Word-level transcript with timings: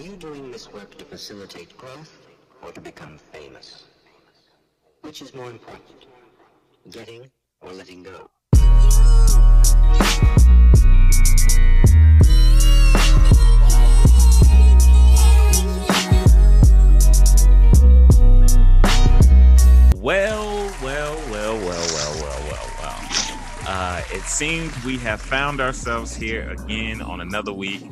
Are 0.00 0.02
you 0.02 0.16
doing 0.16 0.50
this 0.50 0.72
work 0.72 0.96
to 0.96 1.04
facilitate 1.04 1.76
growth 1.76 2.26
or 2.62 2.72
to 2.72 2.80
become 2.80 3.18
famous? 3.18 3.84
Which 5.02 5.20
is 5.20 5.34
more 5.34 5.50
important, 5.50 6.06
getting 6.90 7.30
or 7.60 7.74
letting 7.74 8.04
go? 8.04 8.30
Well, 19.96 20.72
well, 20.82 21.20
well, 21.30 21.58
well, 21.58 21.58
well, 21.60 22.14
well, 22.22 22.42
well, 22.48 22.70
well. 22.80 22.98
Uh, 23.66 24.02
it 24.10 24.22
seems 24.22 24.82
we 24.82 24.96
have 24.96 25.20
found 25.20 25.60
ourselves 25.60 26.16
here 26.16 26.48
again 26.48 27.02
on 27.02 27.20
another 27.20 27.52
week 27.52 27.82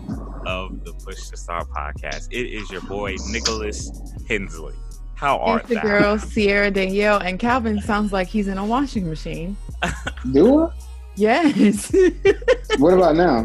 of 0.49 0.83
the 0.85 0.93
Push 0.95 1.29
to 1.29 1.37
Start 1.37 1.69
podcast. 1.69 2.29
It 2.33 2.47
is 2.47 2.71
your 2.71 2.81
boy 2.81 3.17
Nicholas 3.29 3.91
Hensley. 4.27 4.75
How 5.15 5.39
are 5.41 5.59
It's 5.61 5.69
the 5.69 5.77
girl 5.77 6.19
Sierra 6.19 6.71
Danielle 6.71 7.19
and 7.19 7.39
Calvin 7.39 7.81
sounds 7.83 8.13
like 8.13 8.29
he's 8.29 8.49
in 8.49 8.57
a 8.57 8.65
washing 8.65 9.07
machine. 9.09 9.57
Do 10.33 10.65
it? 10.65 10.71
Yes. 11.17 11.93
What 12.79 12.95
about 12.95 13.17
now? 13.17 13.45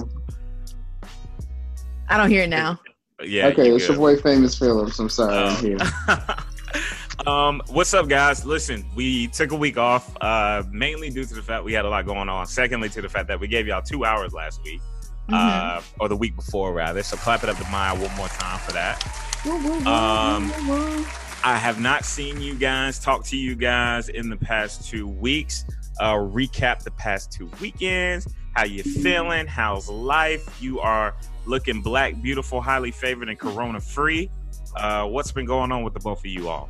I 2.08 2.18
don't 2.18 2.30
hear 2.30 2.44
it 2.44 2.50
now. 2.50 2.80
Yeah. 3.24 3.48
okay, 3.48 3.68
you 3.68 3.76
it's 3.76 3.88
your 3.88 3.98
boy 3.98 4.16
Famous 4.18 4.58
Phillips. 4.58 5.00
I'm 5.00 5.10
sorry. 5.10 5.36
I'm 5.36 5.56
Um, 5.56 5.66
here. 5.66 7.28
um, 7.28 7.62
what's 7.70 7.94
up, 7.94 8.08
guys? 8.08 8.46
Listen, 8.46 8.86
we 8.96 9.28
took 9.30 9.52
a 9.52 9.56
week 9.56 9.78
off, 9.78 10.16
uh, 10.22 10.64
mainly 10.72 11.10
due 11.10 11.26
to 11.26 11.34
the 11.34 11.42
fact 11.42 11.64
we 11.64 11.74
had 11.74 11.86
a 11.86 11.90
lot 11.90 12.06
going 12.06 12.30
on. 12.30 12.46
Secondly, 12.46 12.90
to 12.90 13.02
the 13.02 13.10
fact 13.10 13.28
that 13.30 13.40
we 13.40 13.48
gave 13.48 13.66
y'all 13.66 13.82
two 13.82 14.06
hours 14.06 14.34
last 14.34 14.62
week, 14.64 14.82
Mhm. 15.30 15.78
uh, 15.78 15.82
or 16.00 16.10
the 16.10 16.16
week 16.16 16.36
before, 16.36 16.74
rather. 16.74 17.02
So 17.04 17.16
clap 17.18 17.44
it 17.44 17.50
up 17.50 17.58
to 17.58 17.64
Maya 17.70 17.96
one 17.96 18.14
more 18.16 18.28
time 18.28 18.60
for 18.60 18.72
that. 18.74 19.02
Woo, 19.46 19.58
woo, 19.58 19.80
woo, 19.80 19.86
um. 19.88 21.06
I 21.46 21.58
have 21.58 21.80
not 21.82 22.06
seen 22.06 22.40
you 22.42 22.56
guys, 22.56 23.00
talk 23.00 23.26
to 23.26 23.38
you 23.38 23.56
guys 23.56 24.08
in 24.08 24.30
the 24.30 24.38
past 24.38 24.90
two 24.90 25.06
weeks. 25.08 25.66
Uh, 26.00 26.14
recap 26.14 26.84
the 26.84 26.92
past 26.92 27.32
two 27.34 27.50
weekends. 27.60 28.28
How 28.56 28.64
you 28.66 28.82
feeling? 28.84 29.46
How's 29.48 29.90
life? 29.90 30.62
You 30.62 30.80
are 30.80 31.16
looking 31.46 31.82
black, 31.82 32.22
beautiful, 32.22 32.62
highly 32.62 32.92
favored, 32.92 33.28
and 33.30 33.38
corona 33.38 33.80
free. 33.82 34.30
Uh, 34.78 35.06
what's 35.06 35.32
been 35.34 35.46
going 35.46 35.72
on 35.72 35.84
with 35.84 35.94
the 35.94 36.00
both 36.00 36.20
of 36.20 36.26
you 36.26 36.48
all? 36.48 36.70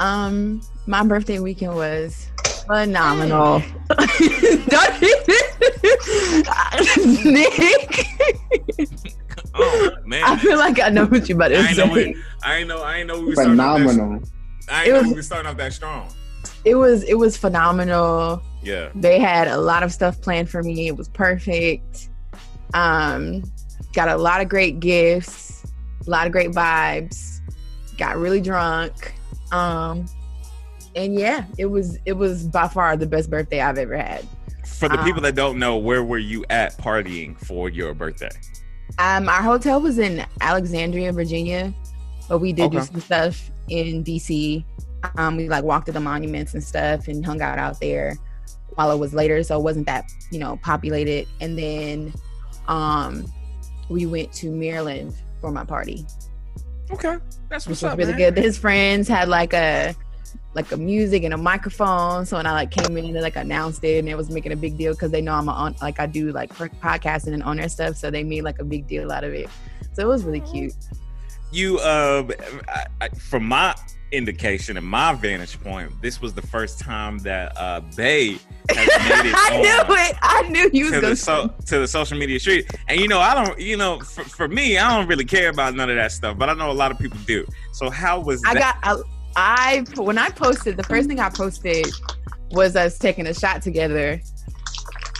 Um, 0.00 0.62
my 0.86 1.04
birthday 1.04 1.38
weekend 1.38 1.74
was 1.76 2.28
phenomenal. 2.66 3.62
Don't 3.88 5.00
Nick. 7.24 8.06
Oh 9.54 9.90
man, 10.04 10.24
I 10.24 10.36
feel 10.36 10.58
like 10.58 10.80
I 10.80 10.88
know 10.88 11.06
what 11.06 11.28
you 11.28 11.36
about 11.36 11.48
to 11.48 11.58
I 11.58 11.66
ain't 11.68 11.76
know 11.78 11.94
it. 11.94 12.16
I 12.42 12.64
know. 12.64 12.82
I 12.82 13.02
know 13.04 13.20
we 13.20 13.26
were 13.26 13.34
off 13.34 13.48
Phenomenal. 13.48 14.20
I 14.68 14.84
ain't 14.84 14.88
It 14.88 15.02
know 15.02 15.08
we 15.08 15.14
were 15.14 15.22
starting 15.22 15.50
off 15.50 15.56
that 15.58 15.72
strong. 15.72 16.08
It 16.64 16.74
was 16.74 17.04
it 17.04 17.14
was 17.14 17.36
phenomenal. 17.36 18.42
Yeah. 18.62 18.88
They 18.94 19.18
had 19.20 19.48
a 19.48 19.58
lot 19.58 19.82
of 19.82 19.92
stuff 19.92 20.20
planned 20.20 20.50
for 20.50 20.62
me. 20.62 20.88
It 20.88 20.96
was 20.96 21.08
perfect. 21.08 22.08
Um, 22.72 23.44
got 23.92 24.08
a 24.08 24.16
lot 24.16 24.40
of 24.40 24.48
great 24.48 24.80
gifts, 24.80 25.64
a 26.06 26.10
lot 26.10 26.26
of 26.26 26.32
great 26.32 26.50
vibes. 26.50 27.40
Got 27.98 28.16
really 28.16 28.40
drunk. 28.40 29.14
Um, 29.52 30.06
and 30.96 31.14
yeah, 31.14 31.44
it 31.58 31.66
was 31.66 31.98
it 32.06 32.14
was 32.14 32.48
by 32.48 32.68
far 32.68 32.96
the 32.96 33.06
best 33.06 33.30
birthday 33.30 33.60
I've 33.60 33.78
ever 33.78 33.96
had. 33.96 34.26
For 34.78 34.88
the 34.88 34.98
Um, 34.98 35.04
people 35.04 35.22
that 35.22 35.34
don't 35.34 35.58
know, 35.58 35.76
where 35.76 36.02
were 36.04 36.18
you 36.18 36.44
at 36.50 36.76
partying 36.78 37.38
for 37.38 37.68
your 37.68 37.94
birthday? 37.94 38.30
Um, 38.98 39.28
our 39.28 39.42
hotel 39.42 39.80
was 39.80 39.98
in 39.98 40.24
Alexandria, 40.40 41.12
Virginia, 41.12 41.72
but 42.28 42.38
we 42.38 42.52
did 42.52 42.70
do 42.72 42.80
some 42.82 43.00
stuff 43.00 43.50
in 43.68 44.04
DC. 44.04 44.64
Um, 45.16 45.36
we 45.36 45.48
like 45.48 45.64
walked 45.64 45.86
to 45.86 45.92
the 45.92 46.00
monuments 46.00 46.54
and 46.54 46.62
stuff 46.62 47.08
and 47.08 47.24
hung 47.24 47.40
out 47.42 47.58
out 47.58 47.80
there 47.80 48.16
while 48.74 48.90
it 48.90 48.98
was 48.98 49.14
later, 49.14 49.42
so 49.42 49.58
it 49.58 49.62
wasn't 49.62 49.86
that 49.86 50.04
you 50.30 50.38
know 50.38 50.56
populated. 50.62 51.26
And 51.40 51.58
then, 51.58 52.12
um, 52.68 53.24
we 53.88 54.06
went 54.06 54.32
to 54.34 54.50
Maryland 54.50 55.14
for 55.40 55.50
my 55.50 55.64
party, 55.64 56.06
Okay, 56.90 57.18
that's 57.50 57.66
what's 57.66 57.82
was 57.82 57.84
up. 57.84 57.98
really 57.98 58.12
man. 58.12 58.34
good. 58.34 58.38
His 58.38 58.56
friends 58.58 59.08
had 59.08 59.28
like 59.28 59.52
a 59.52 59.94
like 60.54 60.70
a 60.72 60.76
music 60.76 61.24
and 61.24 61.34
a 61.34 61.36
microphone, 61.36 62.24
so 62.26 62.36
when 62.36 62.46
I 62.46 62.52
like 62.52 62.70
came 62.70 62.96
in 62.96 63.04
and 63.04 63.20
like 63.20 63.36
announced 63.36 63.82
it, 63.84 63.98
and 63.98 64.08
it 64.08 64.16
was 64.16 64.30
making 64.30 64.52
a 64.52 64.56
big 64.56 64.78
deal 64.78 64.92
because 64.92 65.10
they 65.10 65.20
know 65.20 65.34
I'm 65.34 65.48
on 65.48 65.74
like 65.82 66.00
I 66.00 66.06
do 66.06 66.32
like 66.32 66.50
per- 66.54 66.68
podcasting 66.68 67.34
and 67.34 67.42
on 67.42 67.56
their 67.56 67.68
stuff, 67.68 67.96
so 67.96 68.10
they 68.10 68.22
made 68.22 68.42
like 68.42 68.58
a 68.60 68.64
big 68.64 68.86
deal 68.86 69.10
out 69.10 69.24
of 69.24 69.32
it. 69.32 69.48
So 69.92 70.02
it 70.02 70.06
was 70.08 70.24
really 70.24 70.40
cute. 70.40 70.74
you 71.52 71.78
uh 71.78 72.26
I, 72.68 72.86
I, 73.00 73.08
from 73.10 73.44
my 73.46 73.74
indication 74.12 74.76
and 74.76 74.86
my 74.86 75.12
vantage 75.12 75.60
point 75.60 75.90
this 76.00 76.20
was 76.20 76.32
the 76.34 76.42
first 76.42 76.78
time 76.78 77.18
that 77.18 77.56
uh 77.56 77.80
bay 77.96 78.38
has 78.68 78.76
made 78.76 79.30
it 79.30 79.34
I 79.36 79.60
knew 79.60 79.94
it. 79.96 80.16
I 80.22 80.42
knew 80.48 80.70
you 80.72 80.84
was 80.84 80.94
to 80.94 81.00
gonna 81.00 81.14
the 81.14 81.16
so 81.16 81.54
to 81.66 81.78
the 81.80 81.88
social 81.88 82.16
media 82.16 82.38
street 82.38 82.70
and 82.88 83.00
you 83.00 83.08
know 83.08 83.18
i 83.18 83.34
don't 83.34 83.58
you 83.58 83.76
know 83.76 83.98
for, 84.00 84.22
for 84.24 84.48
me 84.48 84.78
i 84.78 84.96
don't 84.96 85.08
really 85.08 85.24
care 85.24 85.48
about 85.48 85.74
none 85.74 85.90
of 85.90 85.96
that 85.96 86.12
stuff 86.12 86.38
but 86.38 86.48
i 86.48 86.54
know 86.54 86.70
a 86.70 86.72
lot 86.72 86.92
of 86.92 86.98
people 86.98 87.18
do. 87.26 87.44
So 87.72 87.90
how 87.90 88.20
was 88.20 88.40
I 88.46 88.54
that? 88.54 88.80
got 88.82 88.98
I, 89.00 89.02
I 89.36 89.84
when 89.96 90.18
I 90.18 90.30
posted 90.30 90.76
the 90.76 90.82
first 90.84 91.08
thing 91.08 91.20
I 91.20 91.28
posted 91.28 91.86
was 92.50 92.76
us 92.76 92.98
taking 92.98 93.26
a 93.26 93.34
shot 93.34 93.62
together, 93.62 94.20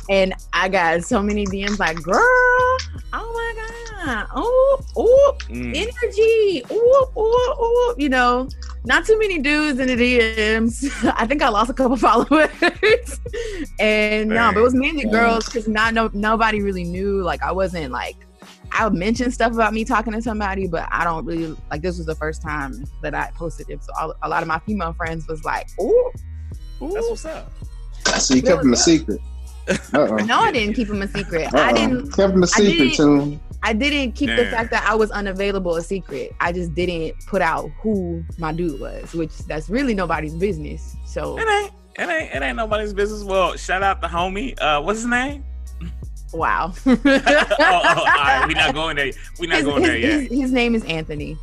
and 0.08 0.34
I 0.52 0.68
got 0.68 1.02
so 1.04 1.22
many 1.22 1.44
DMs 1.46 1.78
like, 1.78 2.00
"Girl, 2.02 2.16
oh 2.18 2.78
my 3.12 4.04
god, 4.04 4.26
oh 4.34 4.84
oh 4.96 5.38
Mm, 5.48 5.74
energy, 5.76 6.62
oh 6.70 7.12
oh 7.16 7.54
oh," 7.58 7.94
you 7.98 8.08
know. 8.08 8.48
Not 8.86 9.06
too 9.06 9.18
many 9.18 9.38
dudes 9.38 9.78
in 9.78 9.86
the 9.86 9.96
DMs. 9.96 11.14
I 11.16 11.26
think 11.26 11.40
I 11.40 11.48
lost 11.48 11.70
a 11.70 11.72
couple 11.72 11.96
followers, 12.08 12.50
and 13.80 14.28
no, 14.28 14.50
but 14.52 14.60
it 14.60 14.62
was 14.62 14.74
mainly 14.74 15.06
girls 15.06 15.46
because 15.46 15.66
not 15.66 15.94
no 15.94 16.10
nobody 16.12 16.60
really 16.60 16.84
knew. 16.84 17.22
Like 17.22 17.42
I 17.42 17.50
wasn't 17.50 17.92
like 17.92 18.16
I 18.72 18.84
would 18.84 18.94
mention 18.94 19.30
stuff 19.30 19.52
about 19.52 19.72
me 19.72 19.84
talking 19.84 20.12
to 20.12 20.22
somebody, 20.22 20.66
but 20.66 20.88
I 20.90 21.04
don't 21.04 21.24
really 21.24 21.56
like. 21.70 21.82
This 21.82 21.96
was 21.98 22.06
the 22.06 22.14
first 22.14 22.42
time 22.42 22.84
that 23.02 23.14
I 23.14 23.30
posted 23.34 23.70
it, 23.70 23.82
so 23.84 23.92
all, 24.00 24.14
a 24.22 24.28
lot 24.28 24.42
of 24.42 24.48
my 24.48 24.58
female 24.60 24.92
friends 24.94 25.26
was 25.28 25.44
like, 25.44 25.66
"Ooh, 25.80 26.12
that's 26.80 27.08
what's 27.08 27.24
up 27.24 27.52
So 28.18 28.34
you 28.34 28.42
kept 28.42 28.62
him 28.64 28.72
a 28.72 28.76
secret. 28.76 29.20
Uh-oh. 29.68 30.16
No, 30.16 30.40
I 30.40 30.52
didn't 30.52 30.74
keep 30.74 30.88
them 30.88 31.00
a 31.02 31.08
secret. 31.08 31.54
I 31.54 31.70
Uh-oh. 31.70 31.74
didn't. 31.76 32.12
Kept 32.12 32.34
him 32.34 32.42
a 32.42 32.46
secret, 32.46 32.72
didn't- 32.76 32.94
too. 32.96 33.40
I 33.66 33.72
didn't 33.72 34.12
keep 34.12 34.28
the 34.28 34.44
fact 34.50 34.70
that 34.72 34.84
I 34.86 34.94
was 34.94 35.10
unavailable 35.10 35.76
a 35.76 35.80
secret. 35.82 36.32
I 36.38 36.52
just 36.52 36.74
didn't 36.74 37.14
put 37.26 37.40
out 37.40 37.70
who 37.80 38.22
my 38.36 38.52
dude 38.52 38.78
was, 38.78 39.14
which 39.14 39.38
that's 39.46 39.70
really 39.70 39.94
nobody's 39.94 40.34
business. 40.34 40.94
So 41.06 41.38
it 41.38 41.48
ain't 41.48 41.72
it 41.98 42.08
ain't 42.12 42.34
it 42.34 42.42
ain't 42.42 42.56
nobody's 42.56 42.92
business 42.92 43.22
well 43.24 43.56
shout 43.56 43.82
out 43.82 44.00
the 44.02 44.06
homie 44.08 44.60
uh 44.60 44.82
what's 44.82 44.98
his 44.98 45.06
name 45.06 45.44
wow. 46.34 46.72
oh, 46.86 46.96
oh, 47.04 47.62
all 47.62 48.04
right 48.04 48.44
we 48.46 48.54
not 48.54 48.74
going 48.74 48.96
there 48.96 49.12
We're 49.38 49.48
not 49.48 49.56
his, 49.58 49.64
going 49.64 49.82
there 49.82 49.96
yet 49.98 50.20
his- 50.22 50.40
his 50.40 50.52
name 50.52 50.74
is 50.74 50.84
Anthony. 50.84 51.38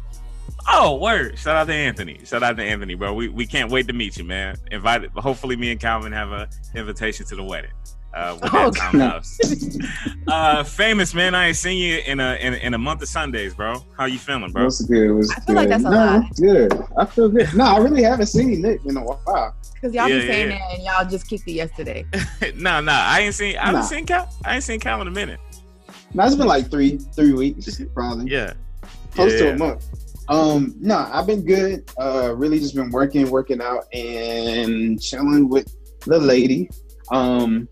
Oh, 0.70 0.98
word! 0.98 1.40
Shout 1.40 1.56
out 1.56 1.68
to 1.68 1.74
Anthony. 1.74 2.20
Shout 2.24 2.44
out 2.44 2.56
to 2.58 2.64
Anthony, 2.64 2.94
bro. 2.94 3.14
We 3.14 3.30
we 3.30 3.48
can't 3.48 3.72
wait 3.72 3.88
to 3.88 3.94
meet 3.94 4.18
you, 4.18 4.24
man. 4.24 4.58
Invited. 4.70 5.10
Hopefully, 5.12 5.56
me 5.56 5.72
and 5.72 5.80
Calvin 5.80 6.12
have 6.12 6.32
a 6.32 6.48
invitation 6.76 7.26
to 7.26 7.36
the 7.36 7.44
wedding. 7.44 7.72
Uh, 8.14 8.36
when 8.38 8.52
that 8.52 8.68
Oh, 8.68 8.72
time 8.72 8.92
comes. 9.00 9.40
uh, 10.28 10.64
famous 10.64 11.14
man. 11.14 11.34
I 11.34 11.48
ain't 11.48 11.58
seen 11.58 11.78
you 11.78 12.00
in 12.06 12.20
a 12.20 12.36
in, 12.36 12.54
in 12.56 12.74
a 12.74 12.78
month 12.78 13.02
of 13.02 13.08
Sundays, 13.08 13.54
bro. 13.54 13.76
How 13.98 14.06
you 14.06 14.20
feeling, 14.20 14.52
bro? 14.52 14.66
What's 14.66 14.82
good? 14.82 15.12
What's 15.14 15.32
I 15.32 15.40
feel 15.42 15.56
like 15.56 15.70
good? 15.70 15.72
that's 15.72 15.86
a 15.86 15.90
no, 15.90 15.96
lie. 15.98 16.28
it's 16.30 16.40
good. 16.40 16.84
I 16.98 17.06
feel 17.06 17.30
good. 17.30 17.54
No, 17.56 17.64
I 17.66 17.78
really 17.78 18.04
haven't 18.04 18.26
seen 18.28 18.62
Nick 18.62 18.82
in 18.86 18.98
a 18.98 19.02
while. 19.04 19.56
Because 19.74 19.96
y'all 19.96 20.10
Yeah, 20.10 20.20
be 20.20 20.28
saying 20.28 20.52
yeah. 20.52 20.58
that 20.60 20.74
and 20.76 20.84
y'all 20.84 21.10
just 21.10 21.28
kicked 21.28 21.48
it 21.48 21.54
yesterday. 21.54 22.06
no, 22.56 22.82
no, 22.82 22.92
I 22.92 23.22
ain't 23.22 23.36
seen. 23.36 23.58
I 23.58 23.66
haven't 23.68 23.82
Nah. 23.82 23.86
seen 23.88 24.06
Cal. 24.06 24.30
I 24.46 24.56
ain't 24.56 24.64
seen 24.64 24.80
Cal 24.80 25.02
in 25.02 25.08
a 25.08 25.12
minute. 25.12 25.40
No, 26.14 26.26
it's 26.26 26.36
been 26.36 26.48
like 26.48 26.70
three, 26.70 26.98
three 27.16 27.32
weeks, 27.34 27.82
probably. 27.94 28.30
Yeah. 28.30 28.54
close 29.14 29.34
to 29.40 29.54
a 29.54 29.58
month. 29.58 29.88
Um, 30.28 30.76
no, 30.80 30.98
I've 31.12 31.26
been 31.28 31.44
good. 31.46 31.90
Uh, 32.00 32.34
really 32.36 32.60
just 32.60 32.76
been 32.76 32.92
working, 32.92 33.30
working 33.30 33.62
out, 33.62 33.86
and 33.94 35.02
chilling 35.02 35.50
with 35.50 35.74
the 36.06 36.20
lady. 36.20 36.70
Um, 37.12 37.68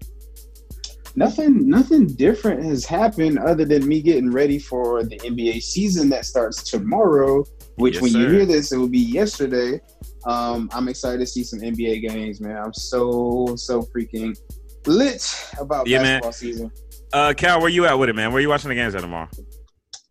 nothing, 1.20 1.70
nothing 1.70 2.08
different 2.08 2.64
has 2.64 2.86
happened 2.86 3.38
other 3.40 3.66
than 3.66 3.88
me 3.88 4.02
getting 4.02 4.32
ready 4.32 4.58
for 4.58 5.04
the 5.04 5.18
NBA 5.20 5.62
season 5.62 6.10
that 6.10 6.26
starts 6.26 6.64
tomorrow. 6.64 7.44
Which, 7.76 7.96
Yes, 7.96 8.04
when 8.04 8.14
you 8.14 8.30
hear 8.30 8.46
this, 8.46 8.72
it 8.72 8.78
will 8.78 8.90
be 8.90 9.00
yesterday. 9.00 9.80
Um, 10.26 10.70
I'm 10.74 10.88
excited 10.88 11.20
to 11.20 11.26
see 11.26 11.44
some 11.44 11.60
NBA 11.60 12.08
games, 12.08 12.42
man. 12.42 12.58
I'm 12.58 12.74
so, 12.74 13.54
so 13.58 13.82
freaking 13.84 14.38
lit 14.86 15.24
about 15.60 15.88
Yeah, 15.88 16.02
man. 16.02 16.22
basketball 16.22 16.32
season. 16.32 16.72
Uh, 17.14 17.34
Cal, 17.36 17.60
where 17.62 17.70
you 17.70 17.86
at 17.86 17.98
with 17.98 18.10
it, 18.10 18.16
man? 18.16 18.32
Where 18.32 18.38
are 18.40 18.42
you 18.42 18.50
watching 18.50 18.70
the 18.70 18.76
games 18.76 18.96
at 18.96 19.02
tomorrow? 19.02 19.30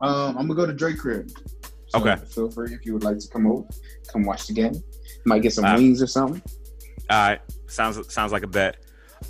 Um, 0.00 0.36
I'm 0.38 0.46
gonna 0.46 0.54
go 0.54 0.66
to 0.66 0.72
Drake 0.72 0.98
crib. 0.98 1.30
So 1.88 2.00
Okay. 2.00 2.16
Feel 2.26 2.50
free 2.50 2.72
if 2.72 2.84
you 2.86 2.92
would 2.94 3.04
like 3.04 3.18
to 3.18 3.28
come 3.28 3.46
over, 3.46 3.66
come 4.12 4.24
watch 4.24 4.46
the 4.46 4.52
game. 4.52 4.74
Might 5.24 5.42
get 5.42 5.52
some 5.52 5.64
Uh, 5.64 5.76
wings 5.76 6.00
or 6.02 6.06
something. 6.06 6.42
All 7.10 7.28
right. 7.28 7.40
Sounds 7.66 8.12
sounds 8.12 8.32
like 8.32 8.42
a 8.42 8.46
bet. 8.46 8.76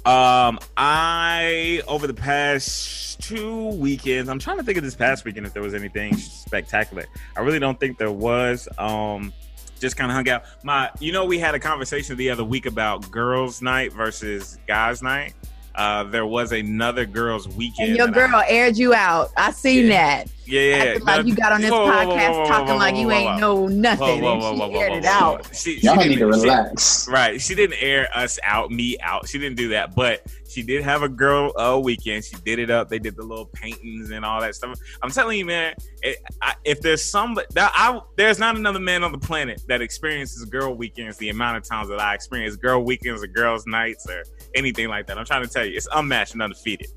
Um, 0.04 0.58
I 0.76 1.82
over 1.88 2.06
the 2.06 2.14
past 2.14 3.20
two 3.20 3.68
weekends, 3.68 4.28
I'm 4.28 4.38
trying 4.38 4.58
to 4.58 4.62
think 4.62 4.78
of 4.78 4.84
this 4.84 4.94
past 4.94 5.24
weekend 5.24 5.46
if 5.46 5.52
there 5.52 5.62
was 5.62 5.74
anything 5.74 6.16
spectacular. 6.16 7.04
I 7.36 7.40
really 7.40 7.58
don't 7.58 7.78
think 7.78 7.98
there 7.98 8.12
was. 8.12 8.68
Um, 8.78 9.32
just 9.80 9.96
kind 9.96 10.10
of 10.10 10.16
hung 10.16 10.28
out. 10.28 10.42
My, 10.64 10.90
you 10.98 11.12
know, 11.12 11.24
we 11.24 11.38
had 11.38 11.54
a 11.54 11.60
conversation 11.60 12.16
the 12.16 12.30
other 12.30 12.42
week 12.44 12.66
about 12.66 13.08
girls' 13.12 13.62
night 13.62 13.92
versus 13.92 14.58
guys' 14.66 15.02
night. 15.02 15.34
Uh, 15.74 16.02
there 16.02 16.26
was 16.26 16.50
another 16.50 17.06
girls' 17.06 17.46
weekend. 17.46 17.90
And 17.90 17.96
your 17.96 18.08
girl 18.08 18.34
I- 18.34 18.46
aired 18.48 18.76
you 18.76 18.92
out. 18.92 19.30
I 19.36 19.52
seen 19.52 19.86
Yeah. 19.86 20.24
that. 20.24 20.30
Yeah, 20.48 20.60
yeah, 20.60 20.76
Acting 20.76 21.04
like 21.04 21.26
you 21.26 21.34
got 21.34 21.52
on 21.52 21.60
this 21.60 21.70
Whoa, 21.70 21.84
whoa, 21.84 21.86
whoa, 21.86 22.16
podcast 22.16 22.30
whoa, 22.30 22.38
whoa, 22.40 22.46
talking 22.46 22.68
whoa, 22.68 22.76
like 22.76 22.96
you 22.96 23.06
whoa, 23.06 23.12
ain't 23.12 23.30
whoa. 23.34 23.38
know 23.38 23.66
nothing, 23.66 24.22
Whoa, 24.22 24.22
whoa, 24.22 24.32
and 24.34 24.42
she 24.42 24.60
whoa, 24.60 24.68
whoa, 24.68 24.80
aired 24.80 24.90
whoa, 24.90 24.98
it 24.98 25.04
whoa. 25.04 25.10
out. 25.10 25.46
She, 25.54 25.78
she 25.78 25.86
Y'all 25.86 25.96
need 25.96 26.08
to 26.08 26.14
she- 26.14 26.24
relax. 26.24 27.08
Right. 27.08 27.40
She 27.40 27.54
didn't 27.54 27.76
air 27.80 28.08
us 28.14 28.38
out, 28.44 28.70
me 28.70 28.98
out. 29.00 29.28
She 29.28 29.38
didn't 29.38 29.56
do 29.56 29.68
that. 29.68 29.94
But 29.94 30.26
she 30.48 30.62
did 30.62 30.82
have 30.82 31.02
a 31.02 31.08
girl 31.08 31.52
uh, 31.58 31.78
weekend. 31.78 32.24
She 32.24 32.36
did 32.44 32.58
it 32.58 32.70
up. 32.70 32.88
They 32.88 32.98
did 32.98 33.16
the 33.16 33.22
little 33.22 33.46
paintings 33.46 34.10
and 34.10 34.24
all 34.24 34.40
that 34.40 34.54
stuff. 34.54 34.78
I'm 35.02 35.10
telling 35.10 35.38
you, 35.38 35.44
man, 35.44 35.74
it, 36.02 36.18
I, 36.42 36.54
if 36.64 36.80
there's 36.80 37.04
some, 37.04 37.34
that 37.34 37.72
I, 37.74 38.00
there's 38.16 38.38
not 38.38 38.56
another 38.56 38.80
man 38.80 39.04
on 39.04 39.12
the 39.12 39.18
planet 39.18 39.62
that 39.68 39.82
experiences 39.82 40.44
girl 40.46 40.74
weekends 40.74 41.18
the 41.18 41.28
amount 41.28 41.58
of 41.58 41.64
times 41.64 41.88
that 41.88 42.00
I 42.00 42.14
experience 42.14 42.56
girl 42.56 42.82
weekends 42.82 43.22
or 43.22 43.26
girls' 43.26 43.66
nights 43.66 44.08
or 44.08 44.22
anything 44.54 44.88
like 44.88 45.06
that. 45.06 45.18
I'm 45.18 45.24
trying 45.26 45.42
to 45.42 45.48
tell 45.48 45.64
you, 45.66 45.76
it's 45.76 45.88
unmatched 45.94 46.32
and 46.32 46.42
undefeated. 46.42 46.88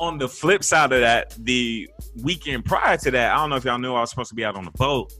On 0.00 0.16
the 0.18 0.28
flip 0.28 0.64
side 0.64 0.92
of 0.92 1.00
that, 1.00 1.34
the 1.38 1.88
weekend 2.22 2.64
prior 2.64 2.96
to 2.96 3.10
that, 3.10 3.32
I 3.32 3.36
don't 3.36 3.50
know 3.50 3.56
if 3.56 3.64
y'all 3.64 3.78
knew 3.78 3.94
I 3.94 4.00
was 4.00 4.10
supposed 4.10 4.30
to 4.30 4.34
be 4.34 4.44
out 4.44 4.56
on 4.56 4.64
the 4.64 4.70
boat. 4.72 5.12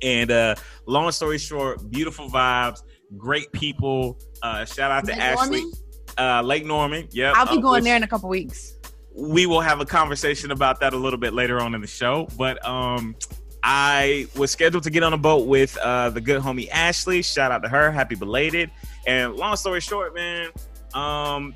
And 0.00 0.30
uh 0.30 0.54
long 0.86 1.10
story 1.12 1.38
short, 1.38 1.90
beautiful 1.90 2.28
vibes, 2.28 2.80
great 3.16 3.50
people. 3.52 4.18
Uh 4.42 4.64
shout 4.64 4.90
out 4.90 5.04
to 5.06 5.12
Lake 5.12 5.20
Ashley. 5.20 5.60
Norman? 5.62 5.72
Uh 6.16 6.42
Lake 6.42 6.64
Norman. 6.64 7.08
Yeah. 7.10 7.32
I'll 7.34 7.52
be 7.52 7.60
going 7.60 7.82
there 7.84 7.96
in 7.96 8.02
a 8.04 8.08
couple 8.08 8.28
weeks. 8.28 8.74
we 9.16 9.46
will 9.46 9.60
have 9.60 9.80
a 9.80 9.86
conversation 9.86 10.50
about 10.50 10.80
that 10.80 10.92
a 10.92 10.96
little 10.96 11.18
bit 11.18 11.32
later 11.32 11.60
on 11.60 11.74
in 11.74 11.80
the 11.80 11.86
show. 11.86 12.28
But 12.36 12.64
um 12.66 13.16
I 13.66 14.26
was 14.36 14.50
scheduled 14.50 14.82
to 14.84 14.90
get 14.90 15.02
on 15.02 15.14
a 15.14 15.18
boat 15.18 15.46
with 15.48 15.76
uh 15.78 16.10
the 16.10 16.20
good 16.20 16.40
homie 16.42 16.68
Ashley. 16.70 17.22
Shout 17.22 17.50
out 17.50 17.62
to 17.64 17.68
her. 17.68 17.90
Happy 17.90 18.14
belated. 18.14 18.70
And 19.06 19.34
long 19.34 19.56
story 19.56 19.80
short, 19.80 20.14
man, 20.14 20.50
um 20.92 21.54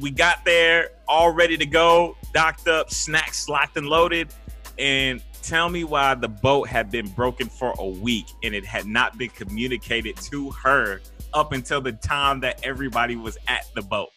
we 0.00 0.10
got 0.10 0.44
there 0.44 0.90
all 1.08 1.32
ready 1.32 1.56
to 1.56 1.66
go, 1.66 2.16
docked 2.32 2.68
up, 2.68 2.90
snacks 2.90 3.48
locked 3.48 3.76
and 3.76 3.86
loaded. 3.86 4.32
And 4.78 5.22
tell 5.42 5.68
me 5.68 5.84
why 5.84 6.14
the 6.14 6.28
boat 6.28 6.68
had 6.68 6.90
been 6.90 7.08
broken 7.08 7.48
for 7.48 7.74
a 7.78 7.86
week 7.86 8.26
and 8.42 8.54
it 8.54 8.64
had 8.64 8.86
not 8.86 9.18
been 9.18 9.28
communicated 9.30 10.16
to 10.16 10.50
her 10.52 11.00
up 11.34 11.52
until 11.52 11.80
the 11.80 11.92
time 11.92 12.40
that 12.40 12.60
everybody 12.64 13.16
was 13.16 13.36
at 13.48 13.66
the 13.74 13.82
boat 13.82 14.08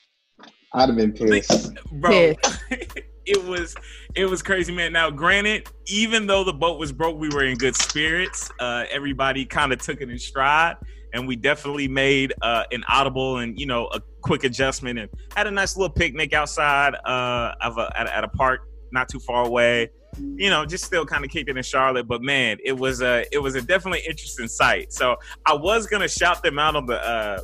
I'd 0.73 0.89
have 0.89 0.95
been 0.95 1.13
pissed. 1.13 1.73
bro 1.93 2.33
it 3.25 3.43
was 3.45 3.75
it 4.15 4.25
was 4.25 4.43
crazy 4.43 4.73
man 4.73 4.93
now 4.93 5.09
granted 5.09 5.67
even 5.87 6.27
though 6.27 6.43
the 6.43 6.53
boat 6.53 6.79
was 6.79 6.91
broke 6.91 7.17
we 7.17 7.29
were 7.29 7.43
in 7.43 7.57
good 7.57 7.75
spirits 7.75 8.51
uh 8.59 8.85
everybody 8.91 9.45
kind 9.45 9.73
of 9.73 9.79
took 9.79 10.01
it 10.01 10.09
in 10.09 10.19
stride 10.19 10.75
and 11.13 11.27
we 11.27 11.35
definitely 11.35 11.87
made 11.87 12.33
uh 12.41 12.65
an 12.71 12.83
audible 12.87 13.37
and 13.37 13.59
you 13.59 13.65
know 13.65 13.87
a 13.87 14.01
quick 14.25 14.43
adjustment 14.43 14.97
and 14.97 15.09
had 15.35 15.45
a 15.45 15.51
nice 15.51 15.77
little 15.77 15.93
picnic 15.93 16.33
outside 16.33 16.95
uh 17.05 17.53
of 17.61 17.77
a 17.77 17.91
at, 17.95 18.07
at 18.07 18.23
a 18.23 18.27
park 18.27 18.67
not 18.91 19.07
too 19.07 19.19
far 19.19 19.45
away 19.45 19.87
you 20.35 20.49
know 20.49 20.65
just 20.65 20.83
still 20.83 21.05
kind 21.05 21.23
of 21.23 21.29
it 21.35 21.47
in 21.47 21.63
charlotte 21.63 22.07
but 22.07 22.23
man 22.23 22.57
it 22.63 22.71
was 22.71 23.01
a 23.01 23.23
it 23.31 23.37
was 23.37 23.53
a 23.53 23.61
definitely 23.61 23.99
interesting 23.99 24.47
sight 24.47 24.91
so 24.91 25.15
i 25.45 25.53
was 25.53 25.85
gonna 25.85 26.07
shout 26.07 26.41
them 26.41 26.57
out 26.57 26.75
on 26.75 26.87
the 26.87 26.99
uh 27.07 27.39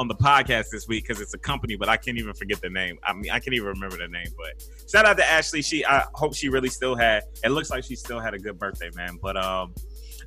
on 0.00 0.08
the 0.08 0.14
podcast 0.14 0.70
this 0.70 0.88
week 0.88 1.06
because 1.06 1.20
it's 1.20 1.34
a 1.34 1.38
company, 1.38 1.76
but 1.76 1.86
I 1.86 1.98
can't 1.98 2.16
even 2.16 2.32
forget 2.32 2.58
the 2.62 2.70
name. 2.70 2.98
I 3.04 3.12
mean, 3.12 3.30
I 3.30 3.38
can't 3.38 3.52
even 3.52 3.68
remember 3.68 3.98
the 3.98 4.08
name. 4.08 4.28
But 4.34 4.64
shout 4.90 5.04
out 5.04 5.18
to 5.18 5.30
Ashley. 5.30 5.60
She, 5.60 5.84
I 5.84 6.06
hope 6.14 6.34
she 6.34 6.48
really 6.48 6.70
still 6.70 6.96
had. 6.96 7.24
It 7.44 7.50
looks 7.50 7.68
like 7.68 7.84
she 7.84 7.96
still 7.96 8.18
had 8.18 8.32
a 8.32 8.38
good 8.38 8.58
birthday, 8.58 8.88
man. 8.94 9.18
But 9.20 9.36
um, 9.36 9.74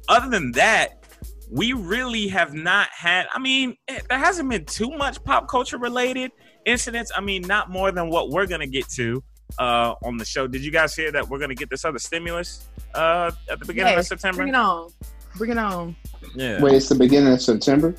other 0.07 0.29
than 0.29 0.51
that, 0.51 1.02
we 1.51 1.73
really 1.73 2.27
have 2.27 2.53
not 2.53 2.87
had. 2.89 3.27
I 3.33 3.39
mean, 3.39 3.75
eh, 3.87 3.99
there 4.09 4.17
hasn't 4.17 4.49
been 4.49 4.65
too 4.65 4.89
much 4.91 5.23
pop 5.23 5.47
culture 5.47 5.77
related 5.77 6.31
incidents. 6.65 7.11
I 7.15 7.21
mean, 7.21 7.41
not 7.43 7.69
more 7.69 7.91
than 7.91 8.09
what 8.09 8.29
we're 8.29 8.47
gonna 8.47 8.67
get 8.67 8.87
to 8.95 9.23
uh 9.59 9.93
on 10.03 10.17
the 10.17 10.25
show. 10.25 10.47
Did 10.47 10.63
you 10.63 10.71
guys 10.71 10.95
hear 10.95 11.11
that 11.11 11.27
we're 11.27 11.39
gonna 11.39 11.55
get 11.55 11.69
this 11.69 11.85
other 11.85 11.99
stimulus 11.99 12.67
uh 12.95 13.31
at 13.51 13.59
the 13.59 13.65
beginning 13.65 13.93
Yes, 13.93 14.05
of 14.11 14.19
September? 14.19 14.37
Bring 14.37 14.49
it 14.49 14.55
on. 14.55 14.89
Bring 15.37 15.51
it 15.51 15.57
on. 15.57 15.95
Yeah. 16.35 16.61
Wait, 16.61 16.75
it's 16.75 16.89
the 16.89 16.95
beginning 16.95 17.33
of 17.33 17.41
September. 17.41 17.95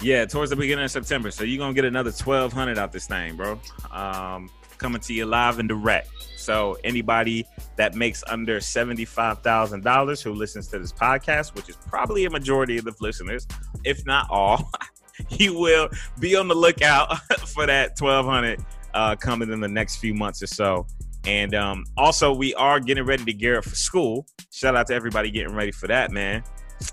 Yeah, 0.00 0.26
towards 0.26 0.50
the 0.50 0.56
beginning 0.56 0.84
of 0.84 0.90
September. 0.90 1.30
So 1.30 1.44
you're 1.44 1.58
gonna 1.58 1.74
get 1.74 1.84
another 1.84 2.12
twelve 2.12 2.52
hundred 2.52 2.78
out 2.78 2.92
this 2.92 3.06
thing, 3.06 3.36
bro. 3.36 3.60
Um, 3.90 4.50
coming 4.78 5.00
to 5.02 5.14
you 5.14 5.26
live 5.26 5.58
and 5.58 5.68
direct. 5.68 6.10
So 6.36 6.76
anybody 6.84 7.44
that 7.76 7.94
makes 7.94 8.22
under 8.28 8.60
seventy-five 8.60 9.42
thousand 9.42 9.82
dollars 9.84 10.22
who 10.22 10.32
listens 10.32 10.68
to 10.68 10.78
this 10.78 10.92
podcast, 10.92 11.54
which 11.54 11.68
is 11.68 11.76
probably 11.76 12.24
a 12.24 12.30
majority 12.30 12.78
of 12.78 12.84
the 12.84 12.94
listeners, 13.00 13.46
if 13.84 14.04
not 14.06 14.28
all, 14.30 14.70
you 15.30 15.58
will 15.58 15.88
be 16.20 16.36
on 16.36 16.48
the 16.48 16.54
lookout 16.54 17.18
for 17.48 17.66
that 17.66 17.96
twelve 17.96 18.26
hundred 18.26 18.64
uh, 18.94 19.16
coming 19.16 19.50
in 19.50 19.60
the 19.60 19.68
next 19.68 19.96
few 19.96 20.14
months 20.14 20.42
or 20.42 20.46
so. 20.46 20.86
And 21.24 21.54
um, 21.56 21.84
also, 21.96 22.32
we 22.32 22.54
are 22.54 22.78
getting 22.78 23.04
ready 23.04 23.24
to 23.24 23.32
gear 23.32 23.58
up 23.58 23.64
for 23.64 23.74
school. 23.74 24.26
Shout 24.52 24.76
out 24.76 24.86
to 24.86 24.94
everybody 24.94 25.30
getting 25.30 25.54
ready 25.54 25.72
for 25.72 25.88
that, 25.88 26.12
man 26.12 26.44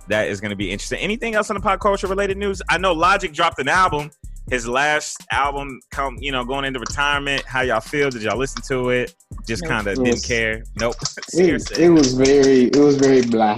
that 0.07 0.27
is 0.27 0.39
going 0.39 0.51
to 0.51 0.55
be 0.55 0.71
interesting. 0.71 0.99
Anything 0.99 1.35
else 1.35 1.49
on 1.49 1.55
the 1.55 1.61
pop 1.61 1.79
culture 1.79 2.07
related 2.07 2.37
news? 2.37 2.61
I 2.69 2.77
know 2.77 2.93
Logic 2.93 3.31
dropped 3.33 3.59
an 3.59 3.67
album. 3.67 4.11
His 4.49 4.67
last 4.67 5.23
album, 5.31 5.79
come 5.91 6.17
you 6.19 6.31
know, 6.31 6.43
going 6.43 6.65
into 6.65 6.79
retirement. 6.79 7.43
How 7.45 7.61
y'all 7.61 7.79
feel? 7.79 8.09
Did 8.09 8.23
y'all 8.23 8.37
listen 8.37 8.61
to 8.63 8.89
it? 8.89 9.15
Just 9.47 9.65
kind 9.65 9.87
of 9.87 10.03
didn't 10.03 10.23
care. 10.23 10.63
Nope. 10.79 10.95
It, 11.35 11.79
it 11.79 11.89
was 11.89 12.13
very, 12.13 12.65
it 12.65 12.75
was 12.75 12.97
very 12.97 13.21
blah. 13.23 13.57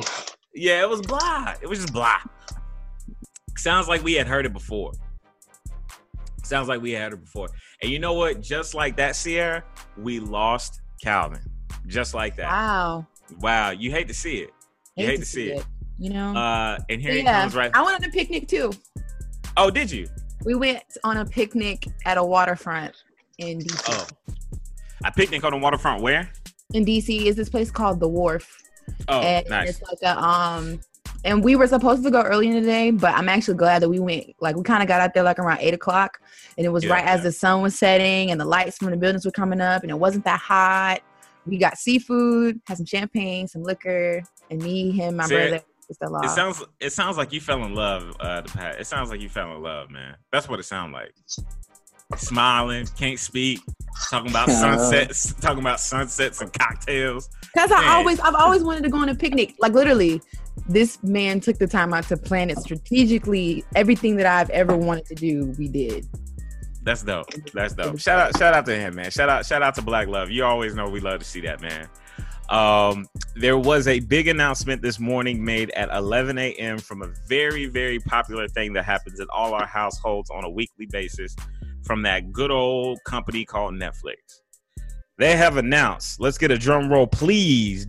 yeah, 0.54 0.82
it 0.82 0.90
was 0.90 1.02
blah. 1.02 1.54
It 1.62 1.68
was 1.68 1.80
just 1.80 1.92
blah. 1.92 2.20
Sounds 3.58 3.88
like 3.90 4.02
we 4.04 4.14
had 4.14 4.28
heard 4.28 4.46
it 4.46 4.54
before. 4.54 4.94
Sounds 6.44 6.68
like 6.70 6.82
we 6.82 6.92
had 6.92 7.02
heard 7.04 7.14
it 7.14 7.22
before. 7.26 7.50
And 7.82 7.92
you 7.92 8.00
know 8.00 8.14
what? 8.14 8.40
Just 8.42 8.76
like 8.76 8.96
that, 8.98 9.16
Sierra, 9.16 9.64
we 9.98 10.20
lost 10.20 10.82
Calvin. 11.04 11.42
Just 11.88 12.14
like 12.14 12.36
that. 12.38 12.46
Wow. 12.50 13.08
Wow. 13.40 13.72
You 13.72 13.92
hate 13.92 14.08
to 14.08 14.14
see 14.14 14.38
it. 14.38 14.52
You 14.96 15.08
hate 15.08 15.20
to 15.20 15.26
see 15.26 15.52
it. 15.52 15.66
You 16.00 16.12
know. 16.12 16.34
Uh, 16.36 16.78
and 16.90 17.02
here 17.02 17.12
But 17.12 17.18
he 17.18 17.24
comes 17.24 17.56
right. 17.56 17.72
I 17.74 17.82
went 17.84 18.02
on 18.02 18.10
a 18.10 18.12
picnic 18.12 18.48
too. 18.48 18.72
Oh, 19.58 19.70
did 19.70 19.92
you? 19.92 20.08
We 20.46 20.54
went 20.56 20.84
on 21.04 21.18
a 21.18 21.26
picnic 21.26 21.88
at 22.06 22.18
a 22.18 22.24
waterfront 22.24 22.96
in 23.40 23.60
DC. 23.60 23.84
Oh. 23.90 24.08
I 25.04 25.10
picnic 25.10 25.44
on 25.44 25.52
the 25.52 25.58
waterfront 25.58 26.02
where? 26.04 26.30
In 26.74 26.86
DC 26.86 27.26
is 27.26 27.36
this 27.36 27.50
place 27.50 27.72
called 27.72 28.00
the 28.00 28.08
Wharf, 28.08 28.62
Oh, 29.08 29.22
and 29.22 29.48
nice. 29.50 29.70
it's 29.70 29.82
like 29.82 29.98
a 30.04 30.18
um. 30.24 30.80
And 31.24 31.44
we 31.44 31.56
were 31.56 31.66
supposed 31.66 32.04
to 32.04 32.12
go 32.12 32.22
early 32.22 32.48
in 32.48 32.54
the 32.54 32.62
day, 32.62 32.92
but 32.92 33.16
I'm 33.16 33.28
actually 33.30 33.58
glad 33.58 33.82
that 33.82 33.90
we 33.90 34.00
went. 34.00 34.28
Like 34.42 34.56
we 34.56 34.62
kind 34.62 34.84
of 34.84 34.88
got 34.88 35.02
out 35.02 35.16
there 35.16 35.24
like 35.24 35.40
around 35.40 35.58
eight 35.60 35.74
o'clock, 35.74 36.20
and 36.58 36.66
it 36.66 36.70
was 36.70 36.84
Yeah, 36.84 36.94
right 36.94 37.06
as 37.06 37.24
the 37.24 37.32
sun 37.32 37.64
was 37.64 37.76
setting 37.78 38.30
and 38.30 38.40
the 38.40 38.46
lights 38.46 38.78
from 38.78 38.92
the 38.92 38.98
buildings 38.98 39.26
were 39.26 39.32
coming 39.32 39.60
up, 39.60 39.82
and 39.82 39.90
it 39.90 39.98
wasn't 39.98 40.24
that 40.26 40.40
hot. 40.40 41.00
We 41.48 41.58
got 41.58 41.78
seafood, 41.78 42.62
had 42.68 42.78
some 42.78 42.86
champagne, 42.86 43.48
some 43.48 43.64
liquor, 43.64 44.22
and 44.52 44.62
me, 44.62 44.92
him, 44.92 45.16
my 45.18 45.26
Sarah, 45.26 45.50
brother. 45.50 45.64
It's 45.90 46.00
the 46.00 46.10
law. 46.10 46.22
It 46.22 46.30
sounds 46.30 46.64
it 46.80 46.92
sounds 46.92 47.18
like 47.18 47.32
you 47.32 47.40
fell 47.40 47.64
in 47.64 47.76
love 47.76 48.16
uh 48.20 48.42
the 48.42 48.50
past. 48.50 48.80
It 48.80 48.88
sounds 48.88 49.10
like 49.10 49.22
you 49.22 49.30
fell 49.30 49.56
in 49.56 49.62
love, 49.62 49.90
man. 49.90 50.16
That's 50.32 50.50
what 50.50 50.60
it 50.60 50.64
sounds 50.64 50.94
like. 50.94 51.14
Smiling, 52.18 52.88
can't 52.98 53.20
speak, 53.20 53.62
talking 54.10 54.30
about 54.30 54.50
sunsets, 54.52 55.34
talking 55.42 55.60
about 55.60 55.80
sunsets 55.80 56.40
and 56.42 56.54
cocktails. 56.54 57.30
Because 57.54 57.72
I 57.72 57.96
always, 57.96 58.20
I've 58.20 58.36
always 58.36 58.64
wanted 58.64 58.84
to 58.84 58.90
go 58.90 59.00
on 59.00 59.10
a 59.10 59.16
picnic. 59.16 59.56
Like 59.60 59.74
literally, 59.74 60.22
this 60.70 61.02
man 61.04 61.40
took 61.40 61.58
the 61.58 61.68
time 61.68 61.94
out 61.94 62.04
to 62.06 62.18
plan 62.18 62.50
it 62.52 62.60
strategically. 62.60 63.64
Everything 63.76 64.18
that 64.18 64.28
I've 64.28 64.52
ever 64.52 64.78
wanted 64.78 65.06
to 65.08 65.16
do, 65.16 65.56
we 65.58 65.68
did. 65.68 66.06
That's 66.84 67.02
dope. 67.02 67.26
That's 67.54 67.74
dope. 67.74 68.00
Shout 68.00 68.20
out, 68.20 68.38
shout 68.38 68.54
out 68.54 68.66
to 68.68 68.76
him, 68.76 68.96
man. 68.96 69.10
Shout 69.10 69.28
out, 69.28 69.46
shout 69.46 69.64
out 69.64 69.74
to 69.76 69.82
Black 69.82 70.08
Love. 70.08 70.30
You 70.30 70.46
always 70.46 70.76
know 70.76 70.88
we 70.88 71.00
love 71.00 71.20
to 71.20 71.26
see 71.26 71.42
that, 71.42 71.60
man. 71.60 71.88
Um, 72.50 73.08
there 73.36 73.58
was 73.58 73.88
a 73.88 74.00
big 74.02 74.28
announcement 74.28 74.82
this 74.82 75.00
morning 75.00 75.44
made 75.44 75.72
at 75.72 75.90
11 75.90 76.38
a.m. 76.38 76.78
from 76.78 77.02
a 77.02 77.08
very, 77.28 77.66
very 77.66 78.00
popular 78.00 78.48
thing 78.48 78.74
that 78.74 78.86
happens 78.86 79.20
in 79.20 79.28
all 79.34 79.54
our 79.54 79.66
households 79.66 80.30
on 80.30 80.44
a 80.44 80.50
weekly 80.50 80.86
basis 80.86 81.36
from 81.84 82.02
that 82.04 82.32
good 82.32 82.52
old 82.52 83.00
company 83.06 83.46
called 83.46 83.74
Netflix. 83.74 84.42
They 85.18 85.38
have 85.38 85.56
announced. 85.56 86.20
Let's 86.20 86.38
get 86.38 86.52
a 86.52 86.58
drum 86.58 86.92
roll, 86.92 87.08
please. 87.08 87.88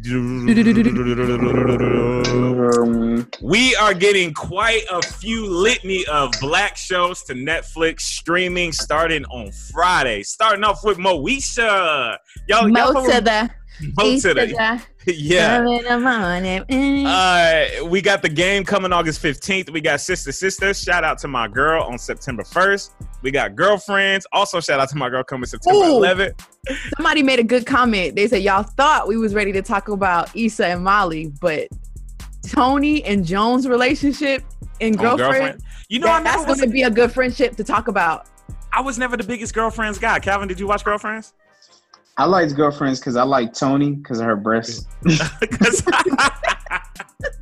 We 3.43 3.75
are 3.75 3.95
getting 3.95 4.33
quite 4.33 4.83
a 4.89 5.03
few 5.03 5.51
litany 5.51 6.07
of 6.07 6.33
black 6.41 6.77
shows 6.77 7.25
to 7.25 7.35
Netflix 7.35 8.03
streaming 8.03 8.71
starting 8.71 9.25
on 9.25 9.51
Friday. 9.73 10.23
Starting 10.23 10.63
off 10.63 10.85
with 10.85 10.99
Moesha. 10.99 12.17
Y'all, 12.47 12.63
y'all 12.63 12.69
Mo 12.69 12.93
fuck 12.93 13.07
to 13.07 13.15
with, 13.17 13.25
the 13.25 13.51
Vote 13.95 14.21
to 14.23 14.35
the, 14.35 14.83
yeah. 15.07 15.61
early 15.61 15.77
in 15.79 15.85
the 15.85 15.99
morning. 15.99 17.07
Uh, 17.07 17.67
we 17.85 18.01
got 18.01 18.23
the 18.23 18.29
game 18.29 18.65
coming 18.65 18.93
August 18.93 19.23
15th. 19.23 19.71
We 19.71 19.81
got 19.81 20.01
Sister 20.01 20.33
Sister. 20.33 20.73
Shout 20.73 21.05
out 21.05 21.19
to 21.19 21.29
my 21.29 21.47
girl 21.49 21.83
on 21.85 21.99
September 21.99 22.43
1st. 22.43 22.91
We 23.23 23.31
got 23.31 23.55
girlfriends. 23.55 24.27
Also, 24.33 24.61
shout 24.61 24.81
out 24.81 24.89
to 24.91 24.97
my 24.97 25.09
girl 25.09 25.23
coming 25.23 25.47
September 25.47 25.79
Ooh. 25.87 26.01
11th. 26.01 26.41
Somebody 26.97 27.23
made 27.23 27.39
a 27.39 27.45
good 27.45 27.67
comment. 27.67 28.17
They 28.17 28.29
said 28.29 28.43
y'all 28.43 28.63
thought 28.63 29.09
we 29.09 29.17
was 29.17 29.35
ready 29.35 29.53
to 29.53 29.63
talk 29.63 29.89
about 29.89 30.35
Issa 30.35 30.67
and 30.67 30.83
Molly, 30.85 31.33
but 31.41 31.69
Toni 32.47 33.05
and 33.05 33.25
Joan's 33.25 33.67
relationship 33.69 34.43
and 34.81 34.97
On 35.01 35.17
girlfriend, 35.17 35.63
You 35.89 35.99
know, 35.99 36.07
that- 36.07 36.25
that's 36.25 36.45
going 36.47 36.61
to 36.61 36.67
be 36.69 36.83
a 36.83 36.91
good 36.91 37.13
friendship 37.13 37.57
to 37.57 37.65
talk 37.65 37.89
about. 37.89 38.27
I 38.73 38.81
was 38.81 38.99
never 38.99 39.17
the 39.17 39.25
biggest 39.25 39.55
girlfriends 39.55 39.99
guy. 39.99 40.19
Calvin, 40.19 40.49
did 40.49 40.61
you 40.61 40.67
watch 40.67 40.85
Girlfriends? 40.85 41.33
I 42.19 42.25
liked 42.25 42.55
girlfriends 42.55 42.99
because 43.01 43.17
I 43.17 43.25
like 43.25 43.53
Toni 43.53 43.93
because 43.93 44.21
of 44.21 44.27
her 44.27 44.37
breasts. 44.37 44.87
hey, 45.07 45.15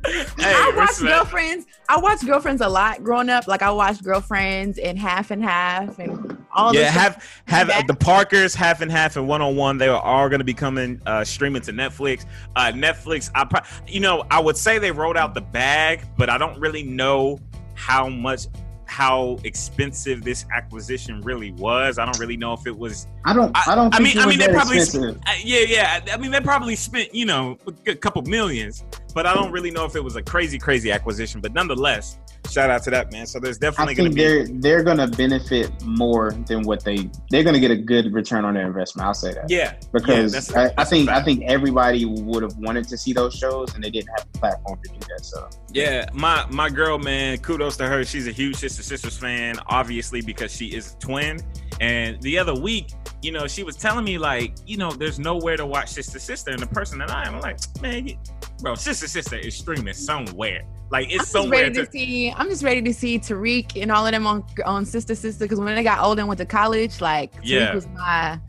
I 0.05 0.73
watched 0.75 0.89
respect. 0.89 1.01
Girlfriends. 1.01 1.65
I 1.87 1.97
watched 1.97 2.25
Girlfriends 2.25 2.61
a 2.61 2.67
lot 2.67 3.03
growing 3.03 3.29
up. 3.29 3.47
Like 3.47 3.61
I 3.61 3.71
watched 3.71 4.03
Girlfriends 4.03 4.77
and 4.77 4.97
Half 4.99 5.31
and 5.31 5.43
Half 5.43 5.99
and 5.99 6.37
all 6.53 6.73
yeah, 6.73 6.81
this. 6.81 6.91
stuff. 6.91 7.03
have 7.03 7.41
have 7.45 7.67
That- 7.67 7.87
the 7.87 7.95
Parkers 7.95 8.53
half 8.53 8.81
and 8.81 8.91
half 8.91 9.15
and 9.15 9.27
one 9.27 9.41
on 9.41 9.55
one. 9.55 9.77
They 9.77 9.87
are 9.87 10.01
all 10.01 10.27
going 10.29 10.39
to 10.39 10.45
be 10.45 10.53
coming 10.53 11.01
uh, 11.05 11.23
streaming 11.23 11.61
to 11.63 11.71
Netflix. 11.73 12.25
Uh, 12.55 12.71
Netflix, 12.73 13.29
I 13.33 13.45
pro- 13.45 13.61
you 13.87 13.99
know 13.99 14.25
I 14.29 14.39
would 14.39 14.57
say 14.57 14.77
they 14.79 14.91
rolled 14.91 15.17
out 15.17 15.33
the 15.33 15.41
bag, 15.41 16.01
but 16.17 16.29
I 16.29 16.37
don't 16.37 16.59
really 16.59 16.83
know 16.83 17.39
how 17.75 18.09
much 18.09 18.47
how 18.95 19.37
expensive 19.43 20.23
this 20.23 20.45
acquisition 20.55 21.19
really 21.19 21.51
was. 21.51 21.99
I 21.99 22.05
don't 22.05 22.17
really 22.17 22.37
know 22.37 22.53
if 22.53 22.65
it 22.65 22.77
was. 22.77 23.07
I 23.25 23.33
don't. 23.33 23.51
I, 23.67 23.75
don't. 23.75 23.93
I 23.93 23.99
mean, 23.99 24.17
it 24.17 24.23
I 24.23 24.25
mean, 24.25 24.39
they 24.39 24.47
probably 24.47 24.79
uh, 24.79 25.13
yeah, 25.43 25.59
yeah. 25.67 26.05
I 26.13 26.15
mean, 26.15 26.31
they 26.31 26.39
probably 26.39 26.77
spent 26.77 27.13
you 27.13 27.25
know 27.25 27.57
a 27.87 27.95
couple 27.95 28.21
millions, 28.21 28.85
but 29.15 29.25
I 29.25 29.33
don't 29.33 29.51
really 29.51 29.71
know 29.71 29.85
if 29.85 29.95
it 29.95 30.03
was 30.03 30.15
a 30.17 30.21
crazy, 30.21 30.59
crazy 30.59 30.91
acquisition. 30.91 31.41
But 31.41 31.53
nonetheless, 31.53 32.19
shout 32.51 32.69
out 32.69 32.83
to 32.83 32.91
that 32.91 33.11
man. 33.11 33.25
So 33.25 33.39
there's 33.39 33.57
definitely 33.57 33.95
going 33.95 34.11
to 34.11 34.15
think 34.15 34.47
be. 34.47 34.53
they're 34.61 34.75
they're 34.75 34.83
gonna 34.83 35.07
benefit 35.07 35.71
more 35.83 36.31
than 36.47 36.61
what 36.63 36.83
they 36.83 37.09
they're 37.31 37.43
gonna 37.43 37.59
get 37.59 37.71
a 37.71 37.75
good 37.77 38.13
return 38.13 38.45
on 38.45 38.53
their 38.53 38.67
investment. 38.67 39.07
I'll 39.07 39.13
say 39.15 39.33
that 39.33 39.49
Yeah, 39.49 39.73
because 39.91 40.33
that's- 40.33 40.53
I, 40.53 40.65
I 40.65 40.67
that's 40.77 40.91
a 40.91 40.95
think 40.95 41.09
I 41.09 41.23
think 41.23 41.43
everybody 41.45 42.05
would 42.05 42.43
have 42.43 42.55
wanted 42.57 42.87
to 42.89 42.97
see 42.97 43.13
those 43.13 43.33
shows 43.33 43.73
and 43.73 43.83
they 43.83 43.89
didn't 43.89 44.09
have 44.17 44.27
the 44.31 44.39
platform 44.39 44.79
to 44.83 44.89
do 44.91 44.99
that. 45.09 45.23
So 45.25 45.49
Yeah, 45.71 46.07
my 46.13 46.45
my 46.51 46.69
girl, 46.69 46.99
man, 46.99 47.37
kudos 47.39 47.77
to 47.77 47.87
her. 47.87 48.03
She's 48.03 48.27
a 48.27 48.31
huge 48.31 48.57
Sister 48.57 48.83
Sisters 48.83 49.17
fan, 49.17 49.55
obviously 49.67 50.21
because 50.21 50.51
she 50.55 50.67
is 50.75 50.93
a 50.93 50.97
twin. 50.99 51.39
And 51.81 52.21
the 52.21 52.37
other 52.37 52.53
week, 52.55 52.91
you 53.25 53.31
know, 53.31 53.47
she 53.47 53.63
was 53.63 53.75
telling 53.75 54.05
me 54.05 54.19
like, 54.19 54.53
you 54.67 54.77
know, 54.77 54.91
there's 54.91 55.17
nowhere 55.17 55.57
to 55.57 55.65
watch 55.65 55.89
Sister 55.89 56.19
Sister, 56.19 56.51
and 56.51 56.59
the 56.61 56.67
person 56.67 56.99
that 56.99 57.09
I 57.09 57.25
am, 57.27 57.35
I'm 57.35 57.41
like, 57.41 57.57
man, 57.81 58.07
you, 58.07 58.17
bro, 58.59 58.75
Sister 58.75 59.07
Sister 59.07 59.37
is 59.37 59.55
streaming 59.55 59.95
somewhere. 59.95 60.63
Like 60.91 61.05
I'm 61.07 61.11
it's 61.11 61.19
just 61.21 61.31
somewhere 61.31 61.63
ready 61.63 61.75
to. 61.75 61.85
to 61.87 61.91
see. 61.91 62.31
I'm 62.31 62.47
just 62.47 62.63
ready 62.63 62.83
to 62.83 62.93
see 62.93 63.17
Tariq 63.17 63.81
and 63.81 63.91
all 63.91 64.05
of 64.05 64.11
them 64.11 64.27
on 64.27 64.45
on 64.63 64.85
Sister 64.85 65.15
Sister 65.15 65.45
because 65.45 65.59
when 65.59 65.73
they 65.73 65.81
got 65.81 65.99
older 66.03 66.21
and 66.21 66.27
went 66.27 66.37
to 66.37 66.45
college, 66.45 67.01
like 67.01 67.33
Tariq 67.37 67.41
Yeah. 67.45 67.73
was 67.73 67.87
my 67.87 68.39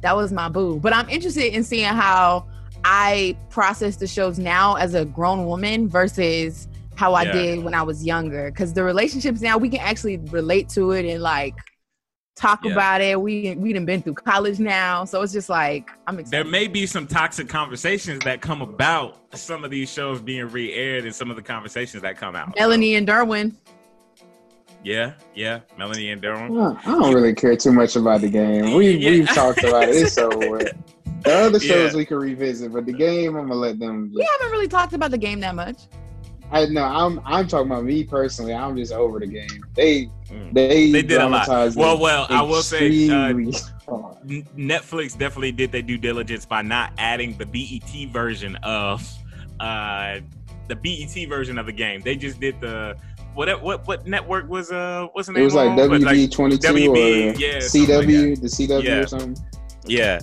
that 0.00 0.14
was 0.14 0.32
my 0.32 0.48
boo. 0.48 0.78
But 0.78 0.94
I'm 0.94 1.08
interested 1.08 1.52
in 1.52 1.64
seeing 1.64 1.86
how 1.86 2.46
I 2.84 3.36
process 3.48 3.96
the 3.96 4.06
shows 4.06 4.38
now 4.38 4.76
as 4.76 4.94
a 4.94 5.04
grown 5.04 5.44
woman 5.46 5.88
versus 5.88 6.68
how 6.94 7.14
I 7.14 7.24
Yeah. 7.24 7.32
did 7.32 7.64
when 7.64 7.74
I 7.74 7.82
was 7.82 8.06
younger. 8.06 8.50
Because 8.52 8.72
the 8.72 8.84
relationships 8.84 9.40
now 9.40 9.58
we 9.58 9.68
can 9.68 9.80
actually 9.80 10.18
relate 10.18 10.68
to 10.70 10.92
it 10.92 11.04
and 11.12 11.20
like 11.20 11.56
talk 12.40 12.64
Yeah. 12.64 12.72
about 12.72 13.00
it. 13.00 13.20
We 13.20 13.54
we 13.58 13.72
done 13.72 13.84
been 13.84 14.02
through 14.02 14.14
college 14.14 14.58
now, 14.58 15.04
so 15.04 15.20
it's 15.22 15.32
just 15.32 15.48
like 15.50 15.90
I'm 16.06 16.18
Excited. 16.18 16.32
There 16.46 16.50
may 16.50 16.66
be 16.68 16.86
some 16.86 17.06
toxic 17.06 17.48
conversations 17.48 18.24
that 18.24 18.40
come 18.40 18.62
about 18.62 19.18
some 19.34 19.64
of 19.64 19.70
these 19.70 19.92
shows 19.92 20.20
being 20.20 20.46
re-aired 20.48 21.04
and 21.04 21.14
some 21.14 21.30
of 21.30 21.36
the 21.36 21.42
conversations 21.42 22.02
that 22.02 22.16
come 22.16 22.34
out. 22.34 22.54
Melanie 22.56 22.94
and 22.94 23.06
Derwin. 23.06 23.54
Yeah, 24.82 25.12
yeah, 25.34 25.60
Melanie 25.78 26.10
and 26.10 26.22
Derwin. 26.22 26.48
Well, 26.50 26.78
I 26.86 26.92
don't 26.92 27.12
really 27.14 27.34
care 27.34 27.54
too 27.54 27.72
much 27.72 27.96
about 27.96 28.22
the 28.22 28.30
game. 28.30 28.72
We 28.74 28.90
Yeah. 28.96 29.10
we've 29.10 29.28
talked 29.28 29.62
about 29.62 29.84
it. 29.90 29.96
It's 29.96 30.16
over 30.16 30.50
with. 30.50 30.72
The 31.22 31.34
other 31.34 31.60
shows 31.60 31.92
Yeah. 31.92 31.98
we 31.98 32.06
can 32.06 32.16
revisit, 32.16 32.72
but 32.72 32.86
the 32.86 32.92
game 32.94 33.36
I'm 33.36 33.48
gonna 33.48 33.60
let 33.60 33.78
them. 33.78 34.10
We 34.14 34.26
haven't 34.38 34.52
really 34.52 34.68
talked 34.68 34.94
about 34.94 35.10
the 35.10 35.18
game 35.18 35.40
that 35.40 35.54
much. 35.54 35.82
I 36.50 36.64
know 36.66 36.82
I'm 36.84 37.20
I'm 37.26 37.46
talking 37.46 37.70
about 37.70 37.84
me 37.84 38.04
personally. 38.04 38.54
I'm 38.54 38.74
just 38.76 38.92
over 38.92 39.20
the 39.20 39.26
game. 39.26 39.62
They 39.74 40.08
Mm. 40.30 40.52
they 40.54 40.90
They 40.90 41.02
did 41.02 41.20
a 41.20 41.28
lot. 41.28 41.48
Well, 41.76 41.98
well, 41.98 42.26
I 42.28 42.42
will 42.42 42.62
say, 42.62 43.08
uh, 43.08 43.30
extremely 43.30 43.52
hard. 43.88 44.16
N- 44.30 44.46
Netflix 44.56 45.18
definitely 45.18 45.52
did 45.52 45.72
their 45.72 45.82
due 45.82 45.98
diligence 45.98 46.46
by 46.46 46.62
not 46.62 46.92
adding 46.98 47.36
the 47.36 47.46
BET 47.46 48.08
version 48.12 48.56
of 48.62 49.06
uh 49.58 50.20
the 50.68 50.76
BET 50.76 51.28
version 51.28 51.58
of 51.58 51.66
the 51.66 51.72
game. 51.72 52.00
They 52.00 52.14
just 52.16 52.38
did 52.40 52.60
the 52.60 52.96
what 53.34 53.62
what 53.62 53.86
what 53.86 54.06
network 54.06 54.48
was 54.48 54.70
uh 54.70 55.08
what's 55.12 55.26
the 55.26 55.32
name? 55.34 55.42
it 55.42 55.44
was 55.46 55.54
like 55.54 55.70
WB 55.70 56.30
twenty 56.30 56.58
two 56.58 56.68
or 56.68 56.96
yeah, 56.96 57.60
something 57.60 57.96
like 57.96 58.06
CW, 58.06 58.40
the 58.40 58.46
CW 58.46 58.82
Yeah. 58.84 58.96
or 58.98 59.06
something. 59.06 59.36
Yeah. 59.86 60.20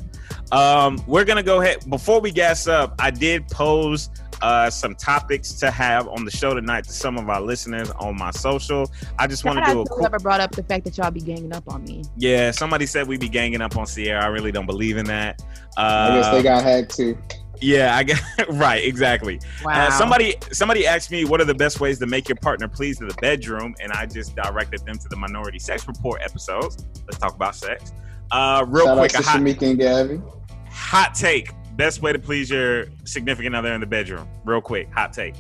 Um, 0.52 1.02
we're 1.08 1.26
gonna 1.26 1.44
go 1.44 1.62
ahead 1.62 1.90
before 1.90 2.22
we 2.22 2.32
gas 2.32 2.68
up. 2.68 2.96
I 3.00 3.12
did 3.12 3.48
pose 3.50 4.10
uh, 4.42 4.70
some 4.70 4.96
topics 4.96 5.54
to 5.54 5.72
have 5.72 6.08
on 6.08 6.26
the 6.26 6.32
show 6.32 6.54
tonight 6.54 6.84
to 6.86 6.92
some 6.92 7.18
of 7.18 7.30
our 7.30 7.42
listeners 7.42 7.90
on 7.92 8.18
my 8.18 8.32
social. 8.32 8.92
I 9.20 9.28
just 9.28 9.46
want 9.46 9.60
to 9.60 9.66
do 9.74 9.82
a 9.82 9.84
to 9.84 9.90
quick. 9.90 10.00
whoever 10.00 10.20
brought 10.20 10.42
up 10.42 10.52
the 10.52 10.64
fact 10.64 10.86
that 10.86 10.98
y'all 10.98 11.12
be 11.12 11.22
ganging 11.22 11.54
up 11.54 11.64
on 11.68 11.84
me. 11.84 12.04
Yeah, 12.16 12.52
somebody 12.52 12.86
said 12.86 13.08
we'd 13.08 13.20
be 13.20 13.30
ganging 13.30 13.62
up 13.62 13.78
on 13.78 13.86
Sierra. 13.86 14.24
I 14.24 14.28
really 14.28 14.52
don't 14.52 14.66
believe 14.66 14.98
in 14.98 15.06
that. 15.08 15.42
Uh, 15.78 16.10
I 16.12 16.16
guess 16.16 16.32
they 16.32 16.44
got 16.44 16.64
hacked 16.64 16.96
too. 16.96 17.18
Yeah, 17.60 17.96
I 17.96 18.04
get 18.04 18.22
right, 18.50 18.84
exactly. 18.84 19.40
Wow. 19.64 19.88
Uh, 19.88 19.92
somebody 19.92 20.36
somebody 20.52 20.86
asked 20.86 21.10
me 21.12 21.26
what 21.26 21.42
are 21.42 21.46
the 21.46 21.56
best 21.56 21.80
ways 21.80 21.98
to 22.00 22.06
make 22.06 22.30
your 22.30 22.36
partner 22.36 22.68
pleased 22.68 23.02
in 23.02 23.08
the 23.08 23.16
bedroom, 23.16 23.76
and 23.82 23.92
I 23.92 24.06
just 24.06 24.36
directed 24.36 24.86
them 24.86 24.98
to 24.98 25.10
the 25.10 25.16
Minority 25.16 25.60
Sex 25.60 25.88
Report 25.88 26.22
episodes. 26.24 26.86
Let's 27.06 27.18
talk 27.18 27.34
about 27.36 27.56
sex. 27.56 27.94
Uh, 28.32 28.66
real 28.68 28.86
Shout 28.86 28.98
quick, 28.98 29.16
out 29.16 29.22
a 29.22 29.24
to 29.24 29.30
hot, 29.30 29.40
Shamika 29.40 29.70
and 29.70 29.80
Gabby. 29.80 30.22
hot 30.70 31.16
take. 31.16 31.52
Best 31.78 32.02
way 32.02 32.12
to 32.12 32.18
please 32.20 32.50
your 32.50 32.88
significant 33.06 33.56
other 33.56 33.72
in 33.72 33.80
the 33.80 33.86
bedroom. 33.86 34.28
Real 34.44 34.62
quick, 34.62 34.92
hot 34.92 35.14
take. 35.14 35.36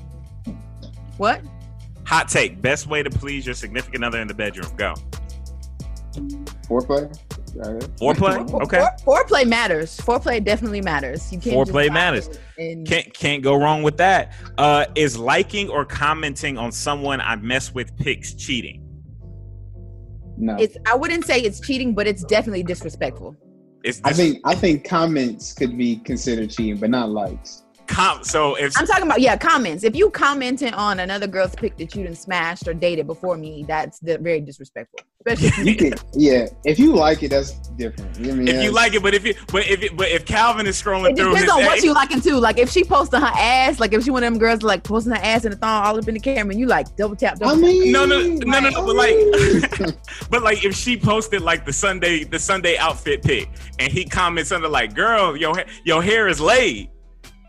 what? 1.17 1.41
Hot 2.05 2.29
take. 2.29 2.61
Best 2.61 2.85
way 2.85 3.01
to 3.01 3.09
please 3.09 3.45
your 3.45 3.55
significant 3.55 4.03
other 4.03 4.21
in 4.21 4.27
the 4.27 4.35
bedroom. 4.35 4.71
Go. 4.77 4.93
Foreplay. 6.69 7.11
Got 7.57 7.83
it. 7.83 7.95
Foreplay. 7.97 8.61
Okay. 8.63 8.85
Fore- 9.03 9.23
foreplay 9.23 9.47
matters. 9.47 9.97
Foreplay 9.97 10.43
definitely 10.43 10.81
matters. 10.81 11.31
You 11.33 11.39
can't 11.39 11.55
just 11.55 11.71
Foreplay 11.71 11.91
matters. 11.91 12.29
And 12.59 12.87
Can't 12.87 13.11
can't 13.13 13.41
go 13.43 13.55
wrong 13.55 13.81
with 13.81 13.97
that. 13.97 14.33
Uh, 14.59 14.85
is 14.95 15.17
liking 15.17 15.69
or 15.69 15.85
commenting 15.85 16.57
on 16.57 16.71
someone 16.71 17.19
I 17.19 17.35
mess 17.37 17.73
with 17.73 17.95
pics 17.97 18.33
cheating? 18.35 18.83
No. 20.37 20.55
it's 20.57 20.77
I 20.85 20.95
wouldn't 20.95 21.25
say 21.25 21.39
it's 21.39 21.59
cheating, 21.59 21.95
but 21.95 22.05
it's 22.05 22.23
definitely 22.23 22.61
disrespectful. 22.61 23.35
It's 23.87 24.01
I 24.03 24.11
think 24.11 24.41
I 24.43 24.53
think 24.53 24.83
comments 24.83 25.53
could 25.53 25.77
be 25.77 25.95
considered 25.99 26.49
cheating, 26.49 26.75
but 26.75 26.89
not 26.89 27.09
likes. 27.09 27.63
Com- 27.87 28.23
so 28.23 28.55
if 28.55 28.77
I'm 28.77 28.85
talking 28.85 29.05
about 29.05 29.21
yeah, 29.21 29.37
comments. 29.37 29.83
If 29.83 29.95
you 29.95 30.09
commented 30.09 30.73
on 30.73 30.99
another 30.99 31.27
girl's 31.27 31.55
pic 31.55 31.77
that 31.77 31.95
you 31.95 32.03
done 32.03 32.15
smashed 32.15 32.67
or 32.67 32.73
dated 32.73 33.07
before 33.07 33.37
me, 33.37 33.65
that's 33.67 33.99
the, 33.99 34.17
very 34.17 34.41
disrespectful. 34.41 34.99
Especially 35.25 35.71
You 35.71 35.75
can, 35.75 35.93
yeah. 36.13 36.47
If 36.63 36.79
you 36.79 36.93
like 36.93 37.23
it, 37.23 37.29
that's 37.29 37.51
different. 37.69 38.17
You 38.19 38.27
know 38.27 38.33
I 38.33 38.35
mean? 38.35 38.47
if 38.47 38.63
you 38.63 38.71
like 38.71 38.93
it, 38.93 39.01
but 39.03 39.13
if 39.13 39.25
you 39.25 39.33
but 39.51 39.67
if 39.67 39.95
but 39.95 40.09
if 40.09 40.25
Calvin 40.25 40.67
is 40.67 40.81
scrolling 40.81 41.11
it 41.11 41.17
through 41.17 41.29
depends 41.29 41.51
his 41.51 41.51
on 41.51 41.65
what 41.65 41.83
you 41.83 41.93
liking 41.93 42.21
too. 42.21 42.39
Like 42.39 42.57
if 42.57 42.69
she 42.69 42.83
posted 42.83 43.19
her 43.19 43.31
ass, 43.33 43.79
like 43.79 43.93
if 43.93 44.03
she 44.03 44.11
one 44.11 44.23
of 44.23 44.31
them 44.31 44.39
girls 44.39 44.61
like 44.61 44.83
posting 44.83 45.13
her 45.13 45.21
ass 45.21 45.45
in 45.45 45.51
the 45.51 45.57
thong 45.57 45.85
all 45.85 45.97
up 45.97 46.07
in 46.07 46.13
the 46.13 46.19
camera, 46.19 46.51
and 46.51 46.59
you 46.59 46.67
like 46.67 46.95
double 46.95 47.15
tap, 47.15 47.39
double 47.39 47.53
I 47.53 47.55
mean, 47.55 47.91
No, 47.91 48.05
no, 48.05 48.21
no, 48.21 48.59
no, 48.59 48.69
no, 48.69 48.85
but 48.85 48.95
like- 48.95 49.15
oh. 49.15 49.91
But 50.29 50.43
like 50.43 50.63
if 50.63 50.75
she 50.75 50.97
posted 50.97 51.41
like 51.41 51.65
the 51.65 51.73
Sunday 51.73 52.23
the 52.23 52.39
Sunday 52.39 52.77
outfit 52.77 53.23
pic 53.23 53.49
and 53.79 53.91
he 53.91 54.05
comments 54.05 54.51
under 54.51 54.67
like, 54.67 54.93
"Girl, 54.93 55.35
your 55.35 55.53
your 55.83 56.01
hair 56.01 56.27
is 56.27 56.39
laid." 56.39 56.89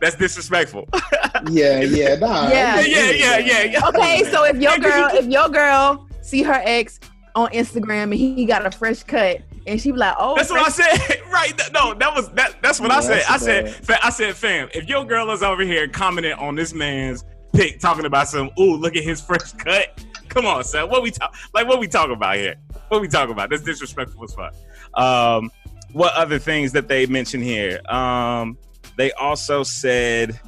That's 0.00 0.16
disrespectful. 0.16 0.88
yeah, 1.50 1.80
yeah, 1.80 2.14
nah, 2.16 2.48
Yeah. 2.48 2.80
Yeah, 2.80 3.10
yeah, 3.10 3.38
yeah, 3.38 3.62
yeah. 3.64 3.88
Okay, 3.88 4.24
so 4.30 4.44
if 4.44 4.56
your 4.56 4.72
Yeah, 4.72 4.78
'cause 4.78 4.84
you 4.84 4.90
girl, 4.90 5.10
if 5.18 5.26
your 5.26 5.48
girl 5.48 6.08
see 6.22 6.42
her 6.42 6.60
ex 6.64 7.00
on 7.34 7.48
Instagram 7.50 8.04
and 8.04 8.14
he 8.14 8.44
got 8.44 8.64
a 8.66 8.70
fresh 8.70 9.02
cut, 9.02 9.40
and 9.66 9.80
she 9.80 9.90
be 9.90 9.98
like, 9.98 10.14
"Oh, 10.18 10.34
That's 10.34 10.50
what 10.50 10.64
I 10.66 10.70
said. 10.70 11.20
right? 11.32 11.52
No, 11.72 11.94
that 11.94 12.14
was 12.14 12.30
that. 12.30 12.56
That's 12.62 12.80
what 12.80 12.90
I 12.90 13.00
said. 13.00 13.22
I 13.28 13.36
said. 13.36 13.64
bad. 13.66 13.74
fa- 13.86 14.06
I 14.06 14.10
said, 14.10 14.34
fam, 14.34 14.68
if 14.74 14.88
your 14.88 15.04
girl 15.04 15.30
is 15.30 15.42
over 15.42 15.62
here 15.62 15.86
commenting 15.88 16.32
on 16.34 16.54
this 16.54 16.72
man's 16.72 17.24
pic, 17.52 17.78
talking 17.80 18.06
about 18.06 18.28
some, 18.28 18.50
ooh, 18.58 18.76
look 18.76 18.96
at 18.96 19.04
his 19.04 19.20
fresh 19.26 19.52
cut. 19.52 20.02
Come 20.28 20.46
on, 20.46 20.62
son. 20.64 20.88
What 20.88 21.02
we 21.02 21.10
talk 21.10 21.34
like? 21.54 21.66
What 21.68 21.80
we 21.80 21.88
talking 21.88 22.14
about 22.14 22.36
here? 22.36 22.54
What 22.88 23.00
we 23.00 23.08
talking 23.08 23.32
about? 23.32 23.50
That's 23.50 23.62
disrespectful 23.62 24.24
as 24.24 24.34
fuck. 24.34 24.54
Um, 24.94 25.50
what 25.92 26.14
other 26.14 26.38
things 26.38 26.72
that 26.72 26.88
they 26.88 27.06
mentioned 27.06 27.44
here? 27.44 27.80
Um, 27.90 28.56
they 28.98 29.12
also 29.12 29.62
said, 29.62 30.38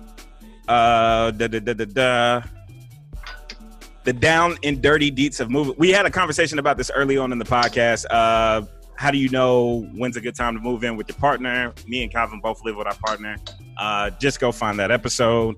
uh, 0.68 1.30
da 1.30 1.46
da 1.46 1.60
da 1.60 1.72
da 1.72 1.84
da. 1.84 2.42
The 4.02 4.12
down 4.12 4.56
and 4.64 4.82
dirty 4.82 5.12
deets 5.12 5.38
of 5.40 5.50
movie. 5.50 5.72
We 5.78 5.90
had 5.90 6.04
a 6.04 6.10
conversation 6.10 6.58
about 6.58 6.76
this 6.76 6.90
early 6.92 7.16
on 7.16 7.30
in 7.30 7.38
the 7.38 7.44
podcast. 7.44 8.06
Uh, 8.10 8.66
how 8.96 9.10
do 9.12 9.18
you 9.18 9.28
know 9.28 9.88
when's 9.94 10.16
a 10.16 10.20
good 10.20 10.34
time 10.34 10.54
to 10.56 10.60
move 10.60 10.82
in 10.82 10.96
with 10.96 11.08
your 11.08 11.16
partner? 11.16 11.72
Me 11.86 12.02
and 12.02 12.10
Calvin 12.10 12.40
both 12.40 12.62
live 12.64 12.76
with 12.76 12.88
our 12.88 12.94
partner. 12.94 13.36
Uh, 13.78 14.10
just 14.10 14.40
go 14.40 14.50
find 14.50 14.78
that 14.80 14.90
episode. 14.90 15.54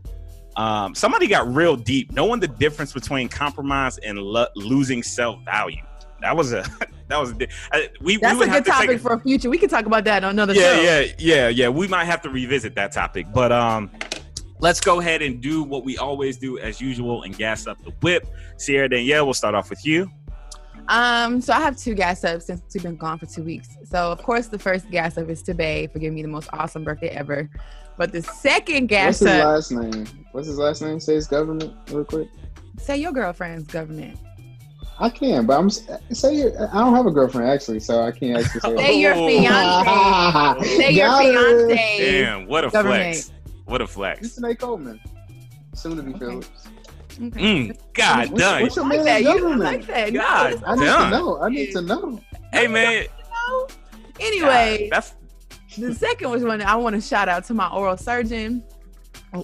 Um, 0.56 0.94
somebody 0.94 1.28
got 1.28 1.52
real 1.52 1.76
deep, 1.76 2.12
knowing 2.12 2.40
the 2.40 2.48
difference 2.48 2.92
between 2.92 3.28
compromise 3.28 3.96
and 3.98 4.18
lo- 4.18 4.46
losing 4.54 5.02
self 5.02 5.42
value. 5.46 5.82
That 6.22 6.36
was 6.36 6.52
a 6.52 6.64
that 7.08 7.20
was 7.20 7.32
a, 7.32 7.48
uh, 7.72 7.80
we. 8.00 8.16
That's 8.16 8.38
we 8.38 8.46
a 8.46 8.50
good 8.50 8.64
topic 8.64 9.00
for 9.00 9.12
a 9.12 9.20
future. 9.20 9.50
We 9.50 9.58
can 9.58 9.68
talk 9.68 9.86
about 9.86 10.04
that 10.04 10.24
on 10.24 10.30
another 10.30 10.54
yeah, 10.54 10.76
show. 10.76 10.82
yeah, 10.82 11.12
yeah, 11.18 11.48
yeah. 11.48 11.68
We 11.68 11.88
might 11.88 12.04
have 12.04 12.22
to 12.22 12.30
revisit 12.30 12.74
that 12.76 12.92
topic, 12.92 13.26
but 13.34 13.52
um, 13.52 13.90
let's 14.60 14.80
go 14.80 15.00
ahead 15.00 15.20
and 15.20 15.40
do 15.40 15.62
what 15.64 15.84
we 15.84 15.98
always 15.98 16.38
do 16.38 16.58
as 16.58 16.80
usual 16.80 17.24
and 17.24 17.36
gas 17.36 17.66
up 17.66 17.82
the 17.84 17.90
whip. 18.00 18.26
Sierra 18.56 18.88
Danielle, 18.88 19.26
we'll 19.26 19.34
start 19.34 19.54
off 19.54 19.68
with 19.68 19.84
you. 19.84 20.08
Um, 20.88 21.40
so 21.40 21.52
I 21.52 21.60
have 21.60 21.76
two 21.76 21.94
gas 21.94 22.24
ups 22.24 22.46
since 22.46 22.62
we've 22.74 22.82
been 22.82 22.96
gone 22.96 23.18
for 23.18 23.26
two 23.26 23.42
weeks. 23.42 23.68
So 23.84 24.10
of 24.10 24.22
course 24.22 24.46
the 24.46 24.58
first 24.58 24.90
gas 24.90 25.18
up 25.18 25.28
is 25.28 25.42
to 25.42 25.54
Bay 25.54 25.88
for 25.88 25.98
giving 25.98 26.14
me 26.14 26.22
the 26.22 26.28
most 26.28 26.48
awesome 26.52 26.84
birthday 26.84 27.08
ever. 27.08 27.50
But 27.96 28.12
the 28.12 28.22
second 28.22 28.86
gas 28.86 29.22
up. 29.22 29.28
What's 29.28 29.68
his 29.68 29.76
up, 29.76 29.82
last 29.84 29.94
name? 29.94 30.26
What's 30.32 30.46
his 30.48 30.58
last 30.58 30.82
name? 30.82 30.98
Say 30.98 31.14
his 31.14 31.26
government 31.26 31.74
real 31.90 32.04
quick. 32.04 32.28
say 32.78 32.96
your 32.96 33.12
girlfriend's 33.12 33.66
government. 33.66 34.18
I 35.02 35.08
can, 35.10 35.46
but 35.46 35.58
I'm 35.58 35.68
say 35.68 36.34
your, 36.36 36.68
I 36.72 36.78
don't 36.78 36.94
have 36.94 37.06
a 37.06 37.10
girlfriend 37.10 37.50
actually, 37.50 37.80
so 37.80 38.02
I 38.02 38.12
can't 38.12 38.38
actually 38.44 38.60
say. 38.60 38.76
Say 38.76 39.00
your 39.00 39.14
fiance. 39.14 40.64
Say 40.76 40.90
your 40.92 41.06
Got 41.08 41.24
it. 41.24 41.68
fiance. 41.76 41.98
Damn, 42.22 42.46
what 42.46 42.64
a 42.64 42.70
Government. 42.70 43.02
flex! 43.16 43.32
What 43.64 43.80
a 43.80 43.86
flex! 43.86 44.20
Houston 44.20 44.44
A. 44.44 44.54
Coleman, 44.54 45.00
soon 45.74 45.96
to 45.96 46.02
be 46.02 46.10
Okay. 46.10 46.18
Phillips. 46.20 46.68
Okay. 47.20 47.40
Mm, 47.40 47.78
God 47.94 48.30
What's- 48.30 48.40
done. 48.42 48.62
what's 48.62 48.76
your 48.76 48.84
I 48.84 48.88
like 48.88 48.96
man's 49.04 49.06
that. 49.06 49.22
You 49.22 49.40
government? 49.40 49.60
like 49.60 49.86
that. 49.86 50.14
God 50.14 50.62
No, 50.62 50.66
I 50.66 50.74
need 50.76 50.84
Done. 50.86 51.10
to 51.10 51.18
know. 51.18 51.42
I 51.42 51.48
need 51.50 51.72
to 51.72 51.80
know. 51.82 52.20
Hey 52.52 52.68
man. 52.68 53.04
no. 53.48 53.66
Anyway, 54.20 54.88
God, 54.90 54.96
that's 55.02 55.14
the 55.78 55.94
second 55.94 56.30
was 56.30 56.44
one 56.44 56.62
I 56.62 56.76
want 56.76 56.94
to 56.94 57.00
shout 57.00 57.28
out 57.28 57.44
to 57.46 57.54
my 57.54 57.68
oral 57.70 57.96
surgeon 57.96 58.62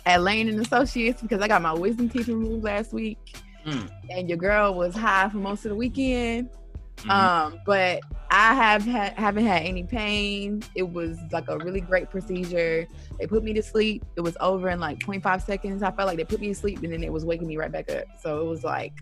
at 0.06 0.22
Lane 0.22 0.48
and 0.48 0.60
Associates 0.60 1.20
because 1.20 1.40
I 1.42 1.48
got 1.48 1.62
my 1.62 1.72
wisdom 1.72 2.08
teeth 2.08 2.28
removed 2.28 2.62
last 2.64 2.92
week, 2.92 3.18
Mm. 3.66 3.90
and 4.10 4.28
your 4.28 4.38
girl 4.38 4.74
was 4.74 4.94
high 4.94 5.28
for 5.28 5.38
most 5.38 5.64
of 5.64 5.70
the 5.70 5.74
weekend. 5.76 6.50
mhm. 6.98 7.10
Um, 7.10 7.60
but 7.66 8.00
I 8.30 8.54
have 8.54 8.84
had 8.84 9.14
haven't 9.14 9.46
had 9.46 9.62
any 9.62 9.84
pain. 9.84 10.62
It 10.74 10.88
was 10.88 11.18
like 11.32 11.48
a 11.48 11.58
really 11.58 11.80
great 11.80 12.10
procedure. 12.10 12.86
They 13.18 13.26
put 13.26 13.42
me 13.42 13.52
to 13.54 13.62
sleep. 13.62 14.04
It 14.16 14.20
was 14.20 14.36
over 14.40 14.68
in 14.68 14.80
like 14.80 14.98
0.5 14.98 15.44
seconds. 15.44 15.82
I 15.82 15.90
felt 15.90 16.06
like 16.08 16.18
they 16.18 16.24
put 16.24 16.40
me 16.40 16.48
to 16.48 16.54
sleep 16.54 16.82
and 16.82 16.92
then 16.92 17.02
it 17.02 17.12
was 17.12 17.24
waking 17.24 17.46
me 17.46 17.56
right 17.56 17.70
back 17.70 17.90
up. 17.90 18.04
So 18.20 18.40
it 18.40 18.44
was 18.44 18.64
like, 18.64 18.92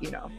you 0.00 0.10
know. 0.10 0.30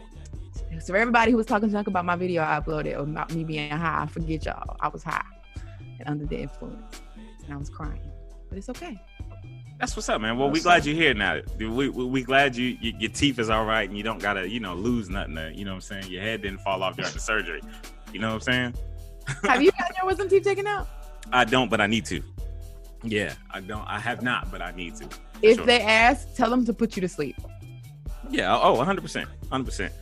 So 0.80 0.94
for 0.94 0.98
everybody 0.98 1.32
who 1.32 1.38
was 1.38 1.46
talking 1.46 1.70
junk 1.70 1.88
about 1.88 2.06
my 2.06 2.16
video 2.16 2.42
I 2.44 2.60
uploaded 2.60 3.00
about 3.00 3.34
me 3.34 3.44
being 3.44 3.70
high, 3.72 4.06
forget 4.08 4.46
y'all. 4.46 4.76
I 4.80 4.88
was 4.88 5.04
high 5.04 5.26
and 6.00 6.08
under 6.08 6.26
the 6.26 6.38
influence. 6.38 7.02
And 7.46 7.54
I 7.54 7.58
was 7.58 7.70
crying. 7.70 8.02
But 8.50 8.58
it's 8.58 8.70
okay. 8.70 9.00
That's 9.84 9.98
what's 9.98 10.08
up, 10.08 10.22
man. 10.22 10.38
Well, 10.38 10.50
we 10.50 10.62
glad 10.62 10.80
up. 10.80 10.86
you're 10.88 10.96
here 10.96 11.14
now. 11.14 11.42
We, 11.58 11.68
we, 11.68 11.90
we 11.90 12.24
glad 12.24 12.56
you, 12.56 12.78
you 12.80 12.94
your 13.00 13.12
teeth 13.12 13.38
is 13.38 13.50
all 13.50 13.66
right 13.66 13.86
and 13.86 13.98
you 13.98 14.02
don't 14.02 14.22
gotta 14.22 14.48
you 14.48 14.62
know 14.62 14.76
lose 14.76 15.10
nothing. 15.10 15.36
To, 15.36 15.52
you 15.54 15.66
know 15.66 15.72
what 15.72 15.76
I'm 15.76 15.82
saying? 15.82 16.08
Your 16.08 16.22
head 16.22 16.42
didn't 16.42 16.62
fall 16.62 16.82
off 16.84 16.96
during 16.96 17.12
the 17.12 17.20
surgery. 17.20 17.60
You 18.14 18.22
know 18.22 18.30
what 18.30 18.36
I'm 18.36 18.40
saying? 18.40 18.76
Have 19.44 19.62
you 19.62 19.72
gotten 19.74 19.94
your 19.98 20.06
wisdom 20.06 20.30
teeth 20.30 20.46
taken 20.46 20.68
out? 20.68 20.88
I 21.34 21.44
don't, 21.44 21.70
but 21.70 21.82
I 21.82 21.88
need 21.88 22.06
to. 22.06 22.24
Yeah, 23.04 23.34
I 23.52 23.60
don't. 23.60 23.86
I 23.86 24.00
have 24.00 24.22
not, 24.22 24.50
but 24.50 24.62
I 24.62 24.72
need 24.72 24.96
to. 24.96 25.10
If 25.42 25.58
Sure. 25.58 25.66
they 25.66 25.82
ask, 25.82 26.34
tell 26.34 26.50
them 26.50 26.64
to 26.64 26.74
put 26.74 26.96
you 26.96 27.02
to 27.02 27.10
sleep. 27.10 27.36
Yeah. 28.30 28.58
Oh, 28.58 28.76
100 28.76 29.02
percent, 29.02 29.28
100 29.50 29.66
percent. 29.66 29.94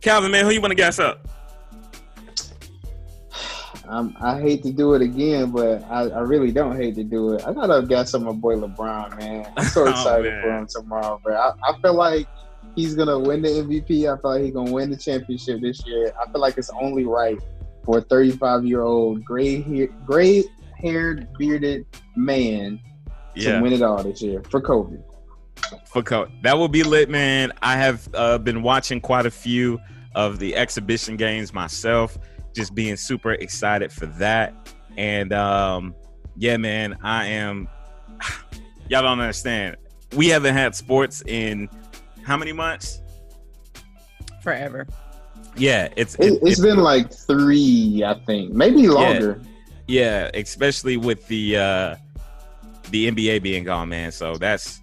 Calvin, 0.00 0.32
man, 0.32 0.46
who 0.46 0.50
you 0.50 0.60
want 0.60 0.72
to 0.72 0.74
gas 0.76 0.98
up? 0.98 1.28
Um, 3.88 4.14
I 4.20 4.38
hate 4.40 4.62
to 4.64 4.72
do 4.72 4.94
it 4.94 5.02
again, 5.02 5.50
but 5.50 5.82
I, 5.84 6.02
I 6.08 6.20
really 6.20 6.52
don't 6.52 6.76
hate 6.76 6.94
to 6.96 7.04
do 7.04 7.32
it. 7.32 7.46
I 7.46 7.52
gotta 7.54 7.84
gas 7.86 8.12
up 8.14 8.22
my 8.22 8.32
boy 8.32 8.56
LeBron, 8.56 9.18
man. 9.18 9.50
I'm 9.56 9.64
so 9.64 9.82
Oh, 9.86 9.90
excited 9.90 10.30
man. 10.32 10.42
for 10.42 10.58
him 10.58 10.66
tomorrow, 10.66 11.20
bro. 11.24 11.34
I, 11.34 11.52
I 11.70 11.80
feel 11.80 11.94
like 11.94 12.26
he's 12.76 12.94
gonna 12.94 13.18
win 13.18 13.40
the 13.42 13.48
MVP. 13.48 14.02
I 14.12 14.20
feel 14.20 14.30
like 14.30 14.42
he's 14.42 14.52
gonna 14.52 14.70
win 14.70 14.90
the 14.90 14.96
championship 14.96 15.60
this 15.62 15.86
year. 15.86 16.12
I 16.20 16.30
feel 16.30 16.40
like 16.40 16.58
it's 16.58 16.70
only 16.80 17.04
right 17.06 17.38
for 17.84 17.98
a 17.98 18.02
35 18.02 18.66
year 18.66 18.82
old 18.82 19.24
gray 19.24 19.62
hair, 19.62 19.86
gray 20.04 20.44
haired 20.78 21.26
bearded 21.38 21.86
man 22.14 22.78
to 23.36 23.40
Yeah. 23.42 23.60
win 23.62 23.72
it 23.72 23.80
all 23.82 24.02
this 24.02 24.20
year 24.20 24.42
for 24.50 24.60
Kobe. 24.60 24.98
for 25.86 26.02
co- 26.02 26.28
that 26.42 26.56
will 26.58 26.68
be 26.68 26.82
lit, 26.82 27.08
man. 27.08 27.52
I 27.62 27.76
have 27.76 28.06
uh, 28.12 28.36
been 28.38 28.62
watching 28.62 29.00
quite 29.00 29.24
a 29.24 29.30
few 29.30 29.80
of 30.14 30.38
the 30.38 30.54
exhibition 30.56 31.16
games 31.16 31.52
myself, 31.54 32.18
just 32.58 32.74
being 32.74 32.96
super 32.96 33.32
excited 33.32 33.90
for 33.92 34.06
that. 34.06 34.52
And 34.96 35.32
um, 35.32 35.94
yeah, 36.36 36.56
man, 36.58 36.98
I 37.02 37.26
am. 37.26 37.68
Y'all 38.90 39.02
don't 39.02 39.20
understand. 39.20 39.76
We 40.16 40.28
haven't 40.28 40.54
had 40.54 40.74
sports 40.74 41.22
in 41.26 41.68
how 42.24 42.36
many 42.36 42.52
months? 42.52 43.00
Forever. 44.42 44.86
Yeah, 45.56 45.88
it's 45.96 46.14
It, 46.16 46.32
it- 46.34 46.38
it's 46.42 46.58
it- 46.58 46.62
been 46.62 46.78
like 46.78 47.12
three, 47.12 48.02
I 48.04 48.14
think, 48.26 48.52
maybe 48.52 48.88
longer. 48.88 49.40
yeah, 49.86 50.30
especially 50.34 50.96
with 50.96 51.26
the 51.28 51.56
uh, 51.56 51.96
the 52.90 53.10
NBA 53.10 53.42
being 53.42 53.64
gone, 53.64 53.88
man. 53.88 54.10
So 54.12 54.36
that's 54.36 54.80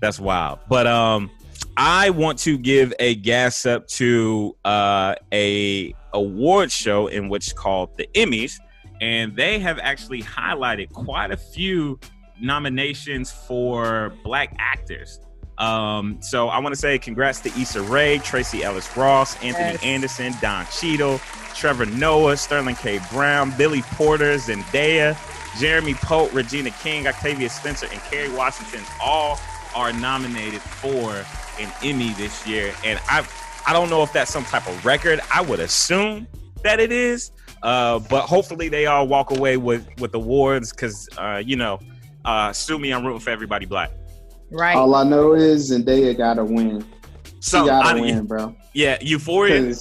that's 0.00 0.18
wild. 0.20 0.60
But 0.68 0.86
um, 0.86 1.30
I 1.76 2.10
want 2.10 2.38
to 2.40 2.56
give 2.58 2.92
a 3.00 3.14
gas 3.16 3.66
up 3.66 3.88
to 3.88 4.54
uh, 4.64 5.14
a 5.32 5.94
award 6.14 6.72
show 6.72 7.08
in 7.08 7.28
which 7.28 7.54
called 7.54 7.96
the 7.98 8.08
Emmys, 8.14 8.54
and 9.00 9.36
they 9.36 9.58
have 9.58 9.78
actually 9.78 10.22
highlighted 10.22 10.90
quite 10.92 11.30
a 11.30 11.36
few 11.36 11.98
nominations 12.40 13.30
for 13.30 14.12
Black 14.24 14.54
actors. 14.58 15.20
Um, 15.58 16.18
so 16.20 16.48
I 16.48 16.58
want 16.58 16.74
to 16.74 16.80
say 16.80 16.98
congrats 16.98 17.40
to 17.40 17.48
Issa 17.50 17.82
Rae, 17.82 18.18
Tracee 18.18 18.64
Ellis 18.64 18.96
Ross, 18.96 19.36
Anthony 19.36 19.72
Yes. 19.72 19.82
Anderson, 19.84 20.32
Don 20.40 20.66
Cheadle, 20.66 21.20
Trevor 21.54 21.86
Noah, 21.86 22.36
Sterling 22.36 22.74
K. 22.74 22.98
Brown, 23.12 23.52
Billy 23.56 23.82
Porter, 23.82 24.34
Zendaya, 24.34 25.16
Jeremy 25.60 25.94
Pope, 25.94 26.34
Regina 26.34 26.70
King, 26.82 27.06
Octavia 27.06 27.48
Spencer, 27.48 27.86
and 27.92 28.00
Kerry 28.02 28.30
Washington 28.30 28.82
all 29.00 29.38
are 29.76 29.92
nominated 29.92 30.60
for 30.60 31.24
an 31.60 31.72
Emmy 31.84 32.12
this 32.14 32.44
year. 32.46 32.74
And 32.84 32.98
I 33.08 33.24
I 33.66 33.72
don't 33.72 33.88
know 33.90 34.02
if 34.02 34.12
that's 34.12 34.30
some 34.32 34.44
type 34.44 34.66
of 34.68 34.84
record. 34.84 35.20
I 35.32 35.40
would 35.40 35.60
assume 35.60 36.26
that 36.62 36.80
it 36.80 36.92
is. 36.92 37.30
Uh, 37.62 37.98
but 37.98 38.22
hopefully 38.26 38.68
they 38.68 38.84
all 38.86 39.08
walk 39.08 39.30
away 39.30 39.56
with 39.56 39.86
with 39.98 40.14
awards 40.14 40.70
because 40.70 41.08
uh, 41.16 41.42
you 41.44 41.56
know, 41.56 41.78
uh, 42.26 42.52
sue 42.52 42.78
me, 42.78 42.92
I'm 42.92 43.04
rooting 43.06 43.20
for 43.20 43.30
everybody 43.30 43.64
black. 43.64 43.90
Right. 44.50 44.76
All 44.76 44.94
I 44.94 45.02
know 45.04 45.32
is 45.34 45.70
Zendaya 45.70 46.16
gotta 46.16 46.44
win. 46.44 46.82
She 47.24 47.32
So 47.40 47.64
gotta 47.66 47.96
I, 47.98 48.00
win, 48.00 48.26
bro. 48.26 48.54
yeah, 48.74 48.98
Euphoria. 49.00 49.74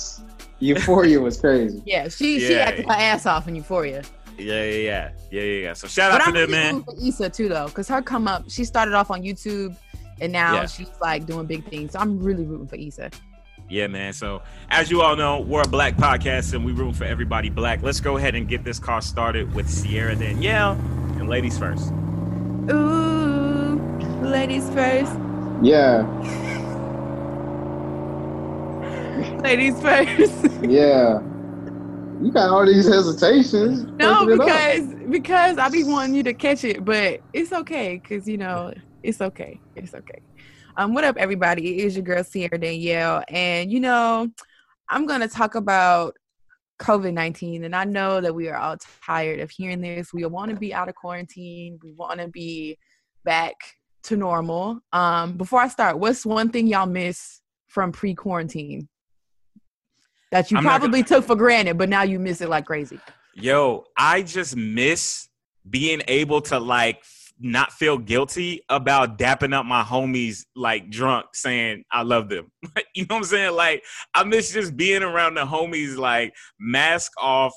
Euphoria 0.60 1.19
was 1.19 1.38
crazy. 1.39 1.82
yeah, 1.86 2.08
she 2.08 2.39
she 2.39 2.54
Yeah. 2.54 2.60
acted 2.60 2.86
her 2.86 2.91
ass 2.93 3.26
off 3.26 3.48
in 3.50 3.56
Euphoria. 3.56 4.02
Yeah, 4.38 4.63
yeah, 4.63 4.63
yeah, 4.63 5.12
yeah, 5.32 5.41
yeah, 5.41 5.62
yeah. 5.62 5.74
So 5.74 5.88
shout 5.88 6.12
But 6.13 6.22
out 6.22 6.28
I'm 6.30 6.34
to 6.36 6.39
them, 6.39 6.50
really 6.50 6.63
man. 6.63 6.76
rooting 6.78 7.02
for 7.02 7.08
Issa 7.08 7.30
too, 7.30 7.50
though, 7.50 7.65
because 7.67 7.88
her 7.89 8.02
come 8.02 8.28
up. 8.28 8.50
She 8.50 8.63
started 8.63 8.93
off 8.93 9.12
on 9.12 9.22
YouTube, 9.22 9.76
and 10.22 10.32
now 10.32 10.54
Yeah. 10.56 10.65
she's 10.67 10.88
like 11.02 11.26
doing 11.26 11.46
big 11.46 11.69
things. 11.69 11.91
So 11.91 12.00
I'm 12.00 12.17
really 12.19 12.46
rooting 12.46 12.67
for 12.67 12.76
Issa. 12.78 13.12
Yeah, 13.74 13.88
man. 13.88 14.14
So, 14.14 14.44
as 14.70 14.92
you 14.92 15.02
all 15.02 15.16
know, 15.16 15.40
we're 15.42 15.64
a 15.64 15.68
black 15.68 15.96
podcast 15.98 16.54
and 16.54 16.64
we 16.64 16.74
room 16.74 16.94
for 16.94 17.06
everybody 17.06 17.50
black. 17.50 17.82
Let's 17.82 18.00
go 18.00 18.18
ahead 18.18 18.36
and 18.36 18.48
get 18.48 18.64
this 18.64 18.78
car 18.78 19.02
started 19.02 19.52
with 19.56 19.68
Sierra 19.68 20.16
Danielle 20.16 20.74
and 21.18 21.28
ladies 21.28 21.58
first. 21.58 21.92
Ooh, 22.72 23.76
ladies 24.22 24.70
first. 24.70 25.12
Yeah, 25.64 26.04
Ladies 29.42 29.82
first. 29.82 30.34
yeah. 30.62 31.20
You 32.22 32.32
got 32.32 32.50
all 32.52 32.66
these 32.68 32.88
hesitations. 32.88 33.86
no, 33.98 34.26
breaking 34.26 34.48
it 34.48 34.52
up. 34.52 34.76
because 34.86 35.10
because 35.10 35.58
I 35.58 35.70
be 35.70 35.84
wanting 35.84 36.14
you 36.14 36.22
to 36.24 36.34
catch 36.34 36.64
it, 36.64 36.86
but 36.86 37.22
it's 37.34 37.52
okay 37.52 37.98
because 38.02 38.28
you 38.28 38.38
know 38.38 38.72
it's 39.02 39.20
okay. 39.20 39.60
It's 39.76 39.96
okay. 39.96 40.20
Um, 40.76 40.96
what 40.96 41.04
up, 41.04 41.18
everybody? 41.18 41.80
It 41.80 41.86
is 41.86 41.96
your 41.96 42.04
girl 42.04 42.24
Sierra 42.24 42.58
Danielle, 42.58 43.24
and 43.28 43.72
you 43.72 43.80
know 43.80 44.28
I'm 44.90 45.06
gonna 45.06 45.28
talk 45.28 45.54
about 45.54 46.16
COVID 46.82 47.14
nineteen, 47.14 47.64
and 47.64 47.76
I 47.76 47.84
know 47.84 48.20
that 48.20 48.34
we 48.34 48.50
are 48.50 48.58
all 48.58 48.78
tired 49.06 49.40
of 49.40 49.52
hearing 49.52 49.82
this. 49.82 50.12
We 50.14 50.26
want 50.26 50.50
to 50.50 50.58
be 50.58 50.74
out 50.74 50.90
of 50.90 50.96
quarantine. 50.96 51.78
We 51.84 51.94
want 51.94 52.20
to 52.22 52.28
be 52.28 52.80
back 53.24 53.54
to 54.06 54.18
normal. 54.18 54.80
Um, 54.92 55.38
before 55.38 55.62
I 55.62 55.68
start, 55.68 56.00
what's 56.00 56.26
one 56.26 56.50
thing 56.50 56.66
y'all 56.66 56.88
miss 56.88 57.42
from 57.68 57.92
pre-quarantine 57.92 58.90
that 60.32 60.50
you 60.50 60.58
I'm 60.58 60.64
probably 60.64 61.04
took 61.04 61.24
for 61.24 61.36
granted, 61.36 61.78
but 61.78 61.88
now 61.88 62.02
you 62.02 62.18
miss 62.18 62.42
it 62.42 62.50
like 62.50 62.66
crazy? 62.66 63.00
Yo, 63.36 63.86
I 63.96 64.24
just 64.24 64.56
miss 64.56 65.30
being 65.70 66.02
able 66.08 66.42
to 66.42 66.60
like 66.60 67.04
not 67.43 67.73
feel 67.73 67.97
guilty 67.97 68.62
about 68.69 69.17
dapping 69.17 69.53
up 69.53 69.65
my 69.65 69.84
homies 69.84 70.45
like 70.56 70.89
drunk 70.89 71.25
saying 71.34 71.84
I 71.91 72.03
love 72.03 72.29
them. 72.29 72.51
you 72.95 73.03
know 73.03 73.15
what 73.15 73.17
I'm 73.17 73.23
saying? 73.25 73.56
Like 73.56 73.84
I 74.15 74.23
miss 74.23 74.53
just 74.53 74.77
being 74.77 75.03
around 75.03 75.36
the 75.36 75.45
homies 75.45 75.97
like 75.97 76.34
mask 76.60 77.12
off 77.19 77.53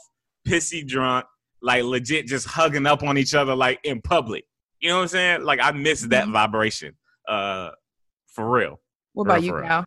pissy 0.46 0.86
drunk, 0.86 1.24
like 1.62 1.84
legit 1.84 2.26
just 2.26 2.46
hugging 2.48 2.84
up 2.86 3.02
on 3.04 3.16
each 3.16 3.34
other 3.34 3.54
like 3.54 3.78
in 3.84 4.02
public. 4.02 4.44
You 4.80 4.88
know 4.88 4.96
what 4.96 5.02
I'm 5.02 5.08
saying? 5.08 5.42
Like 5.44 5.60
I 5.62 5.70
miss 5.70 6.02
that 6.02 6.26
Mhm. 6.26 6.32
vibration. 6.32 6.94
Uh 7.28 7.70
for 8.34 8.50
real. 8.50 8.80
What 9.12 9.24
For 9.24 9.30
about 9.30 9.34
real, 9.36 9.44
you, 9.44 9.50
for 9.50 9.58
real. 9.60 9.68
Cal? 9.68 9.84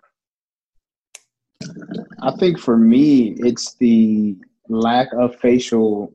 I 2.22 2.32
think 2.38 2.60
for 2.60 2.78
me, 2.78 3.36
it's 3.40 3.76
the 3.76 4.38
lack 4.70 5.12
of 5.14 5.36
facial 5.40 6.12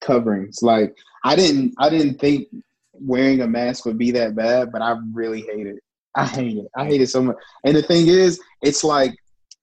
coverings. 0.00 0.62
Like 0.62 0.96
I 1.24 1.36
didn't, 1.36 1.74
I 1.78 1.88
didn't 1.88 2.18
think 2.20 2.48
wearing 2.92 3.40
a 3.40 3.46
mask 3.46 3.86
would 3.86 3.98
be 3.98 4.10
that 4.12 4.34
bad, 4.34 4.72
but 4.72 4.82
I 4.82 4.96
really 5.12 5.42
hate 5.42 5.66
it. 5.66 5.76
I 6.14 6.26
hate 6.26 6.58
it. 6.58 6.66
I 6.76 6.84
hate 6.84 7.00
it 7.00 7.08
so 7.08 7.22
much. 7.22 7.36
And 7.64 7.76
the 7.76 7.82
thing 7.82 8.06
is, 8.06 8.38
it's 8.60 8.84
like 8.84 9.14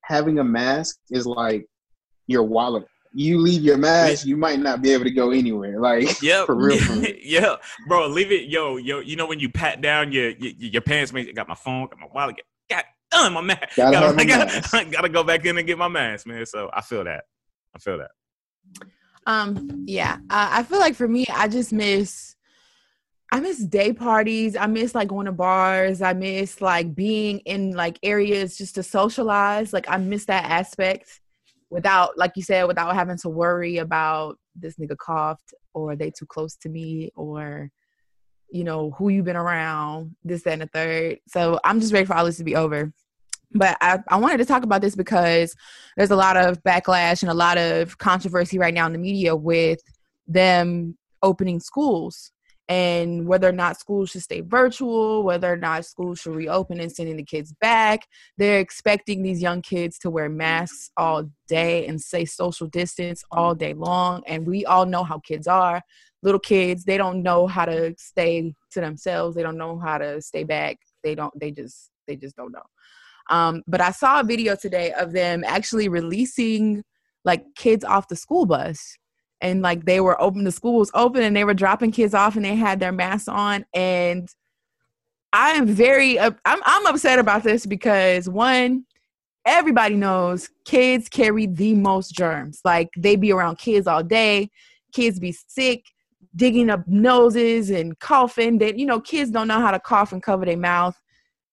having 0.01 0.39
a 0.39 0.43
mask 0.43 0.97
is 1.11 1.25
like 1.25 1.65
your 2.27 2.43
wallet. 2.43 2.85
You 3.13 3.39
leave 3.39 3.61
your 3.61 3.77
mask, 3.77 4.25
you 4.25 4.37
might 4.37 4.59
not 4.59 4.81
be 4.81 4.91
able 4.91 5.03
to 5.03 5.11
go 5.11 5.31
anywhere. 5.31 5.79
Like 5.79 6.21
yeah, 6.21 6.45
for 6.45 6.55
real. 6.55 6.79
For 6.79 7.07
yeah, 7.23 7.55
bro. 7.87 8.07
Leave 8.07 8.31
it, 8.31 8.49
yo, 8.49 8.77
yo. 8.77 8.99
You 8.99 9.15
know 9.15 9.25
when 9.25 9.39
you 9.39 9.49
pat 9.49 9.81
down 9.81 10.11
your 10.11 10.29
your, 10.31 10.51
your 10.57 10.81
pants, 10.81 11.11
man. 11.11 11.27
Got 11.33 11.47
my 11.47 11.55
phone, 11.55 11.87
got 11.87 11.99
my 11.99 12.07
wallet. 12.13 12.35
Got 12.69 12.85
done 13.11 13.33
my 13.33 13.41
mask. 13.41 13.75
Gotta 13.75 13.91
Gotta, 13.99 14.13
my 14.13 14.25
gotta, 14.25 14.45
mask. 14.45 14.91
gotta 14.91 15.09
go 15.09 15.23
back 15.23 15.45
in 15.45 15.57
and 15.57 15.65
get 15.65 15.77
my 15.77 15.87
mask, 15.87 16.27
man. 16.27 16.45
So 16.45 16.69
I 16.73 16.81
feel 16.81 17.03
that. 17.03 17.23
I 17.75 17.79
feel 17.79 17.97
that. 17.97 18.11
Um, 19.25 19.83
yeah, 19.85 20.17
uh, 20.29 20.49
I 20.51 20.63
feel 20.63 20.79
like 20.79 20.95
for 20.95 21.07
me, 21.07 21.25
I 21.31 21.47
just 21.47 21.71
miss, 21.71 22.35
I 23.31 23.39
miss 23.39 23.59
day 23.59 23.93
parties. 23.93 24.55
I 24.55 24.65
miss 24.65 24.95
like 24.95 25.07
going 25.07 25.27
to 25.27 25.31
bars. 25.31 26.01
I 26.01 26.13
miss 26.13 26.61
like 26.61 26.95
being 26.95 27.39
in 27.39 27.71
like 27.71 27.99
areas 28.01 28.57
just 28.57 28.75
to 28.75 28.83
socialize. 28.83 29.71
Like 29.71 29.85
I 29.87 29.97
miss 29.97 30.25
that 30.25 30.45
aspect 30.45 31.21
without, 31.69 32.17
like 32.17 32.31
you 32.35 32.41
said, 32.41 32.63
without 32.63 32.95
having 32.95 33.17
to 33.19 33.29
worry 33.29 33.77
about 33.77 34.37
this 34.55 34.77
nigga 34.77 34.97
coughed 34.97 35.53
or 35.73 35.95
they 35.95 36.09
too 36.09 36.25
close 36.25 36.55
to 36.55 36.69
me 36.69 37.11
or 37.15 37.69
you 38.51 38.63
know 38.63 38.91
who 38.97 39.09
you 39.09 39.21
been 39.21 39.35
around, 39.35 40.15
this, 40.23 40.41
that, 40.43 40.53
and 40.53 40.63
the 40.63 40.67
third. 40.67 41.19
So 41.27 41.59
I'm 41.63 41.79
just 41.79 41.93
ready 41.93 42.07
for 42.07 42.15
all 42.15 42.25
this 42.25 42.37
to 42.37 42.43
be 42.43 42.55
over. 42.55 42.91
But 43.51 43.77
I, 43.79 43.99
I 44.07 44.15
wanted 44.17 44.39
to 44.39 44.45
talk 44.45 44.63
about 44.63 44.81
this 44.81 44.95
because 44.95 45.55
there's 45.97 46.11
a 46.11 46.15
lot 46.15 46.35
of 46.35 46.61
backlash 46.63 47.21
and 47.21 47.29
a 47.29 47.35
lot 47.35 47.59
of 47.59 47.97
controversy 47.99 48.57
right 48.57 48.73
now 48.73 48.87
in 48.87 48.93
the 48.93 48.99
media 48.99 49.35
with 49.35 49.81
them 50.27 50.97
opening 51.21 51.59
schools 51.59 52.31
and 52.69 53.25
whether 53.25 53.49
or 53.49 53.51
not 53.51 53.79
schools 53.79 54.11
should 54.11 54.21
stay 54.21 54.41
virtual, 54.41 55.23
whether 55.23 55.51
or 55.51 55.57
not 55.57 55.85
schools 55.85 56.19
should 56.19 56.35
reopen 56.35 56.79
and 56.79 56.91
sending 56.91 57.17
the 57.17 57.23
kids 57.23 57.51
back. 57.59 58.07
They're 58.37 58.59
expecting 58.59 59.23
these 59.23 59.41
young 59.41 59.63
kids 59.63 59.97
to 59.99 60.11
wear 60.11 60.29
masks 60.29 60.91
all 60.95 61.31
day 61.47 61.87
and 61.87 61.99
say 61.99 62.25
social 62.25 62.67
distance 62.67 63.23
all 63.31 63.55
day 63.55 63.73
long. 63.73 64.21
And 64.27 64.45
we 64.45 64.65
all 64.65 64.85
know 64.85 65.03
how 65.03 65.17
kids 65.17 65.47
are. 65.47 65.81
Little 66.21 66.39
kids, 66.39 66.83
they 66.83 66.97
don't 66.97 67.23
know 67.23 67.47
how 67.47 67.65
to 67.65 67.95
stay 67.97 68.53
to 68.71 68.81
themselves. 68.81 69.35
They 69.35 69.41
don't 69.41 69.57
know 69.57 69.79
how 69.79 69.97
to 69.97 70.21
stay 70.21 70.43
back. 70.43 70.77
They 71.03 71.15
don't, 71.15 71.33
they 71.39 71.49
just, 71.49 71.89
they 72.07 72.17
just 72.17 72.35
don't 72.35 72.51
know. 72.51 72.61
Um, 73.31 73.63
but 73.67 73.81
I 73.81 73.91
saw 73.91 74.19
a 74.19 74.23
video 74.23 74.55
today 74.55 74.91
of 74.91 75.11
them 75.11 75.43
actually 75.43 75.89
releasing 75.89 76.83
like 77.25 77.43
kids 77.55 77.83
off 77.83 78.09
the 78.09 78.15
school 78.15 78.45
bus. 78.45 78.95
And 79.41 79.61
like 79.61 79.85
they 79.85 80.01
were 80.01 80.21
open, 80.21 80.43
the 80.43 80.51
school 80.51 80.79
was 80.79 80.91
open 80.93 81.23
and 81.23 81.35
they 81.35 81.45
were 81.45 81.53
dropping 81.53 81.91
kids 81.91 82.13
off 82.13 82.35
and 82.35 82.43
they 82.43 82.55
had 82.55 82.79
their 82.79 82.91
masks 82.91 83.27
on. 83.27 83.65
And 83.73 84.29
I 85.31 85.51
am 85.51 85.67
very, 85.67 86.19
I'm, 86.19 86.35
I'm 86.45 86.85
upset 86.87 87.19
about 87.19 87.43
this 87.43 87.65
because 87.65 88.27
one, 88.27 88.85
everybody 89.45 89.95
knows 89.95 90.49
kids 90.65 91.07
carry 91.07 91.45
the 91.45 91.73
most 91.75 92.11
germs. 92.11 92.61
Like 92.65 92.89
they 92.97 93.15
be 93.15 93.31
around 93.31 93.57
kids 93.57 93.87
all 93.87 94.03
day, 94.03 94.49
kids 94.91 95.19
be 95.19 95.31
sick, 95.31 95.85
digging 96.35 96.69
up 96.69 96.87
noses 96.87 97.69
and 97.69 97.97
coughing. 97.99 98.57
That 98.57 98.77
you 98.77 98.85
know, 98.85 98.99
kids 98.99 99.31
don't 99.31 99.47
know 99.47 99.61
how 99.61 99.71
to 99.71 99.79
cough 99.79 100.11
and 100.11 100.21
cover 100.21 100.45
their 100.45 100.57
mouth 100.57 100.99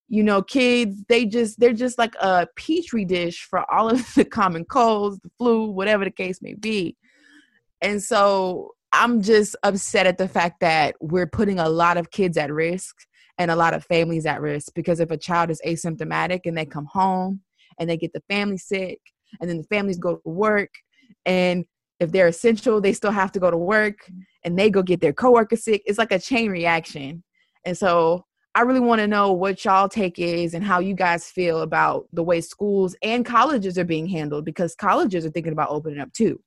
you 0.09 0.23
know 0.23 0.43
kids 0.43 1.03
they 1.09 1.25
just 1.25 1.59
they're 1.59 1.73
just 1.73 1.99
like 1.99 2.15
a 2.21 2.47
petri 2.57 3.05
dish 3.05 3.45
for 3.45 3.71
all 3.71 3.89
of 3.89 4.03
the 4.15 4.25
common 4.25 4.65
colds 4.65 5.19
the 5.21 5.31
flu 5.39 5.71
whatever 5.71 6.05
the 6.05 6.11
case 6.11 6.41
may 6.43 6.55
be 6.55 6.97
and 7.83 8.03
so 8.03 8.73
i'm 8.93 9.23
just 9.23 9.57
upset 9.63 10.07
at 10.07 10.19
the 10.19 10.29
fact 10.29 10.61
that 10.61 10.95
we're 11.01 11.27
putting 11.27 11.59
a 11.59 11.69
lot 11.69 11.97
of 11.97 12.11
kids 12.11 12.37
at 12.37 12.53
risk 12.53 12.97
and 13.39 13.51
a 13.51 13.57
lot 13.57 13.75
of 13.75 13.85
families 13.85 14.27
at 14.27 14.41
risk 14.41 14.73
because 14.75 15.01
if 15.01 15.11
a 15.11 15.17
child 15.17 15.51
is 15.51 15.61
asymptomatic 15.67 16.41
and 16.45 16.57
they 16.57 16.65
come 16.65 16.87
home 16.87 17.41
and 17.79 17.89
they 17.89 17.97
get 17.97 18.13
the 18.13 18.23
family 18.29 18.57
sick 18.57 18.99
and 19.41 19.51
then 19.51 19.59
the 19.59 19.65
families 19.65 19.99
go 19.99 20.17
to 20.17 20.29
work 20.29 20.71
and 21.25 21.65
if 22.01 22.13
they're 22.13 22.29
essential 22.29 22.81
they 22.81 22.93
still 22.93 23.11
have 23.11 23.33
to 23.33 23.41
go 23.41 23.51
to 23.51 23.57
work 23.57 23.99
and 24.45 24.59
they 24.59 24.71
go 24.71 24.83
get 24.83 25.01
their 25.01 25.13
coworker 25.13 25.57
sick 25.57 25.83
it's 25.87 25.99
like 25.99 26.13
a 26.13 26.19
chain 26.19 26.51
reaction 26.51 27.23
and 27.65 27.77
so 27.77 28.25
I 28.57 28.63
really 28.63 28.81
want 28.81 29.01
to 29.01 29.07
know 29.07 29.33
what 29.33 29.63
y'all 29.67 29.87
take 29.87 30.19
is 30.19 30.55
and 30.55 30.65
how 30.65 30.79
you 30.79 30.95
guys 30.95 31.27
feel 31.27 31.61
about 31.61 32.07
the 32.15 32.23
way 32.23 32.41
schools 32.41 32.97
and 33.03 33.23
colleges 33.23 33.77
are 33.77 33.85
being 33.85 34.07
handled 34.07 34.47
because 34.47 34.75
colleges 34.75 35.27
are 35.27 35.31
thinking 35.31 35.53
about 35.53 35.69
opening 35.69 36.01
up 36.01 36.11
too. 36.15 36.41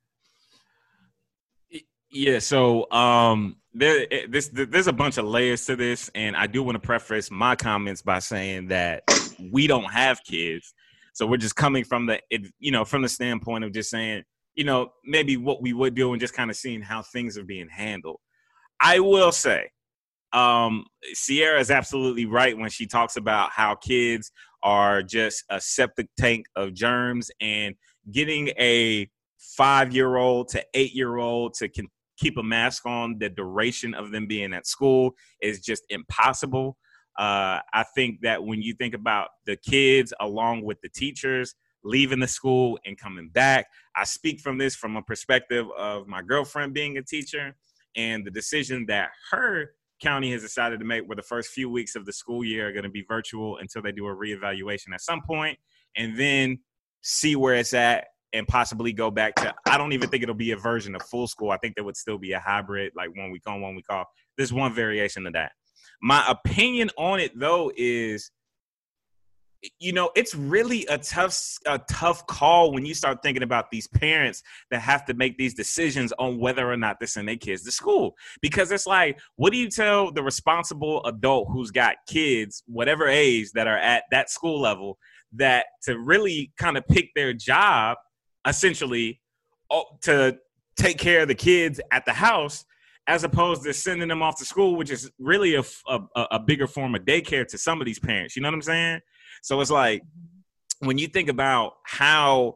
Yeah, 2.11 2.39
so 2.39 2.89
um 2.91 3.57
there 3.73 4.07
eh, 4.11 4.25
this 4.27 4.49
there's 4.51 4.87
a 4.87 4.93
bunch 4.93 5.17
of 5.17 5.25
layers 5.25 5.65
to 5.65 5.75
this 5.75 6.09
and 6.15 6.35
I 6.35 6.47
do 6.47 6.63
want 6.63 6.75
to 6.75 6.79
preface 6.79 7.29
my 7.29 7.55
comments 7.55 8.01
by 8.01 8.19
saying 8.19 8.69
that 8.69 9.03
we 9.51 9.67
don't 9.67 9.91
have 9.91 10.23
kids. 10.23 10.73
So 11.13 11.27
we're 11.27 11.37
just 11.37 11.55
coming 11.55 11.83
from 11.83 12.07
the 12.07 12.19
you 12.59 12.71
know, 12.71 12.83
from 12.83 13.03
the 13.03 13.09
standpoint 13.09 13.63
of 13.63 13.73
just 13.73 13.91
saying, 13.91 14.23
you 14.55 14.63
know, 14.63 14.91
maybe 15.05 15.37
what 15.37 15.61
we 15.61 15.73
would 15.73 15.93
do 15.93 16.11
and 16.11 16.19
just 16.19 16.33
kind 16.33 16.49
of 16.49 16.55
seeing 16.55 16.81
how 16.81 17.03
things 17.03 17.37
are 17.37 17.43
being 17.43 17.69
handled. 17.69 18.19
I 18.81 18.99
will 19.01 19.31
say 19.31 19.69
um 20.33 20.85
Sierra 21.13 21.59
is 21.59 21.69
absolutely 21.69 22.25
right 22.25 22.57
when 22.57 22.71
she 22.71 22.87
talks 22.87 23.17
about 23.17 23.51
how 23.51 23.75
kids 23.75 24.31
are 24.63 25.03
just 25.03 25.43
a 25.51 25.61
septic 25.61 26.07
tank 26.17 26.47
of 26.55 26.73
germs 26.73 27.29
and 27.39 27.75
getting 28.11 28.47
a 28.59 29.09
5-year-old 29.59 30.49
to 30.49 30.65
8-year-old 30.75 31.53
to 31.53 31.69
can 31.69 31.87
keep 32.19 32.37
a 32.37 32.43
mask 32.43 32.85
on 32.85 33.17
the 33.19 33.29
duration 33.29 33.93
of 33.93 34.11
them 34.11 34.27
being 34.27 34.53
at 34.53 34.67
school 34.67 35.15
is 35.41 35.61
just 35.61 35.83
impossible. 35.89 36.77
Uh, 37.17 37.59
I 37.73 37.83
think 37.95 38.21
that 38.21 38.43
when 38.43 38.61
you 38.61 38.73
think 38.73 38.93
about 38.93 39.29
the 39.45 39.55
kids 39.57 40.13
along 40.19 40.63
with 40.63 40.79
the 40.81 40.89
teachers 40.89 41.55
leaving 41.83 42.19
the 42.19 42.27
school 42.27 42.77
and 42.85 42.97
coming 42.97 43.29
back, 43.29 43.67
I 43.95 44.03
speak 44.03 44.41
from 44.41 44.57
this 44.57 44.75
from 44.75 44.95
a 44.97 45.01
perspective 45.01 45.65
of 45.77 46.07
my 46.07 46.21
girlfriend 46.21 46.73
being 46.73 46.97
a 46.97 47.03
teacher 47.03 47.55
and 47.95 48.25
the 48.25 48.31
decision 48.31 48.85
that 48.87 49.09
her 49.31 49.71
county 50.01 50.31
has 50.31 50.41
decided 50.41 50.79
to 50.79 50.85
make 50.85 51.05
where 51.07 51.15
the 51.15 51.21
first 51.21 51.49
few 51.49 51.69
weeks 51.69 51.95
of 51.95 52.05
the 52.05 52.13
school 52.13 52.43
year 52.43 52.69
are 52.69 52.71
going 52.71 52.83
to 52.83 52.89
be 52.89 53.03
virtual 53.07 53.57
until 53.57 53.81
they 53.81 53.91
do 53.91 54.07
a 54.07 54.15
reevaluation 54.15 54.93
at 54.93 55.01
some 55.01 55.21
point 55.21 55.57
and 55.97 56.17
then 56.17 56.57
see 57.01 57.35
where 57.35 57.55
it's 57.55 57.73
at 57.73 58.07
and 58.33 58.47
possibly 58.47 58.93
go 58.93 59.09
back 59.09 59.35
to 59.35 59.53
I 59.65 59.77
don't 59.77 59.93
even 59.93 60.09
think 60.09 60.23
it'll 60.23 60.35
be 60.35 60.51
a 60.51 60.57
version 60.57 60.95
of 60.95 61.01
full 61.03 61.27
school. 61.27 61.51
I 61.51 61.57
think 61.57 61.75
there 61.75 61.83
would 61.83 61.97
still 61.97 62.17
be 62.17 62.33
a 62.33 62.39
hybrid, 62.39 62.93
like 62.95 63.15
one 63.15 63.31
week 63.31 63.43
on, 63.47 63.61
one 63.61 63.75
week 63.75 63.89
off. 63.89 64.07
There's 64.37 64.53
one 64.53 64.73
variation 64.73 65.25
of 65.27 65.33
that. 65.33 65.51
My 66.01 66.23
opinion 66.29 66.89
on 66.97 67.19
it 67.19 67.37
though 67.37 67.71
is 67.75 68.31
you 69.79 69.91
know 69.91 70.09
it's 70.15 70.33
really 70.33 70.85
a 70.85 70.97
tough 70.97 71.37
a 71.65 71.79
tough 71.89 72.25
call 72.27 72.71
when 72.71 72.85
you 72.85 72.93
start 72.93 73.21
thinking 73.21 73.43
about 73.43 73.69
these 73.71 73.87
parents 73.87 74.41
that 74.71 74.79
have 74.79 75.05
to 75.05 75.13
make 75.13 75.37
these 75.37 75.53
decisions 75.53 76.13
on 76.17 76.39
whether 76.39 76.71
or 76.71 76.77
not 76.77 76.99
to 76.99 77.07
send 77.07 77.27
their 77.27 77.35
kids 77.35 77.63
to 77.63 77.71
school 77.71 78.15
because 78.41 78.71
it's 78.71 78.87
like 78.87 79.19
what 79.35 79.51
do 79.51 79.57
you 79.57 79.69
tell 79.69 80.11
the 80.11 80.23
responsible 80.23 81.03
adult 81.05 81.47
who's 81.51 81.71
got 81.71 81.97
kids 82.07 82.63
whatever 82.67 83.07
age 83.07 83.51
that 83.51 83.67
are 83.67 83.77
at 83.77 84.03
that 84.11 84.29
school 84.29 84.61
level 84.61 84.97
that 85.33 85.65
to 85.83 85.99
really 85.99 86.51
kind 86.57 86.77
of 86.77 86.87
pick 86.87 87.09
their 87.13 87.33
job 87.33 87.97
essentially 88.47 89.21
to 90.01 90.37
take 90.75 90.97
care 90.97 91.21
of 91.21 91.27
the 91.27 91.35
kids 91.35 91.79
at 91.91 92.05
the 92.05 92.13
house 92.13 92.65
as 93.07 93.23
opposed 93.23 93.63
to 93.63 93.73
sending 93.73 94.07
them 94.07 94.21
off 94.21 94.37
to 94.37 94.45
school 94.45 94.75
which 94.75 94.91
is 94.91 95.11
really 95.19 95.55
a, 95.55 95.63
a, 95.87 95.99
a 96.31 96.39
bigger 96.39 96.67
form 96.67 96.95
of 96.95 97.01
daycare 97.03 97.45
to 97.45 97.57
some 97.57 97.81
of 97.81 97.85
these 97.85 97.99
parents. 97.99 98.35
You 98.35 98.41
know 98.41 98.47
what 98.47 98.55
i'm 98.55 98.61
saying? 98.61 98.99
So 99.41 99.59
it's 99.61 99.71
like 99.71 100.03
when 100.79 100.97
you 100.97 101.07
think 101.07 101.29
about 101.29 101.73
how 101.85 102.55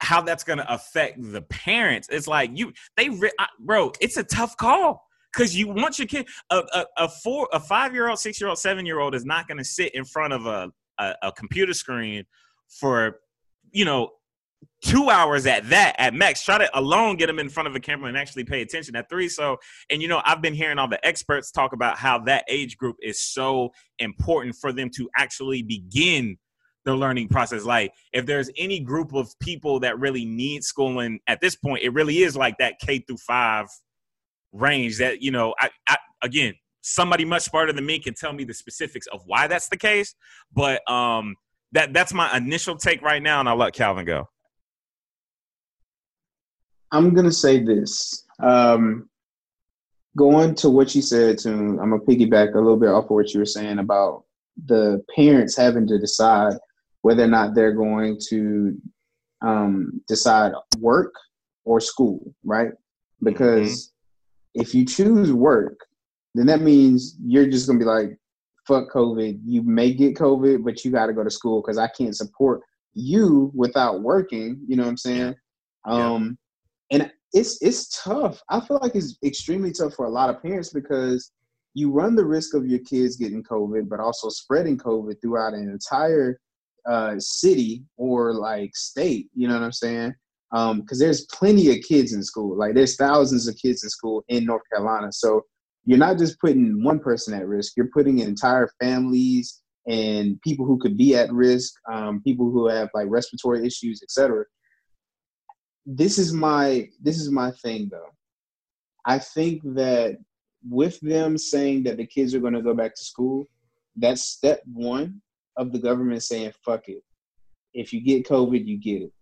how 0.00 0.20
that's 0.22 0.44
going 0.44 0.58
to 0.58 0.72
affect 0.72 1.18
the 1.20 1.42
parents, 1.42 2.08
it's 2.10 2.28
like 2.28 2.50
you 2.54 2.72
they 2.96 3.08
I, 3.38 3.46
bro, 3.58 3.92
it's 4.00 4.16
a 4.16 4.24
tough 4.24 4.56
call. 4.56 5.04
Because 5.32 5.54
you 5.54 5.68
want 5.68 5.98
your 5.98 6.08
kid 6.08 6.26
a, 6.50 6.62
a, 6.72 6.86
a 6.96 7.08
four 7.08 7.48
a 7.52 7.60
five 7.60 7.92
year 7.92 8.08
old, 8.08 8.18
six 8.18 8.40
year 8.40 8.48
old, 8.48 8.58
seven 8.58 8.86
year 8.86 8.98
old 8.98 9.14
is 9.14 9.26
not 9.26 9.46
going 9.46 9.58
to 9.58 9.64
sit 9.64 9.94
in 9.94 10.04
front 10.04 10.32
of 10.32 10.46
a, 10.46 10.70
a 10.98 11.14
a 11.24 11.32
computer 11.32 11.74
screen 11.74 12.24
for 12.68 13.20
you 13.70 13.84
know 13.84 14.10
two 14.82 15.10
hours 15.10 15.44
at 15.46 15.68
that 15.70 15.96
at 15.98 16.14
max 16.14 16.44
try 16.44 16.56
to 16.56 16.78
alone 16.78 17.16
get 17.16 17.26
them 17.26 17.40
in 17.40 17.48
front 17.48 17.66
of 17.66 17.74
a 17.74 17.80
camera 17.80 18.08
and 18.08 18.16
actually 18.16 18.44
pay 18.44 18.62
attention 18.62 18.94
at 18.94 19.08
three 19.08 19.28
so 19.28 19.56
and 19.90 20.00
you 20.00 20.06
know 20.06 20.22
i've 20.24 20.40
been 20.40 20.54
hearing 20.54 20.78
all 20.78 20.86
the 20.86 21.04
experts 21.04 21.50
talk 21.50 21.72
about 21.72 21.98
how 21.98 22.16
that 22.16 22.44
age 22.48 22.76
group 22.76 22.94
is 23.02 23.20
so 23.20 23.72
important 23.98 24.54
for 24.54 24.72
them 24.72 24.88
to 24.88 25.10
actually 25.16 25.62
begin 25.62 26.36
the 26.88 26.94
learning 26.94 27.28
process. 27.28 27.64
Like 27.64 27.92
if 28.12 28.24
there's 28.24 28.50
any 28.56 28.80
group 28.80 29.14
of 29.14 29.28
people 29.40 29.80
that 29.80 29.98
really 29.98 30.24
need 30.24 30.64
schooling 30.64 31.20
at 31.26 31.40
this 31.40 31.54
point, 31.54 31.82
it 31.82 31.92
really 31.92 32.18
is 32.18 32.36
like 32.36 32.56
that 32.58 32.78
K 32.80 32.98
through 33.00 33.18
five 33.18 33.66
range 34.52 34.98
that, 34.98 35.20
you 35.20 35.30
know, 35.30 35.54
I, 35.60 35.68
I 35.86 35.98
again, 36.22 36.54
somebody 36.80 37.24
much 37.26 37.42
smarter 37.42 37.72
than 37.72 37.84
me 37.84 37.98
can 37.98 38.14
tell 38.14 38.32
me 38.32 38.44
the 38.44 38.54
specifics 38.54 39.06
of 39.08 39.20
why 39.26 39.46
that's 39.46 39.68
the 39.68 39.76
case. 39.76 40.14
But 40.52 40.88
um 40.90 41.36
that 41.72 41.92
that's 41.92 42.14
my 42.14 42.34
initial 42.34 42.76
take 42.76 43.02
right 43.02 43.22
now, 43.22 43.40
and 43.40 43.48
I'll 43.48 43.56
let 43.56 43.74
Calvin 43.74 44.06
go. 44.06 44.28
I'm 46.92 47.14
gonna 47.14 47.32
say 47.32 47.62
this. 47.62 48.24
Um, 48.42 49.08
going 50.16 50.54
to 50.56 50.70
what 50.70 50.94
you 50.94 51.02
said 51.02 51.38
to 51.38 51.50
I'm 51.50 51.76
gonna 51.76 51.98
piggyback 51.98 52.54
a 52.54 52.58
little 52.58 52.76
bit 52.76 52.88
off 52.88 53.04
of 53.04 53.10
what 53.10 53.32
you 53.32 53.40
were 53.40 53.46
saying 53.46 53.78
about 53.78 54.24
the 54.66 55.04
parents 55.14 55.56
having 55.56 55.86
to 55.86 55.98
decide 55.98 56.54
whether 57.02 57.22
or 57.22 57.28
not 57.28 57.54
they're 57.54 57.72
going 57.72 58.18
to 58.28 58.76
um, 59.40 60.00
decide 60.08 60.52
work 60.78 61.14
or 61.64 61.80
school, 61.80 62.34
right? 62.44 62.72
Because 63.22 63.92
mm-hmm. 64.56 64.62
if 64.62 64.74
you 64.74 64.84
choose 64.84 65.32
work, 65.32 65.78
then 66.34 66.46
that 66.46 66.60
means 66.60 67.16
you're 67.24 67.48
just 67.48 67.66
gonna 67.66 67.78
be 67.78 67.84
like, 67.84 68.18
fuck 68.68 68.90
COVID. 68.92 69.40
You 69.44 69.62
may 69.62 69.92
get 69.92 70.16
COVID, 70.16 70.62
but 70.62 70.84
you 70.84 70.90
got 70.90 71.06
to 71.06 71.14
go 71.14 71.24
to 71.24 71.30
school 71.30 71.62
because 71.62 71.78
I 71.78 71.88
can't 71.88 72.14
support 72.14 72.60
you 72.94 73.50
without 73.54 74.02
working. 74.02 74.60
You 74.68 74.76
know 74.76 74.82
what 74.82 74.90
I'm 74.90 74.96
saying? 74.98 75.34
Yeah. 75.86 75.92
Um, 75.92 76.38
and 76.90 77.10
it's 77.32 77.60
it's 77.60 78.02
tough. 78.02 78.42
I 78.48 78.60
feel 78.60 78.78
like 78.80 78.94
it's 78.94 79.18
extremely 79.24 79.72
tough 79.72 79.94
for 79.94 80.06
a 80.06 80.10
lot 80.10 80.30
of 80.30 80.42
parents 80.42 80.72
because 80.72 81.32
you 81.74 81.90
run 81.92 82.14
the 82.14 82.24
risk 82.24 82.54
of 82.54 82.66
your 82.66 82.80
kids 82.80 83.16
getting 83.16 83.42
COVID, 83.42 83.88
but 83.88 84.00
also 84.00 84.28
spreading 84.28 84.78
COVID 84.78 85.20
throughout 85.20 85.54
an 85.54 85.68
entire 85.70 86.40
uh, 86.88 87.16
city 87.18 87.84
or 87.96 88.32
like 88.32 88.74
state. 88.74 89.28
You 89.34 89.48
know 89.48 89.54
what 89.54 89.62
I'm 89.62 89.72
saying? 89.72 90.14
Because 90.50 90.72
um, 90.72 90.84
there's 90.98 91.26
plenty 91.26 91.70
of 91.70 91.84
kids 91.86 92.14
in 92.14 92.22
school. 92.22 92.56
Like 92.56 92.74
there's 92.74 92.96
thousands 92.96 93.46
of 93.46 93.56
kids 93.56 93.84
in 93.84 93.90
school 93.90 94.24
in 94.28 94.46
North 94.46 94.62
Carolina. 94.72 95.12
So 95.12 95.42
you're 95.84 95.98
not 95.98 96.16
just 96.16 96.40
putting 96.40 96.82
one 96.82 96.98
person 96.98 97.34
at 97.34 97.46
risk. 97.46 97.74
You're 97.76 97.90
putting 97.92 98.20
entire 98.20 98.70
families 98.80 99.62
and 99.86 100.40
people 100.40 100.64
who 100.64 100.78
could 100.78 100.96
be 100.96 101.14
at 101.14 101.30
risk, 101.32 101.74
um, 101.92 102.22
people 102.22 102.50
who 102.50 102.66
have 102.68 102.88
like 102.94 103.06
respiratory 103.08 103.66
issues, 103.66 104.02
etc 104.02 104.44
this 105.90 106.18
is 106.18 106.34
my 106.34 106.86
this 107.00 107.18
is 107.18 107.30
my 107.30 107.50
thing 107.50 107.88
though. 107.90 108.10
I 109.06 109.18
think 109.18 109.62
that 109.74 110.18
with 110.68 111.00
them 111.00 111.38
saying 111.38 111.84
that 111.84 111.96
the 111.96 112.06
kids 112.06 112.34
are 112.34 112.40
going 112.40 112.52
to 112.52 112.60
go 112.60 112.74
back 112.74 112.94
to 112.94 113.04
school, 113.04 113.48
that's 113.96 114.22
step 114.22 114.60
one 114.70 115.22
of 115.56 115.72
the 115.72 115.78
government 115.78 116.22
saying 116.22 116.52
fuck 116.62 116.88
it. 116.88 117.02
If 117.72 117.94
you 117.94 118.02
get 118.02 118.28
COVID, 118.28 118.66
you 118.66 118.76
get 118.76 119.02
it, 119.02 119.12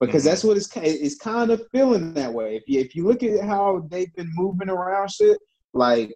because 0.00 0.22
mm-hmm. 0.22 0.30
that's 0.30 0.44
what 0.44 0.56
it's 0.56 0.74
it's 0.74 1.16
kind 1.16 1.50
of 1.50 1.68
feeling 1.70 2.14
that 2.14 2.32
way. 2.32 2.56
If 2.56 2.62
you 2.66 2.80
if 2.80 2.96
you 2.96 3.06
look 3.06 3.22
at 3.22 3.44
how 3.44 3.86
they've 3.90 4.14
been 4.14 4.30
moving 4.34 4.70
around 4.70 5.10
shit, 5.10 5.38
like 5.74 6.14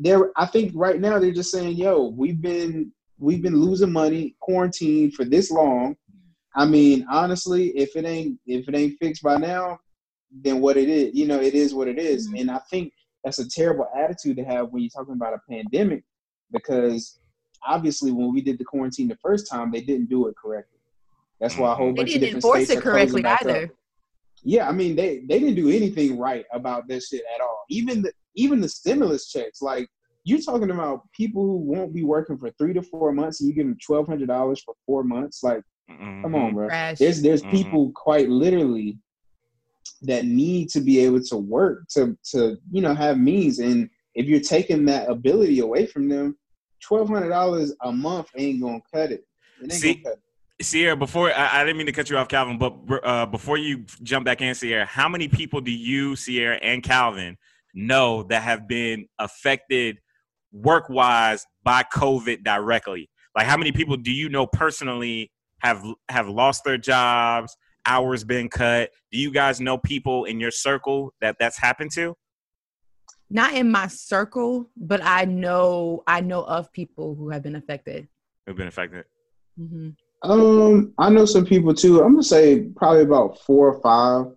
they're 0.00 0.30
I 0.36 0.46
think 0.46 0.72
right 0.74 0.98
now 0.98 1.18
they're 1.18 1.30
just 1.30 1.52
saying, 1.52 1.76
yo, 1.76 2.08
we've 2.08 2.40
been 2.40 2.90
we've 3.18 3.42
been 3.42 3.60
losing 3.60 3.92
money 3.92 4.34
quarantined 4.40 5.12
for 5.12 5.26
this 5.26 5.50
long 5.50 5.94
I 6.54 6.66
mean, 6.66 7.06
honestly, 7.10 7.68
if 7.68 7.96
it 7.96 8.04
ain't 8.04 8.38
if 8.46 8.68
it 8.68 8.74
ain't 8.74 8.98
fixed 8.98 9.22
by 9.22 9.36
now, 9.36 9.78
then 10.30 10.60
what 10.60 10.76
it 10.76 10.88
is, 10.88 11.14
you 11.14 11.26
know, 11.26 11.40
it 11.40 11.54
is 11.54 11.74
what 11.74 11.88
it 11.88 11.98
is. 11.98 12.28
Mm-hmm. 12.28 12.36
And 12.36 12.50
I 12.50 12.60
think 12.70 12.92
that's 13.24 13.38
a 13.38 13.48
terrible 13.48 13.88
attitude 13.96 14.36
to 14.36 14.44
have 14.44 14.70
when 14.70 14.82
you're 14.82 14.90
talking 14.90 15.14
about 15.14 15.34
a 15.34 15.40
pandemic, 15.48 16.02
because 16.52 17.20
obviously 17.66 18.10
when 18.10 18.32
we 18.32 18.40
did 18.40 18.58
the 18.58 18.64
quarantine 18.64 19.08
the 19.08 19.18
first 19.22 19.48
time, 19.50 19.70
they 19.70 19.80
didn't 19.80 20.08
do 20.08 20.26
it 20.26 20.34
correctly. 20.36 20.78
That's 21.40 21.56
why 21.56 21.72
a 21.72 21.74
whole 21.74 21.92
bunch 21.92 22.14
of 22.14 22.20
different 22.20 22.36
enforce 22.36 22.64
states 22.66 22.80
it 22.80 22.82
correctly 22.82 23.24
either. 23.24 23.64
Up. 23.64 23.70
Yeah, 24.42 24.68
I 24.68 24.72
mean 24.72 24.96
they 24.96 25.18
they 25.28 25.38
didn't 25.38 25.54
do 25.54 25.68
anything 25.68 26.18
right 26.18 26.44
about 26.52 26.88
this 26.88 27.08
shit 27.08 27.22
at 27.34 27.40
all. 27.40 27.64
Even 27.68 28.02
the 28.02 28.12
even 28.34 28.60
the 28.60 28.68
stimulus 28.68 29.30
checks, 29.30 29.62
like 29.62 29.88
you're 30.24 30.40
talking 30.40 30.70
about 30.70 31.10
people 31.12 31.44
who 31.44 31.56
won't 31.56 31.94
be 31.94 32.04
working 32.04 32.38
for 32.38 32.50
three 32.52 32.72
to 32.74 32.82
four 32.82 33.12
months, 33.12 33.40
and 33.40 33.48
you 33.48 33.54
give 33.54 33.66
them 33.66 33.76
twelve 33.84 34.06
hundred 34.06 34.28
dollars 34.28 34.62
for 34.62 34.74
four 34.86 35.02
months. 35.02 35.42
Like 35.42 35.62
Mm-hmm. 35.90 36.22
Come 36.22 36.34
on, 36.34 36.54
bro. 36.54 36.68
Crash. 36.68 36.98
There's 36.98 37.22
there's 37.22 37.42
mm-hmm. 37.42 37.56
people 37.56 37.92
quite 37.94 38.28
literally 38.28 38.98
that 40.02 40.24
need 40.24 40.68
to 40.70 40.80
be 40.80 41.00
able 41.00 41.20
to 41.22 41.36
work 41.36 41.86
to 41.90 42.16
to 42.32 42.56
you 42.70 42.82
know 42.82 42.94
have 42.94 43.18
means, 43.18 43.58
and 43.58 43.88
if 44.14 44.26
you're 44.26 44.40
taking 44.40 44.84
that 44.86 45.08
ability 45.08 45.60
away 45.60 45.86
from 45.86 46.08
them, 46.08 46.36
twelve 46.82 47.08
hundred 47.08 47.28
dollars 47.28 47.74
a 47.82 47.92
month 47.92 48.28
ain't 48.36 48.62
gonna 48.62 48.80
cut 48.92 49.12
it. 49.12 49.24
It 49.60 49.64
ain't 49.64 49.72
See, 49.72 49.94
gonna 49.94 50.04
cut 50.04 50.12
it. 50.14 50.64
Sierra, 50.64 50.96
before 50.96 51.32
I, 51.32 51.60
I, 51.60 51.64
didn't 51.64 51.78
mean 51.78 51.86
to 51.86 51.92
cut 51.92 52.10
you 52.10 52.18
off, 52.18 52.28
Calvin, 52.28 52.58
but 52.58 52.76
uh, 53.02 53.26
before 53.26 53.56
you 53.56 53.84
jump 54.02 54.26
back 54.26 54.42
in, 54.42 54.54
Sierra, 54.54 54.84
how 54.84 55.08
many 55.08 55.26
people 55.26 55.60
do 55.62 55.70
you, 55.70 56.16
Sierra, 56.16 56.56
and 56.56 56.82
Calvin 56.82 57.38
know 57.72 58.24
that 58.24 58.42
have 58.42 58.68
been 58.68 59.06
affected 59.18 59.98
work 60.52 60.90
wise 60.90 61.46
by 61.62 61.82
COVID 61.94 62.44
directly? 62.44 63.08
Like, 63.34 63.46
how 63.46 63.56
many 63.56 63.72
people 63.72 63.96
do 63.96 64.12
you 64.12 64.28
know 64.28 64.46
personally 64.46 65.32
have 65.60 65.84
have 66.08 66.28
lost 66.28 66.64
their 66.64 66.78
jobs, 66.78 67.56
hours 67.86 68.24
been 68.24 68.48
cut. 68.48 68.90
Do 69.12 69.18
you 69.18 69.30
guys 69.30 69.60
know 69.60 69.78
people 69.78 70.24
in 70.24 70.40
your 70.40 70.50
circle 70.50 71.14
that 71.20 71.36
that's 71.38 71.58
happened 71.58 71.90
to? 71.94 72.14
Not 73.30 73.54
in 73.54 73.70
my 73.70 73.86
circle, 73.86 74.70
but 74.76 75.00
I 75.02 75.24
know 75.24 76.02
I 76.06 76.20
know 76.20 76.42
of 76.42 76.72
people 76.72 77.14
who 77.14 77.30
have 77.30 77.42
been 77.42 77.56
affected. 77.56 78.08
Who've 78.46 78.56
been 78.56 78.68
affected? 78.68 79.04
Mm-hmm. 79.58 79.90
Um, 80.30 80.92
I 80.98 81.08
know 81.10 81.24
some 81.24 81.46
people 81.46 81.72
too. 81.74 82.02
I'm 82.02 82.12
gonna 82.12 82.22
say 82.22 82.62
probably 82.76 83.02
about 83.02 83.38
four 83.40 83.72
or 83.72 83.80
five, 83.80 84.32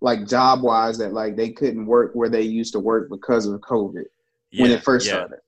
like 0.00 0.26
job 0.26 0.62
wise, 0.62 0.98
that 0.98 1.12
like 1.12 1.36
they 1.36 1.50
couldn't 1.50 1.86
work 1.86 2.12
where 2.14 2.28
they 2.28 2.42
used 2.42 2.72
to 2.74 2.80
work 2.80 3.08
because 3.08 3.46
of 3.46 3.60
COVID 3.60 4.04
yeah, 4.50 4.62
when 4.62 4.70
it 4.72 4.82
first 4.82 5.06
yeah. 5.06 5.12
started. 5.12 5.38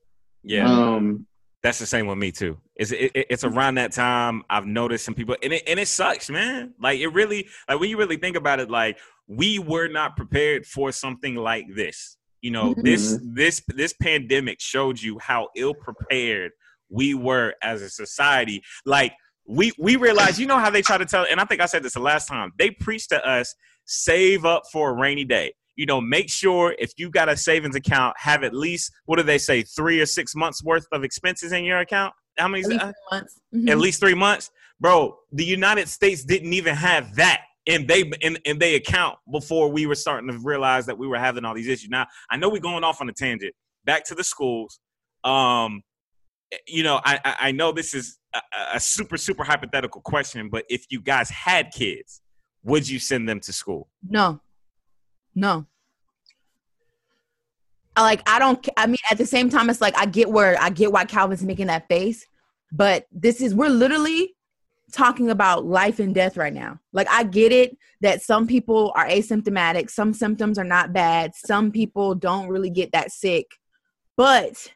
Yeah. 0.43 0.71
Um, 0.71 1.27
that's 1.65 1.79
the 1.79 1.87
same 1.87 2.05
with 2.05 2.19
me 2.19 2.31
too. 2.31 2.59
It's 2.75 2.91
it, 2.91 3.11
it's 3.15 3.43
around 3.43 3.75
that 3.75 3.91
time 3.91 4.43
I've 4.51 4.67
noticed 4.67 5.03
some 5.03 5.15
people, 5.15 5.35
and 5.41 5.51
it 5.51 5.63
and 5.65 5.79
it 5.79 5.87
sucks, 5.87 6.29
man. 6.29 6.75
Like 6.79 6.99
it 6.99 7.07
really, 7.07 7.47
like 7.67 7.79
when 7.79 7.89
you 7.89 7.97
really 7.97 8.17
think 8.17 8.35
about 8.35 8.59
it, 8.59 8.69
like 8.69 8.99
we 9.27 9.57
were 9.57 9.87
not 9.87 10.15
prepared 10.15 10.67
for 10.67 10.91
something 10.91 11.33
like 11.33 11.65
this. 11.75 12.17
You 12.41 12.51
know, 12.51 12.73
mm-hmm. 12.73 12.81
this 12.83 13.19
this 13.23 13.63
this 13.69 13.93
pandemic 13.93 14.61
showed 14.61 15.01
you 15.01 15.17
how 15.17 15.49
ill 15.55 15.73
prepared 15.73 16.51
we 16.89 17.15
were 17.15 17.55
as 17.63 17.81
a 17.81 17.89
society. 17.89 18.61
Like 18.85 19.13
we 19.47 19.71
we 19.79 19.95
realized, 19.95 20.37
you 20.37 20.45
know 20.45 20.59
how 20.59 20.69
they 20.69 20.83
try 20.83 20.99
to 20.99 21.05
tell, 21.05 21.25
and 21.27 21.39
I 21.39 21.45
think 21.45 21.61
I 21.61 21.65
said 21.65 21.81
this 21.81 21.95
the 21.95 21.99
last 21.99 22.27
time. 22.27 22.51
They 22.59 22.69
preached 22.69 23.09
to 23.09 23.27
us, 23.27 23.55
save 23.85 24.45
up 24.45 24.63
for 24.71 24.91
a 24.91 24.93
rainy 24.93 25.25
day 25.25 25.53
you 25.75 25.85
know, 25.85 25.99
make 25.99 26.29
sure 26.29 26.75
if 26.79 26.91
you 26.97 27.09
got 27.09 27.29
a 27.29 27.35
savings 27.35 27.75
account, 27.75 28.15
have 28.17 28.43
at 28.43 28.53
least 28.53 28.91
what 29.05 29.17
do 29.17 29.23
they 29.23 29.37
say, 29.37 29.61
three 29.63 29.99
or 29.99 30.05
six 30.05 30.35
months 30.35 30.63
worth 30.63 30.85
of 30.91 31.03
expenses 31.03 31.51
in 31.51 31.63
your 31.63 31.79
account. 31.79 32.13
How 32.37 32.47
many? 32.47 32.63
At 32.63 32.69
least, 32.69 32.81
uh, 32.81 32.91
months. 33.11 33.41
Mm-hmm. 33.53 33.69
At 33.69 33.77
least 33.77 33.99
three 33.99 34.13
months, 34.13 34.51
bro. 34.79 35.17
The 35.31 35.45
United 35.45 35.87
States 35.87 36.23
didn't 36.23 36.53
even 36.53 36.75
have 36.75 37.15
that 37.15 37.41
in 37.65 37.87
they 37.87 38.03
in, 38.21 38.37
in 38.45 38.59
they 38.59 38.75
account 38.75 39.17
before 39.31 39.69
we 39.69 39.85
were 39.85 39.95
starting 39.95 40.29
to 40.29 40.37
realize 40.39 40.85
that 40.85 40.97
we 40.97 41.07
were 41.07 41.17
having 41.17 41.45
all 41.45 41.53
these 41.53 41.67
issues. 41.67 41.89
Now 41.89 42.07
I 42.29 42.37
know 42.37 42.49
we're 42.49 42.59
going 42.59 42.83
off 42.83 43.01
on 43.01 43.09
a 43.09 43.13
tangent. 43.13 43.53
Back 43.85 44.05
to 44.05 44.15
the 44.15 44.23
schools. 44.23 44.79
Um, 45.23 45.83
you 46.67 46.83
know, 46.83 47.01
I 47.03 47.19
I 47.39 47.51
know 47.51 47.71
this 47.71 47.93
is 47.93 48.17
a, 48.33 48.41
a 48.75 48.79
super 48.79 49.17
super 49.17 49.43
hypothetical 49.43 50.01
question, 50.01 50.49
but 50.49 50.65
if 50.69 50.85
you 50.89 51.01
guys 51.01 51.29
had 51.29 51.71
kids, 51.71 52.21
would 52.63 52.87
you 52.87 52.99
send 52.99 53.27
them 53.27 53.39
to 53.41 53.53
school? 53.53 53.89
No. 54.07 54.41
No. 55.35 55.65
Like 57.97 58.27
I 58.27 58.39
don't 58.39 58.67
I 58.77 58.87
mean 58.87 58.97
at 59.11 59.17
the 59.17 59.25
same 59.25 59.49
time 59.49 59.69
it's 59.69 59.81
like 59.81 59.97
I 59.97 60.05
get 60.05 60.29
where 60.29 60.59
I 60.59 60.69
get 60.69 60.91
why 60.91 61.05
Calvin's 61.05 61.43
making 61.43 61.67
that 61.67 61.87
face, 61.87 62.25
but 62.71 63.05
this 63.11 63.41
is 63.41 63.53
we're 63.53 63.69
literally 63.69 64.35
talking 64.91 65.29
about 65.29 65.65
life 65.65 65.99
and 65.99 66.13
death 66.13 66.37
right 66.37 66.53
now. 66.53 66.79
Like 66.93 67.07
I 67.09 67.23
get 67.23 67.51
it 67.51 67.77
that 68.01 68.21
some 68.21 68.47
people 68.47 68.91
are 68.95 69.07
asymptomatic, 69.07 69.89
some 69.89 70.13
symptoms 70.13 70.57
are 70.57 70.65
not 70.65 70.93
bad, 70.93 71.33
some 71.35 71.71
people 71.71 72.15
don't 72.15 72.49
really 72.49 72.69
get 72.69 72.91
that 72.91 73.11
sick. 73.11 73.47
But 74.17 74.73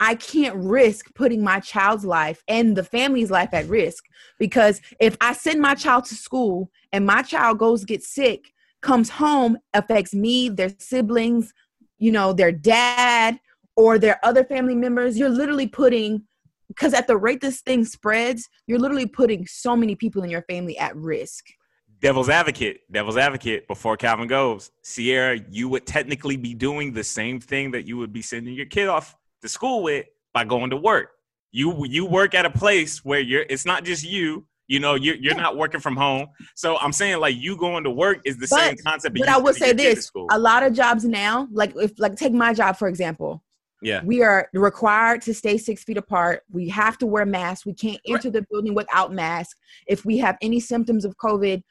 I 0.00 0.16
can't 0.16 0.56
risk 0.56 1.14
putting 1.14 1.44
my 1.44 1.60
child's 1.60 2.04
life 2.04 2.42
and 2.48 2.76
the 2.76 2.82
family's 2.82 3.30
life 3.30 3.50
at 3.52 3.68
risk 3.68 4.04
because 4.36 4.80
if 4.98 5.16
I 5.20 5.32
send 5.32 5.60
my 5.60 5.76
child 5.76 6.06
to 6.06 6.16
school 6.16 6.70
and 6.92 7.06
my 7.06 7.22
child 7.22 7.58
goes 7.58 7.84
get 7.84 8.02
sick, 8.02 8.52
comes 8.82 9.08
home 9.08 9.58
affects 9.74 10.12
me, 10.14 10.48
their 10.48 10.72
siblings, 10.78 11.52
you 11.98 12.12
know, 12.12 12.32
their 12.32 12.52
dad 12.52 13.38
or 13.76 13.98
their 13.98 14.18
other 14.24 14.44
family 14.44 14.74
members. 14.74 15.18
You're 15.18 15.28
literally 15.28 15.66
putting, 15.66 16.24
because 16.68 16.92
at 16.92 17.06
the 17.06 17.16
rate 17.16 17.40
this 17.40 17.60
thing 17.60 17.84
spreads, 17.84 18.48
you're 18.66 18.78
literally 18.78 19.06
putting 19.06 19.46
so 19.46 19.76
many 19.76 19.94
people 19.94 20.22
in 20.22 20.30
your 20.30 20.42
family 20.42 20.76
at 20.78 20.94
risk. 20.96 21.46
Devil's 22.00 22.28
advocate, 22.28 22.80
devil's 22.90 23.16
advocate, 23.16 23.68
before 23.68 23.96
Calvin 23.96 24.26
goes, 24.26 24.72
Sierra, 24.82 25.38
you 25.48 25.68
would 25.68 25.86
technically 25.86 26.36
be 26.36 26.52
doing 26.52 26.92
the 26.92 27.04
same 27.04 27.38
thing 27.38 27.70
that 27.70 27.86
you 27.86 27.96
would 27.96 28.12
be 28.12 28.22
sending 28.22 28.54
your 28.54 28.66
kid 28.66 28.88
off 28.88 29.14
to 29.40 29.48
school 29.48 29.84
with 29.84 30.06
by 30.34 30.44
going 30.44 30.70
to 30.70 30.76
work. 30.76 31.10
You 31.52 31.84
you 31.84 32.06
work 32.06 32.34
at 32.34 32.46
a 32.46 32.50
place 32.50 33.04
where 33.04 33.20
you're. 33.20 33.44
It's 33.48 33.66
not 33.66 33.84
just 33.84 34.02
you. 34.04 34.46
You 34.68 34.80
know, 34.80 34.94
you're 34.94 35.16
you're 35.16 35.34
not 35.34 35.56
working 35.56 35.80
from 35.80 35.96
home. 35.96 36.28
So 36.54 36.78
I'm 36.78 36.92
saying 36.92 37.18
like 37.20 37.36
you 37.36 37.56
going 37.56 37.84
to 37.84 37.90
work 37.90 38.18
is 38.24 38.36
the 38.38 38.46
But- 38.48 38.60
same 38.60 38.76
concept. 38.84 39.18
But 39.18 39.28
I 39.28 39.38
will 39.38 39.52
say 39.52 39.66
your 39.68 39.74
kid 39.76 39.82
to 39.82 39.94
this: 39.96 40.10
a 40.30 40.38
lot 40.38 40.62
of 40.62 40.72
jobs 40.72 41.04
now, 41.04 41.48
like 41.52 41.72
if 41.76 41.92
like 41.98 42.16
take 42.16 42.32
my 42.32 42.54
job 42.54 42.76
for 42.76 42.88
example, 42.88 43.42
Yeah. 43.82 44.02
we 44.04 44.22
are 44.22 44.48
required 44.54 45.22
to 45.22 45.34
stay 45.34 45.58
six 45.58 45.82
feet 45.84 45.96
apart. 45.98 46.42
We 46.50 46.68
have 46.68 46.96
to 46.98 47.06
wear 47.06 47.26
masks. 47.26 47.66
We 47.66 47.74
can't 47.74 48.00
enter 48.06 48.30
the 48.30 48.46
building 48.50 48.74
without 48.74 49.12
masks. 49.12 49.58
If 49.86 50.04
we 50.04 50.18
have 50.18 50.36
any 50.40 50.60
symptoms 50.60 51.04
of 51.04 51.16
COVID, 51.18 51.62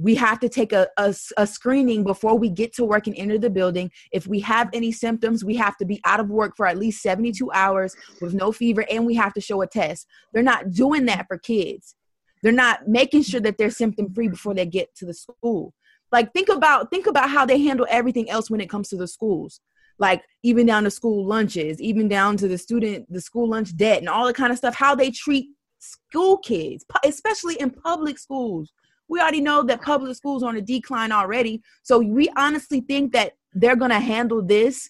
we 0.00 0.14
have 0.14 0.38
to 0.40 0.48
take 0.48 0.72
a 0.72 0.88
a 0.96 1.46
screening 1.46 2.02
before 2.04 2.36
we 2.38 2.48
get 2.48 2.72
to 2.76 2.84
work 2.84 3.06
and 3.08 3.16
enter 3.18 3.36
the 3.38 3.50
building. 3.50 3.90
If 4.10 4.26
we 4.26 4.40
have 4.40 4.68
any 4.72 4.90
symptoms, 4.90 5.44
we 5.44 5.56
have 5.56 5.76
to 5.78 5.84
be 5.84 6.00
out 6.04 6.20
of 6.20 6.28
work 6.30 6.54
for 6.56 6.66
at 6.66 6.78
least 6.78 7.02
72 7.02 7.50
hours 7.52 7.94
with 8.20 8.32
no 8.32 8.52
fever 8.52 8.84
and 8.90 9.04
we 9.04 9.14
have 9.16 9.34
to 9.34 9.40
show 9.40 9.60
a 9.60 9.66
test. 9.66 10.06
They're 10.32 10.42
not 10.42 10.70
doing 10.70 11.04
that 11.06 11.26
for 11.28 11.36
kids. 11.38 11.94
They're 12.42 12.52
not 12.52 12.88
making 12.88 13.22
sure 13.22 13.40
that 13.40 13.58
they're 13.58 13.70
symptom 13.70 14.12
free 14.14 14.28
before 14.28 14.54
they 14.54 14.66
get 14.66 14.94
to 14.96 15.06
the 15.06 15.14
school. 15.14 15.74
Like 16.12 16.32
think 16.32 16.48
about 16.48 16.90
think 16.90 17.06
about 17.06 17.30
how 17.30 17.44
they 17.44 17.60
handle 17.60 17.86
everything 17.90 18.30
else 18.30 18.50
when 18.50 18.60
it 18.60 18.70
comes 18.70 18.88
to 18.90 18.96
the 18.96 19.08
schools 19.08 19.60
like 19.98 20.22
even 20.44 20.64
down 20.66 20.84
to 20.84 20.90
school 20.90 21.26
lunches, 21.26 21.80
even 21.82 22.08
down 22.08 22.36
to 22.36 22.46
the 22.46 22.56
student, 22.56 23.12
the 23.12 23.20
school 23.20 23.48
lunch 23.48 23.76
debt, 23.76 23.98
and 23.98 24.08
all 24.08 24.26
the 24.26 24.32
kind 24.32 24.52
of 24.52 24.58
stuff. 24.58 24.74
How 24.74 24.94
they 24.94 25.10
treat 25.10 25.48
school 25.80 26.38
kids, 26.38 26.84
especially 27.04 27.56
in 27.56 27.70
public 27.70 28.18
schools. 28.18 28.72
We 29.08 29.20
already 29.20 29.40
know 29.40 29.62
that 29.64 29.82
public 29.82 30.14
schools 30.16 30.42
are 30.42 30.50
on 30.50 30.56
a 30.56 30.60
decline 30.60 31.12
already. 31.12 31.62
So 31.82 31.98
we 31.98 32.28
honestly 32.36 32.80
think 32.80 33.12
that 33.12 33.32
they're 33.54 33.76
gonna 33.76 33.98
handle 34.00 34.42
this 34.42 34.88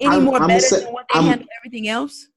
any 0.00 0.14
I'm- 0.16 0.24
more 0.24 0.40
I'm 0.42 0.48
better 0.48 0.60
sa- 0.66 0.76
than 0.80 0.92
what 0.92 1.06
they 1.12 1.20
I'm- 1.20 1.28
handle 1.28 1.48
everything 1.60 1.88
else. 1.88 2.28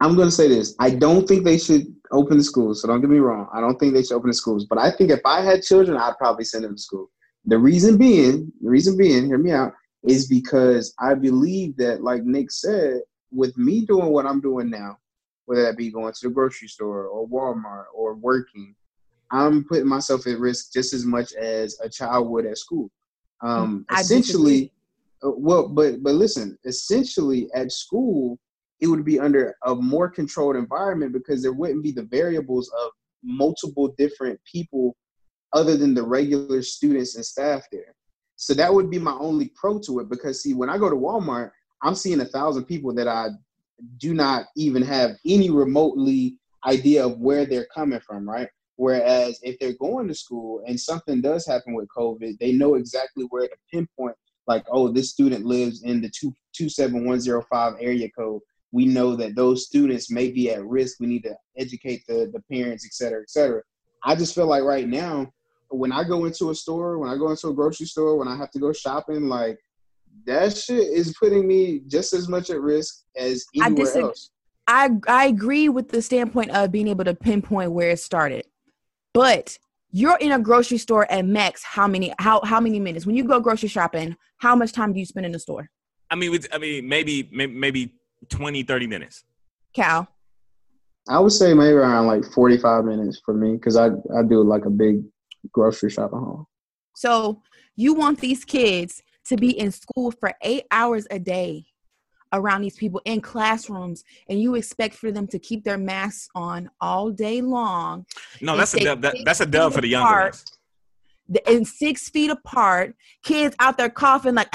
I'm 0.00 0.14
going 0.14 0.28
to 0.28 0.34
say 0.34 0.48
this. 0.48 0.74
I 0.78 0.90
don't 0.90 1.26
think 1.26 1.44
they 1.44 1.58
should 1.58 1.86
open 2.12 2.38
the 2.38 2.44
schools. 2.44 2.82
So 2.82 2.88
don't 2.88 3.00
get 3.00 3.10
me 3.10 3.18
wrong. 3.18 3.48
I 3.52 3.60
don't 3.60 3.78
think 3.78 3.94
they 3.94 4.02
should 4.02 4.14
open 4.14 4.30
the 4.30 4.34
schools. 4.34 4.64
But 4.64 4.78
I 4.78 4.90
think 4.90 5.10
if 5.10 5.20
I 5.24 5.40
had 5.40 5.62
children, 5.62 5.96
I'd 5.96 6.18
probably 6.18 6.44
send 6.44 6.64
them 6.64 6.76
to 6.76 6.80
school. 6.80 7.10
The 7.46 7.58
reason 7.58 7.96
being, 7.96 8.52
the 8.60 8.70
reason 8.70 8.96
being, 8.96 9.26
hear 9.26 9.38
me 9.38 9.52
out, 9.52 9.72
is 10.04 10.28
because 10.28 10.94
I 11.00 11.14
believe 11.14 11.76
that, 11.78 12.02
like 12.02 12.24
Nick 12.24 12.50
said, 12.50 13.00
with 13.32 13.56
me 13.58 13.84
doing 13.84 14.10
what 14.10 14.26
I'm 14.26 14.40
doing 14.40 14.70
now, 14.70 14.98
whether 15.46 15.62
that 15.62 15.76
be 15.76 15.90
going 15.90 16.12
to 16.12 16.28
the 16.28 16.30
grocery 16.30 16.68
store 16.68 17.06
or 17.06 17.26
Walmart 17.26 17.86
or 17.94 18.14
working, 18.14 18.74
I'm 19.30 19.64
putting 19.64 19.88
myself 19.88 20.26
at 20.26 20.38
risk 20.38 20.72
just 20.72 20.92
as 20.92 21.04
much 21.04 21.32
as 21.34 21.78
a 21.82 21.88
child 21.88 22.28
would 22.28 22.46
at 22.46 22.58
school. 22.58 22.90
Um, 23.42 23.84
essentially, 23.92 24.72
uh, 25.24 25.30
well, 25.30 25.68
but 25.68 26.02
but 26.02 26.14
listen, 26.14 26.58
essentially 26.64 27.48
at 27.54 27.72
school, 27.72 28.38
it 28.80 28.86
would 28.86 29.04
be 29.04 29.18
under 29.18 29.56
a 29.64 29.74
more 29.74 30.08
controlled 30.08 30.56
environment 30.56 31.12
because 31.12 31.42
there 31.42 31.52
wouldn't 31.52 31.82
be 31.82 31.92
the 31.92 32.04
variables 32.04 32.70
of 32.84 32.90
multiple 33.22 33.94
different 33.98 34.40
people 34.50 34.96
other 35.52 35.76
than 35.76 35.94
the 35.94 36.02
regular 36.02 36.62
students 36.62 37.16
and 37.16 37.24
staff 37.24 37.62
there. 37.72 37.94
So 38.36 38.54
that 38.54 38.72
would 38.72 38.90
be 38.90 38.98
my 38.98 39.16
only 39.18 39.52
pro 39.56 39.80
to 39.80 40.00
it 40.00 40.08
because 40.08 40.42
see, 40.42 40.54
when 40.54 40.70
I 40.70 40.78
go 40.78 40.88
to 40.88 40.96
Walmart, 40.96 41.50
I'm 41.82 41.94
seeing 41.94 42.20
a 42.20 42.26
thousand 42.26 42.64
people 42.64 42.94
that 42.94 43.08
I 43.08 43.28
do 43.98 44.14
not 44.14 44.46
even 44.56 44.82
have 44.82 45.16
any 45.26 45.50
remotely 45.50 46.38
idea 46.64 47.04
of 47.04 47.18
where 47.18 47.46
they're 47.46 47.68
coming 47.74 48.00
from, 48.00 48.28
right? 48.28 48.48
Whereas 48.76 49.40
if 49.42 49.58
they're 49.58 49.76
going 49.80 50.06
to 50.08 50.14
school 50.14 50.62
and 50.66 50.78
something 50.78 51.20
does 51.20 51.46
happen 51.46 51.74
with 51.74 51.88
COVID, 51.88 52.38
they 52.38 52.52
know 52.52 52.74
exactly 52.74 53.24
where 53.30 53.48
to 53.48 53.56
pinpoint, 53.72 54.14
like, 54.46 54.64
oh, 54.70 54.88
this 54.88 55.10
student 55.10 55.44
lives 55.44 55.82
in 55.82 56.00
the 56.00 56.10
two 56.10 56.32
two 56.54 56.68
seven 56.68 57.04
one 57.04 57.20
zero 57.20 57.44
five 57.50 57.74
area 57.80 58.08
code. 58.16 58.40
We 58.72 58.86
know 58.86 59.16
that 59.16 59.34
those 59.34 59.66
students 59.66 60.10
may 60.10 60.30
be 60.30 60.50
at 60.50 60.64
risk. 60.64 61.00
We 61.00 61.06
need 61.06 61.22
to 61.22 61.34
educate 61.56 62.02
the, 62.06 62.30
the 62.32 62.42
parents, 62.52 62.84
et 62.84 62.92
cetera, 62.92 63.22
et 63.22 63.30
cetera. 63.30 63.62
I 64.04 64.14
just 64.14 64.34
feel 64.34 64.46
like 64.46 64.62
right 64.62 64.86
now, 64.86 65.32
when 65.70 65.92
I 65.92 66.04
go 66.04 66.24
into 66.24 66.50
a 66.50 66.54
store, 66.54 66.98
when 66.98 67.10
I 67.10 67.16
go 67.16 67.30
into 67.30 67.48
a 67.48 67.54
grocery 67.54 67.86
store, 67.86 68.16
when 68.16 68.28
I 68.28 68.36
have 68.36 68.50
to 68.52 68.58
go 68.58 68.72
shopping, 68.72 69.28
like 69.28 69.58
that 70.26 70.56
shit 70.56 70.86
is 70.88 71.14
putting 71.18 71.46
me 71.46 71.82
just 71.86 72.12
as 72.12 72.28
much 72.28 72.50
at 72.50 72.60
risk 72.60 73.04
as 73.16 73.44
I 73.60 73.66
anywhere 73.66 73.84
disagree. 73.84 74.08
else. 74.08 74.30
I 74.66 74.90
I 75.06 75.26
agree 75.26 75.68
with 75.68 75.88
the 75.88 76.02
standpoint 76.02 76.50
of 76.50 76.70
being 76.70 76.88
able 76.88 77.04
to 77.04 77.14
pinpoint 77.14 77.72
where 77.72 77.90
it 77.90 78.00
started. 78.00 78.44
But 79.14 79.58
you're 79.90 80.18
in 80.18 80.32
a 80.32 80.38
grocery 80.38 80.78
store 80.78 81.10
at 81.10 81.24
max 81.24 81.64
how 81.64 81.86
many 81.86 82.12
how 82.18 82.42
how 82.44 82.60
many 82.60 82.78
minutes? 82.78 83.06
When 83.06 83.16
you 83.16 83.24
go 83.24 83.40
grocery 83.40 83.68
shopping, 83.68 84.16
how 84.38 84.54
much 84.54 84.72
time 84.72 84.92
do 84.92 85.00
you 85.00 85.06
spend 85.06 85.26
in 85.26 85.32
the 85.32 85.38
store? 85.38 85.70
I 86.10 86.14
mean, 86.14 86.38
I 86.52 86.58
mean, 86.58 86.88
maybe 86.88 87.28
maybe, 87.32 87.54
maybe 87.54 87.94
20, 88.28 88.62
30 88.62 88.86
minutes. 88.86 89.24
Cal. 89.74 90.08
I 91.08 91.18
would 91.20 91.32
say 91.32 91.54
maybe 91.54 91.72
around 91.72 92.06
like 92.06 92.24
45 92.32 92.84
minutes 92.84 93.20
for 93.24 93.32
me 93.34 93.54
because 93.54 93.76
I, 93.76 93.86
I 93.86 94.22
do 94.28 94.42
like 94.42 94.66
a 94.66 94.70
big 94.70 95.02
grocery 95.52 95.90
shopping 95.90 96.18
haul. 96.18 96.48
So 96.94 97.42
you 97.76 97.94
want 97.94 98.20
these 98.20 98.44
kids 98.44 99.02
to 99.26 99.36
be 99.36 99.58
in 99.58 99.70
school 99.72 100.10
for 100.10 100.32
eight 100.42 100.64
hours 100.70 101.06
a 101.10 101.18
day 101.18 101.66
around 102.34 102.60
these 102.60 102.76
people 102.76 103.00
in 103.06 103.22
classrooms, 103.22 104.04
and 104.28 104.38
you 104.38 104.54
expect 104.54 104.94
for 104.94 105.10
them 105.10 105.26
to 105.28 105.38
keep 105.38 105.64
their 105.64 105.78
masks 105.78 106.28
on 106.34 106.68
all 106.78 107.10
day 107.10 107.40
long 107.40 108.04
No, 108.42 108.54
that's 108.54 108.74
a 108.74 108.80
dub. 108.84 109.00
That, 109.00 109.16
that's 109.24 109.40
a 109.40 109.46
dub 109.46 109.72
for 109.72 109.80
the 109.80 109.88
younger 109.88 110.06
apart. 110.12 110.32
ones. 110.34 110.44
the- 111.28 111.48
and 111.48 111.66
six 111.66 112.10
feet 112.10 112.30
apart, 112.30 112.94
kids 113.24 113.56
out 113.60 113.78
there 113.78 113.88
coughing 113.88 114.34
like 114.34 114.48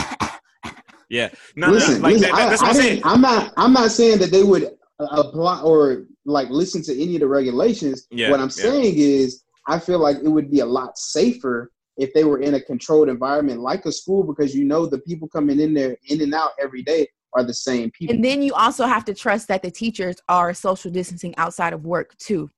Yeah. 1.14 1.30
No, 1.56 1.70
listen, 1.70 2.02
no, 2.02 2.08
like 2.08 2.14
listen 2.14 2.32
that, 2.32 2.40
I, 2.40 2.50
that's 2.50 2.62
I 2.62 2.66
what 2.66 2.76
I'm 2.76 2.82
saying. 2.82 2.96
didn't, 2.96 3.06
I'm 3.06 3.22
not 3.22 3.54
I'm 3.56 3.74
not 3.74 3.92
saying 3.92 4.18
that 4.18 4.32
they 4.32 4.44
would 4.44 4.64
uh, 5.00 5.06
apply 5.12 5.62
or 5.62 6.08
like 6.26 6.50
listen 6.50 6.82
to 6.84 7.02
any 7.02 7.16
of 7.16 7.22
the 7.22 7.28
regulations. 7.28 8.08
Yeah, 8.10 8.32
what 8.32 8.40
I'm 8.40 8.48
yeah. 8.48 8.64
saying 8.64 8.96
is 8.98 9.44
I 9.68 9.78
feel 9.78 10.00
like 10.00 10.18
it 10.18 10.28
would 10.28 10.50
be 10.50 10.62
a 10.62 10.66
lot 10.66 10.98
safer 10.98 11.72
if 11.98 12.12
they 12.16 12.24
were 12.24 12.40
in 12.40 12.56
a 12.56 12.60
controlled 12.62 13.10
environment 13.10 13.60
like 13.60 13.86
a 13.86 13.92
school 13.92 14.24
because 14.24 14.56
you 14.56 14.66
know 14.66 14.88
the 14.88 14.98
people 15.00 15.28
coming 15.28 15.60
in 15.60 15.76
there 15.76 15.96
in 16.08 16.20
and 16.22 16.34
out 16.34 16.52
every 16.60 16.82
day 16.82 17.08
are 17.34 17.44
the 17.44 17.54
same 17.54 17.92
people. 17.92 18.16
And 18.16 18.26
then 18.26 18.42
you 18.42 18.56
also 18.56 18.88
have 18.88 19.06
to 19.06 19.14
trust 19.14 19.48
that 19.50 19.62
the 19.62 19.70
teachers 19.70 20.16
are 20.30 20.52
social 20.56 20.90
distancing 20.90 21.36
outside 21.38 21.74
of 21.74 21.86
work 21.86 22.18
too. 22.18 22.50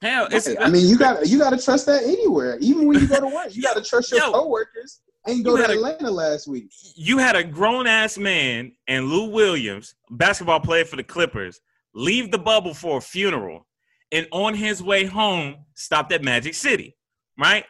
Hell, 0.00 0.28
it's, 0.30 0.48
I 0.60 0.68
mean, 0.68 0.86
you 0.86 0.96
got 0.96 1.26
you 1.26 1.38
got 1.40 1.50
to 1.50 1.58
trust 1.58 1.86
that 1.86 2.04
anywhere. 2.04 2.56
Even 2.60 2.86
when 2.86 3.00
you 3.00 3.08
go 3.08 3.18
to 3.18 3.26
work, 3.26 3.56
you 3.56 3.62
got 3.62 3.74
to 3.74 3.82
trust 3.82 4.12
your 4.12 4.20
Yo. 4.26 4.30
coworkers. 4.30 5.00
I 5.26 5.30
ain't 5.30 5.38
You 5.38 5.44
go 5.44 5.56
to 5.56 5.62
had 5.62 5.70
a- 5.70 5.74
Atlanta 5.74 6.10
last 6.10 6.46
week. 6.46 6.70
you 6.94 7.18
had 7.18 7.36
a 7.36 7.42
grown 7.44 7.86
ass 7.86 8.16
man 8.18 8.72
and 8.86 9.06
Lou 9.08 9.30
Williams, 9.30 9.94
basketball 10.10 10.60
player 10.60 10.84
for 10.84 10.96
the 10.96 11.02
Clippers, 11.04 11.60
leave 11.94 12.30
the 12.30 12.38
bubble 12.38 12.74
for 12.74 12.98
a 12.98 13.00
funeral, 13.00 13.66
and 14.12 14.26
on 14.30 14.54
his 14.54 14.82
way 14.82 15.04
home, 15.04 15.56
stopped 15.74 16.12
at 16.12 16.22
Magic 16.22 16.54
City. 16.54 16.96
Right 17.38 17.64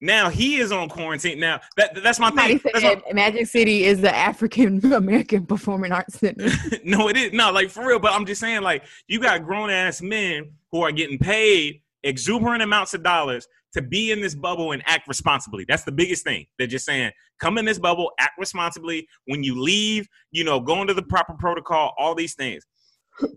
now, 0.00 0.28
he 0.28 0.56
is 0.56 0.72
on 0.72 0.88
quarantine. 0.88 1.38
Now, 1.38 1.60
that 1.76 2.02
that's 2.02 2.18
my 2.18 2.28
Somebody 2.28 2.58
thing. 2.58 2.72
That's 2.74 3.02
my- 3.06 3.12
Magic 3.12 3.46
City 3.46 3.84
is 3.84 4.00
the 4.00 4.14
African 4.14 4.84
American 4.92 5.46
Performing 5.46 5.92
Arts 5.92 6.18
Center. 6.18 6.48
no, 6.84 7.08
it 7.08 7.16
is 7.16 7.32
no, 7.32 7.52
like 7.52 7.70
for 7.70 7.86
real. 7.86 7.98
But 7.98 8.12
I'm 8.12 8.24
just 8.24 8.40
saying, 8.40 8.62
like, 8.62 8.84
you 9.08 9.20
got 9.20 9.44
grown 9.44 9.70
ass 9.70 10.00
men 10.02 10.52
who 10.72 10.80
are 10.82 10.92
getting 10.92 11.18
paid 11.18 11.82
exuberant 12.02 12.62
amounts 12.62 12.92
of 12.94 13.02
dollars 13.02 13.46
to 13.74 13.82
be 13.82 14.12
in 14.12 14.20
this 14.20 14.34
bubble 14.34 14.72
and 14.72 14.82
act 14.86 15.06
responsibly. 15.08 15.64
That's 15.68 15.84
the 15.84 15.92
biggest 15.92 16.24
thing. 16.24 16.46
They're 16.58 16.66
just 16.66 16.86
saying, 16.86 17.12
come 17.38 17.58
in 17.58 17.64
this 17.64 17.78
bubble, 17.78 18.12
act 18.18 18.34
responsibly. 18.38 19.06
When 19.26 19.42
you 19.42 19.60
leave, 19.60 20.08
you 20.30 20.44
know, 20.44 20.60
go 20.60 20.80
into 20.80 20.94
the 20.94 21.02
proper 21.02 21.34
protocol, 21.34 21.92
all 21.98 22.14
these 22.14 22.34
things. 22.34 22.64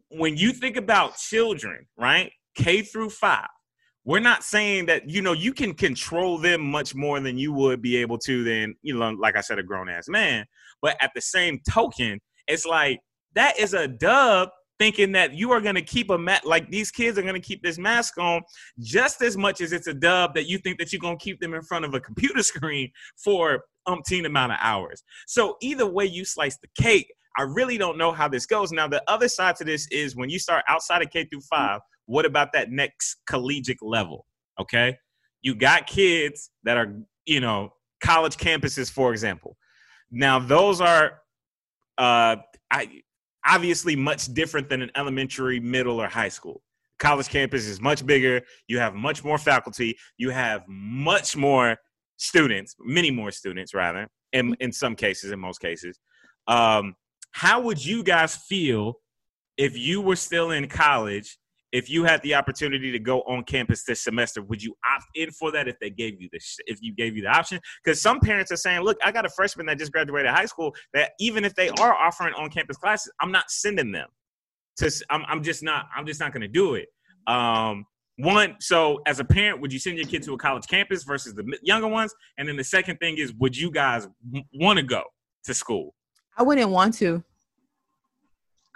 When 0.10 0.38
you 0.38 0.52
think 0.52 0.78
about 0.78 1.18
children, 1.18 1.86
right? 1.98 2.32
K 2.56 2.82
through 2.82 3.12
five, 3.12 3.48
we're 4.06 4.20
not 4.20 4.44
saying 4.44 4.86
that, 4.86 5.10
you 5.10 5.22
know, 5.22 5.34
you 5.34 5.54
can 5.54 5.74
control 5.74 6.38
them 6.38 6.62
much 6.62 6.96
more 6.96 7.20
than 7.20 7.38
you 7.38 7.52
would 7.54 7.82
be 7.82 7.98
able 7.98 8.18
to 8.20 8.44
than, 8.44 8.76
you 8.82 8.98
know, 8.98 9.10
like 9.12 9.36
I 9.36 9.42
said, 9.42 9.60
a 9.60 9.64
grown 9.64 9.90
ass 9.90 10.08
man. 10.08 10.46
But 10.82 10.96
at 11.02 11.12
the 11.14 11.22
same 11.22 11.60
token, 11.70 12.20
it's 12.48 12.66
like 12.66 13.00
that 13.36 13.60
is 13.60 13.74
a 13.74 13.88
dub 13.88 14.50
thinking 14.80 15.12
that 15.14 15.34
you 15.34 15.52
are 15.52 15.62
going 15.62 15.76
to 15.76 15.82
keep 15.82 16.10
a 16.10 16.18
mat 16.18 16.46
like 16.46 16.70
these 16.70 16.92
kids 16.92 17.18
are 17.18 17.24
going 17.24 17.34
to 17.34 17.40
keep 17.40 17.64
this 17.64 17.78
mask 17.78 18.18
on 18.18 18.42
just 18.80 19.22
as 19.22 19.38
much 19.38 19.62
as 19.62 19.74
it's 19.74 19.88
a 19.88 19.94
dub 19.94 20.34
that 20.36 20.48
you 20.48 20.58
think 20.58 20.78
that 20.80 20.94
you're 20.94 21.00
going 21.00 21.18
to 21.18 21.24
keep 21.24 21.40
them 21.40 21.54
in 21.54 21.62
front 21.62 21.86
of 21.86 21.94
a 21.94 22.00
computer 22.00 22.44
screen 22.44 22.92
for 23.16 23.64
umpteen 23.88 24.26
amount 24.26 24.52
of 24.52 24.58
hours. 24.62 25.04
So 25.26 25.58
either 25.62 25.86
way 25.86 26.06
you 26.06 26.26
slice 26.26 26.58
the 26.58 26.68
cake, 26.82 27.12
I 27.38 27.44
really 27.44 27.78
don't 27.78 27.98
know 27.98 28.12
how 28.12 28.28
this 28.28 28.46
goes. 28.46 28.72
Now 28.72 28.88
the 28.88 29.04
other 29.08 29.28
side 29.28 29.56
to 29.58 29.64
this 29.64 29.88
is 29.92 30.16
when 30.16 30.30
you 30.30 30.40
start 30.40 30.64
outside 30.68 31.02
of 31.02 31.10
K 31.10 31.26
through 31.26 31.42
5, 31.42 31.82
what 32.06 32.26
about 32.26 32.54
that 32.54 32.72
next 32.72 33.18
collegiate 33.28 33.82
level? 33.82 34.26
Okay? 34.60 34.98
You 35.42 35.56
got 35.56 35.88
kids 35.88 36.50
that 36.64 36.78
are, 36.78 36.96
you 37.26 37.40
know, 37.40 37.74
college 38.04 38.38
campuses 38.38 38.92
for 38.92 39.12
example. 39.12 39.58
Now 40.12 40.40
those 40.40 40.82
are 40.82 41.22
uh 41.98 42.38
I 42.72 43.02
obviously 43.48 43.96
much 43.96 44.34
different 44.34 44.70
than 44.70 44.82
an 44.82 44.92
elementary, 44.96 45.60
middle, 45.60 46.02
or 46.02 46.08
high 46.08 46.30
school. 46.30 46.62
College 47.00 47.30
campus 47.30 47.66
is 47.66 47.80
much 47.80 48.06
bigger. 48.06 48.42
You 48.68 48.80
have 48.80 48.96
much 48.96 49.24
more 49.24 49.38
faculty. 49.38 49.98
You 50.18 50.32
have 50.32 50.64
much 50.68 51.36
more 51.36 51.78
students, 52.18 52.76
many 52.80 53.12
more 53.12 53.32
students, 53.32 53.74
rather, 53.74 54.08
in, 54.34 54.56
in 54.60 54.72
some 54.72 54.96
cases, 54.96 55.32
in 55.32 55.40
most 55.40 55.60
cases. 55.60 56.00
Um, 56.48 56.96
how 57.32 57.62
would 57.62 57.84
you 57.84 58.04
guys 58.04 58.36
feel 58.36 59.00
if 59.58 59.78
you 59.78 60.02
were 60.02 60.16
still 60.16 60.52
in 60.52 60.68
college, 60.68 61.38
if 61.72 61.90
you 61.90 62.06
had 62.06 62.22
the 62.22 62.36
opportunity 62.36 62.92
to 62.92 63.00
go 63.00 63.22
on 63.22 63.44
campus 63.44 63.84
this 63.84 64.02
semester, 64.04 64.42
would 64.42 64.64
you 64.64 64.76
opt 64.96 65.06
in 65.16 65.32
for 65.32 65.52
that 65.52 65.68
if 65.68 65.78
they 65.80 65.90
gave 65.90 66.22
you 66.22 66.30
this? 66.32 66.58
If 66.66 66.80
you 66.82 66.94
gave 66.94 67.16
you 67.16 67.24
the 67.24 67.30
option, 67.30 67.60
because 67.84 68.02
some 68.02 68.20
parents 68.20 68.52
are 68.52 68.58
saying, 68.58 68.82
"Look, 68.82 68.98
I 69.04 69.12
got 69.12 69.26
a 69.26 69.30
freshman 69.30 69.66
that 69.68 69.78
just 69.78 69.92
graduated 69.92 70.32
high 70.32 70.46
school. 70.46 70.74
That 70.94 71.12
even 71.20 71.44
if 71.44 71.56
they 71.56 71.70
are 71.70 71.94
offering 71.94 72.34
on-campus 72.36 72.78
classes, 72.78 73.12
I'm 73.22 73.32
not 73.32 73.52
sending 73.52 73.92
them. 73.92 74.08
To 74.78 74.92
I'm, 75.10 75.24
I'm 75.28 75.44
just 75.44 75.64
not. 75.64 75.88
I'm 75.96 76.06
just 76.06 76.20
not 76.20 76.32
going 76.32 76.42
to 76.42 76.48
do 76.48 76.76
it. 76.76 76.88
Um, 77.28 77.86
one, 78.20 78.56
so 78.60 79.02
as 79.06 79.20
a 79.20 79.26
parent, 79.26 79.62
would 79.62 79.72
you 79.72 79.80
send 79.80 79.98
your 79.98 80.08
kid 80.08 80.24
to 80.24 80.34
a 80.34 80.38
college 80.38 80.66
campus 80.68 81.04
versus 81.04 81.36
the 81.36 81.58
younger 81.62 81.88
ones? 81.88 82.16
And 82.38 82.48
then 82.48 82.56
the 82.56 82.64
second 82.64 82.98
thing 82.98 83.18
is, 83.18 83.32
would 83.34 83.56
you 83.56 83.70
guys 83.70 84.08
want 84.54 84.78
to 84.78 84.84
go 84.84 85.04
to 85.44 85.54
school? 85.54 85.94
I 86.36 86.44
wouldn't 86.44 86.70
want 86.70 86.96
to. 86.96 87.24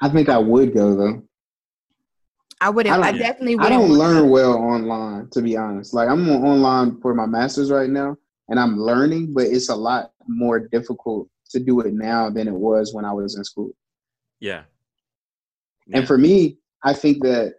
I 0.02 0.10
think 0.10 0.30
I 0.30 0.38
would 0.38 0.74
go 0.74 0.96
though. 0.96 1.24
I 2.62 2.70
wouldn't. 2.70 2.96
I, 2.96 3.00
I 3.00 3.08
I 3.08 3.12
don't- 3.12 3.20
definitely 3.20 3.54
I 3.54 3.64
wouldn't. 3.64 3.72
don't 3.82 3.90
want 3.90 4.00
learn 4.00 4.30
well 4.30 4.54
online, 4.54 5.28
to 5.32 5.42
be 5.42 5.58
honest. 5.58 5.94
Like 5.94 6.08
I'm 6.08 6.30
online 6.30 7.02
for 7.02 7.14
my 7.14 7.26
master's 7.26 7.72
right 7.72 7.90
now, 7.90 8.16
and 8.50 8.60
I'm 8.60 8.78
learning, 8.80 9.34
but 9.34 9.46
it's 9.48 9.70
a 9.70 9.76
lot 9.76 10.12
more 10.28 10.60
difficult 10.60 11.28
to 11.50 11.60
do 11.60 11.82
it 11.82 11.94
now 11.94 12.30
than 12.30 12.48
it 12.48 12.54
was 12.54 12.94
when 12.94 13.04
I 13.04 13.12
was 13.12 13.36
in 13.36 13.44
school. 13.44 13.72
Yeah. 14.40 14.64
And 15.94 16.08
for 16.08 16.18
me, 16.18 16.58
I 16.84 16.94
think 16.94 17.22
that 17.24 17.56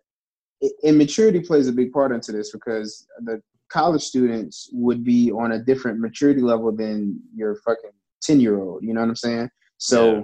i- 0.62 0.70
immaturity 0.84 1.40
plays 1.40 1.68
a 1.68 1.72
big 1.72 1.92
part 1.92 2.12
into 2.12 2.32
this 2.32 2.50
because 2.52 3.06
the 3.24 3.42
college 3.70 4.02
students 4.02 4.70
would 4.72 5.04
be 5.04 5.30
on 5.32 5.52
a 5.52 5.58
different 5.58 5.98
maturity 5.98 6.40
level 6.40 6.72
than 6.72 7.20
your 7.34 7.56
fucking 7.56 7.90
10 8.22 8.40
year 8.40 8.58
old. 8.58 8.82
You 8.82 8.94
know 8.94 9.00
what 9.00 9.08
I'm 9.10 9.16
saying? 9.16 9.50
So 9.78 10.14
Yeah. 10.14 10.22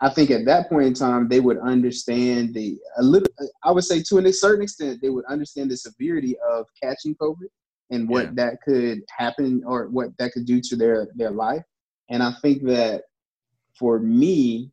I 0.00 0.08
think 0.10 0.30
at 0.30 0.44
that 0.44 0.68
point 0.68 0.86
in 0.86 0.94
time, 0.94 1.28
they 1.28 1.40
would 1.40 1.58
understand 1.58 2.54
the, 2.54 2.78
a 2.98 3.02
little, 3.02 3.28
I 3.64 3.72
would 3.72 3.84
say 3.84 4.02
to 4.02 4.18
a 4.18 4.32
certain 4.32 4.62
extent, 4.62 5.00
they 5.02 5.08
would 5.08 5.24
understand 5.26 5.70
the 5.70 5.76
severity 5.76 6.36
of 6.48 6.66
catching 6.80 7.16
COVID 7.16 7.48
and 7.90 8.08
what 8.08 8.26
Yeah. 8.26 8.30
that 8.36 8.62
could 8.64 9.00
happen 9.08 9.64
or 9.66 9.88
what 9.88 10.16
that 10.18 10.32
could 10.32 10.46
do 10.46 10.60
to 10.60 10.76
their, 10.76 11.08
their 11.16 11.32
life. 11.32 11.64
And 12.10 12.22
I 12.22 12.32
think 12.42 12.62
that 12.64 13.02
for 13.76 13.98
me, 13.98 14.70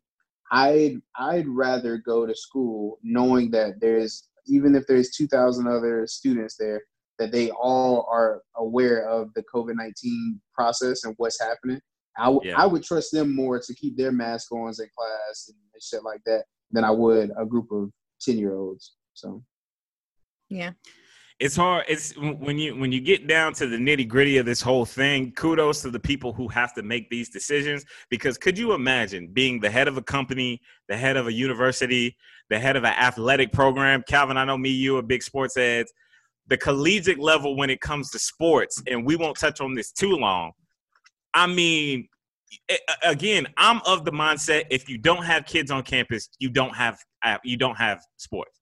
I'd 0.51 1.01
I'd 1.17 1.47
rather 1.47 1.97
go 1.97 2.25
to 2.25 2.35
school 2.35 2.99
knowing 3.03 3.49
that 3.51 3.79
there's 3.81 4.27
even 4.47 4.75
if 4.75 4.85
there's 4.87 5.09
2,000 5.09 5.67
other 5.67 6.05
students 6.05 6.55
there, 6.55 6.83
that 7.17 7.31
they 7.31 7.49
all 7.51 8.07
are 8.11 8.43
aware 8.55 9.09
of 9.09 9.33
the 9.33 9.43
COVID 9.53 9.75
19 9.75 10.39
process 10.53 11.03
and 11.03 11.15
what's 11.17 11.41
happening. 11.41 11.81
I, 12.17 12.25
w- 12.25 12.41
Yeah. 12.49 12.55
I 12.61 12.65
would 12.65 12.83
trust 12.83 13.11
them 13.11 13.35
more 13.35 13.59
to 13.59 13.73
keep 13.75 13.97
their 13.97 14.11
mask 14.11 14.51
on 14.51 14.69
in 14.69 14.73
class 14.97 15.45
and, 15.49 15.57
and 15.73 15.81
shit 15.83 16.03
like 16.03 16.21
that 16.25 16.45
than 16.71 16.83
I 16.83 16.91
would 16.91 17.31
a 17.37 17.45
group 17.45 17.71
of 17.71 17.91
10 18.21 18.37
year 18.37 18.55
olds. 18.55 18.93
So 19.13 19.43
Yeah. 20.49 20.71
it's 21.39 21.55
hard 21.57 21.83
it's 21.89 22.13
when 22.15 22.57
you 22.57 22.75
when 22.77 22.91
you 22.93 23.01
get 23.01 23.27
down 23.27 23.51
to 23.53 23.67
the 23.67 23.75
nitty 23.77 24.07
gritty 24.07 24.37
of 24.37 24.45
this 24.45 24.61
whole 24.61 24.85
thing 24.85 25.33
kudos 25.33 25.81
to 25.81 25.89
the 25.89 25.99
people 25.99 26.31
who 26.31 26.47
have 26.47 26.73
to 26.73 26.81
make 26.81 27.09
these 27.09 27.27
decisions 27.29 27.83
because 28.09 28.37
could 28.37 28.57
you 28.57 28.71
imagine 28.73 29.27
being 29.33 29.59
the 29.59 29.69
head 29.69 29.89
of 29.89 29.97
a 29.97 30.01
company 30.01 30.61
the 30.87 30.95
head 30.95 31.17
of 31.17 31.27
a 31.27 31.33
university 31.33 32.15
the 32.49 32.57
head 32.57 32.77
of 32.77 32.85
an 32.85 32.93
athletic 32.93 33.51
program 33.51 34.01
calvin 34.07 34.37
i 34.37 34.45
know 34.45 34.57
me 34.57 34.69
you 34.69 34.95
are 34.97 35.01
big 35.01 35.21
sports 35.21 35.55
heads 35.57 35.91
the 36.47 36.55
collegiate 36.57 37.19
level 37.19 37.57
when 37.57 37.69
it 37.69 37.81
comes 37.81 38.09
to 38.11 38.17
sports 38.19 38.81
and 38.87 39.05
we 39.05 39.17
won't 39.17 39.37
touch 39.37 39.59
on 39.59 39.73
this 39.73 39.91
too 39.91 40.15
long 40.15 40.53
i 41.35 41.45
mean 41.45 42.07
again 43.03 43.45
i'm 43.57 43.79
of 43.85 44.05
the 44.05 44.11
mindset 44.11 44.63
if 44.71 44.89
you 44.89 44.97
don't 44.97 45.23
have 45.23 45.45
kids 45.45 45.69
on 45.69 45.83
campus 45.83 46.29
you 46.39 46.49
don't 46.49 46.75
have 46.75 46.97
uh, 47.23 47.37
you 47.43 47.57
don't 47.57 47.75
have 47.75 48.01
sports 48.17 48.61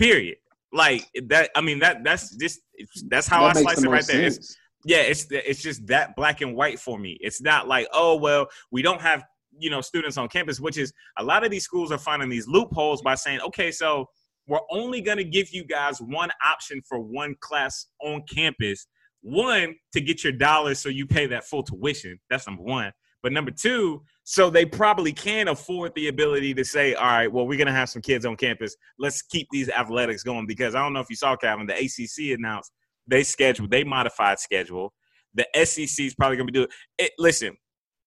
period. 0.00 0.36
Like 0.72 1.04
that 1.26 1.50
i 1.56 1.60
mean 1.60 1.80
that 1.80 2.04
that's 2.04 2.36
just 2.36 2.60
that's 3.08 3.26
how 3.26 3.46
that 3.46 3.56
i 3.56 3.62
slice 3.62 3.82
it 3.82 3.88
right 3.88 4.06
there. 4.06 4.22
It's, 4.22 4.56
yeah 4.84 4.98
it's 4.98 5.26
it's 5.30 5.60
just 5.60 5.84
that 5.88 6.14
black 6.16 6.40
and 6.42 6.54
white 6.56 6.78
for 6.78 6.96
me. 6.98 7.18
It's 7.20 7.42
not 7.42 7.66
like 7.66 7.88
oh 7.92 8.16
well 8.16 8.46
we 8.70 8.80
don't 8.80 9.00
have 9.00 9.24
you 9.58 9.68
know 9.68 9.80
students 9.80 10.16
on 10.16 10.28
campus 10.28 10.60
which 10.60 10.78
is 10.78 10.92
a 11.18 11.24
lot 11.24 11.44
of 11.44 11.50
these 11.50 11.64
schools 11.64 11.90
are 11.90 11.98
finding 11.98 12.28
these 12.28 12.46
loopholes 12.46 13.02
by 13.02 13.16
saying 13.16 13.40
okay 13.40 13.72
so 13.72 14.06
we're 14.46 14.60
only 14.70 15.00
going 15.00 15.18
to 15.18 15.24
give 15.24 15.50
you 15.50 15.64
guys 15.64 16.00
one 16.00 16.30
option 16.44 16.80
for 16.88 17.00
one 17.00 17.34
class 17.40 17.86
on 18.00 18.22
campus 18.32 18.86
one 19.22 19.74
to 19.92 20.00
get 20.00 20.24
your 20.24 20.32
dollars 20.32 20.80
so 20.80 20.88
you 20.88 21.06
pay 21.06 21.26
that 21.26 21.44
full 21.44 21.62
tuition. 21.62 22.18
That's 22.28 22.46
number 22.46 22.62
one. 22.62 22.92
But 23.22 23.32
number 23.32 23.50
two 23.50 24.02
so 24.24 24.48
they 24.48 24.64
probably 24.64 25.12
can 25.12 25.48
afford 25.48 25.92
the 25.94 26.08
ability 26.08 26.54
to 26.54 26.64
say 26.64 26.94
all 26.94 27.06
right 27.06 27.30
well 27.30 27.46
we're 27.46 27.58
going 27.58 27.66
to 27.66 27.72
have 27.72 27.90
some 27.90 28.00
kids 28.00 28.24
on 28.24 28.36
campus. 28.36 28.76
Let's 28.98 29.22
keep 29.22 29.46
these 29.50 29.68
athletics 29.68 30.22
going 30.22 30.46
because 30.46 30.74
i 30.74 30.80
don't 30.80 30.92
know 30.92 31.00
if 31.00 31.10
you 31.10 31.16
saw 31.16 31.36
calvin 31.36 31.66
the 31.66 31.74
acc 31.74 32.18
announced 32.18 32.72
they 33.06 33.22
scheduled 33.22 33.70
they 33.70 33.84
modified 33.84 34.38
schedule. 34.38 34.94
The 35.34 35.46
sec 35.54 35.84
is 35.98 36.14
probably 36.14 36.38
going 36.38 36.46
to 36.46 36.52
be 36.52 36.58
doing 36.58 36.70
it 36.98 37.12
listen 37.18 37.56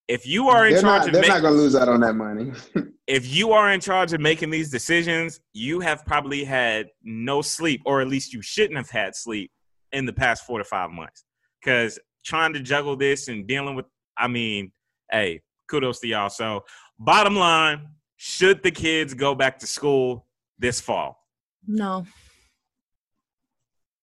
if 0.08 0.28
you 0.28 0.50
are 0.50 0.66
in 0.66 0.74
They're 0.74 0.82
charge 0.82 1.00
not, 1.02 1.08
of 1.08 1.14
they're 1.14 1.22
making 1.22 1.36
not 1.36 1.42
going 1.42 1.54
to 1.54 1.60
lose 1.60 1.76
out 1.76 1.88
on 1.88 2.02
that 2.02 2.16
money. 2.16 2.52
if 3.08 3.34
you 3.34 3.54
are 3.54 3.72
in 3.72 3.80
charge 3.80 4.12
of 4.12 4.20
making 4.20 4.50
these 4.50 4.70
decisions, 4.70 5.40
you 5.54 5.80
have 5.80 6.06
probably 6.06 6.44
had 6.44 6.88
no 7.04 7.42
sleep, 7.42 7.82
or 7.86 8.02
at 8.02 8.10
least 8.10 8.34
you 8.34 8.42
shouldn't 8.42 8.76
have 8.76 8.90
had 8.90 9.16
sleep 9.16 9.50
in 9.94 10.06
the 10.06 10.14
past 10.14 10.46
four 10.46 10.58
to 10.58 10.64
five 10.64 10.90
months. 10.92 11.24
Because 11.62 12.00
trying 12.26 12.54
to 12.54 12.60
juggle 12.60 12.96
this 12.96 13.28
and 13.28 13.48
dealing 13.48 13.76
with, 13.76 13.86
I 14.18 14.28
mean, 14.28 14.72
hey, 15.12 15.42
kudos 15.70 16.00
to 16.02 16.08
y'all. 16.08 16.30
So, 16.30 16.66
bottom 17.00 17.36
line, 17.36 17.88
should 18.18 18.64
the 18.64 18.72
kids 18.72 19.14
go 19.14 19.36
back 19.36 19.60
to 19.60 19.68
school 19.68 20.26
this 20.60 20.82
fall? 20.82 21.26
No. 21.66 22.06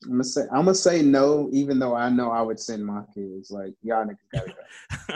I'm 0.04 0.12
gonna 0.12 0.24
say 0.24 0.42
I'm 0.50 0.64
gonna 0.64 0.74
say 0.74 1.02
no, 1.02 1.50
even 1.52 1.78
though 1.78 1.94
I 1.94 2.08
know 2.08 2.30
I 2.30 2.40
would 2.40 2.58
send 2.58 2.84
my 2.86 3.02
kids. 3.14 3.50
Like 3.50 3.74
y'all 3.82 4.06
niggas 4.06 4.16
gotta 4.32 4.54
go. 5.08 5.14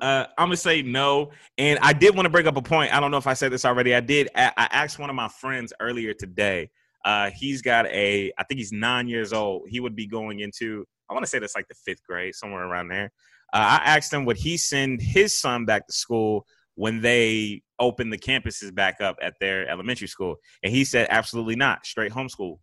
uh, 0.00 0.26
I'm 0.38 0.46
gonna 0.46 0.56
say 0.56 0.82
no. 0.82 1.32
And 1.58 1.80
I 1.82 1.92
did 1.92 2.14
want 2.14 2.26
to 2.26 2.30
bring 2.30 2.46
up 2.46 2.56
a 2.56 2.62
point. 2.62 2.94
I 2.94 3.00
don't 3.00 3.10
know 3.10 3.16
if 3.16 3.26
I 3.26 3.34
said 3.34 3.50
this 3.50 3.64
already. 3.64 3.92
I 3.94 4.00
did. 4.00 4.28
I 4.36 4.52
I 4.56 4.68
asked 4.70 5.00
one 5.00 5.10
of 5.10 5.16
my 5.16 5.26
friends 5.26 5.72
earlier 5.80 6.14
today. 6.14 6.70
Uh, 7.04 7.30
he's 7.34 7.62
got 7.62 7.86
a. 7.86 8.32
I 8.38 8.44
think 8.44 8.58
he's 8.58 8.72
nine 8.72 9.08
years 9.08 9.32
old. 9.32 9.62
He 9.68 9.80
would 9.80 9.96
be 9.96 10.06
going 10.06 10.40
into. 10.40 10.84
I 11.10 11.14
want 11.14 11.24
to 11.24 11.30
say 11.30 11.38
that's 11.38 11.56
like 11.56 11.68
the 11.68 11.74
fifth 11.74 12.02
grade, 12.04 12.34
somewhere 12.34 12.64
around 12.64 12.88
there. 12.88 13.12
Uh, 13.52 13.78
I 13.82 13.96
asked 13.96 14.12
him 14.12 14.24
would 14.24 14.38
he 14.38 14.56
send 14.56 15.02
his 15.02 15.38
son 15.38 15.66
back 15.66 15.86
to 15.86 15.92
school 15.92 16.46
when 16.74 17.02
they 17.02 17.62
open 17.78 18.08
the 18.08 18.18
campuses 18.18 18.74
back 18.74 19.00
up 19.00 19.16
at 19.20 19.34
their 19.40 19.68
elementary 19.68 20.08
school, 20.08 20.36
and 20.62 20.72
he 20.72 20.84
said 20.84 21.06
absolutely 21.10 21.56
not. 21.56 21.84
Straight 21.84 22.12
homeschool. 22.12 22.58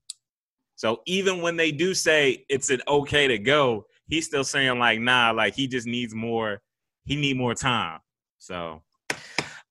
So 0.75 1.01
even 1.05 1.41
when 1.41 1.57
they 1.57 1.71
do 1.73 1.93
say 1.93 2.45
it's 2.47 2.69
an 2.69 2.81
okay 2.87 3.27
to 3.27 3.37
go, 3.37 3.85
he's 4.07 4.25
still 4.25 4.45
saying 4.45 4.79
like 4.79 4.99
nah, 4.99 5.31
like 5.31 5.53
he 5.53 5.67
just 5.67 5.85
needs 5.85 6.15
more 6.15 6.61
he 7.05 7.15
need 7.15 7.37
more 7.37 7.53
time. 7.53 7.99
So 8.37 8.81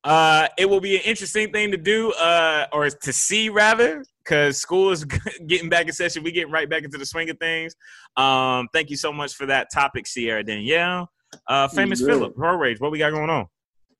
uh 0.04 0.48
it 0.58 0.68
will 0.68 0.80
be 0.80 0.96
an 0.96 1.02
interesting 1.04 1.50
thing 1.50 1.70
to 1.70 1.76
do 1.76 2.12
uh 2.12 2.66
or 2.72 2.90
to 2.90 3.12
see 3.12 3.48
rather 3.48 4.04
because 4.28 4.58
school 4.58 4.90
is 4.90 5.04
getting 5.46 5.68
back 5.68 5.86
in 5.86 5.92
session 5.92 6.22
we 6.22 6.32
get 6.32 6.50
right 6.50 6.68
back 6.68 6.84
into 6.84 6.98
the 6.98 7.06
swing 7.06 7.30
of 7.30 7.38
things 7.38 7.74
um 8.16 8.68
thank 8.72 8.90
you 8.90 8.96
so 8.96 9.12
much 9.12 9.34
for 9.34 9.46
that 9.46 9.68
topic 9.72 10.06
sierra 10.06 10.44
danielle 10.44 11.10
uh 11.48 11.68
famous 11.68 12.00
philip 12.00 12.32
road 12.36 12.56
rage 12.56 12.80
what 12.80 12.90
we 12.90 12.98
got 12.98 13.10
going 13.10 13.30
on 13.30 13.46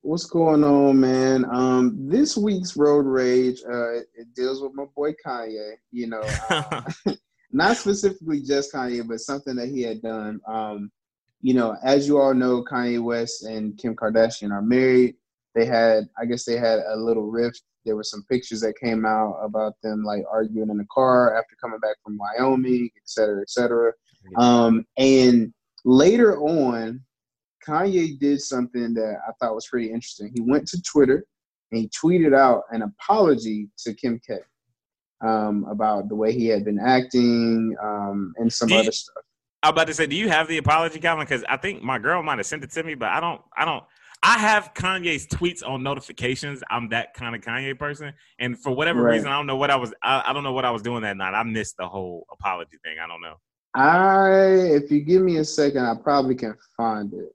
What's 0.03 0.27
going 0.27 0.63
on, 0.63 1.01
man? 1.01 1.45
Um, 1.51 2.09
this 2.09 2.37
week's 2.37 2.77
road 2.77 3.05
rage, 3.05 3.61
uh, 3.69 3.95
it, 3.95 4.07
it 4.15 4.35
deals 4.35 4.63
with 4.63 4.73
my 4.73 4.85
boy 4.95 5.13
Kanye. 5.27 5.73
You 5.91 6.07
know, 6.07 6.23
uh, 6.51 6.83
not 7.53 7.77
specifically 7.77 8.41
just 8.41 8.73
Kanye, 8.73 9.07
but 9.07 9.19
something 9.19 9.57
that 9.57 9.69
he 9.69 9.83
had 9.83 10.01
done. 10.01 10.41
Um, 10.47 10.93
you 11.43 11.53
know, 11.53 11.77
as 11.83 12.07
you 12.07 12.19
all 12.19 12.33
know, 12.33 12.63
Kanye 12.63 13.03
West 13.03 13.45
and 13.45 13.77
Kim 13.77 13.97
Kardashian 13.97 14.53
are 14.53 14.63
married. 14.63 15.17
They 15.55 15.65
had, 15.65 16.09
I 16.21 16.25
guess, 16.25 16.45
they 16.45 16.57
had 16.57 16.81
a 16.81 16.97
little 16.97 17.25
rift. 17.31 17.63
There 17.85 17.97
were 17.97 18.05
some 18.05 18.25
pictures 18.31 18.61
that 18.61 18.75
came 18.83 19.07
out 19.07 19.39
about 19.43 19.75
them 19.83 20.05
like 20.05 20.23
arguing 20.31 20.71
in 20.71 20.77
the 20.79 20.87
car 20.93 21.37
after 21.37 21.57
coming 21.61 21.81
back 21.81 21.97
from 22.05 22.19
Wyoming, 22.19 22.91
et 22.97 23.03
cetera, 23.05 23.41
et 23.41 23.51
cetera. 23.51 23.93
Um, 24.37 24.85
and 24.99 25.53
later 25.85 26.39
on, 26.39 27.01
Kanye 27.67 28.19
did 28.19 28.41
something 28.41 28.95
that 28.95 29.17
I 29.27 29.33
thought 29.41 29.55
was 29.55 29.67
pretty 29.67 29.89
interesting. 29.91 30.31
He 30.35 30.41
went 30.43 30.67
to 30.69 30.83
Twitter 30.83 31.25
and 31.73 31.81
he 31.81 31.89
tweeted 31.89 32.35
out 32.37 32.63
an 32.71 32.83
apology 32.83 33.69
to 33.79 33.95
Kim 33.95 34.21
K 34.27 34.39
um, 35.27 35.65
about 35.71 36.09
the 36.09 36.15
way 36.15 36.33
he 36.33 36.47
had 36.47 36.65
been 36.65 36.79
acting 36.79 37.75
um, 37.83 38.33
and 38.37 38.53
some 38.53 38.69
Do 38.69 38.75
you- 38.75 38.81
other 38.81 38.93
stuff. 38.93 39.15
i'm 39.65 39.73
about 39.73 39.89
to 39.89 39.95
say 39.95 40.07
do 40.07 40.15
you 40.15 40.29
have 40.29 40.47
the 40.47 40.59
apology 40.59 41.01
calvin 41.01 41.25
because 41.25 41.43
i 41.49 41.57
think 41.57 41.83
my 41.83 41.99
girl 41.99 42.23
might 42.23 42.39
have 42.39 42.47
sent 42.47 42.63
it 42.63 42.71
to 42.71 42.83
me 42.85 42.95
but 42.95 43.09
i 43.09 43.19
don't 43.19 43.41
i 43.57 43.65
don't 43.65 43.83
I 44.23 44.39
have 44.39 44.75
Kanye's 44.75 45.27
tweets 45.27 45.67
on 45.67 45.83
notifications. 45.83 46.63
I'm 46.71 46.89
that 46.91 47.15
kind 47.15 47.35
of 47.37 47.41
Kanye 47.43 47.79
person, 47.79 48.13
and 48.39 48.59
for 48.59 48.75
whatever 48.75 49.03
Right. 49.03 49.13
reason, 49.15 49.29
I 49.29 49.37
don't 49.37 49.47
know 49.47 49.57
what 49.57 49.71
I 49.71 49.77
was. 49.77 49.95
I, 50.03 50.25
I 50.27 50.33
don't 50.33 50.43
know 50.45 50.53
what 50.53 50.65
I 50.65 50.71
was 50.71 50.83
doing 50.83 51.03
that 51.03 51.17
night. 51.17 51.35
I 51.35 51.43
missed 51.45 51.77
the 51.79 51.89
whole 51.89 52.27
apology 52.33 52.79
thing. 52.83 52.97
I 53.03 53.07
don't 53.07 53.21
know. 53.21 53.35
I, 53.75 54.75
if 54.75 54.91
you 54.91 55.01
give 55.03 55.23
me 55.23 55.37
a 55.37 55.45
second, 55.45 55.85
I 55.85 55.95
probably 55.95 56.35
can 56.35 56.55
find 56.77 57.13
it. 57.15 57.35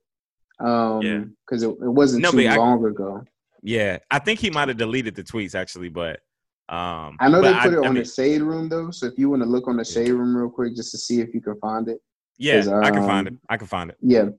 Um, 0.59 1.01
Yeah. 1.01 1.23
because 1.45 1.63
it, 1.63 1.69
it 1.69 1.77
wasn't 1.89 2.21
No, 2.23 2.31
too 2.31 2.37
but 2.37 2.47
I- 2.47 2.55
long 2.57 2.85
ago. 2.85 3.23
Yeah, 3.65 3.99
I 4.11 4.19
think 4.19 4.39
he 4.39 4.49
might 4.49 4.67
have 4.67 4.77
deleted 4.77 5.15
the 5.15 5.23
tweets 5.23 5.55
actually, 5.55 5.87
but 5.89 6.19
Um, 6.69 7.15
I 7.19 7.29
know 7.29 7.41
they 7.41 7.53
put 7.53 7.73
it 7.73 7.77
I 7.83 7.87
on 7.87 7.93
mean, 7.93 8.03
the 8.03 8.09
shade 8.09 8.41
room 8.41 8.67
though, 8.67 8.91
so 8.91 9.05
if 9.05 9.13
you 9.17 9.29
want 9.29 9.41
to 9.41 9.47
look 9.47 9.67
on 9.69 9.77
the 9.77 9.85
shade 9.85 10.11
room 10.11 10.35
real 10.35 10.49
quick 10.49 10.75
just 10.75 10.91
to 10.91 10.97
see 10.97 11.21
if 11.21 11.33
you 11.33 11.39
can 11.41 11.55
find 11.59 11.87
it. 11.87 11.99
Yeah, 12.37 12.57
'cause, 12.57 12.67
I 12.67 12.91
can 12.91 13.03
find 13.05 13.27
um, 13.27 13.33
it. 13.35 13.39
I 13.47 13.57
can 13.57 13.67
find 13.67 13.89
it. 13.91 13.97
Yeah, 14.01 14.29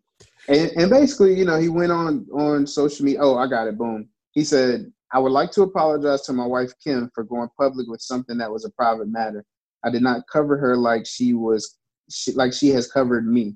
and 0.48 0.70
and 0.76 0.90
basically, 0.90 1.34
you 1.38 1.44
know, 1.44 1.58
he 1.58 1.68
went 1.68 1.92
on 1.92 2.26
on 2.32 2.66
social 2.66 3.04
media. 3.04 3.20
Oh, 3.22 3.36
I 3.36 3.46
got 3.46 3.68
it. 3.68 3.78
Boom. 3.78 4.08
He 4.32 4.44
said, 4.44 4.90
"I 5.12 5.18
would 5.18 5.32
like 5.32 5.50
to 5.52 5.62
apologize 5.62 6.22
to 6.22 6.32
my 6.32 6.46
wife 6.46 6.72
Kim 6.82 7.10
for 7.14 7.24
going 7.24 7.48
public 7.58 7.86
with 7.88 8.00
something 8.00 8.38
that 8.38 8.50
was 8.50 8.64
a 8.64 8.70
private 8.70 9.08
matter. 9.08 9.44
I 9.84 9.90
did 9.90 10.02
not 10.02 10.22
cover 10.32 10.56
her 10.56 10.76
like 10.76 11.06
she 11.06 11.34
was, 11.34 11.76
she, 12.10 12.32
like 12.32 12.52
she 12.52 12.70
has 12.70 12.90
covered 12.90 13.26
me. 13.26 13.54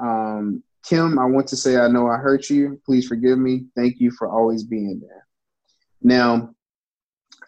Um, 0.00 0.62
Kim, 0.84 1.18
I 1.18 1.24
want 1.26 1.46
to 1.48 1.56
say 1.56 1.76
I 1.76 1.88
know 1.88 2.08
I 2.08 2.16
hurt 2.16 2.50
you. 2.50 2.80
Please 2.84 3.06
forgive 3.06 3.38
me. 3.38 3.66
Thank 3.76 4.00
you 4.00 4.10
for 4.10 4.28
always 4.28 4.64
being 4.64 5.00
there. 5.00 5.26
Now, 6.02 6.54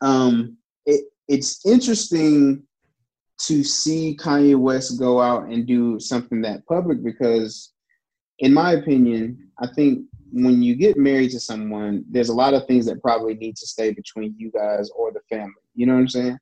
um, 0.00 0.56
it 0.86 1.06
it's 1.26 1.66
interesting 1.66 2.62
to 3.38 3.64
see 3.64 4.16
Kanye 4.20 4.56
West 4.56 4.98
go 4.98 5.20
out 5.20 5.48
and 5.48 5.66
do 5.66 5.98
something 5.98 6.40
that 6.42 6.64
public 6.66 7.02
because, 7.02 7.72
in 8.38 8.52
my 8.52 8.72
opinion, 8.72 9.50
I 9.58 9.68
think 9.68 10.06
when 10.32 10.62
you 10.62 10.74
get 10.74 10.96
married 10.96 11.30
to 11.30 11.40
someone, 11.40 12.04
there's 12.10 12.28
a 12.28 12.34
lot 12.34 12.54
of 12.54 12.66
things 12.66 12.86
that 12.86 13.02
probably 13.02 13.34
need 13.34 13.56
to 13.56 13.66
stay 13.66 13.92
between 13.92 14.34
you 14.36 14.50
guys 14.50 14.90
or 14.90 15.12
the 15.12 15.20
family. 15.30 15.54
You 15.74 15.86
know 15.86 15.94
what 15.94 16.00
I'm 16.00 16.08
saying? 16.08 16.38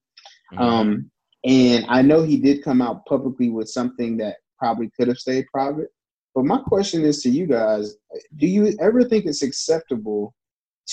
Mhm. 0.52 0.60
Um, 0.60 1.10
and 1.44 1.84
I 1.88 2.02
know 2.02 2.22
he 2.22 2.38
did 2.38 2.62
come 2.62 2.80
out 2.80 3.04
publicly 3.06 3.50
with 3.50 3.68
something 3.68 4.16
that 4.18 4.36
probably 4.58 4.90
could 4.96 5.08
have 5.08 5.18
stayed 5.18 5.46
private. 5.52 5.88
But 6.34 6.44
my 6.44 6.58
question 6.58 7.04
is 7.04 7.22
to 7.22 7.30
you 7.30 7.46
guys: 7.46 7.96
Do 8.36 8.46
you 8.46 8.72
ever 8.80 9.04
think 9.04 9.26
it's 9.26 9.42
acceptable 9.42 10.34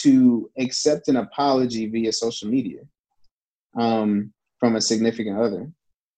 to 0.02 0.50
accept 0.58 1.08
an 1.08 1.18
apology 1.18 1.88
via 1.88 2.12
social 2.12 2.50
media 2.50 2.82
um, 3.78 4.34
from 4.60 4.76
a 4.76 4.82
significant 4.82 5.40
other? 5.40 5.72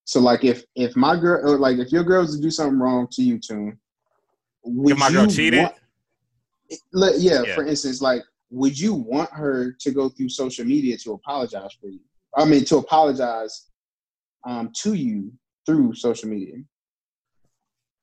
So, 0.06 0.20
like, 0.20 0.44
if 0.44 0.66
if 0.76 0.96
my 0.96 1.16
girl, 1.20 1.48
or 1.48 1.60
like, 1.60 1.78
if 1.78 1.92
your 1.92 2.04
girl 2.04 2.22
was 2.22 2.36
to 2.36 2.42
do 2.42 2.50
something 2.50 2.80
wrong 2.80 3.08
to 3.12 3.22
you, 3.22 3.38
Tune, 3.38 3.80
would 4.64 4.94
If 4.94 5.00
my 5.00 5.12
girl 5.12 5.24
you 5.26 5.32
cheated, 5.32 5.60
want- 5.64 5.76
let- 6.94 7.20
yeah, 7.20 7.44
Yeah. 7.44 7.56
for 7.56 7.66
instance, 7.66 8.02
like, 8.02 8.22
would 8.50 8.78
you 8.78 8.94
want 8.94 9.30
her 9.32 9.72
to 9.80 9.92
go 9.92 10.10
through 10.10 10.30
social 10.30 10.66
media 10.66 10.98
to 11.00 11.14
apologize 11.14 11.72
for 11.80 11.88
you? 11.88 12.00
I 12.36 12.46
mean, 12.46 12.64
to 12.66 12.78
apologize 12.78 13.68
um, 14.46 14.72
to 14.82 14.94
you 14.94 15.32
through 15.66 15.94
social 15.96 16.28
media. 16.30 16.56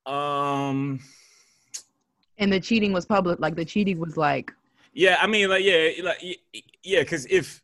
um, 0.07 1.01
And 2.39 2.53
the 2.53 2.61
cheating 2.61 2.93
was 2.93 3.05
public. 3.05 3.41
Like 3.41 3.57
the 3.57 3.65
cheating 3.65 3.99
was 3.99 4.17
like, 4.17 4.53
yeah, 4.93 5.19
I 5.21 5.27
mean, 5.27 5.49
like, 5.51 5.65
yeah, 5.65 5.91
like, 6.03 6.19
yeah, 6.83 7.01
because 7.01 7.27
if 7.27 7.63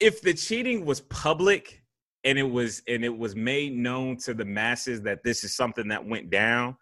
if 0.00 0.20
the 0.22 0.34
cheating 0.34 0.84
was 0.84 1.00
public 1.02 1.82
and 2.24 2.38
it 2.38 2.42
was 2.50 2.82
and 2.88 3.04
it 3.04 3.16
was 3.16 3.36
made 3.36 3.74
known 3.76 4.16
to 4.18 4.34
the 4.34 4.44
masses 4.44 5.00
that 5.02 5.22
this 5.22 5.44
is 5.44 5.54
something 5.54 5.88
that 5.88 6.04
went 6.04 6.30
down, 6.30 6.76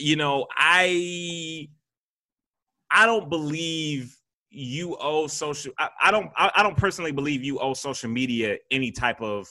you 0.00 0.16
know, 0.16 0.46
I 0.56 1.68
I 2.90 3.06
don't 3.06 3.28
believe 3.28 4.16
you 4.50 4.96
owe 5.00 5.26
social. 5.26 5.72
I, 5.78 5.88
I 6.02 6.10
don't. 6.10 6.30
I, 6.36 6.50
I 6.56 6.62
don't 6.62 6.76
personally 6.76 7.12
believe 7.12 7.44
you 7.44 7.58
owe 7.60 7.74
social 7.74 8.10
media 8.10 8.56
any 8.70 8.90
type 8.90 9.20
of 9.20 9.48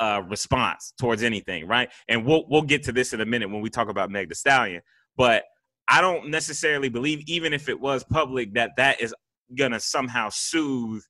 uh, 0.00 0.22
response 0.28 0.92
towards 0.98 1.22
anything, 1.22 1.66
right? 1.66 1.88
And 2.08 2.24
we'll 2.24 2.44
we'll 2.48 2.62
get 2.62 2.82
to 2.84 2.92
this 2.92 3.12
in 3.12 3.20
a 3.20 3.26
minute 3.26 3.50
when 3.50 3.62
we 3.62 3.70
talk 3.70 3.88
about 3.88 4.10
Meg 4.10 4.28
Thee 4.28 4.34
Stallion. 4.34 4.82
But 5.16 5.44
I 5.88 6.00
don't 6.00 6.28
necessarily 6.28 6.88
believe, 6.88 7.22
even 7.26 7.52
if 7.52 7.68
it 7.68 7.80
was 7.80 8.04
public, 8.04 8.54
that 8.54 8.72
that 8.76 9.00
is 9.00 9.14
gonna 9.56 9.80
somehow 9.80 10.28
soothe 10.30 11.02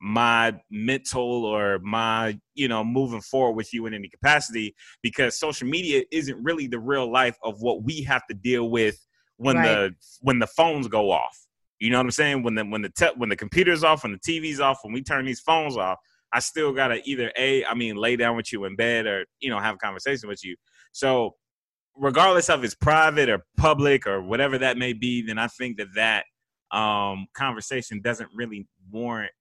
my 0.00 0.58
mental 0.70 1.44
or 1.44 1.78
my 1.80 2.38
you 2.54 2.68
know 2.68 2.82
moving 2.82 3.20
forward 3.20 3.54
with 3.56 3.72
you 3.74 3.86
in 3.86 3.92
any 3.94 4.08
capacity 4.08 4.74
because 5.02 5.38
social 5.38 5.68
media 5.68 6.02
isn't 6.10 6.42
really 6.42 6.66
the 6.66 6.78
real 6.78 7.10
life 7.10 7.36
of 7.42 7.60
what 7.60 7.82
we 7.82 8.02
have 8.02 8.26
to 8.26 8.34
deal 8.34 8.70
with 8.70 9.06
when 9.36 9.56
Right. 9.56 9.66
the 9.66 9.94
when 10.20 10.38
the 10.38 10.46
phones 10.46 10.88
go 10.88 11.10
off. 11.10 11.38
You 11.78 11.90
know 11.90 11.98
what 11.98 12.06
i'm 12.06 12.10
saying? 12.12 12.42
When 12.42 12.54
the 12.54 12.64
when 12.64 12.82
the 12.82 12.90
te- 12.90 13.14
when 13.16 13.28
the 13.28 13.36
computer's 13.36 13.84
off 13.84 14.02
when 14.02 14.12
the 14.12 14.18
tv's 14.18 14.60
off 14.60 14.78
when 14.82 14.92
we 14.94 15.02
turn 15.02 15.24
these 15.26 15.40
phones 15.40 15.76
off 15.76 15.98
i 16.32 16.38
still 16.38 16.72
gotta 16.72 17.00
either 17.04 17.30
a 17.36 17.64
i 17.66 17.74
mean 17.74 17.96
lay 17.96 18.16
down 18.16 18.36
with 18.36 18.52
you 18.52 18.64
in 18.64 18.76
bed 18.76 19.06
or 19.06 19.24
you 19.40 19.50
know 19.50 19.58
have 19.58 19.74
a 19.74 19.78
conversation 19.78 20.28
with 20.28 20.44
you. 20.44 20.56
So 20.92 21.36
regardless 21.96 22.48
of 22.48 22.64
it's 22.64 22.74
private 22.74 23.28
or 23.28 23.44
public 23.56 24.06
or 24.06 24.22
whatever 24.22 24.56
that 24.58 24.78
may 24.78 24.92
be 24.92 25.22
then 25.22 25.38
i 25.38 25.46
think 25.48 25.76
that 25.76 25.88
that 25.94 26.24
um 26.76 27.26
conversation 27.34 28.00
doesn't 28.00 28.30
really 28.34 28.66
warrant 28.90 29.32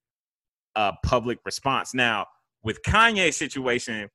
a 0.75 0.93
public 1.05 1.39
response. 1.45 1.93
Now 1.93 2.27
with 2.63 2.81
kanye's 2.83 3.37
situation 3.37 4.09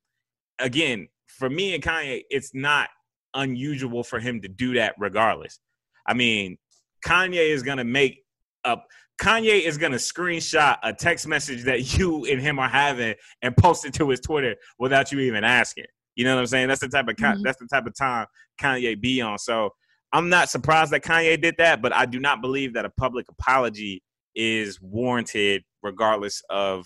again 0.59 1.07
for 1.27 1.49
me 1.49 1.73
and 1.73 1.83
kanye 1.83 2.21
it's 2.29 2.53
not 2.53 2.89
unusual 3.33 4.03
for 4.03 4.19
him 4.19 4.41
to 4.41 4.47
do 4.47 4.73
that 4.75 4.95
regardless. 4.99 5.59
I 6.07 6.13
mean 6.13 6.57
kanye 7.05 7.49
is 7.49 7.63
gonna 7.63 7.83
make 7.83 8.23
up 8.63 8.87
kanye 9.21 9.61
is 9.61 9.77
gonna 9.77 9.97
screenshot 9.97 10.77
a 10.83 10.93
text 10.93 11.27
message 11.27 11.63
that 11.63 11.97
you 11.97 12.25
and 12.25 12.41
him 12.41 12.59
are 12.59 12.69
having 12.69 13.15
and 13.41 13.55
post 13.57 13.85
it 13.85 13.93
to 13.95 14.09
his 14.09 14.19
twitter 14.19 14.55
without 14.79 15.11
you 15.11 15.19
even 15.19 15.43
asking. 15.43 15.85
You 16.15 16.23
know 16.23 16.35
what 16.35 16.41
i'm 16.41 16.47
saying? 16.47 16.67
That's 16.69 16.81
the 16.81 16.87
type 16.87 17.07
of 17.07 17.15
Mhm. 17.15 17.43
that's 17.43 17.59
the 17.59 17.67
type 17.67 17.85
of 17.85 17.95
time 17.97 18.27
kanye 18.61 18.99
be 18.99 19.21
on. 19.21 19.37
So 19.37 19.71
i'm 20.13 20.29
not 20.29 20.49
surprised 20.49 20.91
that 20.91 21.03
kanye 21.03 21.41
did 21.41 21.55
that 21.57 21.81
but 21.81 21.91
i 21.93 22.05
do 22.05 22.19
not 22.19 22.39
believe 22.41 22.73
that 22.73 22.85
a 22.85 22.89
public 22.91 23.25
apology 23.27 24.01
is 24.35 24.81
warranted 24.81 25.63
regardless 25.83 26.41
of 26.49 26.85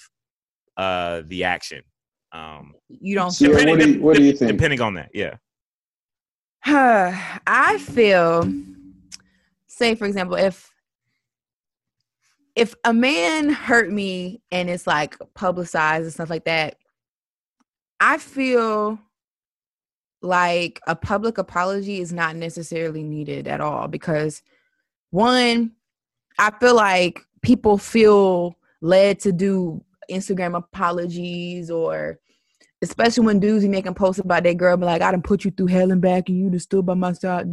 uh 0.78 1.22
the 1.26 1.44
action 1.44 1.82
um 2.32 2.74
you 3.02 3.16
don't. 3.16 3.32
So, 3.32 3.46
yeah, 3.46 3.66
what 3.66 3.80
do 3.80 3.92
you- 3.92 4.02
what 4.02 4.16
do 4.18 4.24
you 4.24 4.34
think? 4.34 4.52
depending 4.52 4.82
on 4.82 4.94
that 4.96 5.10
yeah 5.14 5.36
I 6.66 7.78
feel, 7.80 8.52
say 9.68 9.96
for 9.96 10.06
example, 10.06 10.36
if 10.36 10.70
if 12.56 12.76
a 12.84 12.94
man 12.94 13.50
hurt 13.50 13.90
me 13.90 14.42
and 14.52 14.70
it's 14.70 14.86
like 14.86 15.16
publicized 15.34 16.04
and 16.04 16.14
stuff 16.14 16.30
like 16.30 16.44
that, 16.46 16.76
I 18.02 18.18
feel 18.18 19.00
like 20.22 20.82
a 20.86 20.96
public 20.96 21.38
apology 21.38 22.02
is 22.02 22.12
not 22.12 22.36
necessarily 22.36 23.04
needed 23.04 23.48
at 23.48 23.62
all 23.62 23.88
because 23.88 24.42
one, 25.12 25.72
I 26.38 26.52
feel 26.52 26.76
like 26.76 27.22
people 27.42 27.78
feel 27.78 28.58
led 28.82 29.20
to 29.20 29.32
do 29.32 29.84
Instagram 30.10 30.58
apologies 30.58 31.70
or 31.70 32.20
especially 32.82 33.26
when 33.26 33.40
dudes 33.40 33.64
be 33.64 33.70
making 33.70 33.94
posts 33.94 34.20
about 34.20 34.44
their 34.44 34.54
girl, 34.54 34.78
be 34.78 34.86
like, 34.86 35.02
I 35.02 35.12
done 35.12 35.22
put 35.22 35.44
you 35.44 35.52
through 35.52 35.68
hell 35.68 35.92
and 35.92 36.02
back 36.02 36.30
and 36.30 36.40
you 36.40 36.50
just 36.50 36.66
stood 36.66 36.86
by 36.86 36.94
my 36.94 37.14
side. 37.14 37.48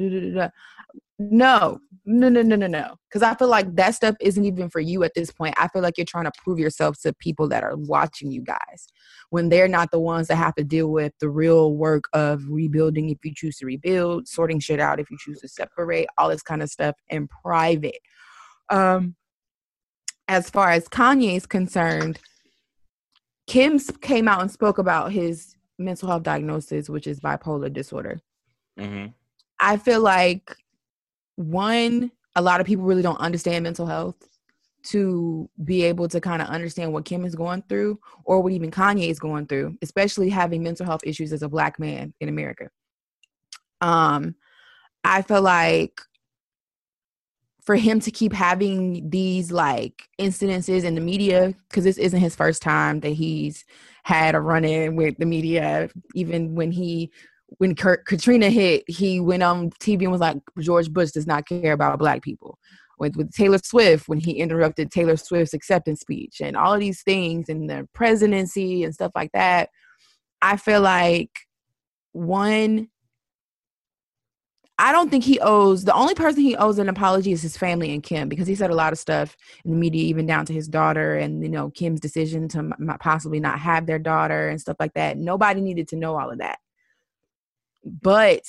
No, 1.18 1.80
no, 2.05 2.28
no, 2.28 2.43
no, 2.43 2.57
no, 2.57 2.66
no. 2.66 2.97
Because 3.09 3.22
I 3.22 3.34
feel 3.34 3.49
like 3.49 3.74
that 3.74 3.95
stuff 3.95 4.14
isn't 4.20 4.45
even 4.45 4.70
for 4.70 4.80
you 4.80 5.03
at 5.03 5.14
this 5.14 5.32
point. 5.32 5.55
I 5.59 5.66
feel 5.68 5.82
like 5.82 5.99
you're 5.99 6.05
trying 6.05 6.26
to 6.26 6.32
prove 6.45 6.59
yourself 6.59 7.01
to 7.01 7.12
people 7.14 7.49
that 7.49 7.64
are 7.64 7.76
watching 7.76 8.30
you 8.30 8.43
guys 8.43 8.87
when 9.30 9.49
they're 9.49 9.66
not 9.66 9.91
the 9.91 9.99
ones 9.99 10.28
that 10.28 10.37
have 10.37 10.55
to 10.55 10.64
deal 10.64 10.89
with 10.89 11.12
the 11.18 11.28
real 11.28 11.74
work 11.74 12.05
of 12.12 12.43
rebuilding 12.49 13.11
if 13.11 13.18
you 13.24 13.32
choose 13.34 13.57
to 13.59 13.66
rebuild, 13.66 14.28
sorting 14.28 14.61
shit 14.61 14.78
out 14.78 15.01
if 15.01 15.11
you 15.11 15.16
choose 15.18 15.41
to 15.41 15.49
separate, 15.49 16.07
all 16.16 16.28
this 16.28 16.43
kind 16.43 16.62
of 16.62 16.70
stuff 16.70 16.95
in 17.09 17.28
private. 17.43 17.99
Um, 18.68 19.16
as 20.29 20.51
far 20.51 20.70
as 20.70 20.89
Kanye's 20.89 21.47
concerned, 21.47 22.18
Kim 23.47 23.79
came 24.01 24.29
out 24.29 24.41
and 24.41 24.51
spoke 24.51 24.79
about 24.79 25.12
his 25.12 25.57
mental 25.79 26.09
health 26.09 26.22
diagnosis, 26.22 26.89
which 26.89 27.07
is 27.07 27.20
bipolar 27.20 27.72
disorder. 27.72 28.20
mm-hmm. 28.79 29.07
I 29.61 29.77
feel 29.79 30.01
like 30.01 30.55
one, 31.37 32.11
a 32.35 32.43
lot 32.43 32.61
of 32.61 32.66
people 32.66 32.85
really 32.85 33.03
don't 33.03 33.20
understand 33.20 33.62
mental 33.62 33.87
health 33.87 34.16
to 34.85 35.49
be 35.64 35.83
able 35.83 36.09
to 36.09 36.20
kind 36.20 36.43
of 36.43 36.49
understand 36.49 36.93
what 36.93 37.05
Kim 37.05 37.24
is 37.24 37.35
going 37.35 37.62
through 37.68 37.99
or 38.24 38.41
what 38.41 38.53
even 38.53 38.70
Kanye 38.70 39.09
is 39.09 39.18
going 39.18 39.47
through, 39.47 39.77
especially 39.83 40.29
having 40.29 40.62
mental 40.62 40.87
health 40.87 41.01
issues 41.05 41.33
as 41.33 41.43
a 41.43 41.49
black 41.49 41.79
man 41.79 42.12
in 42.20 42.29
America. 42.29 42.68
Um, 43.81 44.35
I 45.03 45.22
feel 45.22 45.43
like 45.43 46.01
for 47.66 47.74
him 47.74 47.98
to 48.00 48.10
keep 48.12 48.32
having 48.32 49.10
these 49.10 49.50
like 49.50 50.08
incidences 50.20 50.84
in 50.84 50.94
the 50.94 51.00
media, 51.00 51.52
because 51.68 51.84
this 51.84 51.98
isn't 51.98 52.20
his 52.20 52.36
first 52.36 52.62
time 52.62 53.00
that 53.00 53.10
he's 53.10 53.64
had 54.04 54.36
a 54.36 54.40
run 54.40 54.64
in 54.64 54.94
with 54.94 55.16
the 55.18 55.26
media, 55.26 55.90
even 56.14 56.54
when 56.54 56.70
he 56.70 57.10
when 57.58 57.74
Kurt, 57.74 58.06
Katrina 58.06 58.50
hit, 58.50 58.84
he 58.88 59.20
went 59.20 59.42
on 59.42 59.70
TV 59.70 60.02
and 60.02 60.12
was 60.12 60.20
like, 60.20 60.38
George 60.58 60.90
Bush 60.92 61.10
does 61.12 61.26
not 61.26 61.46
care 61.46 61.72
about 61.72 61.98
black 61.98 62.22
people. 62.22 62.58
With, 62.98 63.14
with 63.14 63.32
Taylor 63.32 63.58
Swift, 63.58 64.08
when 64.08 64.18
he 64.18 64.32
interrupted 64.32 64.90
Taylor 64.90 65.16
Swift's 65.16 65.54
acceptance 65.54 66.00
speech, 66.00 66.40
and 66.40 66.56
all 66.56 66.74
of 66.74 66.80
these 66.80 67.02
things, 67.02 67.48
and 67.48 67.68
the 67.68 67.86
presidency 67.92 68.84
and 68.84 68.94
stuff 68.94 69.12
like 69.14 69.30
that, 69.32 69.68
I 70.42 70.56
feel 70.56 70.80
like 70.80 71.30
one, 72.12 72.88
I 74.79 74.93
don't 74.93 75.11
think 75.11 75.24
he 75.24 75.41
owes 75.41 75.85
the 75.85 75.95
only 75.95 76.14
person 76.14 76.43
he 76.43 76.55
owes 76.57 76.79
an 76.79 76.91
apology 76.91 77.33
is 77.33 77.41
his 77.41 77.57
family 77.57 77.95
and 77.95 78.03
Kim 78.03 78.29
because 78.29 78.47
he 78.47 78.55
said 78.55 78.70
a 78.70 78.74
lot 78.74 78.93
of 78.93 78.99
stuff 78.99 79.35
in 79.64 79.70
the 79.70 79.77
media, 79.77 80.05
even 80.05 80.27
down 80.27 80.45
to 80.47 80.53
his 80.53 80.68
daughter 80.68 81.16
and 81.16 81.43
you 81.43 81.49
know 81.49 81.70
Kim's 81.70 82.01
decision 82.01 82.47
to 82.49 82.59
m- 82.59 82.97
possibly 83.01 83.41
not 83.41 83.59
have 83.59 83.87
their 83.87 83.99
daughter 83.99 84.49
and 84.49 84.61
stuff 84.61 84.77
like 84.79 84.93
that. 84.95 85.16
Nobody 85.16 85.62
needed 85.62 85.89
to 85.89 85.97
know 85.97 86.18
all 86.18 86.31
of 86.31 86.39
that, 86.39 86.59
but 87.85 88.43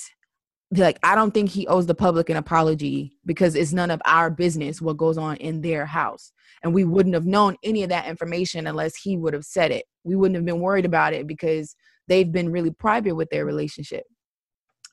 like 0.72 0.98
I 1.02 1.14
don't 1.14 1.32
think 1.32 1.48
he 1.48 1.66
owes 1.66 1.86
the 1.86 1.94
public 1.94 2.28
an 2.28 2.36
apology 2.36 3.16
because 3.24 3.54
it's 3.54 3.72
none 3.72 3.90
of 3.90 4.02
our 4.04 4.28
business 4.30 4.82
what 4.82 4.98
goes 4.98 5.16
on 5.16 5.36
in 5.36 5.62
their 5.62 5.86
house, 5.86 6.32
and 6.62 6.74
we 6.74 6.84
wouldn't 6.84 7.14
have 7.14 7.26
known 7.26 7.56
any 7.62 7.84
of 7.84 7.88
that 7.88 8.06
information 8.06 8.66
unless 8.66 8.96
he 8.96 9.16
would 9.16 9.32
have 9.32 9.44
said 9.46 9.70
it. 9.70 9.86
We 10.04 10.14
wouldn't 10.14 10.36
have 10.36 10.44
been 10.44 10.60
worried 10.60 10.84
about 10.84 11.14
it 11.14 11.26
because 11.26 11.74
they've 12.06 12.30
been 12.30 12.52
really 12.52 12.70
private 12.70 13.14
with 13.14 13.30
their 13.30 13.46
relationship 13.46 14.04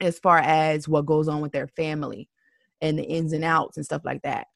as 0.02 0.20
far 0.20 0.40
as 0.40 0.88
what 0.88 1.06
goes 1.06 1.28
on 1.28 1.42
with 1.42 1.52
their 1.52 1.68
family 1.68 2.30
and 2.82 2.98
the 2.98 3.04
ins 3.04 3.34
and 3.34 3.44
outs 3.44 3.78
and 3.78 3.86
stuff 3.86 4.02
like 4.06 4.22
that. 4.24 4.48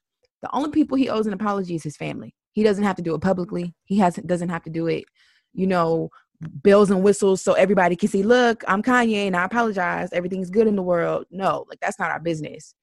The 0.42 0.50
only 0.54 0.72
people 0.72 0.98
he 0.98 1.10
owes 1.10 1.28
an 1.28 1.34
apology 1.34 1.76
is 1.76 1.84
his 1.84 1.98
family. 1.98 2.34
He 2.52 2.64
doesn't 2.64 2.84
have 2.84 2.96
to 2.98 3.02
do 3.02 3.16
it 3.16 3.22
publicly. 3.22 3.74
He 3.86 3.98
hasn't 3.98 4.28
doesn't 4.28 4.50
have 4.50 4.64
to 4.64 4.70
do 4.70 4.88
it, 4.88 5.06
you 5.54 5.68
know, 5.68 6.10
bells 6.42 6.92
and 6.92 7.04
whistles 7.04 7.42
so 7.42 7.54
everybody 7.54 7.96
can 7.96 8.10
see, 8.10 8.24
look, 8.24 8.64
I'm 8.68 8.82
Kanye 8.82 9.28
and 9.28 9.36
I 9.36 9.46
apologize. 9.46 10.10
Everything's 10.14 10.50
good 10.50 10.68
in 10.68 10.76
the 10.76 10.82
world. 10.82 11.26
No, 11.32 11.66
like 11.70 11.80
that's 11.80 12.00
not 12.00 12.12
our 12.12 12.20
business. 12.20 12.76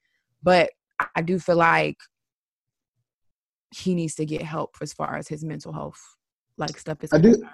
But 0.43 0.71
I 1.15 1.23
do 1.23 1.39
feel 1.39 1.57
like 1.57 1.97
he 3.75 3.95
needs 3.95 4.15
to 4.17 4.25
get 4.25 4.43
help 4.43 4.77
as 4.81 4.93
far 4.93 5.17
as 5.17 5.29
his 5.29 5.45
mental 5.45 5.73
health 5.73 6.01
like 6.59 6.79
stuff 6.79 7.03
is 7.03 7.13
I 7.13 7.19
concerned. 7.19 7.51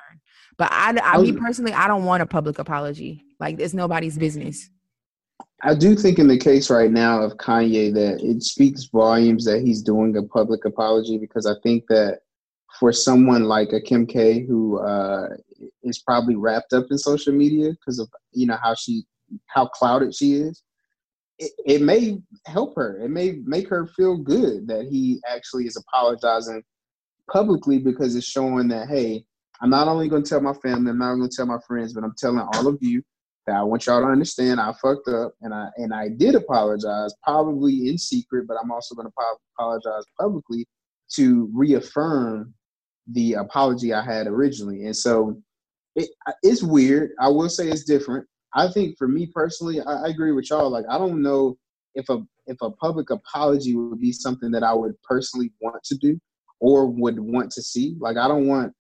But 0.59 0.71
I, 0.71 0.93
I, 0.93 1.15
I 1.15 1.19
was, 1.19 1.31
me 1.31 1.39
personally, 1.39 1.73
I 1.73 1.89
don't 1.89 2.05
want 2.05 2.23
a 2.23 2.27
public 2.27 2.59
apology. 2.59 3.25
Like 3.41 3.59
it's 3.59 3.75
nobody's 3.75 4.19
business. 4.19 4.69
I 5.65 5.75
do 5.75 5.95
think 5.95 6.19
in 6.19 6.27
the 6.27 6.39
case 6.39 6.71
right 6.71 6.91
now 6.91 7.23
of 7.23 7.37
Kanye 7.37 7.95
that 7.95 8.21
it 8.21 8.43
speaks 8.43 8.85
volumes 8.85 9.45
that 9.45 9.61
he's 9.61 9.81
doing 9.81 10.17
a 10.17 10.23
public 10.23 10.65
apology 10.65 11.19
because 11.19 11.47
I 11.47 11.55
think 11.63 11.85
that 11.89 12.21
for 12.81 12.93
someone 12.93 13.45
like 13.45 13.73
a 13.73 13.81
Kim 13.81 14.07
K 14.07 14.45
who 14.45 14.81
uh, 14.81 15.29
is 15.85 16.01
probably 16.01 16.35
wrapped 16.35 16.73
up 16.73 16.87
in 16.91 16.99
social 16.99 17.33
media 17.33 17.71
because 17.71 18.01
of 18.01 18.09
you 18.33 18.47
know 18.47 18.59
how 18.61 18.75
she 18.75 19.05
how 19.47 19.67
clouded 19.67 20.15
she 20.15 20.35
is, 20.35 20.63
it, 21.39 21.53
it 21.65 21.83
may 21.83 22.19
help 22.47 22.75
her. 22.75 22.99
It 22.99 23.11
may 23.11 23.39
make 23.45 23.69
her 23.69 23.87
feel 23.87 24.17
good 24.17 24.67
that 24.67 24.89
he 24.91 25.21
actually 25.29 25.67
is 25.67 25.77
apologizing 25.77 26.65
publicly 27.31 27.79
because 27.79 28.17
it's 28.17 28.27
showing 28.27 28.67
that 28.69 28.89
hey, 28.89 29.25
I'm 29.61 29.71
not 29.71 29.87
only 29.87 30.09
going 30.09 30.25
to 30.25 30.29
tell 30.29 30.41
my 30.41 30.55
family, 30.55 30.91
I'm 30.91 30.99
not 30.99 31.15
going 31.15 31.31
to 31.31 31.37
tell 31.37 31.47
my 31.47 31.61
friends, 31.69 31.93
but 31.93 32.03
I'm 32.03 32.15
telling 32.19 32.41
all 32.41 32.67
of 32.67 32.79
you 32.81 33.01
that 33.47 33.57
I 33.57 33.63
want 33.63 33.87
y'all 33.87 34.01
to 34.01 34.07
understand 34.07 34.61
I 34.61 34.73
fucked 34.81 35.09
up 35.09 35.35
and 35.41 35.53
I 35.53 35.69
and 35.77 35.93
I 35.93 36.09
did 36.09 36.35
apologize, 36.35 37.15
probably 37.25 37.89
in 37.89 37.99
secret, 37.99 38.47
but 38.47 38.57
I'm 38.63 38.71
also 38.71 38.95
going 38.95 39.09
to 39.09 39.13
apologize 39.59 40.05
publicly 40.19 40.67
to 41.15 41.51
reaffirm 41.53 42.55
the 43.11 43.35
apology 43.35 43.93
I 43.93 44.03
had 44.03 44.27
originally. 44.27 44.85
And 44.85 44.97
so 44.97 45.41
it, 45.97 46.09
it's 46.43 46.63
weird. 46.63 47.11
I 47.21 47.29
will 47.29 47.49
say 47.49 47.69
it's 47.69 47.85
different. 47.85 48.27
I 48.55 48.69
think 48.69 48.97
for 48.97 49.09
me 49.09 49.27
personally, 49.35 49.81
I, 49.81 50.05
I 50.05 50.09
agree 50.09 50.33
with 50.33 50.51
y'all. 50.51 50.71
Like 50.71 50.85
I 50.89 50.99
don't 50.99 51.23
know 51.23 51.57
if 51.95 52.09
a 52.09 52.23
if 52.47 52.57
a 52.63 52.71
public 52.71 53.11
apology 53.11 53.75
would 53.77 54.01
be 54.01 54.13
something 54.13 54.51
that 54.53 54.63
I 54.63 54.73
would 54.73 54.95
personally 55.03 55.53
want 55.61 55.83
to 55.85 55.97
do 55.97 56.19
or 56.61 56.87
would 56.87 57.19
want 57.19 57.51
to 57.53 57.63
see. 57.63 57.97
Like 58.01 58.17
I 58.17 58.29
don't 58.29 58.47
want 58.47 58.73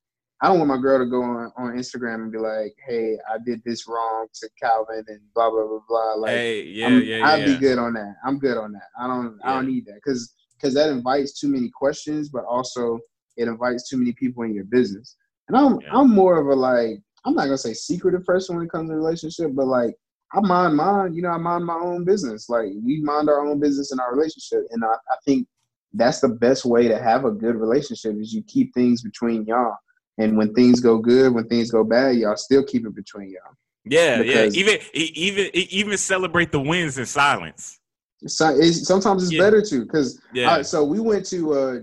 I 0.42 0.48
don't 0.48 0.58
want 0.58 0.68
my 0.70 0.76
girl 0.76 0.98
to 0.98 1.06
go 1.06 1.22
on, 1.22 1.52
on 1.56 1.76
Instagram 1.76 2.16
and 2.16 2.32
be 2.32 2.38
like, 2.38 2.74
"Hey, 2.84 3.16
I 3.32 3.38
did 3.46 3.62
this 3.64 3.86
wrong 3.86 4.26
to 4.34 4.50
Calvin 4.60 5.04
and 5.06 5.20
blah 5.34 5.48
blah 5.48 5.68
blah 5.68 5.78
blah." 5.88 6.14
Like, 6.14 6.30
hey, 6.32 6.62
yeah, 6.64 6.86
I'm, 6.88 7.02
yeah, 7.02 7.26
I'd 7.28 7.40
yeah. 7.40 7.46
be 7.46 7.58
good 7.58 7.78
on 7.78 7.92
that. 7.94 8.16
I'm 8.26 8.40
good 8.40 8.58
on 8.58 8.72
that. 8.72 8.88
I 8.98 9.06
don't, 9.06 9.38
yeah. 9.38 9.50
I 9.50 9.54
don't 9.54 9.68
need 9.68 9.86
that 9.86 10.00
because 10.04 10.34
because 10.56 10.74
that 10.74 10.90
invites 10.90 11.38
too 11.38 11.46
many 11.46 11.70
questions, 11.70 12.28
but 12.28 12.44
also 12.44 12.98
it 13.36 13.46
invites 13.46 13.88
too 13.88 13.96
many 13.96 14.12
people 14.12 14.42
in 14.42 14.52
your 14.52 14.64
business. 14.64 15.16
And 15.46 15.56
I'm 15.56 15.80
yeah. 15.80 15.90
I'm 15.92 16.10
more 16.10 16.40
of 16.40 16.48
a 16.48 16.54
like 16.54 16.98
I'm 17.24 17.34
not 17.34 17.44
gonna 17.44 17.56
say 17.56 17.72
secretive 17.72 18.24
person 18.24 18.56
when 18.56 18.64
it 18.64 18.70
comes 18.72 18.90
to 18.90 18.96
relationship, 18.96 19.52
but 19.54 19.68
like 19.68 19.94
I 20.32 20.40
mind 20.40 20.74
mine. 20.76 21.14
You 21.14 21.22
know, 21.22 21.30
I 21.30 21.38
mind 21.38 21.64
my 21.64 21.76
own 21.76 22.04
business. 22.04 22.48
Like 22.48 22.66
we 22.82 23.00
mind 23.00 23.28
our 23.28 23.46
own 23.46 23.60
business 23.60 23.92
in 23.92 24.00
our 24.00 24.12
relationship, 24.12 24.66
and 24.72 24.84
I, 24.84 24.88
I 24.94 25.16
think 25.24 25.46
that's 25.92 26.18
the 26.18 26.30
best 26.30 26.64
way 26.64 26.88
to 26.88 26.98
have 26.98 27.26
a 27.26 27.30
good 27.30 27.54
relationship 27.54 28.16
is 28.18 28.32
you 28.32 28.42
keep 28.42 28.74
things 28.74 29.02
between 29.02 29.44
y'all 29.44 29.76
and 30.18 30.36
when 30.36 30.52
things 30.54 30.80
go 30.80 30.98
good, 30.98 31.34
when 31.34 31.48
things 31.48 31.70
go 31.70 31.84
bad, 31.84 32.16
y'all 32.16 32.36
still 32.36 32.64
keep 32.64 32.86
it 32.86 32.94
between 32.94 33.30
y'all. 33.30 33.54
Yeah, 33.84 34.20
yeah. 34.20 34.48
Even 34.52 34.78
even 34.92 35.50
even 35.54 35.98
celebrate 35.98 36.52
the 36.52 36.60
wins 36.60 36.98
in 36.98 37.06
silence. 37.06 37.80
So 38.26 38.56
it's, 38.56 38.86
sometimes 38.86 39.24
it's 39.24 39.32
yeah. 39.32 39.40
better 39.40 39.60
to 39.62 39.84
because 39.84 40.20
yeah. 40.32 40.62
so 40.62 40.84
we 40.84 41.00
went 41.00 41.26
to 41.26 41.54
uh, 41.54 41.78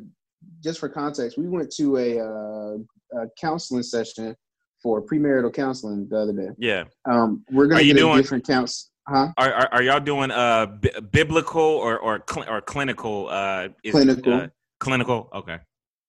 just 0.63 0.79
for 0.79 0.89
context, 0.89 1.37
we 1.37 1.47
went 1.47 1.71
to 1.73 1.97
a, 1.97 2.19
uh, 2.19 3.21
a 3.21 3.27
counseling 3.39 3.83
session 3.83 4.35
for 4.81 5.05
premarital 5.05 5.53
counseling 5.53 6.07
the 6.09 6.17
other 6.17 6.33
day. 6.33 6.49
Yeah. 6.57 6.85
Um, 7.09 7.43
we're 7.51 7.67
gonna 7.67 7.83
get 7.83 7.97
doing, 7.97 8.17
different 8.17 8.47
counts. 8.47 8.91
Huh? 9.07 9.29
Are, 9.37 9.51
are, 9.51 9.69
are 9.73 9.83
y'all 9.83 9.99
doing 9.99 10.31
uh 10.31 10.67
b- 10.67 10.91
biblical 11.11 11.61
or 11.61 11.99
or 11.99 12.23
cl- 12.29 12.49
or 12.49 12.61
clinical? 12.61 13.27
Uh, 13.29 13.69
clinical. 13.89 14.33
Uh, 14.33 14.47
clinical. 14.79 15.29
Okay. 15.33 15.57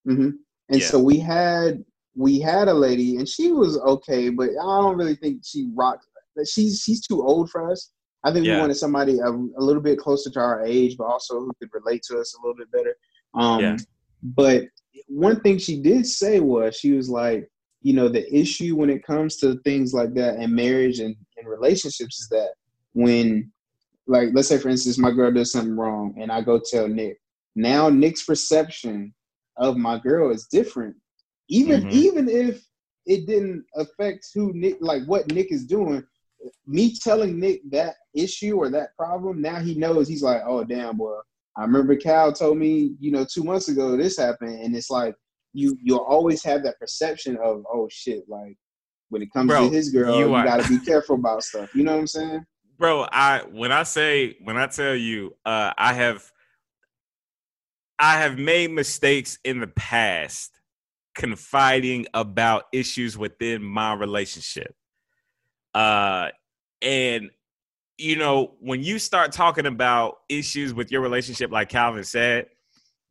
Mm-hmm. 0.06 0.30
And 0.68 0.80
yeah. 0.80 0.86
so 0.86 1.00
we 1.00 1.18
had 1.18 1.84
we 2.14 2.40
had 2.40 2.68
a 2.68 2.74
lady 2.74 3.16
and 3.16 3.28
she 3.28 3.52
was 3.52 3.78
okay, 3.78 4.30
but 4.30 4.50
I 4.50 4.80
don't 4.80 4.96
really 4.96 5.16
think 5.16 5.42
she 5.44 5.70
rocked. 5.74 6.06
She's 6.46 6.80
she's 6.80 7.06
too 7.06 7.22
old 7.22 7.50
for 7.50 7.70
us. 7.70 7.92
I 8.24 8.32
think 8.32 8.46
yeah. 8.46 8.56
we 8.56 8.60
wanted 8.60 8.74
somebody 8.74 9.18
a, 9.18 9.28
a, 9.28 9.62
little 9.62 9.80
bit 9.80 9.98
closer 9.98 10.30
to 10.30 10.40
our 10.40 10.64
age, 10.64 10.96
but 10.98 11.04
also 11.04 11.40
who 11.40 11.52
could 11.58 11.70
relate 11.72 12.02
to 12.08 12.18
us 12.18 12.34
a 12.34 12.46
little 12.46 12.56
bit 12.56 12.70
better. 12.70 12.94
Um, 13.34 13.60
yeah. 13.60 13.76
But 14.22 14.64
one 15.08 15.40
thing 15.40 15.58
she 15.58 15.80
did 15.80 16.06
say 16.06 16.40
was 16.40 16.76
she 16.76 16.92
was 16.92 17.08
like, 17.08 17.48
you 17.80 17.94
know, 17.94 18.08
the 18.08 18.32
issue 18.34 18.76
when 18.76 18.90
it 18.90 19.06
comes 19.06 19.36
to 19.38 19.58
things 19.64 19.94
like 19.94 20.12
that 20.14 20.36
and 20.36 20.52
marriage 20.52 21.00
and, 21.00 21.16
and 21.38 21.48
relationships 21.48 22.20
is 22.20 22.28
that 22.28 22.50
when, 22.92 23.50
like, 24.06 24.28
let's 24.34 24.48
say 24.48 24.58
for 24.58 24.68
instance, 24.68 24.98
my 24.98 25.10
girl 25.10 25.32
does 25.32 25.52
something 25.52 25.76
wrong 25.76 26.14
and 26.20 26.30
I 26.30 26.42
go 26.42 26.60
tell 26.60 26.88
Nick. 26.88 27.18
Now 27.56 27.88
Nick's 27.88 28.24
perception 28.24 29.14
of 29.56 29.78
my 29.78 29.98
girl 29.98 30.30
is 30.30 30.46
different 30.46 30.94
even 31.50 31.82
mm-hmm. 31.82 31.90
even 31.90 32.28
if 32.28 32.64
it 33.06 33.26
didn't 33.26 33.64
affect 33.74 34.28
who 34.34 34.52
Nick 34.54 34.78
like 34.80 35.04
what 35.04 35.30
Nick 35.32 35.52
is 35.52 35.66
doing, 35.66 36.02
me 36.66 36.96
telling 36.96 37.38
Nick 37.38 37.60
that 37.70 37.96
issue 38.14 38.56
or 38.56 38.70
that 38.70 38.96
problem, 38.96 39.42
now 39.42 39.58
he 39.58 39.74
knows 39.74 40.08
he's 40.08 40.22
like, 40.22 40.42
oh 40.46 40.64
damn, 40.64 40.96
boy. 40.96 41.18
I 41.56 41.62
remember 41.62 41.96
Cal 41.96 42.32
told 42.32 42.58
me, 42.58 42.94
you 43.00 43.10
know, 43.10 43.26
two 43.30 43.42
months 43.42 43.68
ago 43.68 43.96
this 43.96 44.16
happened, 44.16 44.62
and 44.62 44.74
it's 44.74 44.90
like 44.90 45.14
you 45.52 45.76
you'll 45.82 45.98
always 45.98 46.42
have 46.44 46.62
that 46.62 46.78
perception 46.78 47.36
of 47.36 47.64
oh 47.70 47.88
shit, 47.90 48.22
like 48.28 48.56
when 49.08 49.20
it 49.22 49.32
comes 49.32 49.48
Bro, 49.48 49.68
to 49.68 49.74
his 49.74 49.90
girl, 49.90 50.16
you, 50.16 50.36
you 50.36 50.44
got 50.44 50.62
to 50.62 50.68
be 50.68 50.78
careful 50.84 51.16
about 51.16 51.42
stuff. 51.42 51.74
You 51.74 51.82
know 51.82 51.92
what 51.92 52.00
I'm 52.00 52.06
saying? 52.06 52.44
Bro, 52.78 53.08
I 53.10 53.42
when 53.50 53.72
I 53.72 53.82
say 53.82 54.36
when 54.42 54.56
I 54.56 54.68
tell 54.68 54.94
you, 54.94 55.36
uh, 55.44 55.72
I 55.76 55.94
have 55.94 56.30
I 57.98 58.18
have 58.18 58.38
made 58.38 58.70
mistakes 58.70 59.38
in 59.44 59.58
the 59.58 59.66
past 59.66 60.59
confiding 61.20 62.06
about 62.14 62.64
issues 62.72 63.18
within 63.18 63.62
my 63.62 63.92
relationship. 63.92 64.74
Uh, 65.74 66.28
and 66.80 67.28
you 67.98 68.16
know, 68.16 68.54
when 68.60 68.82
you 68.82 68.98
start 68.98 69.30
talking 69.30 69.66
about 69.66 70.14
issues 70.30 70.72
with 70.72 70.90
your 70.90 71.02
relationship, 71.02 71.52
like 71.52 71.68
Calvin 71.68 72.04
said, 72.04 72.46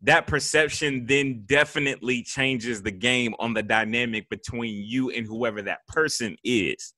that 0.02 0.26
perception 0.26 1.06
then 1.06 1.44
definitely 1.46 2.24
changes 2.24 2.82
the 2.82 2.90
game 2.90 3.36
on 3.38 3.54
the 3.54 3.62
dynamic 3.62 4.28
between 4.28 4.84
you 4.84 5.12
and 5.12 5.28
whoever 5.28 5.62
that 5.62 5.86
person 5.88 6.36
is. 6.44 6.96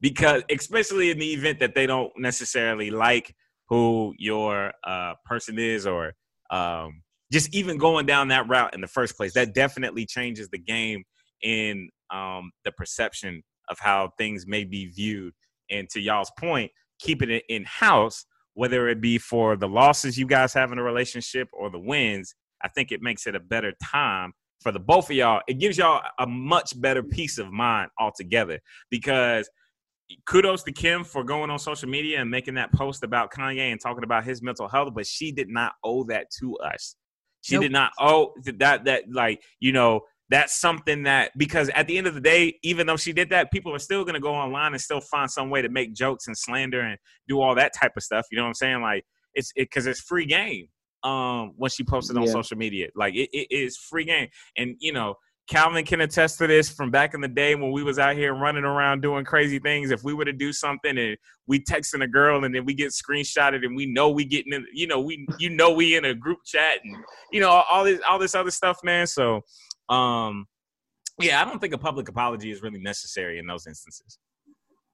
Because, 0.00 0.42
especially 0.50 1.12
in 1.12 1.20
the 1.20 1.32
event 1.32 1.60
that 1.60 1.76
they 1.76 1.86
don't 1.86 2.10
necessarily 2.18 2.90
like 2.90 3.36
who 3.68 4.12
your 4.18 4.72
uh, 4.82 5.14
person 5.24 5.60
is 5.60 5.86
or 5.86 6.14
um, 6.50 7.01
just 7.32 7.54
even 7.54 7.78
going 7.78 8.06
down 8.06 8.28
that 8.28 8.48
route 8.48 8.74
in 8.74 8.80
the 8.80 8.86
first 8.86 9.16
place, 9.16 9.32
that 9.34 9.54
definitely 9.54 10.04
changes 10.06 10.48
the 10.50 10.58
game 10.58 11.02
in 11.42 11.88
um, 12.10 12.52
the 12.64 12.72
perception 12.72 13.42
of 13.68 13.78
how 13.78 14.10
things 14.18 14.46
may 14.46 14.64
be 14.64 14.86
viewed. 14.86 15.32
And 15.70 15.88
to 15.90 16.00
y'all's 16.00 16.30
point, 16.38 16.70
keeping 17.00 17.30
it 17.30 17.44
in 17.48 17.64
house, 17.64 18.26
whether 18.54 18.88
it 18.88 19.00
be 19.00 19.16
for 19.16 19.56
the 19.56 19.68
losses 19.68 20.18
you 20.18 20.26
guys 20.26 20.52
have 20.52 20.72
in 20.72 20.78
a 20.78 20.82
relationship 20.82 21.48
or 21.52 21.70
the 21.70 21.78
wins, 21.78 22.34
I 22.62 22.68
think 22.68 22.92
it 22.92 23.00
makes 23.00 23.26
it 23.26 23.34
a 23.34 23.40
better 23.40 23.72
time 23.82 24.32
for 24.60 24.70
the 24.70 24.78
both 24.78 25.10
of 25.10 25.16
y'all. 25.16 25.40
It 25.48 25.58
gives 25.58 25.78
y'all 25.78 26.02
a 26.18 26.26
much 26.26 26.78
better 26.80 27.02
peace 27.02 27.38
of 27.38 27.50
mind 27.50 27.90
altogether 27.98 28.60
because 28.90 29.48
kudos 30.26 30.62
to 30.64 30.72
Kim 30.72 31.02
for 31.02 31.24
going 31.24 31.50
on 31.50 31.58
social 31.58 31.88
media 31.88 32.20
and 32.20 32.30
making 32.30 32.54
that 32.54 32.72
post 32.72 33.02
about 33.02 33.32
Kanye 33.32 33.72
and 33.72 33.80
talking 33.80 34.04
about 34.04 34.24
his 34.24 34.42
mental 34.42 34.68
health, 34.68 34.90
but 34.94 35.06
she 35.06 35.32
did 35.32 35.48
not 35.48 35.72
owe 35.82 36.04
that 36.04 36.26
to 36.38 36.56
us. 36.58 36.96
She 37.42 37.54
nope. 37.56 37.62
did 37.62 37.72
not 37.72 37.92
Oh, 38.00 38.32
that 38.44 38.84
that 38.84 39.04
like 39.12 39.42
you 39.60 39.72
know 39.72 40.00
that's 40.30 40.58
something 40.58 41.02
that 41.02 41.32
because 41.36 41.68
at 41.74 41.86
the 41.86 41.98
end 41.98 42.06
of 42.06 42.14
the 42.14 42.20
day, 42.20 42.58
even 42.62 42.86
though 42.86 42.96
she 42.96 43.12
did 43.12 43.28
that, 43.30 43.52
people 43.52 43.74
are 43.74 43.78
still 43.78 44.04
gonna 44.04 44.20
go 44.20 44.34
online 44.34 44.72
and 44.72 44.80
still 44.80 45.00
find 45.00 45.30
some 45.30 45.50
way 45.50 45.60
to 45.60 45.68
make 45.68 45.92
jokes 45.94 46.26
and 46.26 46.36
slander 46.36 46.80
and 46.80 46.98
do 47.28 47.40
all 47.40 47.54
that 47.54 47.72
type 47.78 47.92
of 47.96 48.02
stuff. 48.02 48.24
You 48.30 48.36
know 48.38 48.44
what 48.44 48.48
I'm 48.48 48.54
saying? 48.54 48.80
Like 48.80 49.04
it's 49.34 49.52
because 49.54 49.86
it, 49.86 49.90
it's 49.90 50.00
free 50.00 50.26
game. 50.26 50.68
Um, 51.04 51.52
when 51.56 51.68
she 51.68 51.82
posted 51.82 52.16
on 52.16 52.26
Yeah. 52.26 52.32
social 52.32 52.56
media, 52.56 52.88
like 52.94 53.14
it, 53.14 53.28
it 53.32 53.48
is 53.50 53.76
free 53.76 54.04
game, 54.04 54.28
and 54.56 54.76
you 54.80 54.92
know. 54.92 55.16
Calvin 55.52 55.84
can 55.84 56.00
attest 56.00 56.38
to 56.38 56.46
this 56.46 56.70
from 56.70 56.90
back 56.90 57.12
in 57.12 57.20
the 57.20 57.28
day 57.28 57.54
when 57.54 57.72
we 57.72 57.82
was 57.82 57.98
out 57.98 58.16
here 58.16 58.32
running 58.32 58.64
around 58.64 59.02
doing 59.02 59.22
crazy 59.22 59.58
things. 59.58 59.90
If 59.90 60.02
we 60.02 60.14
were 60.14 60.24
to 60.24 60.32
do 60.32 60.50
something 60.50 60.96
and 60.96 61.18
we 61.46 61.60
texting 61.60 62.02
a 62.02 62.08
girl 62.08 62.42
and 62.44 62.54
then 62.54 62.64
we 62.64 62.72
get 62.72 62.92
screenshotted 62.92 63.62
and 63.62 63.76
we 63.76 63.84
know 63.84 64.08
we 64.08 64.24
getting 64.24 64.54
in, 64.54 64.66
you 64.72 64.86
know, 64.86 64.98
we 64.98 65.26
you 65.38 65.50
know 65.50 65.70
we 65.70 65.94
in 65.94 66.06
a 66.06 66.14
group 66.14 66.38
chat 66.46 66.78
and 66.82 66.96
you 67.32 67.40
know 67.40 67.50
all 67.50 67.84
this 67.84 68.00
all 68.08 68.18
this 68.18 68.34
other 68.34 68.50
stuff, 68.50 68.78
man. 68.82 69.06
So, 69.06 69.42
um, 69.90 70.46
yeah, 71.20 71.42
I 71.42 71.44
don't 71.44 71.58
think 71.58 71.74
a 71.74 71.78
public 71.78 72.08
apology 72.08 72.50
is 72.50 72.62
really 72.62 72.80
necessary 72.80 73.38
in 73.38 73.46
those 73.46 73.66
instances. 73.66 74.18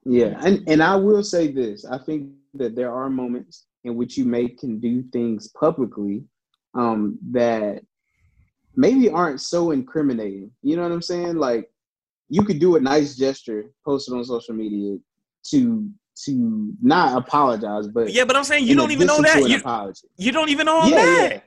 Yeah, 0.03 0.37
and 0.43 0.67
and 0.67 0.83
I 0.83 0.97
will 0.97 1.23
say 1.23 1.47
this: 1.53 1.85
I 1.85 1.99
think 1.99 2.31
that 2.55 2.75
there 2.75 2.93
are 2.93 3.09
moments 3.09 3.65
in 3.85 3.95
which 3.95 4.17
you 4.17 4.25
may 4.25 4.49
can 4.49 4.81
do 4.81 5.03
things 5.13 5.47
publicly 5.57 6.25
um, 6.73 7.17
that 7.31 7.81
maybe 8.79 9.09
aren't 9.09 9.41
so 9.41 9.71
incriminating. 9.71 10.49
You 10.63 10.77
know 10.77 10.83
what 10.83 10.91
I'm 10.93 11.01
saying? 11.01 11.35
Like 11.35 11.69
you 12.29 12.43
could 12.43 12.59
do 12.59 12.77
a 12.77 12.79
nice 12.79 13.15
gesture, 13.17 13.65
post 13.83 14.09
it 14.09 14.13
on 14.15 14.23
social 14.23 14.55
media 14.55 14.97
to 15.51 15.89
to 16.25 16.73
not 16.81 17.17
apologize, 17.17 17.87
but 17.87 18.11
Yeah, 18.11 18.25
but 18.25 18.35
I'm 18.35 18.43
saying 18.43 18.65
you 18.65 18.75
don't 18.75 18.91
even 18.91 19.07
know 19.07 19.21
that. 19.21 19.47
You 19.47 19.57
apology. 19.57 20.07
you 20.17 20.31
don't 20.31 20.49
even 20.49 20.65
know 20.65 20.87
Yeah, 20.87 20.95
that. 20.95 21.31
yeah. 21.31 21.39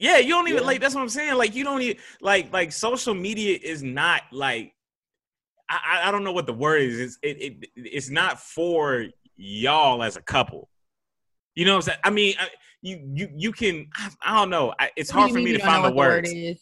Yeah, 0.00 0.18
you 0.18 0.30
don't 0.30 0.48
even 0.48 0.60
Yeah. 0.62 0.66
like. 0.66 0.80
That's 0.80 0.94
what 0.94 1.02
I'm 1.02 1.08
saying. 1.08 1.34
Like 1.34 1.54
you 1.54 1.64
don't 1.64 1.82
even 1.82 1.96
like 2.20 2.52
like 2.52 2.72
social 2.72 3.14
media 3.14 3.58
is 3.62 3.82
not 3.82 4.22
like. 4.32 4.72
I 5.68 5.78
I- 5.92 6.08
I 6.08 6.10
don't 6.10 6.24
know 6.24 6.32
what 6.32 6.46
the 6.46 6.54
word 6.54 6.82
is. 6.82 6.98
It's 7.00 7.18
it, 7.22 7.42
it 7.42 7.70
it's 7.76 8.08
not 8.08 8.40
for 8.40 9.06
y'all 9.36 10.02
as 10.02 10.16
a 10.16 10.22
couple. 10.22 10.70
You 11.54 11.64
know 11.64 11.72
what 11.72 11.76
I'm 11.78 11.82
saying? 11.82 11.98
I 12.04 12.10
mean, 12.10 12.34
I, 12.38 12.48
you 12.80 13.00
you 13.12 13.28
you 13.36 13.52
can. 13.52 13.88
I, 13.96 14.10
I 14.22 14.34
don't 14.38 14.50
know. 14.50 14.72
I, 14.78 14.90
it's 14.96 15.10
hard 15.10 15.32
for 15.32 15.40
me 15.40 15.52
to 15.52 15.58
find 15.58 15.84
the 15.84 15.88
what 15.88 15.96
word 15.96 16.26
is? 16.26 16.60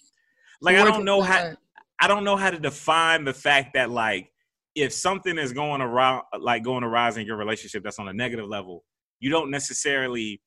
Like 0.61 0.77
I 0.77 0.85
don't 0.85 1.05
know 1.05 1.23
how. 1.23 1.53
I 1.99 2.09
don't 2.09 2.25
know 2.25 2.37
how 2.37 2.51
to 2.51 2.59
define 2.59 3.25
the 3.25 3.33
fact 3.33 3.75
that 3.75 3.91
like 3.91 4.31
if 4.75 4.93
something 4.93 5.39
is 5.39 5.53
going 5.53 5.81
around 5.81 6.25
like 6.39 6.63
going 6.63 6.83
to 6.83 6.89
rise 6.89 7.17
in 7.17 7.27
your 7.27 7.37
relationship 7.37 7.83
that's 7.83 7.99
on 7.99 8.09
a 8.09 8.13
negative 8.13 8.47
level, 8.47 8.85
you 9.19 9.31
don't 9.31 9.51
necessarily 9.51 10.43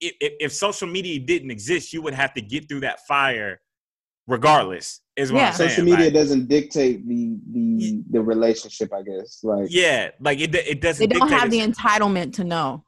if, 0.00 0.14
if, 0.20 0.32
if 0.40 0.52
social 0.52 0.88
media 0.88 1.20
didn't 1.20 1.50
exist, 1.50 1.92
you 1.92 2.02
would 2.02 2.14
have 2.14 2.34
to 2.34 2.40
get 2.40 2.68
through 2.68 2.80
that 2.80 3.06
fire 3.06 3.60
regardless. 4.26 5.00
Is 5.16 5.30
what 5.30 5.40
Yeah. 5.40 5.48
I'm 5.48 5.54
saying. 5.54 5.70
Social 5.70 5.84
media 5.84 6.06
Like, 6.06 6.14
doesn't 6.14 6.48
dictate 6.48 7.06
the 7.06 7.36
the 7.52 8.02
the 8.10 8.22
relationship. 8.22 8.92
I 8.92 9.02
guess 9.02 9.40
like 9.42 9.66
yeah, 9.70 10.10
like 10.20 10.40
it 10.40 10.54
it 10.54 10.80
doesn't 10.80 11.08
They 11.08 11.18
don't 11.18 11.28
dictate 11.28 11.40
have 11.40 11.50
the 11.50 11.60
entitlement 11.60 12.32
to 12.34 12.44
know. 12.44 12.84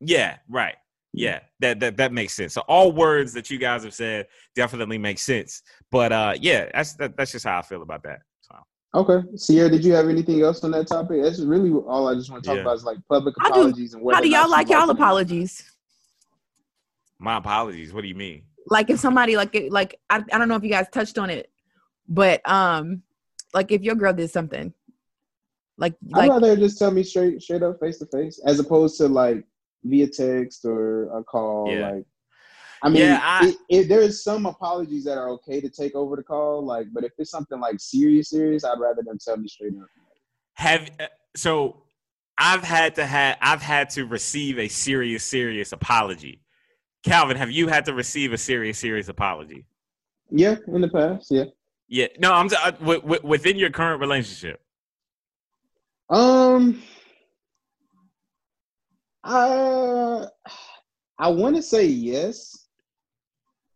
Yeah, 0.00 0.36
right. 0.48 0.76
Yeah, 1.16 1.38
that, 1.60 1.78
that 1.78 1.96
that 1.98 2.12
makes 2.12 2.34
sense. 2.34 2.54
So 2.54 2.62
all 2.62 2.90
words 2.90 3.32
that 3.34 3.48
you 3.48 3.56
guys 3.56 3.84
have 3.84 3.94
said 3.94 4.26
definitely 4.56 4.98
make 4.98 5.18
sense. 5.20 5.62
But 5.92 6.10
uh 6.12 6.34
yeah, 6.40 6.68
that's 6.74 6.94
that, 6.94 7.16
that's 7.16 7.30
just 7.30 7.44
how 7.46 7.58
I 7.58 7.62
feel 7.62 7.82
about 7.82 8.02
that. 8.02 8.20
So 8.40 8.56
Okay, 8.96 9.26
Sierra, 9.36 9.70
did 9.70 9.84
you 9.84 9.92
have 9.92 10.08
anything 10.08 10.42
else 10.42 10.64
on 10.64 10.72
that 10.72 10.88
topic? 10.88 11.22
That's 11.22 11.40
really 11.40 11.70
all 11.70 12.08
I 12.08 12.14
just 12.14 12.30
want 12.32 12.42
to 12.42 12.48
talk 12.48 12.56
Yeah. 12.56 12.62
about 12.62 12.76
is 12.76 12.84
like 12.84 12.98
public 13.08 13.34
How 13.38 13.48
do- 13.50 13.60
apologies 13.60 13.94
and 13.94 14.02
what. 14.02 14.16
How 14.16 14.20
do 14.20 14.28
y'all 14.28 14.50
like 14.50 14.68
y'all 14.68 14.90
apologies? 14.90 15.62
my 17.18 17.36
apologies. 17.36 17.92
What 17.94 18.02
do 18.02 18.08
you 18.08 18.14
mean? 18.14 18.42
Like 18.68 18.90
if 18.90 18.98
somebody 18.98 19.36
like 19.36 19.54
it- 19.54 19.72
like 19.72 19.98
I, 20.10 20.22
I 20.32 20.38
don't 20.38 20.48
know 20.48 20.56
if 20.56 20.64
you 20.64 20.70
guys 20.70 20.86
touched 20.92 21.16
on 21.18 21.30
it, 21.30 21.50
but 22.08 22.46
um 22.50 23.02
like 23.52 23.70
if 23.70 23.82
your 23.82 23.94
girl 23.94 24.12
did 24.12 24.30
something 24.30 24.72
like 25.78 25.94
I'd 26.14 26.18
like 26.18 26.30
rather 26.30 26.56
just 26.56 26.78
tell 26.78 26.90
me 26.90 27.02
straight 27.04 27.40
straight 27.40 27.62
up 27.62 27.78
face 27.78 27.98
to 27.98 28.06
face 28.06 28.40
as 28.44 28.58
opposed 28.58 28.96
to 28.98 29.06
like 29.08 29.44
via 29.84 30.08
text 30.08 30.64
or 30.64 31.16
a 31.16 31.22
call. 31.22 31.70
Yeah. 31.70 31.90
Like, 31.90 32.04
I 32.82 32.88
mean, 32.88 33.02
Yeah, 33.02 33.20
I- 33.22 33.48
it, 33.48 33.56
it, 33.68 33.88
there's 33.88 34.22
some 34.22 34.46
apologies 34.46 35.04
that 35.04 35.16
are 35.16 35.30
okay 35.30 35.60
to 35.60 35.68
take 35.68 35.94
over 35.94 36.16
the 36.16 36.22
call. 36.22 36.64
Like, 36.64 36.86
but 36.92 37.04
if 37.04 37.12
it's 37.18 37.30
something 37.30 37.60
like 37.60 37.76
serious, 37.78 38.30
serious, 38.30 38.64
I'd 38.64 38.78
rather 38.78 39.02
them 39.02 39.18
tell 39.24 39.36
me 39.36 39.48
straight 39.48 39.72
up. 39.80 39.88
Have 40.54 40.90
uh, 41.00 41.06
so 41.34 41.82
I've 42.38 42.62
had 42.62 42.94
to 42.96 43.06
have 43.06 43.36
I've 43.40 43.62
had 43.62 43.90
to 43.90 44.04
receive 44.04 44.58
a 44.58 44.68
serious 44.68 45.24
serious 45.24 45.72
apology. 45.72 46.40
Calvin, 47.02 47.36
have 47.36 47.50
you 47.50 47.68
had 47.68 47.84
to 47.86 47.94
receive 47.94 48.32
a 48.32 48.38
serious 48.38 48.78
serious 48.78 49.08
apology? 49.08 49.66
Yeah, 50.30 50.56
in 50.68 50.80
the 50.80 50.88
past, 50.88 51.28
yeah. 51.30 51.44
Yeah, 51.88 52.06
no, 52.18 52.32
I'm 52.32 52.46
uh, 52.46 52.70
w- 52.72 53.00
w- 53.00 53.20
within 53.22 53.56
your 53.58 53.70
current 53.70 54.00
relationship. 54.00 54.62
Um, 56.08 56.82
I 59.24 60.26
I 61.18 61.28
want 61.28 61.56
to 61.56 61.62
say 61.62 61.86
yes, 61.86 62.66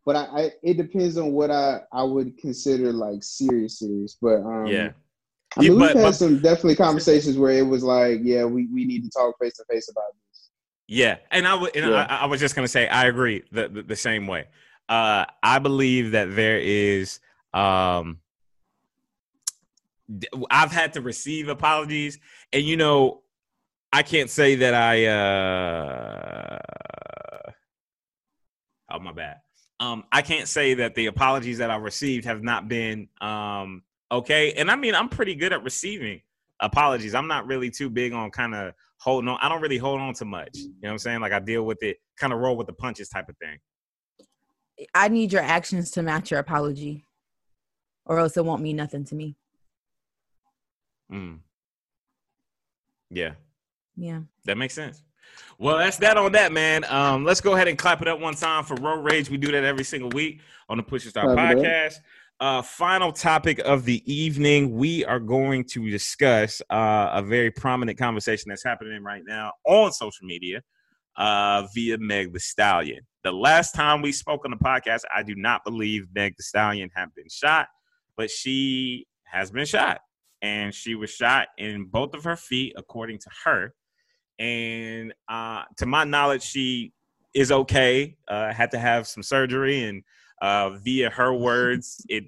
but 0.04 0.14
I, 0.16 0.24
I 0.24 0.50
it 0.62 0.76
depends 0.76 1.16
on 1.16 1.32
what 1.32 1.50
I 1.50 1.80
I 1.92 2.02
would 2.02 2.36
consider 2.38 2.92
like 2.92 3.22
serious, 3.22 3.78
serious. 3.78 4.16
But 4.20 4.42
um, 4.42 4.66
Yeah. 4.66 4.90
I 5.56 5.60
mean, 5.60 5.72
Yeah, 5.72 5.78
we've 5.78 5.78
but- 5.80 5.96
had 5.96 6.02
but- 6.02 6.12
some 6.14 6.38
definitely 6.40 6.76
conversations 6.76 7.38
where 7.38 7.52
it 7.52 7.66
was 7.66 7.82
like, 7.82 8.20
yeah, 8.22 8.44
we, 8.44 8.66
we 8.66 8.84
need 8.84 9.02
to 9.04 9.10
talk 9.10 9.34
face 9.40 9.56
to 9.56 9.64
face 9.70 9.88
about 9.90 10.04
this. 10.30 10.50
Yeah, 10.86 11.16
and 11.30 11.48
I 11.48 11.54
would, 11.54 11.74
and 11.74 11.90
Yeah. 11.90 12.06
I, 12.08 12.16
I 12.18 12.26
was 12.26 12.38
just 12.40 12.54
gonna 12.54 12.68
say, 12.68 12.86
I 12.88 13.06
agree 13.06 13.42
the, 13.50 13.68
the 13.68 13.82
the 13.82 13.96
same 13.96 14.26
way. 14.26 14.46
Uh, 14.88 15.24
I 15.42 15.58
believe 15.58 16.12
that 16.12 16.34
there 16.36 16.58
is, 16.58 17.20
um, 17.52 18.20
I've 20.50 20.72
had 20.72 20.94
to 20.94 21.02
receive 21.02 21.48
apologies, 21.48 22.18
and 22.52 22.62
you 22.64 22.76
know, 22.78 23.22
I 23.92 24.02
can't 24.02 24.30
say 24.30 24.56
that 24.56 24.74
I, 24.74 25.06
uh, 25.06 26.58
oh 28.90 28.98
my 28.98 29.12
bad. 29.12 29.38
Um, 29.80 30.04
I 30.10 30.22
can't 30.22 30.48
say 30.48 30.74
that 30.74 30.94
the 30.94 31.06
apologies 31.06 31.58
that 31.58 31.70
I 31.70 31.76
received 31.76 32.24
have 32.24 32.42
not 32.42 32.68
been 32.68 33.08
um 33.20 33.82
okay, 34.10 34.52
and 34.54 34.70
I 34.70 34.76
mean, 34.76 34.94
I'm 34.94 35.08
pretty 35.08 35.34
good 35.34 35.52
at 35.52 35.62
receiving 35.62 36.20
apologies. 36.60 37.14
I'm 37.14 37.28
not 37.28 37.46
really 37.46 37.70
too 37.70 37.88
big 37.88 38.12
on 38.12 38.30
kind 38.30 38.54
of 38.54 38.74
holding 38.98 39.28
on. 39.28 39.38
I 39.40 39.48
don't 39.48 39.62
really 39.62 39.78
hold 39.78 40.00
on 40.00 40.14
to 40.14 40.24
much. 40.24 40.50
You 40.54 40.68
know 40.68 40.88
what 40.88 40.90
I'm 40.90 40.98
saying? 40.98 41.20
Like 41.20 41.32
I 41.32 41.38
deal 41.38 41.62
with 41.64 41.82
it, 41.82 41.98
kind 42.18 42.32
of 42.32 42.40
roll 42.40 42.56
with 42.56 42.66
the 42.66 42.72
punches 42.72 43.08
type 43.08 43.28
of 43.28 43.36
thing. 43.38 43.58
I 44.94 45.08
need 45.08 45.32
your 45.32 45.42
actions 45.42 45.90
to 45.92 46.02
match 46.02 46.30
your 46.30 46.40
apology, 46.40 47.04
or 48.04 48.18
else 48.18 48.36
it 48.36 48.44
won't 48.44 48.62
mean 48.62 48.76
nothing 48.76 49.04
to 49.06 49.14
me. 49.14 49.36
Mm. 51.12 51.38
Yeah, 53.10 53.32
Yeah. 53.98 54.20
that 54.44 54.56
makes 54.56 54.74
sense. 54.74 55.02
Well, 55.58 55.78
that's 55.78 55.96
that 55.98 56.16
on 56.16 56.32
that, 56.32 56.52
man. 56.52 56.84
Um, 56.84 57.24
let's 57.24 57.40
go 57.40 57.54
ahead 57.54 57.68
and 57.68 57.76
clap 57.76 58.00
it 58.00 58.08
up 58.08 58.20
one 58.20 58.34
time 58.34 58.64
for 58.64 58.74
Road 58.76 59.02
Rage. 59.02 59.28
We 59.28 59.36
do 59.36 59.50
that 59.52 59.64
every 59.64 59.84
single 59.84 60.10
week 60.10 60.40
on 60.68 60.76
the 60.76 60.82
Push 60.84 61.04
Your 61.04 61.10
Start 61.10 61.30
it 61.30 61.38
up. 61.38 61.56
podcast. 61.56 61.94
Uh, 62.40 62.62
final 62.62 63.10
topic 63.10 63.58
of 63.60 63.84
the 63.84 64.00
evening. 64.12 64.76
We 64.76 65.04
are 65.04 65.18
going 65.18 65.64
to 65.70 65.90
discuss 65.90 66.62
uh, 66.70 67.10
a 67.12 67.22
very 67.22 67.50
prominent 67.50 67.98
conversation 67.98 68.48
that's 68.48 68.62
happening 68.62 69.02
right 69.02 69.22
now 69.26 69.52
on 69.66 69.90
social 69.90 70.24
media 70.24 70.62
uh, 71.16 71.66
via 71.74 71.98
Meg 71.98 72.32
Thee 72.32 72.38
Stallion. 72.38 73.00
The 73.24 73.32
last 73.32 73.74
time 73.74 74.00
we 74.00 74.12
spoke 74.12 74.44
on 74.44 74.52
the 74.52 74.56
podcast, 74.56 75.00
I 75.14 75.24
do 75.24 75.34
not 75.34 75.64
believe 75.64 76.06
Meg 76.14 76.34
Thee 76.38 76.42
Stallion 76.42 76.90
had 76.94 77.12
been 77.16 77.28
shot, 77.28 77.66
but 78.16 78.30
she 78.30 79.08
has 79.24 79.50
been 79.50 79.66
shot. 79.66 80.00
And 80.40 80.72
she 80.72 80.94
was 80.94 81.10
shot 81.10 81.48
in 81.58 81.86
both 81.86 82.14
of 82.14 82.22
her 82.22 82.36
feet, 82.36 82.74
according 82.76 83.18
to 83.18 83.30
her. 83.44 83.74
And 84.38 85.12
uh, 85.28 85.64
to 85.78 85.86
my 85.86 86.04
knowledge, 86.04 86.42
she 86.42 86.92
is 87.34 87.50
okay. 87.50 88.16
Uh, 88.28 88.52
had 88.52 88.70
to 88.72 88.78
have 88.78 89.06
some 89.06 89.22
surgery, 89.22 89.84
and 89.84 90.02
uh, 90.42 90.70
via 90.70 91.10
her 91.10 91.34
words, 91.34 92.04
it 92.08 92.24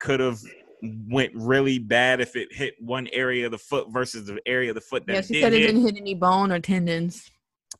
could 0.00 0.20
have 0.20 0.40
went 1.08 1.32
really 1.34 1.78
bad 1.78 2.20
if 2.20 2.36
it 2.36 2.48
hit 2.52 2.74
one 2.78 3.08
area 3.12 3.46
of 3.46 3.52
the 3.52 3.58
foot 3.58 3.90
versus 3.90 4.26
the 4.26 4.38
area 4.46 4.70
of 4.70 4.74
the 4.74 4.80
foot 4.80 5.06
that 5.06 5.14
Yeah, 5.14 5.20
she 5.22 5.40
said 5.40 5.54
it 5.54 5.60
hit. 5.60 5.66
didn't 5.68 5.82
hit 5.82 5.96
any 5.96 6.14
bone 6.14 6.52
or 6.52 6.60
tendons. 6.60 7.30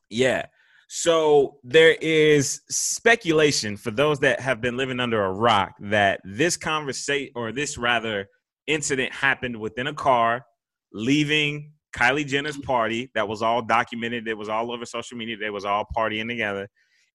Yeah. 0.09 0.47
So 0.89 1.59
there 1.64 1.97
is 2.01 2.61
speculation 2.68 3.76
for 3.76 3.91
those 3.91 4.20
that 4.20 4.41
have 4.41 4.61
been 4.61 4.76
living 4.76 5.01
under 5.01 5.22
a 5.24 5.32
rock 5.32 5.74
that 5.80 6.20
this 6.24 6.57
conversation 6.57 7.32
or 7.35 7.53
this 7.53 7.76
rather 7.76 8.28
incident 8.66 9.12
happened 9.12 9.57
within 9.59 9.87
a 9.87 9.95
car 9.95 10.47
leaving 10.93 11.72
Kylie 11.95 12.26
Jenner's 12.26 12.59
party 12.59 13.11
that 13.14 13.28
was 13.28 13.42
all 13.42 13.62
documented. 13.62 14.26
It 14.26 14.36
was 14.36 14.49
all 14.49 14.72
over 14.72 14.84
social 14.84 15.16
media. 15.16 15.36
They 15.36 15.51
was 15.51 15.64
all 15.64 15.86
partying 15.97 16.28
together. 16.28 16.68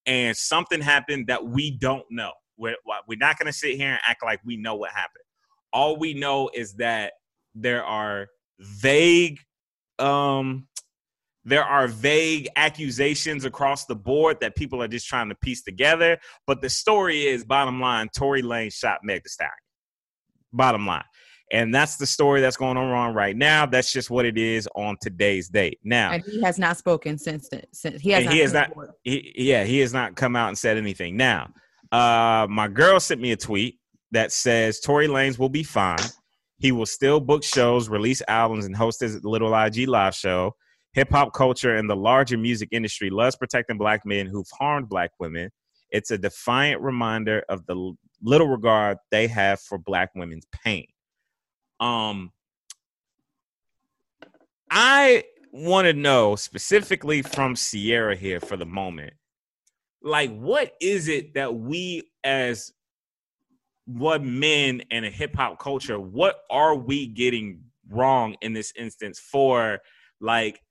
And 0.05 0.35
something 0.35 0.81
happened 0.81 1.27
that 1.27 1.45
we 1.45 1.71
don't 1.71 2.05
know. 2.09 2.31
We're, 2.57 2.75
we're 3.07 3.17
not 3.17 3.37
going 3.37 3.47
to 3.47 3.53
sit 3.53 3.75
here 3.75 3.89
and 3.89 3.99
act 4.07 4.23
like 4.23 4.39
we 4.45 4.57
know 4.57 4.75
what 4.75 4.91
happened. 4.91 5.23
All 5.71 5.97
we 5.97 6.13
know 6.13 6.49
is 6.53 6.73
that 6.75 7.13
there 7.55 7.83
are 7.83 8.27
vague 8.59 9.39
um 9.97 10.67
there 11.45 11.63
are 11.63 11.87
vague 11.87 12.47
accusations 12.55 13.45
across 13.45 13.85
the 13.85 13.95
board 13.95 14.37
that 14.41 14.55
people 14.55 14.83
are 14.83 14.87
just 14.87 15.07
trying 15.07 15.29
to 15.29 15.35
piece 15.35 15.63
together. 15.63 16.19
But 16.45 16.61
the 16.61 16.69
story 16.69 17.25
is, 17.25 17.43
bottom 17.43 17.79
line, 17.79 18.09
Tory 18.15 18.43
Lanez 18.43 18.73
shot 18.73 18.99
Meg 19.03 19.23
Thee 19.23 19.29
Stallion. 19.29 19.51
Bottom 20.51 20.85
line. 20.85 21.03
And 21.51 21.73
that's 21.73 21.97
the 21.97 22.05
story 22.05 22.41
that's 22.41 22.57
going 22.57 22.77
on 22.77 22.91
wrong 22.91 23.13
right 23.13 23.35
now. 23.35 23.65
That's 23.65 23.91
just 23.91 24.09
what 24.09 24.25
it 24.25 24.37
is 24.37 24.67
on 24.75 24.97
today's 25.01 25.49
date. 25.49 25.79
Now, 25.83 26.11
and 26.11 26.23
he 26.23 26.41
has 26.41 26.59
not 26.59 26.77
spoken 26.77 27.17
since 27.17 27.49
then. 27.49 27.63
Since 27.71 28.01
he 28.01 28.11
has 28.11 28.25
not. 28.25 28.33
He 28.33 28.39
has 28.39 28.53
not 28.53 28.71
he, 29.03 29.33
yeah, 29.35 29.63
he 29.63 29.79
has 29.79 29.91
not 29.91 30.15
come 30.15 30.35
out 30.35 30.49
and 30.49 30.57
said 30.57 30.77
anything. 30.77 31.17
Now, 31.17 31.49
uh, 31.91 32.45
my 32.49 32.67
girl 32.67 32.99
sent 32.99 33.19
me 33.19 33.31
a 33.31 33.37
tweet 33.37 33.79
that 34.11 34.31
says 34.31 34.79
Tory 34.79 35.07
Lanez 35.07 35.39
will 35.39 35.49
be 35.49 35.63
fine. 35.63 35.97
He 36.59 36.71
will 36.71 36.85
still 36.85 37.19
book 37.19 37.43
shows, 37.43 37.89
release 37.89 38.21
albums, 38.27 38.65
and 38.65 38.75
host 38.75 38.99
his 38.99 39.23
little 39.23 39.55
IG 39.55 39.87
live 39.87 40.13
show. 40.13 40.55
Hip 40.93 41.09
hop 41.09 41.33
culture 41.33 41.75
and 41.75 41.89
the 41.89 41.95
larger 41.95 42.37
music 42.37 42.69
industry 42.71 43.09
loves 43.09 43.35
protecting 43.35 43.77
black 43.77 44.05
men 44.05 44.27
who've 44.27 44.49
harmed 44.59 44.89
black 44.89 45.11
women. 45.19 45.49
It's 45.91 46.11
a 46.11 46.17
defiant 46.17 46.81
reminder 46.81 47.43
of 47.49 47.65
the 47.65 47.93
little 48.21 48.47
regard 48.47 48.97
they 49.09 49.27
have 49.27 49.61
for 49.61 49.77
black 49.77 50.09
women's 50.15 50.45
pain. 50.51 50.87
Um, 51.79 52.31
I 54.69 55.23
want 55.51 55.85
to 55.85 55.93
know 55.93 56.35
specifically 56.35 57.21
from 57.21 57.55
Sierra 57.55 58.15
here 58.15 58.39
for 58.39 58.57
the 58.57 58.65
moment, 58.65 59.13
like 60.01 60.35
what 60.37 60.73
is 60.81 61.07
it 61.07 61.33
that 61.33 61.55
we 61.55 62.09
as 62.23 62.73
what 63.85 64.23
men 64.23 64.83
and 64.91 65.05
a 65.05 65.09
hip 65.09 65.35
hop 65.35 65.59
culture, 65.59 65.99
what 65.99 66.41
are 66.51 66.75
we 66.75 67.07
getting 67.07 67.63
wrong 67.89 68.35
in 68.41 68.53
this 68.53 68.71
instance 68.77 69.19
for 69.19 69.79
like 70.21 70.61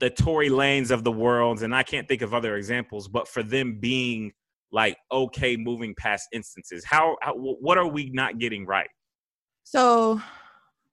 the 0.00 0.10
Tory 0.10 0.48
Lanez 0.48 0.90
of 0.90 1.02
the 1.02 1.12
world, 1.12 1.62
and 1.62 1.74
I 1.74 1.82
can't 1.82 2.06
think 2.06 2.22
of 2.22 2.34
other 2.34 2.56
examples, 2.56 3.08
but 3.08 3.26
for 3.26 3.42
them 3.42 3.78
being 3.80 4.32
like 4.70 4.98
okay 5.10 5.56
moving 5.56 5.94
past 5.94 6.28
instances, 6.32 6.84
how, 6.84 7.16
how 7.22 7.34
what 7.34 7.78
are 7.78 7.88
we 7.88 8.10
not 8.10 8.38
getting 8.38 8.66
right? 8.66 8.88
So, 9.64 10.20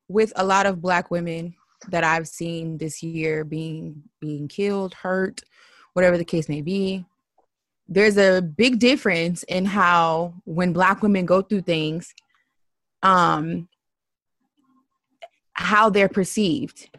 with 0.07 0.31
a 0.35 0.45
lot 0.45 0.65
of 0.65 0.81
Black 0.81 1.11
women 1.11 1.55
that 1.89 2.03
I've 2.03 2.27
seen 2.27 2.77
this 2.77 3.03
year 3.03 3.43
being 3.43 4.03
being 4.19 4.47
killed, 4.47 4.93
hurt, 4.93 5.41
whatever 5.93 6.17
the 6.17 6.25
case 6.25 6.49
may 6.49 6.61
be, 6.61 7.05
there's 7.87 8.17
a 8.17 8.41
big 8.41 8.79
difference 8.79 9.43
in 9.43 9.65
how 9.65 10.33
when 10.45 10.73
Black 10.73 11.01
women 11.01 11.25
go 11.25 11.41
through 11.41 11.61
things, 11.61 12.13
um, 13.03 13.67
how 15.53 15.89
they're 15.89 16.09
perceived 16.09 16.89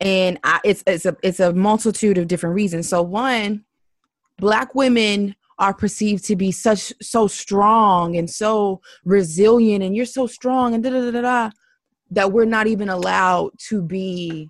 and 0.00 0.38
I, 0.44 0.60
it's 0.64 0.82
it's 0.86 1.06
a 1.06 1.16
it's 1.22 1.40
a 1.40 1.52
multitude 1.52 2.18
of 2.18 2.28
different 2.28 2.54
reasons. 2.54 2.88
So 2.88 3.02
one, 3.02 3.64
black 4.38 4.74
women 4.74 5.34
are 5.58 5.72
perceived 5.72 6.24
to 6.26 6.36
be 6.36 6.52
such 6.52 6.92
so 7.00 7.26
strong 7.26 8.16
and 8.16 8.28
so 8.28 8.82
resilient, 9.04 9.82
and 9.82 9.96
you're 9.96 10.04
so 10.06 10.26
strong 10.26 10.74
and 10.74 10.84
da 10.84 10.90
da 10.90 11.10
da 11.10 11.20
da 11.20 11.50
that 12.10 12.32
we're 12.32 12.44
not 12.44 12.66
even 12.66 12.88
allowed 12.88 13.50
to 13.68 13.82
be 13.82 14.48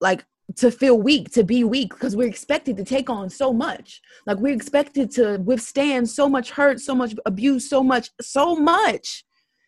like 0.00 0.24
to 0.56 0.70
feel 0.70 1.00
weak, 1.00 1.30
to 1.32 1.42
be 1.42 1.64
weak, 1.64 1.90
because 1.90 2.14
we're 2.14 2.28
expected 2.28 2.76
to 2.76 2.84
take 2.84 3.10
on 3.10 3.28
so 3.28 3.52
much. 3.52 4.00
Like 4.26 4.38
we're 4.38 4.54
expected 4.54 5.10
to 5.12 5.38
withstand 5.38 6.08
so 6.08 6.28
much 6.28 6.50
hurt, 6.50 6.80
so 6.80 6.94
much 6.94 7.14
abuse, 7.26 7.68
so 7.68 7.82
much, 7.82 8.10
so 8.20 8.54
much. 8.54 9.24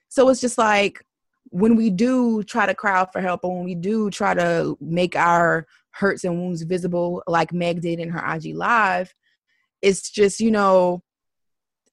So 0.09 0.29
it's 0.29 0.41
just 0.41 0.57
like 0.57 1.05
when 1.51 1.77
we 1.77 1.91
do 1.91 2.43
try 2.43 2.67
to 2.67 2.75
cry 2.75 2.99
out 2.99 3.13
for 3.13 3.21
help 3.21 3.41
or 3.43 3.57
when 3.57 3.65
we 3.65 3.75
do 3.75 4.11
try 4.11 4.35
to 4.35 4.77
make 4.81 5.17
our 5.17 5.67
hurts 5.91 6.25
and 6.25 6.39
wounds 6.39 6.63
visible 6.63 7.23
like 7.27 7.53
meg 7.53 7.81
did 7.81 7.99
in 7.99 8.11
her 8.11 8.37
ig 8.37 8.55
live 8.55 9.13
it's 9.83 10.11
just 10.11 10.39
you 10.39 10.51
know 10.51 11.03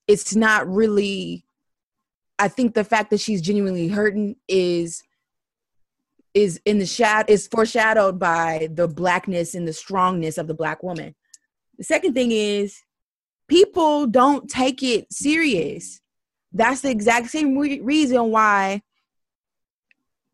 it's 0.07 0.35
not 0.35 0.67
really 0.67 1.44
i 2.39 2.47
think 2.47 2.73
the 2.73 2.83
fact 2.83 3.09
that 3.09 3.19
she's 3.19 3.41
genuinely 3.41 3.87
hurting 3.87 4.35
is 4.47 5.03
is 6.35 6.59
in 6.65 6.77
the 6.77 6.85
shadow 6.85 7.31
is 7.31 7.47
foreshadowed 7.47 8.19
by 8.19 8.67
the 8.73 8.87
blackness 8.87 9.55
and 9.55 9.67
the 9.67 9.73
strongness 9.73 10.37
of 10.37 10.47
the 10.47 10.53
black 10.53 10.83
woman. 10.83 11.15
The 11.77 11.85
second 11.85 12.13
thing 12.13 12.31
is 12.31 12.77
people 13.47 14.05
don't 14.05 14.49
take 14.49 14.83
it 14.83 15.11
serious. 15.11 16.01
That's 16.51 16.81
the 16.81 16.91
exact 16.91 17.29
same 17.29 17.57
re- 17.57 17.79
reason 17.79 18.31
why 18.31 18.81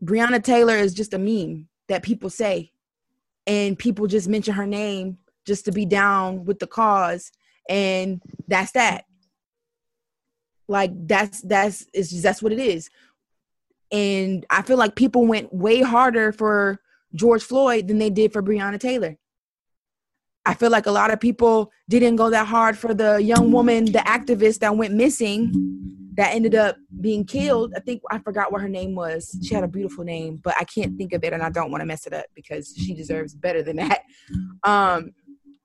Breonna 0.04 0.44
Taylor 0.44 0.76
is 0.76 0.96
just 0.96 1.14
a 1.14 1.20
meme 1.20 1.70
that 1.88 2.04
people 2.04 2.32
say, 2.32 2.72
and 3.46 3.78
people 3.78 4.08
just 4.08 4.28
mention 4.28 4.56
her 4.56 4.68
name 4.68 5.20
just 5.46 5.66
to 5.66 5.72
be 5.72 5.86
down 5.86 6.46
with 6.46 6.58
the 6.58 6.68
cause, 6.68 7.32
and 7.70 8.22
that's 8.48 8.72
that. 8.72 9.06
Like 10.72 10.92
that's 11.06 11.42
that's 11.42 11.86
it's 11.94 12.10
just, 12.10 12.24
that's 12.24 12.42
what 12.42 12.54
it 12.54 12.60
is. 12.60 12.90
And 13.92 14.46
I 14.50 14.62
feel 14.62 14.78
like 14.78 14.96
people 14.96 15.28
went 15.28 15.54
way 15.54 15.82
harder 15.82 16.32
for 16.32 16.80
George 17.14 17.44
Floyd 17.44 17.90
than 17.90 18.00
they 18.00 18.10
did 18.10 18.32
for 18.32 18.42
Breonna 18.42 18.80
Taylor. 18.80 19.18
I 20.46 20.54
feel 20.54 20.72
like 20.72 20.86
a 20.86 20.92
lot 20.92 21.12
of 21.12 21.20
people 21.20 21.72
didn't 21.90 22.16
go 22.16 22.30
that 22.30 22.48
hard 22.48 22.78
for 22.78 22.94
the 22.94 23.18
young 23.18 23.52
woman, 23.52 23.86
the 23.86 24.00
activist 24.00 24.60
that 24.60 24.78
went 24.78 24.94
missing 24.94 25.52
that 26.16 26.34
ended 26.34 26.56
up 26.56 26.78
being 27.02 27.26
killed. 27.26 27.74
I 27.76 27.82
think 27.82 28.02
I 28.10 28.20
forgot 28.20 28.54
what 28.54 28.62
her 28.62 28.70
name 28.70 28.96
was. 28.96 29.38
She 29.44 29.54
had 29.54 29.66
a 29.66 29.68
beautiful 29.68 30.06
name, 30.06 30.40
but 30.42 30.56
I 30.58 30.64
can't 30.64 30.98
think 30.98 31.12
of 31.12 31.26
it 31.26 31.34
and 31.34 31.44
I 31.44 31.50
don't 31.50 31.70
want 31.70 31.82
to 31.82 31.86
mess 31.86 32.08
it 32.08 32.14
up 32.14 32.26
because 32.34 32.74
she 32.78 32.94
deserves 32.94 33.36
better 33.36 33.62
than 33.62 33.76
that. 33.76 34.04
Um, 34.64 35.14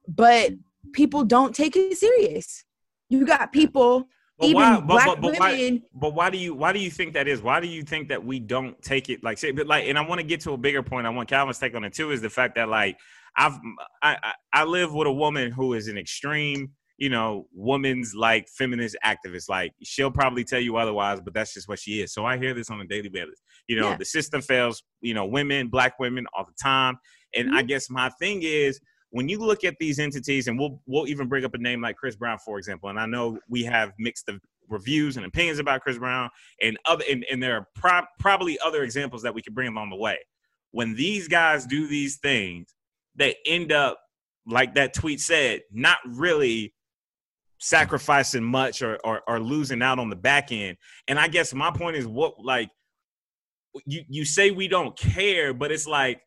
but 0.09 0.52
people 0.92 1.22
don't 1.22 1.54
take 1.54 1.76
it 1.76 1.98
serious. 1.98 2.64
You 3.11 3.26
got 3.26 3.52
people 3.52 4.09
but 4.39 4.49
even 4.49 4.61
why, 4.61 4.80
black 4.80 5.07
but, 5.07 5.20
but, 5.20 5.41
women. 5.41 5.74
Why, 5.74 5.80
but 5.95 6.14
why 6.14 6.30
do 6.30 6.39
you 6.39 6.55
why 6.55 6.72
do 6.72 6.78
you 6.78 6.91
think 6.91 7.14
that 7.14 7.28
is? 7.28 7.41
Why 7.43 7.61
do 7.61 7.66
you 7.66 7.82
think 7.82 8.09
that 8.09 8.24
we 8.24 8.39
don't 8.39 8.80
take 8.82 9.09
it 9.09 9.22
like 9.24 9.39
say 9.39 9.51
but 9.53 9.66
like 9.66 9.87
and 9.87 9.99
I 9.99 10.07
want 10.07 10.20
to 10.20 10.26
get 10.26 10.41
to 10.43 10.53
a 10.53 10.57
bigger 10.57 10.82
point. 10.82 11.07
I 11.07 11.11
want 11.11 11.28
Calvin's 11.28 11.59
take 11.59 11.74
on 11.74 11.84
it 11.84 11.93
too, 11.93 12.11
is 12.11 12.20
the 12.20 12.30
fact 12.30 12.57
that 12.57 12.68
like 12.68 12.99
I've 13.37 13.59
I, 14.03 14.32
I 14.53 14.64
live 14.64 14.93
with 14.93 15.07
a 15.07 15.12
woman 15.12 15.53
who 15.53 15.74
is 15.74 15.89
an 15.89 15.99
extreme 15.99 16.72
you 16.99 17.11
know, 17.11 17.47
woman's 17.53 18.14
like 18.14 18.49
feminist 18.49 18.97
activist. 19.05 19.49
Like 19.49 19.72
she'll 19.82 20.11
probably 20.11 20.45
tell 20.45 20.61
you 20.61 20.76
otherwise, 20.76 21.20
but 21.20 21.34
that's 21.34 21.53
just 21.53 21.68
what 21.68 21.78
she 21.78 22.01
is. 22.01 22.12
So 22.12 22.24
I 22.24 22.39
hear 22.39 22.55
this 22.55 22.70
on 22.70 22.80
a 22.80 22.87
daily 22.87 23.09
basis. 23.09 23.43
You 23.68 23.80
know, 23.80 23.91
yeah. 23.91 23.97
the 23.97 24.05
system 24.05 24.41
fails, 24.41 24.82
you 25.01 25.12
know, 25.12 25.26
women, 25.26 25.68
black 25.68 25.99
women 25.99 26.26
all 26.34 26.45
the 26.45 26.55
time. 26.61 26.99
And 27.34 27.49
mm-hmm. 27.49 27.57
I 27.57 27.62
guess 27.62 27.91
my 27.91 28.09
thing 28.18 28.41
is 28.43 28.80
when 29.16 29.30
you 29.30 29.38
look 29.38 29.64
at 29.64 29.76
these 29.80 29.98
entities, 29.98 30.46
and 30.46 30.58
we'll 30.58 30.78
we'll 30.86 31.08
even 31.08 31.26
bring 31.26 31.44
up 31.44 31.54
a 31.54 31.58
name 31.58 31.80
like 31.80 31.96
Chris 31.96 32.16
Brown, 32.16 32.38
for 32.38 32.58
example. 32.58 32.90
And 32.90 33.00
I 33.00 33.06
know 33.06 33.38
we 33.48 33.64
have 33.64 33.92
mixed 33.98 34.28
reviews 34.68 35.16
and 35.16 35.24
opinions 35.24 35.58
about 35.58 35.80
Chris 35.80 35.96
Brown, 35.96 36.28
and 36.60 36.78
other 36.84 37.02
and, 37.10 37.24
and 37.30 37.42
there 37.42 37.56
are 37.56 37.66
pro- 37.74 38.06
probably 38.18 38.58
other 38.62 38.82
examples 38.82 39.22
that 39.22 39.34
we 39.34 39.40
could 39.40 39.54
bring 39.54 39.68
along 39.68 39.88
the 39.88 39.96
way. 39.96 40.18
When 40.72 40.94
these 40.94 41.28
guys 41.28 41.64
do 41.64 41.88
these 41.88 42.18
things, 42.18 42.74
they 43.14 43.36
end 43.46 43.72
up 43.72 43.98
like 44.46 44.74
that 44.74 44.92
tweet 44.92 45.20
said, 45.20 45.62
not 45.72 45.96
really 46.06 46.74
sacrificing 47.58 48.44
much 48.44 48.82
or, 48.82 48.98
or, 49.02 49.22
or 49.26 49.40
losing 49.40 49.80
out 49.82 49.98
on 49.98 50.10
the 50.10 50.16
back 50.16 50.52
end. 50.52 50.76
And 51.08 51.18
I 51.18 51.28
guess 51.28 51.54
my 51.54 51.70
point 51.70 51.96
is 51.96 52.06
what 52.06 52.34
like 52.38 52.68
you 53.86 54.02
you 54.08 54.26
say 54.26 54.50
we 54.50 54.68
don't 54.68 54.96
care, 54.96 55.54
but 55.54 55.72
it's 55.72 55.86
like 55.86 56.20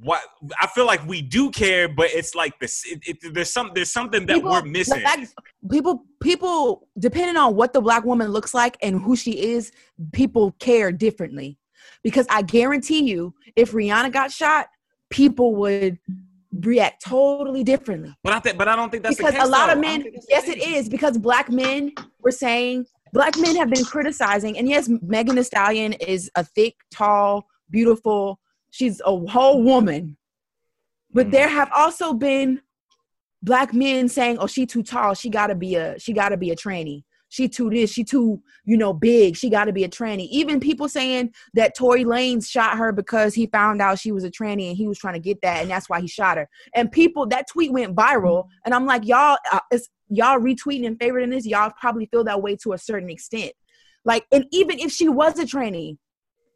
what 0.00 0.22
I 0.60 0.66
feel 0.68 0.86
like 0.86 1.06
we 1.06 1.22
do 1.22 1.50
care, 1.50 1.88
but 1.88 2.10
it's 2.10 2.34
like 2.34 2.58
this. 2.58 2.84
It, 2.86 3.00
it, 3.06 3.34
there's 3.34 3.52
some 3.52 3.72
there's 3.74 3.90
something 3.90 4.26
that 4.26 4.34
people, 4.34 4.50
we're 4.50 4.62
missing. 4.62 5.00
Black, 5.00 5.28
people 5.70 6.04
people 6.22 6.88
depending 6.98 7.36
on 7.36 7.56
what 7.56 7.72
the 7.72 7.80
black 7.80 8.04
woman 8.04 8.28
looks 8.28 8.54
like 8.54 8.76
and 8.82 9.00
who 9.00 9.16
she 9.16 9.52
is, 9.52 9.72
people 10.12 10.52
care 10.58 10.92
differently. 10.92 11.58
Because 12.02 12.26
I 12.30 12.42
guarantee 12.42 13.02
you, 13.04 13.34
if 13.56 13.72
Rihanna 13.72 14.12
got 14.12 14.30
shot, 14.30 14.68
people 15.10 15.56
would 15.56 15.98
react 16.52 17.04
totally 17.04 17.64
differently. 17.64 18.14
But 18.22 18.32
I 18.34 18.40
think, 18.40 18.58
but 18.58 18.68
I 18.68 18.76
don't 18.76 18.90
think 18.90 19.02
that's 19.02 19.16
because 19.16 19.32
case, 19.34 19.42
a 19.42 19.46
lot 19.46 19.66
though. 19.66 19.74
of 19.74 19.80
men. 19.80 20.04
Yes, 20.28 20.48
it 20.48 20.58
is 20.58 20.88
because 20.88 21.18
black 21.18 21.50
men 21.50 21.92
were 22.20 22.30
saying 22.30 22.86
black 23.12 23.36
men 23.38 23.56
have 23.56 23.70
been 23.70 23.84
criticizing, 23.84 24.56
and 24.58 24.68
yes, 24.68 24.88
Megan 25.02 25.36
Thee 25.36 25.42
Stallion 25.42 25.94
is 25.94 26.30
a 26.36 26.44
thick, 26.44 26.76
tall, 26.90 27.46
beautiful. 27.70 28.38
She's 28.70 29.00
a 29.04 29.16
whole 29.26 29.62
woman, 29.62 30.16
but 31.12 31.28
mm. 31.28 31.32
there 31.32 31.48
have 31.48 31.70
also 31.74 32.12
been 32.12 32.60
black 33.42 33.72
men 33.72 34.08
saying, 34.08 34.38
"Oh, 34.38 34.46
she 34.46 34.66
too 34.66 34.82
tall. 34.82 35.14
She 35.14 35.30
gotta 35.30 35.54
be 35.54 35.76
a 35.76 35.98
she 35.98 36.12
gotta 36.12 36.36
be 36.36 36.50
a 36.50 36.56
tranny." 36.56 37.04
she 37.28 37.48
too 37.48 37.70
this, 37.70 37.92
she 37.92 38.04
too, 38.04 38.42
you 38.64 38.76
know, 38.76 38.92
big. 38.92 39.36
She 39.36 39.50
got 39.50 39.66
to 39.66 39.72
be 39.72 39.84
a 39.84 39.88
tranny. 39.88 40.26
Even 40.30 40.60
people 40.60 40.88
saying 40.88 41.32
that 41.54 41.76
Tory 41.76 42.04
Lanez 42.04 42.48
shot 42.48 42.78
her 42.78 42.92
because 42.92 43.34
he 43.34 43.46
found 43.46 43.82
out 43.82 43.98
she 43.98 44.12
was 44.12 44.24
a 44.24 44.30
tranny 44.30 44.68
and 44.68 44.76
he 44.76 44.88
was 44.88 44.98
trying 44.98 45.14
to 45.14 45.20
get 45.20 45.40
that, 45.42 45.62
and 45.62 45.70
that's 45.70 45.88
why 45.88 46.00
he 46.00 46.06
shot 46.06 46.38
her. 46.38 46.48
And 46.74 46.90
people, 46.90 47.26
that 47.26 47.46
tweet 47.48 47.72
went 47.72 47.94
viral, 47.94 48.46
and 48.64 48.74
I'm 48.74 48.86
like, 48.86 49.06
y'all, 49.06 49.38
uh, 49.52 49.60
y'all 50.08 50.38
retweeting 50.38 50.86
and 50.86 50.98
favoriting 50.98 51.30
this. 51.30 51.46
Y'all 51.46 51.72
probably 51.78 52.06
feel 52.06 52.24
that 52.24 52.42
way 52.42 52.56
to 52.56 52.72
a 52.72 52.78
certain 52.78 53.10
extent. 53.10 53.52
Like, 54.04 54.24
and 54.32 54.46
even 54.50 54.78
if 54.78 54.90
she 54.90 55.08
was 55.08 55.38
a 55.38 55.44
tranny, 55.44 55.98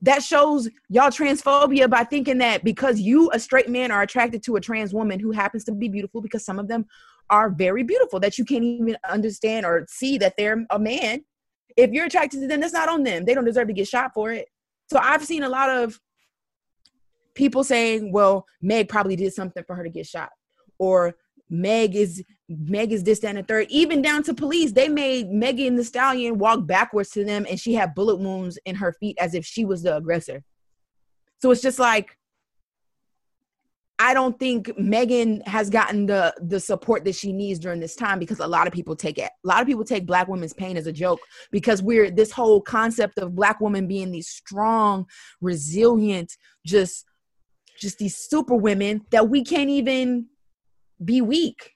that 0.02 0.22
shows 0.22 0.68
y'all 0.88 1.10
transphobia 1.10 1.88
by 1.88 2.04
thinking 2.04 2.38
that 2.38 2.64
because 2.64 3.00
you 3.00 3.30
a 3.32 3.38
straight 3.38 3.68
man 3.68 3.90
are 3.90 4.02
attracted 4.02 4.42
to 4.44 4.56
a 4.56 4.60
trans 4.60 4.92
woman 4.92 5.20
who 5.20 5.32
happens 5.32 5.64
to 5.64 5.72
be 5.72 5.88
beautiful 5.88 6.20
because 6.20 6.44
some 6.44 6.58
of 6.58 6.68
them 6.68 6.84
are 7.30 7.50
very 7.50 7.82
beautiful 7.82 8.20
that 8.20 8.38
you 8.38 8.44
can't 8.44 8.64
even 8.64 8.96
understand 9.08 9.64
or 9.64 9.86
see 9.88 10.18
that 10.18 10.34
they're 10.36 10.66
a 10.70 10.78
man 10.78 11.22
If 11.76 11.90
you're 11.92 12.06
attracted 12.06 12.40
to 12.40 12.48
them, 12.48 12.60
that's 12.60 12.72
not 12.74 12.88
on 12.88 13.02
them. 13.02 13.24
They 13.24 13.34
don't 13.34 13.44
deserve 13.44 13.68
to 13.68 13.74
get 13.74 13.88
shot 13.88 14.12
for 14.14 14.32
it. 14.32 14.48
So 14.90 14.98
I've 15.00 15.24
seen 15.24 15.42
a 15.42 15.48
lot 15.48 15.70
of 15.70 16.00
people 17.34 17.64
saying, 17.64 18.12
well, 18.12 18.46
Meg 18.60 18.88
probably 18.88 19.16
did 19.16 19.32
something 19.32 19.64
for 19.66 19.76
her 19.76 19.84
to 19.84 19.90
get 19.90 20.06
shot. 20.06 20.30
Or 20.78 21.14
Meg 21.48 21.96
is 21.96 22.22
Meg 22.58 22.92
is 22.92 23.04
this, 23.04 23.20
that, 23.20 23.28
and 23.28 23.38
the 23.38 23.42
third. 23.42 23.66
Even 23.70 24.02
down 24.02 24.22
to 24.24 24.34
police, 24.34 24.72
they 24.72 24.88
made 24.88 25.30
Megan 25.30 25.76
Thee 25.76 25.84
Stallion 25.84 26.38
walk 26.38 26.66
backwards 26.66 27.10
to 27.10 27.24
them, 27.24 27.46
and 27.48 27.58
she 27.58 27.74
had 27.74 27.94
bullet 27.94 28.16
wounds 28.16 28.58
in 28.64 28.76
her 28.76 28.92
feet 28.92 29.16
as 29.20 29.34
if 29.34 29.44
she 29.44 29.64
was 29.64 29.82
the 29.82 29.96
aggressor. 29.96 30.42
So 31.40 31.50
it's 31.50 31.62
just 31.62 31.78
like 31.78 32.16
I 33.98 34.14
don't 34.14 34.36
think 34.36 34.76
Megan 34.76 35.42
has 35.42 35.70
gotten 35.70 36.06
the 36.06 36.34
the 36.40 36.58
support 36.58 37.04
that 37.04 37.14
she 37.14 37.32
needs 37.32 37.60
during 37.60 37.78
this 37.78 37.94
time 37.94 38.18
because 38.18 38.40
a 38.40 38.46
lot 38.46 38.66
of 38.66 38.72
people 38.72 38.96
take 38.96 39.16
it. 39.16 39.30
A 39.44 39.46
lot 39.46 39.60
of 39.60 39.66
people 39.68 39.84
take 39.84 40.06
black 40.06 40.26
women's 40.26 40.52
pain 40.52 40.76
as 40.76 40.88
a 40.88 40.92
joke 40.92 41.20
because 41.52 41.82
we're 41.82 42.10
this 42.10 42.32
whole 42.32 42.60
concept 42.60 43.18
of 43.18 43.36
black 43.36 43.60
women 43.60 43.86
being 43.86 44.10
these 44.10 44.28
strong, 44.28 45.06
resilient, 45.40 46.36
just 46.66 47.04
just 47.78 47.98
these 47.98 48.16
super 48.16 48.56
women 48.56 49.02
that 49.10 49.28
we 49.28 49.44
can't 49.44 49.70
even 49.70 50.26
be 51.04 51.20
weak. 51.20 51.74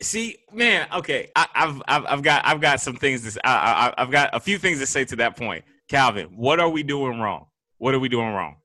See, 0.00 0.38
man, 0.52 0.86
okay, 0.94 1.30
I, 1.34 1.46
have 1.54 1.82
I've 1.88 2.06
I've 2.06 2.22
got 2.22 2.46
I've 2.46 2.60
got 2.60 2.80
some 2.80 2.96
things 2.96 3.34
to 3.34 3.46
I, 3.46 3.88
I, 3.88 3.94
I've 4.02 4.10
got 4.10 4.30
a 4.34 4.40
few 4.40 4.58
things 4.58 4.78
to 4.80 4.86
say 4.86 5.04
to 5.06 5.16
that 5.16 5.36
point, 5.36 5.64
Calvin. 5.88 6.26
What 6.36 6.60
are 6.60 6.68
we 6.68 6.82
doing 6.82 7.18
wrong? 7.18 7.46
What 7.78 7.94
are 7.94 7.98
we 7.98 8.08
doing 8.08 8.28
wrong? 8.28 8.56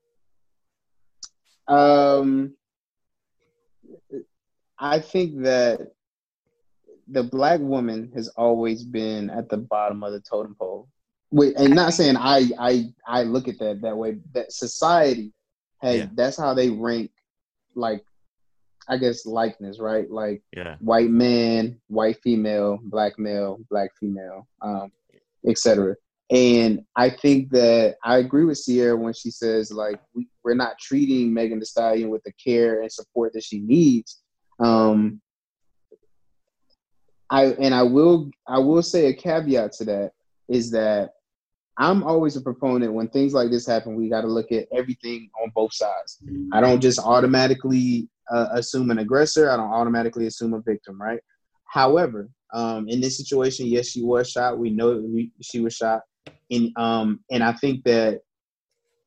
Um, 1.66 2.54
I 4.78 5.00
think 5.00 5.42
that 5.42 5.92
the 7.08 7.22
black 7.22 7.60
woman 7.60 8.12
has 8.14 8.28
always 8.28 8.84
been 8.84 9.30
at 9.30 9.48
the 9.48 9.56
bottom 9.56 10.02
of 10.02 10.12
the 10.12 10.20
totem 10.20 10.54
pole. 10.54 10.88
Wait, 11.30 11.56
and 11.56 11.74
not 11.74 11.94
saying 11.94 12.16
I 12.16 12.50
I 12.58 12.92
I 13.06 13.22
look 13.22 13.48
at 13.48 13.58
that 13.58 13.82
that 13.82 13.96
way. 13.96 14.18
That 14.32 14.52
society 14.52 15.32
has 15.78 15.96
yeah. 15.96 16.06
that's 16.14 16.36
how 16.36 16.54
they 16.54 16.70
rank, 16.70 17.10
like 17.74 18.04
I 18.88 18.96
guess 18.96 19.26
likeness, 19.26 19.78
right? 19.78 20.10
Like 20.10 20.42
yeah. 20.56 20.76
white 20.80 21.10
man, 21.10 21.78
white 21.88 22.18
female, 22.22 22.78
black 22.82 23.18
male, 23.18 23.58
black 23.70 23.90
female, 23.98 24.46
um, 24.62 24.90
etc. 25.46 25.96
And 26.30 26.84
I 26.96 27.10
think 27.10 27.50
that 27.50 27.96
I 28.04 28.18
agree 28.18 28.44
with 28.44 28.58
Sierra 28.58 28.96
when 28.96 29.14
she 29.14 29.30
says 29.30 29.70
like 29.70 30.00
we, 30.14 30.28
we're 30.44 30.54
not 30.54 30.78
treating 30.78 31.32
Megan 31.32 31.58
Thee 31.58 31.64
Stallion 31.64 32.10
with 32.10 32.22
the 32.24 32.32
care 32.32 32.82
and 32.82 32.92
support 32.92 33.32
that 33.34 33.44
she 33.44 33.60
needs. 33.60 34.22
Um, 34.58 35.20
I 37.30 37.46
and 37.46 37.74
I 37.74 37.82
will 37.82 38.30
I 38.46 38.58
will 38.58 38.82
say 38.82 39.06
a 39.06 39.14
caveat 39.14 39.72
to 39.72 39.84
that 39.86 40.12
is 40.48 40.70
that 40.70 41.10
I'm 41.78 42.02
always 42.02 42.36
a 42.36 42.40
proponent 42.40 42.92
when 42.92 43.08
things 43.08 43.32
like 43.32 43.50
this 43.50 43.66
happen. 43.66 43.94
We 43.94 44.08
got 44.08 44.22
to 44.22 44.26
look 44.26 44.50
at 44.50 44.66
everything 44.72 45.30
on 45.42 45.52
both 45.54 45.72
sides. 45.72 46.18
I 46.52 46.60
don't 46.60 46.80
just 46.80 46.98
automatically 46.98 48.08
uh, 48.30 48.48
assume 48.52 48.90
an 48.90 48.98
aggressor. 48.98 49.50
I 49.50 49.56
don't 49.56 49.72
automatically 49.72 50.26
assume 50.26 50.54
a 50.54 50.60
victim, 50.60 51.00
right? 51.00 51.20
However, 51.64 52.30
um, 52.52 52.88
in 52.88 53.00
this 53.00 53.16
situation, 53.16 53.66
yes, 53.66 53.88
she 53.88 54.02
was 54.02 54.30
shot. 54.30 54.58
We 54.58 54.70
know 54.70 55.02
we, 55.04 55.30
she 55.42 55.60
was 55.60 55.74
shot, 55.74 56.02
and 56.50 56.70
um, 56.76 57.20
and 57.30 57.42
I 57.42 57.52
think 57.52 57.84
that 57.84 58.20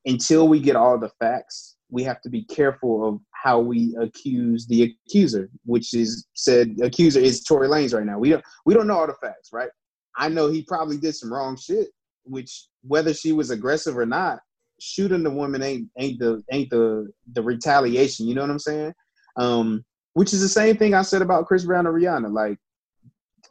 until 0.06 0.48
we 0.48 0.60
get 0.60 0.76
all 0.76 0.98
the 0.98 1.10
facts, 1.20 1.76
we 1.90 2.02
have 2.04 2.20
to 2.22 2.30
be 2.30 2.44
careful 2.44 3.08
of 3.08 3.20
how 3.32 3.60
we 3.60 3.94
accuse 4.00 4.66
the 4.66 4.96
accuser, 5.06 5.50
which 5.64 5.94
is 5.94 6.26
said 6.34 6.76
accuser 6.82 7.20
is 7.20 7.42
Tory 7.42 7.68
Lanez 7.68 7.94
right 7.94 8.06
now. 8.06 8.18
We 8.18 8.30
don't 8.30 8.44
we 8.64 8.74
don't 8.74 8.86
know 8.86 8.98
all 8.98 9.06
the 9.06 9.14
facts, 9.14 9.50
right? 9.52 9.70
I 10.16 10.28
know 10.28 10.48
he 10.48 10.62
probably 10.62 10.98
did 10.98 11.14
some 11.14 11.32
wrong 11.32 11.56
shit, 11.56 11.88
which 12.24 12.66
whether 12.82 13.12
she 13.12 13.32
was 13.32 13.50
aggressive 13.50 13.98
or 13.98 14.06
not, 14.06 14.40
shooting 14.80 15.22
the 15.22 15.30
woman 15.30 15.62
ain't 15.62 15.88
ain't 15.98 16.18
the 16.18 16.42
ain't 16.50 16.70
the 16.70 17.10
the 17.32 17.42
retaliation. 17.42 18.26
You 18.26 18.34
know 18.34 18.42
what 18.42 18.50
I'm 18.50 18.58
saying? 18.58 18.94
Um, 19.36 19.84
which 20.14 20.32
is 20.32 20.40
the 20.40 20.48
same 20.48 20.76
thing 20.76 20.94
I 20.94 21.02
said 21.02 21.22
about 21.22 21.46
Chris 21.46 21.64
Brown 21.64 21.86
and 21.86 21.94
Rihanna. 21.94 22.32
Like 22.32 22.58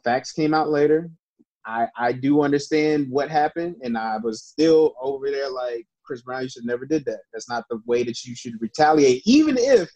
facts 0.04 0.32
came 0.32 0.54
out 0.54 0.70
later. 0.70 1.10
I 1.64 1.88
I 1.96 2.12
do 2.12 2.42
understand 2.42 3.08
what 3.10 3.30
happened, 3.30 3.76
and 3.82 3.96
I 3.96 4.18
was 4.18 4.44
still 4.44 4.94
over 5.00 5.30
there 5.30 5.50
like 5.50 5.86
Chris 6.04 6.22
Brown. 6.22 6.42
You 6.42 6.48
should 6.48 6.64
never 6.64 6.86
did 6.86 7.04
that. 7.06 7.20
That's 7.32 7.48
not 7.48 7.64
the 7.70 7.80
way 7.86 8.02
that 8.04 8.24
you 8.24 8.34
should 8.34 8.60
retaliate, 8.60 9.22
even 9.24 9.56
if 9.58 9.90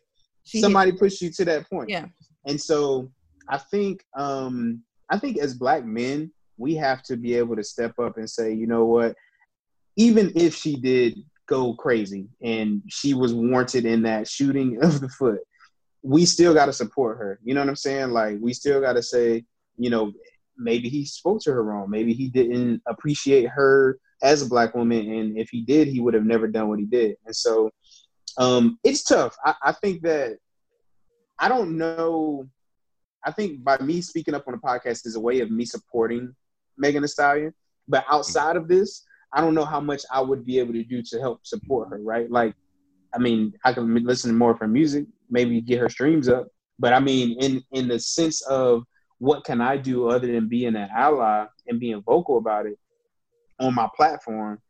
she 0.45 0.61
somebody 0.61 0.93
hit. 0.93 1.01
pushed 1.01 1.21
you 1.23 1.31
to 1.33 1.45
that 1.47 1.69
point. 1.69 1.91
Yeah. 1.91 2.07
And 2.47 2.61
so 2.61 3.11
I 3.49 3.59
think 3.59 4.05
um 4.17 4.83
I 5.11 5.19
think 5.19 5.39
as 5.39 5.55
black 5.55 5.85
men, 5.85 6.33
we 6.57 6.75
have 6.77 7.03
to 7.05 7.17
be 7.17 7.35
able 7.35 7.57
to 7.57 7.65
step 7.65 7.99
up 7.99 8.17
and 8.17 8.29
say, 8.29 8.53
you 8.53 8.67
know 8.67 8.85
what, 8.85 9.15
even 9.97 10.33
if 10.35 10.55
she 10.55 10.77
did 10.77 11.19
go 11.47 11.75
crazy 11.75 12.29
and 12.43 12.83
she 12.89 13.15
was 13.15 13.33
warranted 13.33 13.85
in 13.85 14.03
that 14.03 14.29
shooting 14.29 14.83
of 14.83 15.01
the 15.01 15.09
foot, 15.09 15.41
we 16.07 16.25
still 16.25 16.55
got 16.55 16.67
to 16.67 16.73
support 16.73 17.19
her. 17.19 17.41
You 17.43 17.53
know 17.53 17.61
what 17.61 17.69
I'm 17.69 17.77
saying? 17.77 18.11
Like 18.11 18.37
we 18.41 18.53
still 18.55 18.81
got 18.81 18.93
to 18.93 19.03
say, 19.03 19.45
you 19.77 19.91
know, 19.91 20.13
maybe 20.57 20.89
he 20.89 21.05
spoke 21.05 21.43
to 21.43 21.53
her 21.53 21.65
wrong. 21.65 21.91
Maybe 21.91 22.13
he 22.13 22.29
didn't 22.29 22.81
appreciate 22.87 23.49
her 23.49 23.99
as 24.23 24.41
a 24.41 24.47
black 24.47 24.75
woman, 24.75 25.11
and 25.11 25.37
if 25.37 25.51
he 25.51 25.63
did, 25.63 25.89
he 25.89 26.01
would 26.01 26.15
have 26.15 26.25
never 26.25 26.47
done 26.47 26.69
what 26.69 26.79
he 26.79 26.87
did. 26.87 27.17
And 27.27 27.35
so, 27.35 27.71
um, 28.39 28.79
it's 28.85 29.03
tough. 29.03 29.37
I, 29.45 29.55
I 29.63 29.73
think 29.73 30.03
that 30.03 30.39
I 31.39 31.49
don't 31.49 31.77
know. 31.77 32.49
I 33.25 33.33
think 33.33 33.65
by 33.65 33.77
me 33.79 34.01
speaking 34.01 34.35
up 34.35 34.47
on 34.47 34.55
the 34.55 34.61
podcast 34.61 35.07
is 35.07 35.17
a 35.17 35.21
way 35.21 35.41
of 35.41 35.51
me 35.51 35.65
supporting 35.65 36.35
Megan 36.79 37.03
Thee 37.03 37.09
Stallion. 37.09 37.53
But 37.89 38.05
outside 38.09 38.55
of 38.57 38.69
this, 38.69 39.03
I 39.33 39.41
don't 39.41 39.55
know 39.55 39.65
how 39.65 39.81
much 39.81 40.03
I 40.13 40.21
would 40.21 40.47
be 40.47 40.61
able 40.61 40.73
to 40.75 40.85
do 40.85 41.03
to 41.03 41.21
help 41.21 41.45
support 41.45 41.91
her. 41.91 41.99
Right? 41.99 42.31
Like, 42.31 42.55
I 43.13 43.19
mean, 43.19 43.55
I 43.65 43.73
can 43.73 43.93
listen 44.05 44.31
to 44.31 44.37
more 44.37 44.53
of 44.53 44.61
her 44.61 44.69
music, 44.69 45.07
maybe 45.31 45.61
get 45.61 45.81
her 45.81 45.89
streams 45.89 46.29
up. 46.29 46.49
But 46.79 46.93
I 46.93 47.01
mean, 47.01 47.37
in 47.41 47.63
in 47.73 47.89
the 47.89 47.99
sense 47.99 48.43
of 48.43 48.85
what 49.19 49.45
can 49.45 49.61
I 49.61 49.77
do 49.77 50.09
other 50.09 50.27
than 50.27 50.49
being 50.49 50.77
an 50.77 50.89
ally 50.95 51.47
and 51.67 51.81
being 51.81 52.03
vocal 52.03 52.39
about 52.39 52.67
it 52.67 52.79
on 53.59 53.75
my 53.75 53.89
platform? 53.97 54.61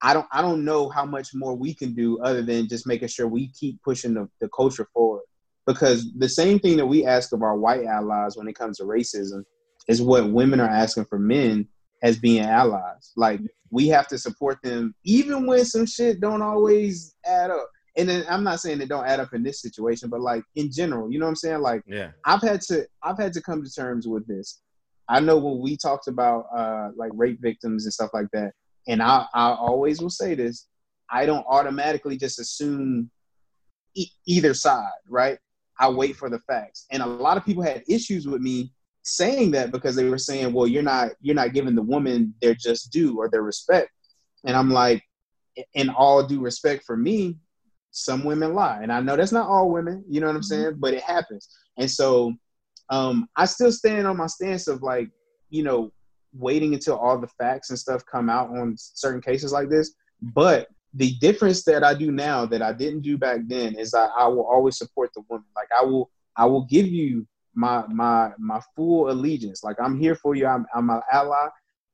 I 0.00 0.14
don't 0.14 0.26
I 0.30 0.42
don't 0.42 0.64
know 0.64 0.88
how 0.88 1.04
much 1.04 1.30
more 1.34 1.54
we 1.54 1.74
can 1.74 1.94
do 1.94 2.20
other 2.20 2.42
than 2.42 2.68
just 2.68 2.86
making 2.86 3.08
sure 3.08 3.26
we 3.26 3.48
keep 3.52 3.82
pushing 3.82 4.14
the, 4.14 4.28
the 4.40 4.48
culture 4.50 4.86
forward. 4.92 5.22
Because 5.66 6.10
the 6.16 6.28
same 6.28 6.58
thing 6.58 6.76
that 6.78 6.86
we 6.86 7.04
ask 7.04 7.32
of 7.32 7.42
our 7.42 7.56
white 7.56 7.84
allies 7.84 8.36
when 8.36 8.48
it 8.48 8.54
comes 8.54 8.78
to 8.78 8.84
racism 8.84 9.42
is 9.86 10.00
what 10.00 10.30
women 10.30 10.60
are 10.60 10.68
asking 10.68 11.04
for 11.06 11.18
men 11.18 11.68
as 12.02 12.18
being 12.18 12.44
allies. 12.44 13.12
Like 13.16 13.40
we 13.70 13.88
have 13.88 14.06
to 14.08 14.18
support 14.18 14.58
them 14.62 14.94
even 15.04 15.46
when 15.46 15.64
some 15.64 15.84
shit 15.84 16.20
don't 16.20 16.42
always 16.42 17.14
add 17.26 17.50
up 17.50 17.68
and 17.98 18.08
then 18.08 18.24
I'm 18.30 18.44
not 18.44 18.60
saying 18.60 18.80
it 18.80 18.88
don't 18.88 19.06
add 19.06 19.18
up 19.20 19.34
in 19.34 19.42
this 19.42 19.60
situation, 19.60 20.08
but 20.08 20.20
like 20.20 20.44
in 20.54 20.70
general, 20.70 21.10
you 21.10 21.18
know 21.18 21.26
what 21.26 21.30
I'm 21.30 21.36
saying? 21.36 21.60
Like, 21.60 21.82
yeah, 21.86 22.12
I've 22.24 22.40
had 22.40 22.60
to 22.62 22.86
I've 23.02 23.18
had 23.18 23.32
to 23.34 23.42
come 23.42 23.62
to 23.62 23.70
terms 23.70 24.06
with 24.06 24.26
this. 24.26 24.60
I 25.08 25.20
know 25.20 25.36
when 25.36 25.60
we 25.60 25.76
talked 25.76 26.06
about 26.06 26.46
uh, 26.56 26.90
like 26.96 27.10
rape 27.14 27.40
victims 27.42 27.84
and 27.84 27.92
stuff 27.92 28.10
like 28.14 28.28
that, 28.32 28.52
and 28.86 29.02
I 29.02 29.26
I 29.34 29.50
always 29.50 30.00
will 30.00 30.10
say 30.10 30.34
this: 30.36 30.68
I 31.10 31.26
don't 31.26 31.44
automatically 31.48 32.16
just 32.16 32.38
assume 32.38 33.10
e- 33.94 34.10
either 34.26 34.54
side, 34.54 34.86
right? 35.08 35.38
I 35.80 35.90
wait 35.90 36.16
for 36.16 36.30
the 36.30 36.40
facts, 36.40 36.86
and 36.92 37.02
a 37.02 37.06
lot 37.06 37.36
of 37.36 37.44
people 37.44 37.64
had 37.64 37.82
issues 37.88 38.28
with 38.28 38.40
me 38.40 38.72
saying 39.02 39.50
that 39.52 39.72
because 39.72 39.96
they 39.96 40.08
were 40.08 40.18
saying, 40.18 40.52
"Well, 40.52 40.68
you're 40.68 40.82
not 40.84 41.12
you're 41.20 41.34
not 41.34 41.52
giving 41.52 41.74
the 41.74 41.82
woman 41.82 42.32
their 42.40 42.54
just 42.54 42.92
due 42.92 43.18
or 43.18 43.28
their 43.28 43.42
respect," 43.42 43.90
and 44.44 44.56
I'm 44.56 44.70
like, 44.70 45.02
in 45.74 45.90
all 45.90 46.22
due 46.22 46.40
respect 46.40 46.84
for 46.84 46.96
me, 46.96 47.38
some 47.98 48.24
women 48.24 48.54
lie. 48.54 48.80
And 48.82 48.92
i 48.92 49.00
know 49.00 49.16
that's 49.16 49.32
not 49.32 49.48
all 49.48 49.70
women 49.70 50.04
you 50.08 50.20
know 50.20 50.26
what 50.26 50.36
i'm 50.36 50.42
mm-hmm. 50.42 50.62
saying? 50.62 50.76
But 50.78 50.94
it 50.94 51.02
happens. 51.02 51.48
And 51.76 51.90
so 51.90 52.32
um 52.90 53.28
i 53.36 53.44
still 53.44 53.72
stand 53.72 54.06
on 54.06 54.16
my 54.16 54.26
stance 54.26 54.66
of 54.68 54.82
like 54.82 55.10
you 55.50 55.62
know 55.62 55.92
waiting 56.32 56.74
until 56.74 56.96
all 56.96 57.18
the 57.18 57.28
facts 57.38 57.70
and 57.70 57.78
stuff 57.78 58.02
come 58.10 58.28
out 58.28 58.50
on 58.50 58.74
certain 58.76 59.20
cases 59.20 59.52
like 59.52 59.68
this. 59.68 59.94
But 60.20 60.68
the 60.94 61.14
difference 61.20 61.64
that 61.64 61.84
i 61.84 61.92
do 61.92 62.10
now 62.10 62.46
that 62.46 62.62
i 62.62 62.72
didn't 62.72 63.02
do 63.02 63.18
back 63.18 63.40
then 63.46 63.74
is 63.74 63.90
that 63.90 64.10
i 64.16 64.26
will 64.26 64.46
always 64.46 64.78
support 64.78 65.10
the 65.14 65.22
woman. 65.28 65.46
Like 65.54 65.68
i 65.78 65.84
will 65.84 66.10
i 66.36 66.44
will 66.46 66.64
give 66.64 66.86
you 66.86 67.26
my 67.54 67.84
my 67.88 68.30
my 68.38 68.60
full 68.74 69.10
allegiance. 69.10 69.62
Like 69.64 69.76
i'm 69.80 69.98
here 69.98 70.14
for 70.14 70.34
you. 70.34 70.46
I'm, 70.46 70.66
I'm 70.74 70.88
an 70.90 71.00
ally 71.12 71.48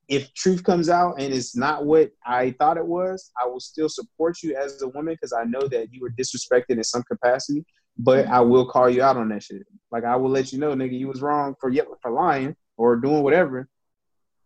if 0.07 0.33
truth 0.33 0.63
comes 0.63 0.89
out 0.89 1.19
and 1.19 1.33
it's 1.33 1.55
not 1.55 1.85
what 1.85 2.11
I 2.25 2.51
thought 2.59 2.77
it 2.77 2.85
was, 2.85 3.31
I 3.41 3.47
will 3.47 3.59
still 3.59 3.89
support 3.89 4.37
you 4.43 4.55
as 4.55 4.81
a 4.81 4.87
woman 4.89 5.13
because 5.13 5.33
I 5.33 5.43
know 5.43 5.67
that 5.67 5.91
you 5.91 6.01
were 6.01 6.11
disrespected 6.11 6.77
in 6.77 6.83
some 6.83 7.03
capacity. 7.03 7.65
But 7.97 8.25
mm-hmm. 8.25 8.33
I 8.33 8.41
will 8.41 8.65
call 8.65 8.89
you 8.89 9.01
out 9.01 9.17
on 9.17 9.29
that 9.29 9.43
shit. 9.43 9.63
Like 9.91 10.03
I 10.03 10.15
will 10.17 10.29
let 10.29 10.51
you 10.51 10.59
know, 10.59 10.73
nigga, 10.73 10.97
you 10.97 11.07
was 11.07 11.21
wrong 11.21 11.55
for 11.59 11.71
for 12.01 12.11
lying 12.11 12.55
or 12.77 12.97
doing 12.97 13.23
whatever. 13.23 13.69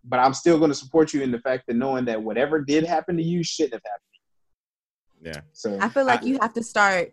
But 0.04 0.20
I'm 0.20 0.34
still 0.34 0.58
going 0.60 0.70
to 0.72 0.76
support 0.76 1.14
you 1.14 1.24
in 1.24 1.32
the 1.32 1.40
fact 1.40 1.66
that 1.68 1.76
knowing 1.76 2.06
that 2.06 2.22
whatever 2.22 2.62
did 2.62 2.86
happen 2.86 3.18
to 3.18 3.24
you 3.24 3.44
shouldn't 3.44 3.74
have 3.74 3.82
happened. 3.84 5.36
Yeah. 5.36 5.42
So 5.52 5.78
I 5.82 5.90
feel 5.90 6.06
like 6.06 6.24
I, 6.24 6.26
you 6.26 6.38
have 6.40 6.54
to 6.54 6.64
start. 6.64 7.12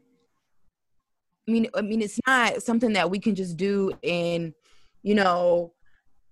I 1.49 1.53
mean, 1.53 1.69
I 1.75 1.81
mean, 1.81 2.03
it's 2.03 2.21
not 2.27 2.63
something 2.63 2.93
that 2.93 3.11
we 3.11 3.19
can 3.19 3.35
just 3.35 3.57
do, 3.57 3.93
and 4.05 4.53
you 5.03 5.15
know, 5.15 5.73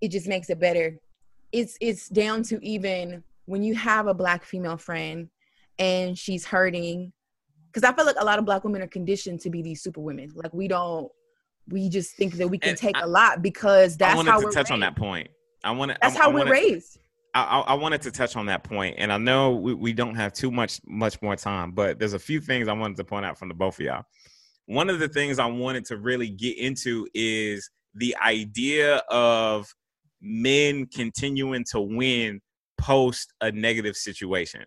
it 0.00 0.08
just 0.08 0.28
makes 0.28 0.50
it 0.50 0.60
better 0.60 0.98
it's 1.54 1.78
it's 1.80 2.08
down 2.08 2.42
to 2.44 2.58
even 2.64 3.22
when 3.46 3.62
you 3.62 3.74
have 3.76 4.06
a 4.08 4.14
black 4.14 4.44
female 4.44 4.76
friend 4.76 5.28
and 5.78 6.18
she's 6.18 6.44
hurting 6.44 7.12
because 7.72 7.88
I 7.88 7.94
feel 7.94 8.04
like 8.06 8.16
a 8.18 8.24
lot 8.24 8.38
of 8.38 8.44
black 8.44 8.64
women 8.64 8.82
are 8.82 8.86
conditioned 8.88 9.40
to 9.40 9.50
be 9.50 9.62
these 9.62 9.82
super 9.82 10.00
women. 10.00 10.30
Like 10.34 10.52
we 10.54 10.68
don't, 10.68 11.10
we 11.68 11.88
just 11.88 12.14
think 12.16 12.34
that 12.34 12.48
we 12.48 12.56
can 12.58 12.70
And 12.70 12.78
take 12.78 12.96
I- 12.96 13.00
a 13.02 13.06
lot 13.06 13.42
because 13.42 13.96
that's 13.96 14.14
I 14.14 14.16
wanted 14.16 14.30
how 14.30 14.40
to 14.40 14.46
we're 14.46 14.52
touch 14.52 14.70
on 14.70 14.80
raised. 14.80 14.94
that 14.94 14.96
point. 15.00 15.28
I 15.64 15.70
want 15.72 15.90
to. 15.92 15.98
That's 16.02 16.16
I, 16.16 16.18
how 16.18 16.24
I 16.30 16.32
we're 16.32 16.38
wanted- 16.40 16.50
raised. 16.52 16.98
I, 17.34 17.42
I 17.42 17.60
I 17.60 17.74
wanted 17.74 18.02
to 18.02 18.10
touch 18.12 18.36
on 18.36 18.46
that 18.46 18.62
point, 18.64 18.94
and 18.98 19.12
I 19.12 19.18
know 19.18 19.52
we, 19.56 19.74
we 19.74 19.92
don't 19.92 20.14
have 20.14 20.32
too 20.32 20.50
much 20.52 20.80
much 20.86 21.20
more 21.22 21.34
time, 21.36 21.72
but 21.72 21.98
there's 21.98 22.12
a 22.12 22.18
few 22.18 22.40
things 22.40 22.68
I 22.68 22.72
wanted 22.74 22.96
to 22.98 23.04
point 23.04 23.24
out 23.26 23.38
from 23.38 23.48
the 23.48 23.54
both 23.54 23.78
of 23.80 23.84
y'all. 23.86 24.04
One 24.66 24.88
of 24.88 24.98
the 25.00 25.08
things 25.08 25.38
I 25.40 25.46
wanted 25.46 25.84
to 25.86 25.96
really 25.96 26.28
get 26.30 26.56
into 26.58 27.06
is 27.12 27.68
the 27.94 28.16
idea 28.24 28.96
of 29.10 29.66
men 30.24 30.86
continuing 30.86 31.64
to 31.72 31.80
win 31.80 32.40
post 32.78 33.32
a 33.40 33.52
negative 33.52 33.96
situation, 33.96 34.64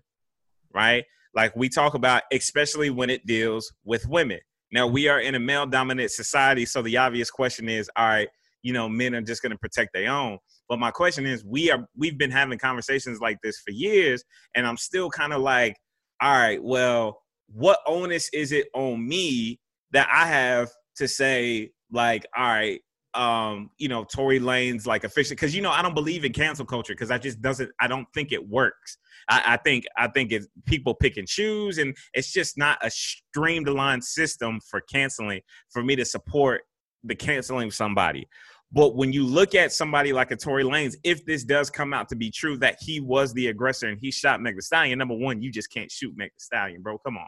right? 0.74 1.03
Like 1.34 1.55
we 1.55 1.70
talk 1.70 1.93
about, 1.93 2.24
especially 2.32 2.89
when 2.89 3.10
it 3.10 3.26
deals 3.26 3.72
with 3.84 4.08
women. 4.08 4.39
Now 4.72 4.88
we 4.88 5.08
are 5.08 5.20
in 5.20 5.36
a 5.36 5.39
male 5.39 5.66
dominant 5.66 6.12
society, 6.12 6.66
so 6.66 6.82
the 6.82 6.97
obvious 6.97 7.32
question 7.32 7.70
is, 7.70 7.89
all 7.95 8.08
right, 8.08 8.28
you 8.64 8.74
know, 8.74 8.89
men 8.89 9.16
are 9.16 9.22
just 9.22 9.41
going 9.41 9.51
to 9.51 9.58
protect 9.58 9.93
their 9.93 10.12
own. 10.12 10.39
But 10.68 10.80
my 10.80 10.91
question 10.91 11.26
is, 11.26 11.45
we 11.45 11.72
are 11.72 11.88
we've 11.95 12.18
been 12.18 12.32
having 12.32 12.60
conversations 12.60 13.20
like 13.20 13.38
this 13.41 13.60
for 13.60 13.72
years, 13.72 14.24
and 14.55 14.68
I'm 14.68 14.78
still 14.78 15.10
kind 15.10 15.34
of 15.34 15.41
like, 15.41 15.78
all 16.22 16.34
right, 16.34 16.62
well, 16.62 17.22
what 17.47 17.80
onus 17.88 18.30
is 18.34 18.51
it 18.51 18.68
on 18.74 19.08
me 19.08 19.60
that 19.91 20.10
I 20.12 20.28
have 20.28 20.70
to 20.97 21.08
say, 21.08 21.72
like, 21.91 22.26
all 22.36 22.45
right, 22.45 22.82
um, 23.14 23.72
you 23.78 23.88
know, 23.88 24.03
Tory 24.03 24.39
Lanez 24.39 24.86
like 24.86 25.03
official 25.03 25.32
because 25.32 25.55
you 25.55 25.62
know 25.62 25.72
I 25.72 25.82
don't 25.82 25.95
believe 25.95 26.26
in 26.26 26.34
cancel 26.34 26.66
culture 26.66 26.93
because 26.93 27.12
I 27.12 27.18
just 27.18 27.41
doesn't 27.41 27.72
I 27.80 27.88
don't 27.88 28.08
think 28.14 28.32
it 28.32 28.47
works. 28.47 28.97
I, 29.30 29.43
I 29.45 29.58
think 29.58 29.86
I 29.97 30.08
think 30.08 30.32
it's 30.32 30.47
people 30.66 30.93
pick 30.93 31.18
and 31.18 31.28
choose, 31.28 31.78
and 31.78 31.95
it's 32.14 32.32
just 32.32 32.58
not 32.58 32.78
a 32.82 32.91
streamlined 32.91 34.03
system 34.03 34.60
for 34.70 34.82
canceling 34.82 35.41
for 35.70 35.84
me 35.84 35.95
to 35.95 36.05
support 36.05 36.62
the 37.03 37.16
canceling 37.16 37.68
of 37.68 37.74
somebody. 37.74 38.28
But 38.72 38.95
when 38.95 39.14
you 39.14 39.26
look 39.26 39.55
at 39.55 39.72
somebody 39.72 40.12
like 40.12 40.32
a 40.32 40.36
Tory 40.36 40.64
Lanez, 40.64 40.95
if 41.03 41.26
this 41.26 41.43
does 41.45 41.70
come 41.70 41.93
out 41.93 42.10
to 42.10 42.16
be 42.16 42.30
true 42.30 42.58
that 42.58 42.78
he 42.82 42.99
was 42.99 43.34
the 43.34 43.47
aggressor 43.47 43.88
and 43.88 43.97
he 43.99 44.12
shot 44.12 44.41
Meg 44.41 44.55
Thee 44.55 44.62
Stallion, 44.62 44.99
number 44.99 45.16
one, 45.16 45.41
you 45.41 45.51
just 45.51 45.72
can't 45.72 45.89
shoot 45.89 46.14
Meg 46.18 46.30
Thee 46.32 46.39
Stallion, 46.39 46.82
bro. 46.82 46.97
Come 46.97 47.18
on. 47.18 47.28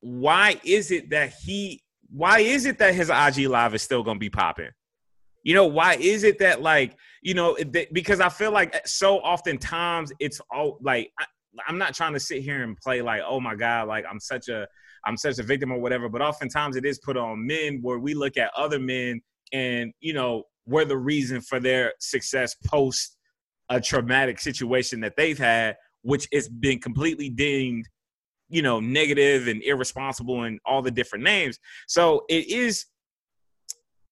Why 0.00 0.60
is 0.64 0.90
it 0.90 1.10
that 1.10 1.34
he? 1.44 1.82
Why 2.12 2.40
is 2.40 2.66
it 2.66 2.78
that 2.78 2.94
his 2.94 3.10
IG 3.10 3.48
live 3.48 3.74
is 3.74 3.82
still 3.82 4.02
gonna 4.02 4.18
be 4.18 4.30
popping? 4.30 4.70
You 5.42 5.54
know, 5.54 5.66
why 5.66 5.94
is 5.94 6.24
it 6.24 6.38
that 6.38 6.62
like 6.62 6.96
you 7.22 7.34
know 7.34 7.56
because 7.92 8.20
I 8.20 8.28
feel 8.28 8.52
like 8.52 8.86
so 8.86 9.18
oftentimes 9.18 10.12
it's 10.20 10.40
all 10.52 10.78
like 10.82 11.10
I, 11.18 11.24
I'm 11.66 11.78
not 11.78 11.94
trying 11.94 12.12
to 12.14 12.20
sit 12.20 12.42
here 12.42 12.62
and 12.62 12.76
play 12.76 13.02
like 13.02 13.22
oh 13.26 13.40
my 13.40 13.54
god 13.54 13.88
like 13.88 14.04
I'm 14.10 14.20
such 14.20 14.48
a 14.48 14.66
I'm 15.04 15.16
such 15.16 15.38
a 15.38 15.42
victim 15.42 15.72
or 15.72 15.78
whatever, 15.78 16.08
but 16.08 16.20
oftentimes 16.20 16.76
it 16.76 16.84
is 16.84 16.98
put 16.98 17.16
on 17.16 17.46
men 17.46 17.78
where 17.80 17.98
we 17.98 18.14
look 18.14 18.36
at 18.36 18.50
other 18.56 18.78
men 18.78 19.20
and 19.52 19.92
you 20.00 20.12
know 20.12 20.44
we're 20.66 20.84
the 20.84 20.96
reason 20.96 21.40
for 21.40 21.58
their 21.58 21.94
success 21.98 22.54
post 22.66 23.16
a 23.70 23.80
traumatic 23.80 24.38
situation 24.40 25.00
that 25.00 25.16
they've 25.16 25.38
had, 25.38 25.76
which 26.02 26.28
has 26.32 26.48
been 26.48 26.80
completely 26.80 27.30
deemed, 27.30 27.88
you 28.50 28.62
know, 28.62 28.80
negative 28.80 29.48
and 29.48 29.62
irresponsible 29.62 30.42
and 30.44 30.58
all 30.66 30.82
the 30.82 30.90
different 30.90 31.24
names. 31.24 31.58
So 31.86 32.24
it 32.28 32.48
is 32.48 32.86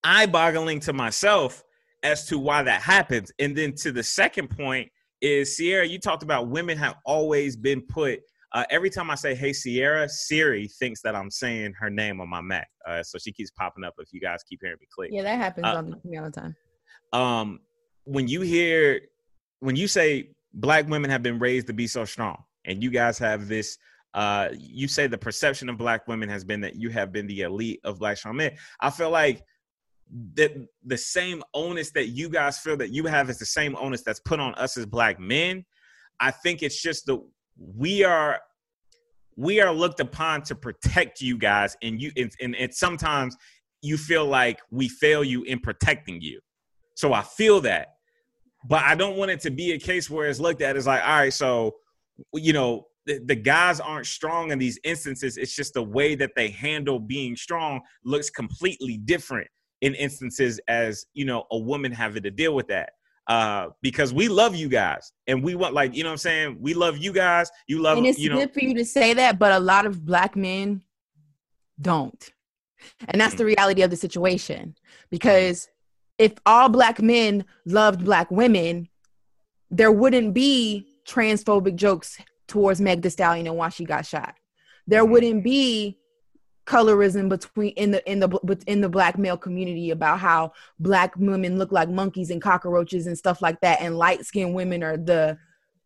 eye-boggling 0.05 0.81
to 0.81 0.93
myself 0.93 1.63
as 2.03 2.27
to 2.27 2.39
why 2.39 2.63
that 2.63 2.81
happens. 2.83 3.33
And 3.39 3.57
then 3.57 3.73
to 3.77 3.93
the 3.93 4.03
second 4.03 4.49
point 4.51 4.91
is 5.21 5.57
Sierra, 5.57 5.87
you 5.87 5.99
talked 5.99 6.23
about 6.23 6.49
women 6.49 6.79
have 6.79 6.95
always 7.05 7.57
been 7.57 7.83
put 7.83 8.21
uh, 8.53 8.65
every 8.71 8.89
time 8.89 9.11
I 9.11 9.15
say 9.15 9.35
"Hey 9.35 9.53
Sierra," 9.53 10.09
Siri 10.09 10.69
thinks 10.69 11.03
that 11.03 11.15
I'm 11.15 11.31
saying 11.31 11.75
her 11.79 11.91
name 11.91 12.19
on 12.19 12.31
my 12.31 12.41
Mac, 12.41 12.67
uh, 12.87 13.03
so 13.03 13.19
she 13.19 13.31
keeps 13.31 13.51
popping 13.51 13.85
up. 13.85 13.93
If 13.99 14.09
you 14.11 14.21
guys 14.23 14.43
keep 14.49 14.61
hearing 14.63 14.79
me 14.81 14.87
click, 14.91 15.11
Yeah, 15.13 15.23
that 15.25 15.37
happens 15.37 15.67
Uh, 15.67 15.77
on 15.77 16.01
me 16.03 16.17
all 16.17 16.25
the 16.25 16.31
time. 16.31 16.57
um, 17.13 17.61
when 18.05 18.27
you 18.27 18.41
hear 18.41 19.03
when 19.61 19.77
you 19.77 19.87
say 19.87 20.31
black 20.55 20.89
women 20.89 21.11
have 21.11 21.23
been 21.23 21.39
raised 21.39 21.67
to 21.67 21.75
be 21.75 21.87
so 21.87 22.07
strong, 22.07 22.43
and 22.65 22.83
you 22.83 22.91
guys 22.91 23.19
have 23.19 23.49
this, 23.49 23.77
uh, 24.15 24.49
you 24.53 24.89
say 24.89 25.07
the 25.07 25.19
perception 25.19 25.69
of 25.69 25.79
black 25.79 26.09
women 26.09 26.29
has 26.29 26.45
been 26.45 26.61
that 26.61 26.77
you 26.77 26.91
have 26.91 27.13
been 27.13 27.27
the 27.27 27.43
elite 27.43 27.81
of 27.85 27.99
black 27.99 28.17
strong 28.17 28.37
men. 28.37 28.53
I 28.81 28.91
feel 28.91 29.11
like 29.11 29.43
that 30.35 30.53
the 30.85 30.97
same 30.97 31.43
onus 31.53 31.91
that 31.93 32.09
you 32.09 32.29
guys 32.29 32.59
feel 32.59 32.77
that 32.79 32.91
you 32.91 33.05
have 33.07 33.29
is 33.29 33.39
the 33.39 33.47
same 33.47 33.77
onus 33.77 34.03
that's 34.03 34.21
put 34.21 34.41
on 34.41 34.55
us 34.55 34.77
as 34.77 34.87
black 34.87 35.21
men. 35.21 35.65
I 36.21 36.31
think 36.31 36.63
it's 36.63 36.81
just 36.81 37.07
the 37.07 37.23
we 37.57 38.05
are 38.05 38.41
we 39.37 39.61
are 39.61 39.73
looked 39.73 40.01
upon 40.01 40.43
to 40.43 40.55
protect 40.55 41.21
you 41.21 41.39
guys 41.39 41.77
and 41.83 42.03
you 42.03 42.11
and, 42.17 42.33
and, 42.41 42.57
and 42.57 42.75
sometimes 42.75 43.37
you 43.83 43.97
feel 43.97 44.27
like 44.27 44.61
we 44.71 44.89
fail 44.89 45.23
you 45.23 45.45
in 45.45 45.61
protecting 45.61 46.21
you 46.21 46.41
so 46.95 47.13
i 47.13 47.23
feel 47.23 47.61
that 47.61 47.95
but 48.69 48.83
i 48.83 48.95
don't 48.95 49.17
want 49.17 49.31
it 49.31 49.41
to 49.41 49.51
be 49.51 49.73
a 49.73 49.79
case 49.79 50.11
where 50.11 50.29
it's 50.29 50.41
looked 50.41 50.61
at 50.61 50.77
as 50.77 50.87
like 50.87 51.03
all 51.03 51.21
right 51.21 51.33
so 51.33 51.75
you 52.35 52.53
know 52.53 52.87
the, 53.09 53.19
the 53.25 53.35
guys 53.35 53.81
aren't 53.81 54.07
strong 54.07 54.53
in 54.53 54.59
these 54.59 54.79
instances 54.85 55.37
it's 55.37 55.55
just 55.57 55.75
the 55.75 55.83
way 55.83 56.15
that 56.15 56.31
they 56.37 56.49
handle 56.49 56.99
being 57.01 57.35
strong 57.35 57.81
looks 58.05 58.31
completely 58.31 58.99
different 58.99 59.49
in 59.81 59.95
instances 59.95 60.61
as 60.69 61.07
you 61.15 61.25
know 61.25 61.45
a 61.51 61.59
woman 61.59 61.91
having 61.91 62.23
to 62.23 62.31
deal 62.31 62.55
with 62.55 62.69
that 62.69 62.91
uh 63.29 63.69
because 63.83 64.13
we 64.13 64.29
love 64.29 64.55
you 64.55 64.69
guys 64.69 65.13
and 65.27 65.43
we 65.43 65.55
want 65.55 65.75
like 65.75 65.95
you 65.97 66.03
know 66.03 66.11
what 66.11 66.13
i'm 66.13 66.19
saying 66.19 66.57
we 66.61 66.75
love 66.75 66.99
you 66.99 67.13
guys 67.13 67.51
you 67.67 67.81
love 67.81 67.99
and 67.99 68.07
it's 68.07 68.19
you 68.19 68.29
know 68.31 68.37
good 68.37 68.53
for 68.55 68.61
you 68.61 68.75
to 68.75 68.85
say 68.85 69.15
that, 69.15 69.39
but 69.39 69.53
a 69.53 69.59
lot 69.59 69.87
of 69.87 70.05
black 70.05 70.37
men 70.37 70.83
don't. 71.81 72.31
And 73.09 73.21
that's 73.21 73.35
the 73.35 73.45
Mm. 73.45 73.55
reality 73.57 73.83
of 73.83 73.91
the 73.91 73.97
situation. 73.97 74.75
Because 75.11 75.69
if 76.19 76.35
all 76.47 76.69
black 76.69 77.01
men 77.01 77.45
loved 77.65 78.05
black 78.05 78.31
women, 78.31 78.89
there 79.71 79.93
wouldn't 79.93 80.35
be 80.35 80.87
transphobic 81.07 81.77
jokes 81.77 82.19
towards 82.49 82.81
Meg 82.81 83.03
Thee 83.03 83.11
Stallion 83.11 83.47
and 83.47 83.57
why 83.57 83.69
she 83.69 83.85
got 83.85 84.05
shot. 84.07 84.35
There 84.87 85.05
Mhm. 85.05 85.11
wouldn't 85.11 85.45
be 85.45 85.99
colorism 86.67 87.29
between 87.29 87.71
in 87.75 87.91
the 87.93 88.11
in 88.11 88.21
the 88.21 88.59
in 88.67 88.81
the 88.83 88.89
black 88.91 89.17
male 89.17 89.39
community 89.39 89.91
about 89.91 90.19
how 90.21 90.53
black 90.79 91.15
women 91.17 91.57
look 91.59 91.73
like 91.73 91.89
monkeys 91.89 92.31
and 92.31 92.43
cockroaches 92.43 93.07
and 93.07 93.17
stuff 93.17 93.41
like 93.41 93.59
that 93.63 93.81
and 93.81 93.97
light 93.97 94.23
skinned 94.27 94.55
women 94.55 94.83
are 94.83 94.99
the 94.99 95.39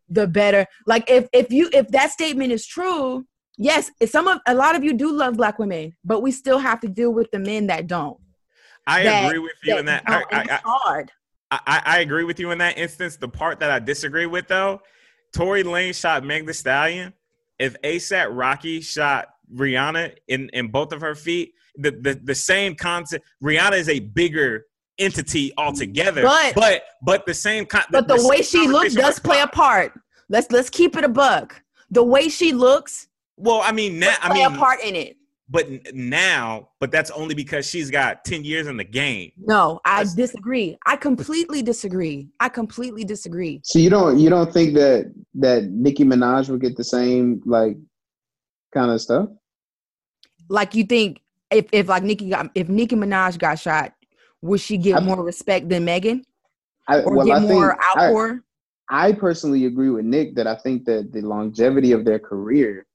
the 0.08 0.26
better 0.26 0.66
like 0.84 1.08
if 1.08 1.28
if 1.32 1.52
you 1.52 1.70
if 1.72 1.86
that 1.88 2.10
statement 2.10 2.50
is 2.50 2.66
true 2.66 3.24
yes 3.56 3.92
some 4.06 4.26
of 4.26 4.40
a 4.48 4.54
lot 4.56 4.74
of 4.74 4.82
you 4.82 4.92
do 4.92 5.12
love 5.12 5.36
black 5.36 5.56
women 5.60 5.94
but 6.04 6.20
we 6.20 6.32
still 6.32 6.58
have 6.58 6.80
to 6.80 6.88
deal 6.88 7.12
with 7.14 7.30
the 7.30 7.38
men 7.38 7.68
that 7.68 7.86
don't 7.86 8.18
i 8.88 9.04
that- 9.04 9.26
agree 9.26 9.38
with 9.38 9.52
you 9.62 9.78
in 9.78 9.84
that 9.86 10.02
I, 10.04 10.24
I, 10.32 10.42
it's 10.42 10.52
hard 10.64 11.12
I, 11.52 11.60
I, 11.64 11.82
I 11.84 11.98
agree 12.00 12.24
with 12.24 12.40
you 12.40 12.50
in 12.50 12.58
that 12.58 12.76
instance. 12.78 13.16
The 13.16 13.28
part 13.28 13.60
that 13.60 13.70
I 13.70 13.78
disagree 13.78 14.24
with 14.24 14.48
though, 14.48 14.80
Tory 15.32 15.64
Lanez 15.64 16.00
shot 16.00 16.24
Meg 16.24 16.46
Thee 16.46 16.52
Stallion. 16.52 17.12
If 17.58 17.80
ASAP 17.82 18.28
Rocky 18.30 18.80
shot 18.80 19.28
Rihanna 19.54 20.14
in, 20.28 20.48
in 20.52 20.68
both 20.68 20.92
of 20.92 21.00
her 21.00 21.14
feet, 21.14 21.52
the, 21.76 21.90
the, 21.90 22.20
the 22.22 22.34
same 22.34 22.74
concept. 22.74 23.24
Rihanna 23.42 23.74
is 23.78 23.88
a 23.88 24.00
bigger 24.00 24.66
entity 24.98 25.52
altogether, 25.56 26.22
But- 26.22 26.54
but 26.54 26.82
but 27.02 27.26
the 27.26 27.34
same 27.34 27.64
con- 27.66 27.84
but 27.90 28.06
the, 28.08 28.16
the 28.16 28.28
way 28.28 28.42
she 28.42 28.68
looks 28.68 28.94
does 28.94 29.18
play 29.18 29.40
a 29.40 29.46
part 29.46 29.98
let's 30.28 30.50
let's 30.52 30.68
keep 30.68 30.96
it 30.96 31.02
a 31.02 31.08
buck 31.08 31.62
the 31.90 32.02
way 32.04 32.28
she 32.28 32.52
looks 32.52 33.08
Well, 33.36 33.62
I 33.64 33.72
mean, 33.72 33.98
does 33.98 34.16
I 34.20 34.28
play 34.28 34.46
mean, 34.46 34.54
a 34.54 34.58
part 34.58 34.80
in 34.82 34.94
it 34.94 35.16
but 35.52 35.68
now, 35.94 36.70
but 36.80 36.90
that's 36.90 37.10
only 37.10 37.34
because 37.34 37.66
she's 37.68 37.90
got 37.90 38.24
ten 38.24 38.42
years 38.44 38.66
in 38.66 38.76
the 38.78 38.84
game. 38.84 39.30
no 39.36 39.80
i 39.84 39.98
That's- 39.98 40.14
disagree 40.14 40.76
i 40.86 40.96
completely 40.96 41.62
disagree 41.62 42.28
i 42.40 42.48
completely 42.48 43.04
disagree 43.04 43.60
So 43.62 43.78
you 43.78 43.90
don't 43.90 44.18
you 44.18 44.30
don't 44.30 44.52
think 44.52 44.74
that 44.74 45.12
that 45.34 45.64
Nicki 45.64 46.04
Minaj 46.04 46.48
would 46.48 46.60
get 46.62 46.76
the 46.76 46.84
same 46.84 47.42
like 47.44 47.76
kind 48.74 48.90
of 48.90 49.00
stuff? 49.00 49.28
like 50.48 50.74
you 50.74 50.84
think 50.84 51.20
if, 51.50 51.66
if 51.72 51.88
like 51.88 52.02
Nicki 52.02 52.30
got 52.30 52.50
if 52.54 52.68
Nicki 52.68 52.96
Minaj 52.96 53.38
got 53.38 53.58
shot, 53.58 53.92
would 54.40 54.60
she 54.60 54.76
get 54.78 54.96
I- 54.96 55.04
more 55.04 55.22
respect 55.22 55.68
than 55.68 55.84
Megan 55.84 56.24
I, 56.88 57.00
or 57.02 57.14
well, 57.16 57.26
get 57.26 57.36
I 57.36 57.38
think 57.40 57.50
more 57.52 57.78
I, 57.80 58.06
outpour? 58.06 58.42
I 58.90 59.12
personally 59.12 59.66
agree 59.66 59.90
with 59.90 60.04
Nick 60.04 60.34
that 60.36 60.46
I 60.46 60.56
think 60.56 60.84
that 60.86 61.12
the 61.12 61.20
longevity 61.22 61.92
of 61.92 62.04
their 62.04 62.18
career 62.18 62.86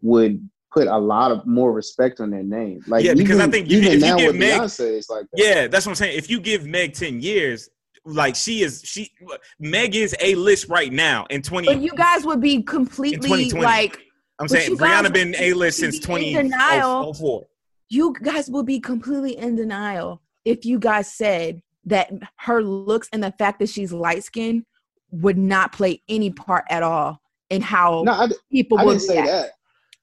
would 0.00 0.48
put 0.74 0.88
a 0.88 0.98
lot 0.98 1.30
of 1.30 1.46
more 1.46 1.72
respect 1.72 2.20
on 2.20 2.30
their 2.30 2.42
name. 2.42 2.82
Like 2.88 3.04
Yeah, 3.04 3.14
because 3.14 3.38
I 3.38 3.46
think 3.48 3.70
you- 3.70 3.78
even 3.78 3.92
if 3.92 4.00
you 4.00 4.06
now 4.08 4.16
give 4.16 4.26
with 4.32 4.36
Meg- 4.36 4.60
Beyonce, 4.60 4.96
it's 4.98 5.08
like 5.08 5.26
that. 5.32 5.42
Yeah, 5.42 5.66
that's 5.68 5.86
what 5.86 5.92
I'm 5.92 5.96
saying. 5.96 6.18
If 6.18 6.28
you 6.28 6.40
give 6.40 6.66
Meg 6.66 6.94
10 6.94 7.20
years, 7.20 7.70
like 8.04 8.34
she 8.36 8.62
is 8.62 8.82
she 8.84 9.10
Meg 9.58 9.94
is 9.96 10.14
a 10.20 10.34
list 10.34 10.68
right 10.68 10.92
now 10.92 11.24
in 11.30 11.40
20 11.40 11.66
But 11.68 11.80
you 11.80 11.92
guys 11.96 12.26
would 12.26 12.40
be 12.40 12.62
completely 12.62 13.48
like 13.50 13.98
I'm 14.38 14.46
saying 14.48 14.72
you 14.72 14.76
Rihanna 14.76 15.10
been 15.12 15.34
a 15.38 15.54
list 15.54 15.78
since 15.78 16.04
in 16.04 16.12
oh 16.12 16.18
denial. 16.18 17.12
2004. 17.14 17.46
you 17.88 18.14
guys 18.22 18.50
would 18.50 18.66
be 18.66 18.78
completely 18.78 19.38
in 19.38 19.56
denial 19.56 20.20
if 20.44 20.66
you 20.66 20.78
guys 20.78 21.10
said 21.14 21.62
that 21.86 22.10
her 22.40 22.62
looks 22.62 23.08
and 23.12 23.24
the 23.24 23.32
fact 23.38 23.58
that 23.60 23.70
she's 23.70 23.90
light 23.90 24.22
skinned 24.24 24.66
would 25.10 25.38
not 25.38 25.72
play 25.72 26.02
any 26.06 26.28
part 26.30 26.64
at 26.68 26.82
all 26.82 27.22
in 27.48 27.62
how 27.62 28.02
No, 28.04 28.12
I, 28.12 28.28
people 28.52 28.78
I 28.78 28.84
would 28.84 28.98
didn't 28.98 29.02
say 29.02 29.22
that. 29.22 29.52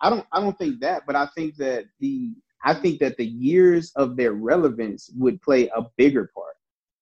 I 0.02 0.10
don't. 0.10 0.26
I 0.32 0.40
don't 0.40 0.57
think 0.57 0.80
that. 0.82 1.03
But 1.06 1.15
I 1.15 1.28
think 1.36 1.56
that 1.57 1.86
the. 1.99 2.34
I 2.64 2.76
think 2.76 2.99
that 2.99 3.18
the 3.18 3.26
years 3.26 3.91
of 3.95 4.15
their 4.15 4.34
relevance 4.34 5.10
would 5.18 5.41
play 5.41 5.68
a 5.76 5.84
bigger 5.98 6.30
part, 6.36 6.53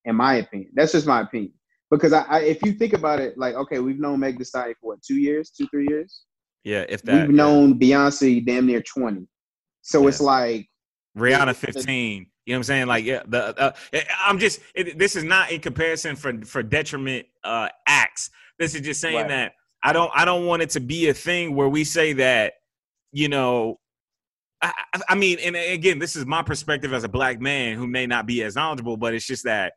in 0.06 0.16
my 0.16 0.36
opinion. 0.36 0.72
That's 0.74 0.94
just 0.94 1.06
my 1.06 1.22
opinion. 1.22 1.52
Because 1.92 2.14
I, 2.14 2.22
I 2.30 2.40
if 2.42 2.64
you 2.64 2.74
think 2.74 2.94
about 2.94 3.20
it, 3.20 3.38
like 3.38 3.56
okay, 3.56 3.80
we've 3.80 4.00
known 4.00 4.20
Meg 4.20 4.38
Thee 4.38 4.46
Stallion 4.46 4.76
for 4.80 4.94
what, 4.94 5.02
two 5.02 5.18
years, 5.18 5.50
two 5.50 5.68
three 5.68 5.88
years. 5.90 6.24
Yeah, 6.64 6.86
if 6.88 7.02
that. 7.04 7.14
we've 7.14 7.36
yeah. 7.36 7.44
known 7.44 7.80
Beyonce 7.80 8.46
damn 8.46 8.68
near 8.68 8.82
twenty. 8.82 9.28
So 9.82 10.08
it's 10.08 10.22
like 10.22 10.70
Rihanna 11.18 11.56
15. 11.56 12.28
You 12.46 12.54
know 12.54 12.58
what 12.58 12.58
I'm 12.58 12.64
saying? 12.64 12.88
Like, 12.88 13.06
yeah, 13.06 13.24
the 13.28 13.60
uh, 13.60 13.72
I'm 14.24 14.40
just. 14.40 14.60
It, 14.76 14.98
this 14.98 15.16
is 15.16 15.24
not 15.24 15.52
in 15.52 15.62
comparison 15.62 16.16
for 16.16 16.34
for 16.46 16.64
detriment 16.64 17.28
uh 17.44 17.70
acts. 17.88 18.30
This 18.58 18.76
is 18.76 18.82
just 18.82 19.02
saying 19.02 19.16
Right. 19.16 19.28
that 19.28 19.54
I 19.84 19.94
don't 19.94 20.12
I 20.14 20.26
don't 20.26 20.46
want 20.46 20.62
it 20.62 20.72
to 20.72 20.80
be 20.80 21.10
a 21.10 21.14
thing 21.14 21.56
where 21.56 21.70
we 21.70 21.84
say 21.84 22.14
that, 22.14 22.54
you 23.12 23.30
know. 23.30 23.80
I, 24.62 24.74
I- 25.08 25.16
mean, 25.16 25.38
and 25.40 25.56
again, 25.56 26.00
this 26.00 26.16
is 26.18 26.26
my 26.26 26.44
perspective 26.44 26.92
as 26.94 27.04
a 27.06 27.10
black 27.10 27.40
man 27.40 27.78
who 27.78 27.88
may 27.88 28.06
not 28.06 28.26
be 28.26 28.44
as 28.44 28.56
knowledgeable, 28.56 28.98
but 28.98 29.14
it's 29.14 29.26
just 29.26 29.46
that 29.46 29.74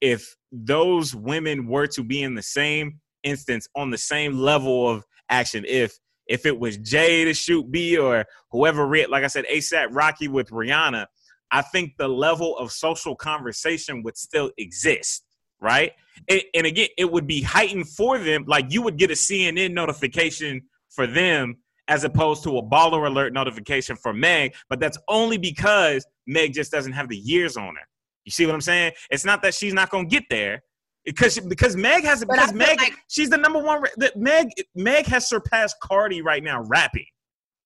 if 0.00 0.34
those 0.50 1.14
women 1.14 1.66
were 1.66 1.86
to 1.88 2.02
be 2.02 2.22
in 2.22 2.34
the 2.34 2.42
same 2.42 3.00
instance 3.22 3.68
on 3.76 3.90
the 3.90 3.98
same 3.98 4.38
level 4.38 4.88
of 4.88 5.04
action, 5.28 5.64
if 5.68 5.98
if 6.26 6.46
it 6.46 6.58
was 6.58 6.76
Jay 6.78 7.24
to 7.24 7.34
shoot 7.34 7.70
B 7.70 7.98
or 7.98 8.24
whoever, 8.52 8.86
like 9.08 9.24
I 9.24 9.26
said, 9.26 9.44
ASAP 9.52 9.88
Rocky 9.90 10.28
with 10.28 10.50
Rihanna, 10.50 11.06
I 11.50 11.62
think 11.62 11.94
the 11.98 12.06
level 12.08 12.56
of 12.56 12.70
social 12.70 13.16
conversation 13.16 14.02
would 14.04 14.16
still 14.16 14.52
exist, 14.56 15.24
right? 15.60 15.92
And, 16.28 16.40
and 16.54 16.66
again, 16.66 16.88
it 16.96 17.10
would 17.10 17.26
be 17.26 17.42
heightened 17.42 17.88
for 17.88 18.18
them. 18.18 18.44
Like 18.46 18.72
you 18.72 18.80
would 18.82 18.96
get 18.96 19.10
a 19.10 19.14
CNN 19.14 19.72
notification 19.72 20.62
for 20.90 21.06
them 21.08 21.56
as 21.90 22.04
opposed 22.04 22.42
to 22.44 22.56
a 22.56 22.62
baller 22.62 23.06
alert 23.06 23.34
notification 23.34 23.96
for 23.96 24.14
Meg, 24.14 24.54
but 24.70 24.78
that's 24.80 24.96
only 25.08 25.36
because 25.36 26.06
Meg 26.26 26.54
just 26.54 26.70
doesn't 26.70 26.92
have 26.92 27.08
the 27.08 27.16
years 27.16 27.56
on 27.56 27.74
her. 27.74 27.88
You 28.24 28.30
see 28.30 28.46
what 28.46 28.54
I'm 28.54 28.60
saying? 28.60 28.92
It's 29.10 29.24
not 29.24 29.42
that 29.42 29.54
she's 29.54 29.74
not 29.74 29.90
gonna 29.90 30.06
get 30.06 30.22
there. 30.30 30.62
Because 31.04 31.38
because 31.40 31.76
Meg 31.76 32.04
has 32.04 32.24
But 32.24 32.34
because 32.34 32.52
Meg 32.52 32.78
like- 32.78 32.94
she's 33.08 33.28
the 33.28 33.36
number 33.38 33.58
one. 33.58 33.82
That 33.96 34.16
Meg 34.16 34.48
Meg 34.74 35.06
has 35.06 35.28
surpassed 35.28 35.76
Cardi 35.82 36.22
right 36.22 36.44
now 36.44 36.62
rapping, 36.68 37.06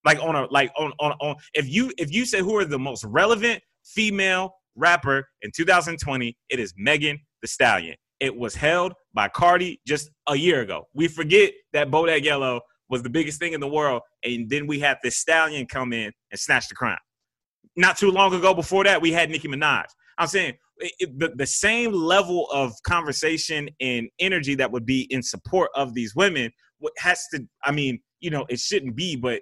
like 0.03 0.19
on 0.21 0.35
a 0.35 0.47
like 0.49 0.71
on 0.77 0.91
on 0.99 1.11
on. 1.21 1.35
If 1.53 1.69
you 1.69 1.91
if 1.97 2.11
you 2.11 2.25
say 2.25 2.39
who 2.39 2.57
are 2.57 2.65
the 2.65 2.79
most 2.79 3.03
relevant 3.03 3.61
female 3.83 4.55
rapper 4.75 5.27
in 5.43 5.51
2020, 5.55 6.35
it 6.49 6.59
is 6.59 6.73
Megan 6.77 7.19
Thee 7.41 7.47
Stallion. 7.47 7.95
It 8.19 8.35
was 8.35 8.55
held 8.55 8.93
by 9.13 9.27
Cardi 9.27 9.81
just 9.85 10.09
a 10.27 10.35
year 10.35 10.61
ago. 10.61 10.87
We 10.93 11.09
forget 11.09 11.53
that 11.73 11.91
Bodak 11.91 12.23
Yellow 12.23 12.61
was 12.89 13.03
the 13.03 13.09
biggest 13.09 13.39
thing 13.39 13.53
in 13.53 13.59
the 13.59 13.67
world, 13.67 14.01
and 14.23 14.49
then 14.49 14.67
we 14.67 14.79
had 14.79 14.97
this 15.03 15.17
Stallion 15.17 15.65
come 15.65 15.93
in 15.93 16.11
and 16.31 16.39
snatch 16.39 16.67
the 16.67 16.75
crown. 16.75 16.97
Not 17.75 17.97
too 17.97 18.11
long 18.11 18.33
ago, 18.33 18.53
before 18.53 18.83
that, 18.83 19.01
we 19.01 19.11
had 19.11 19.29
Nicki 19.29 19.47
Minaj. 19.47 19.85
I'm 20.17 20.27
saying 20.27 20.53
it, 20.77 21.19
the, 21.19 21.33
the 21.35 21.45
same 21.45 21.91
level 21.91 22.47
of 22.51 22.73
conversation 22.83 23.69
and 23.79 24.09
energy 24.19 24.55
that 24.55 24.71
would 24.71 24.85
be 24.85 25.01
in 25.11 25.23
support 25.23 25.71
of 25.75 25.93
these 25.93 26.15
women 26.15 26.51
has 26.97 27.25
to 27.33 27.43
i 27.63 27.71
mean 27.71 27.99
you 28.19 28.29
know 28.29 28.45
it 28.49 28.59
shouldn't 28.59 28.95
be 28.95 29.15
but 29.15 29.41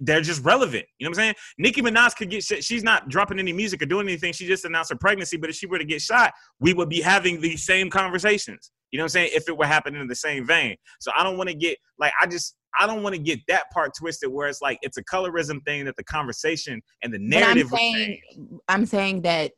they're 0.00 0.20
just 0.20 0.44
relevant. 0.44 0.84
You 0.98 1.04
know 1.04 1.10
what 1.10 1.18
i'm 1.18 1.22
saying? 1.22 1.34
Nicki 1.58 1.82
minaj 1.82 2.16
could 2.16 2.30
get 2.30 2.42
shit. 2.42 2.64
She's 2.64 2.82
not 2.82 3.08
dropping 3.08 3.38
any 3.38 3.52
music 3.52 3.80
or 3.80 3.86
doing 3.86 4.08
anything. 4.08 4.32
She 4.32 4.44
just 4.44 4.64
announced 4.64 4.90
her 4.90 4.96
pregnancy 4.96 5.36
but 5.36 5.50
if 5.50 5.56
she 5.56 5.66
were 5.66 5.78
to 5.78 5.84
get 5.84 6.02
shot 6.02 6.32
we 6.60 6.74
would 6.74 6.88
be 6.88 7.00
having 7.00 7.40
these 7.40 7.64
same 7.64 7.90
conversations 7.90 8.70
you 8.90 8.98
know 8.98 9.02
what 9.02 9.06
i'm 9.06 9.10
saying 9.10 9.30
if 9.34 9.48
it 9.48 9.56
were 9.56 9.66
happening 9.66 10.00
in 10.00 10.08
the 10.08 10.14
same 10.14 10.46
vein 10.46 10.76
so 11.00 11.10
i 11.16 11.22
don't 11.22 11.36
want 11.36 11.48
to 11.48 11.54
get 11.54 11.78
like 11.98 12.12
i 12.20 12.26
just 12.26 12.56
I 12.78 12.86
don't 12.86 13.02
want 13.02 13.14
to 13.14 13.20
get 13.20 13.40
that 13.48 13.70
part 13.72 13.92
twisted 13.96 14.30
where 14.30 14.48
it's 14.48 14.60
like 14.60 14.78
it's 14.82 14.98
a 14.98 15.04
colorism 15.04 15.64
thing 15.64 15.84
that 15.86 15.96
the 15.96 16.04
conversation 16.04 16.80
and 17.02 17.12
the 17.12 17.18
But 17.18 17.42
I'm 17.42 17.68
saying. 17.68 18.20
I'm 18.68 18.86
saying 18.86 19.22
that 19.22 19.52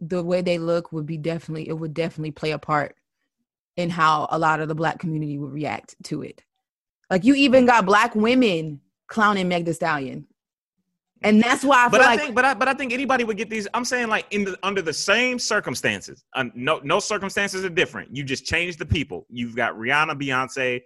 the 0.00 0.22
way 0.22 0.42
they 0.42 0.58
look 0.58 0.92
would 0.92 1.06
be 1.06 1.18
definitely, 1.18 1.68
it 1.68 1.74
would 1.74 1.94
definitely 1.94 2.30
play 2.30 2.52
a 2.52 2.58
part 2.58 2.96
in 3.76 3.90
how 3.90 4.28
a 4.30 4.38
lot 4.38 4.60
of 4.60 4.68
the 4.68 4.74
black 4.74 4.98
community 4.98 5.38
would 5.38 5.52
react 5.52 5.94
to 6.04 6.22
it. 6.22 6.42
Like 7.10 7.24
you 7.24 7.34
even 7.34 7.66
got 7.66 7.86
black 7.86 8.14
women 8.14 8.80
clowning 9.08 9.48
Meg 9.48 9.64
Thee 9.64 9.72
Stallion, 9.72 10.26
and 11.22 11.42
that's 11.42 11.64
why 11.64 11.78
I 11.78 11.82
feel 11.84 11.90
but 11.90 12.00
I 12.00 12.04
like 12.06 12.20
think, 12.20 12.34
but 12.34 12.44
I, 12.44 12.54
but 12.54 12.68
I 12.68 12.74
think 12.74 12.92
anybody 12.92 13.24
would 13.24 13.36
get 13.36 13.50
these. 13.50 13.66
I'm 13.74 13.84
saying 13.84 14.08
like 14.08 14.26
in 14.30 14.44
the 14.44 14.58
under 14.62 14.82
the 14.82 14.92
same 14.92 15.38
circumstances. 15.38 16.24
Uh, 16.34 16.44
no, 16.54 16.80
no 16.84 17.00
circumstances 17.00 17.64
are 17.64 17.68
different. 17.70 18.14
You 18.14 18.22
just 18.22 18.44
change 18.44 18.76
the 18.76 18.86
people. 18.86 19.26
You've 19.28 19.56
got 19.56 19.74
Rihanna, 19.74 20.20
Beyonce, 20.20 20.80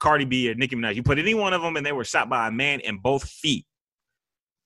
Cardi 0.00 0.24
B, 0.24 0.50
or 0.50 0.54
Nicki 0.54 0.74
Minaj. 0.76 0.96
You 0.96 1.02
put 1.02 1.18
any 1.18 1.34
one 1.34 1.52
of 1.52 1.62
them, 1.62 1.76
and 1.76 1.86
they 1.86 1.92
were 1.92 2.04
shot 2.04 2.28
by 2.28 2.48
a 2.48 2.50
man 2.50 2.80
in 2.80 2.98
both 2.98 3.28
feet. 3.28 3.64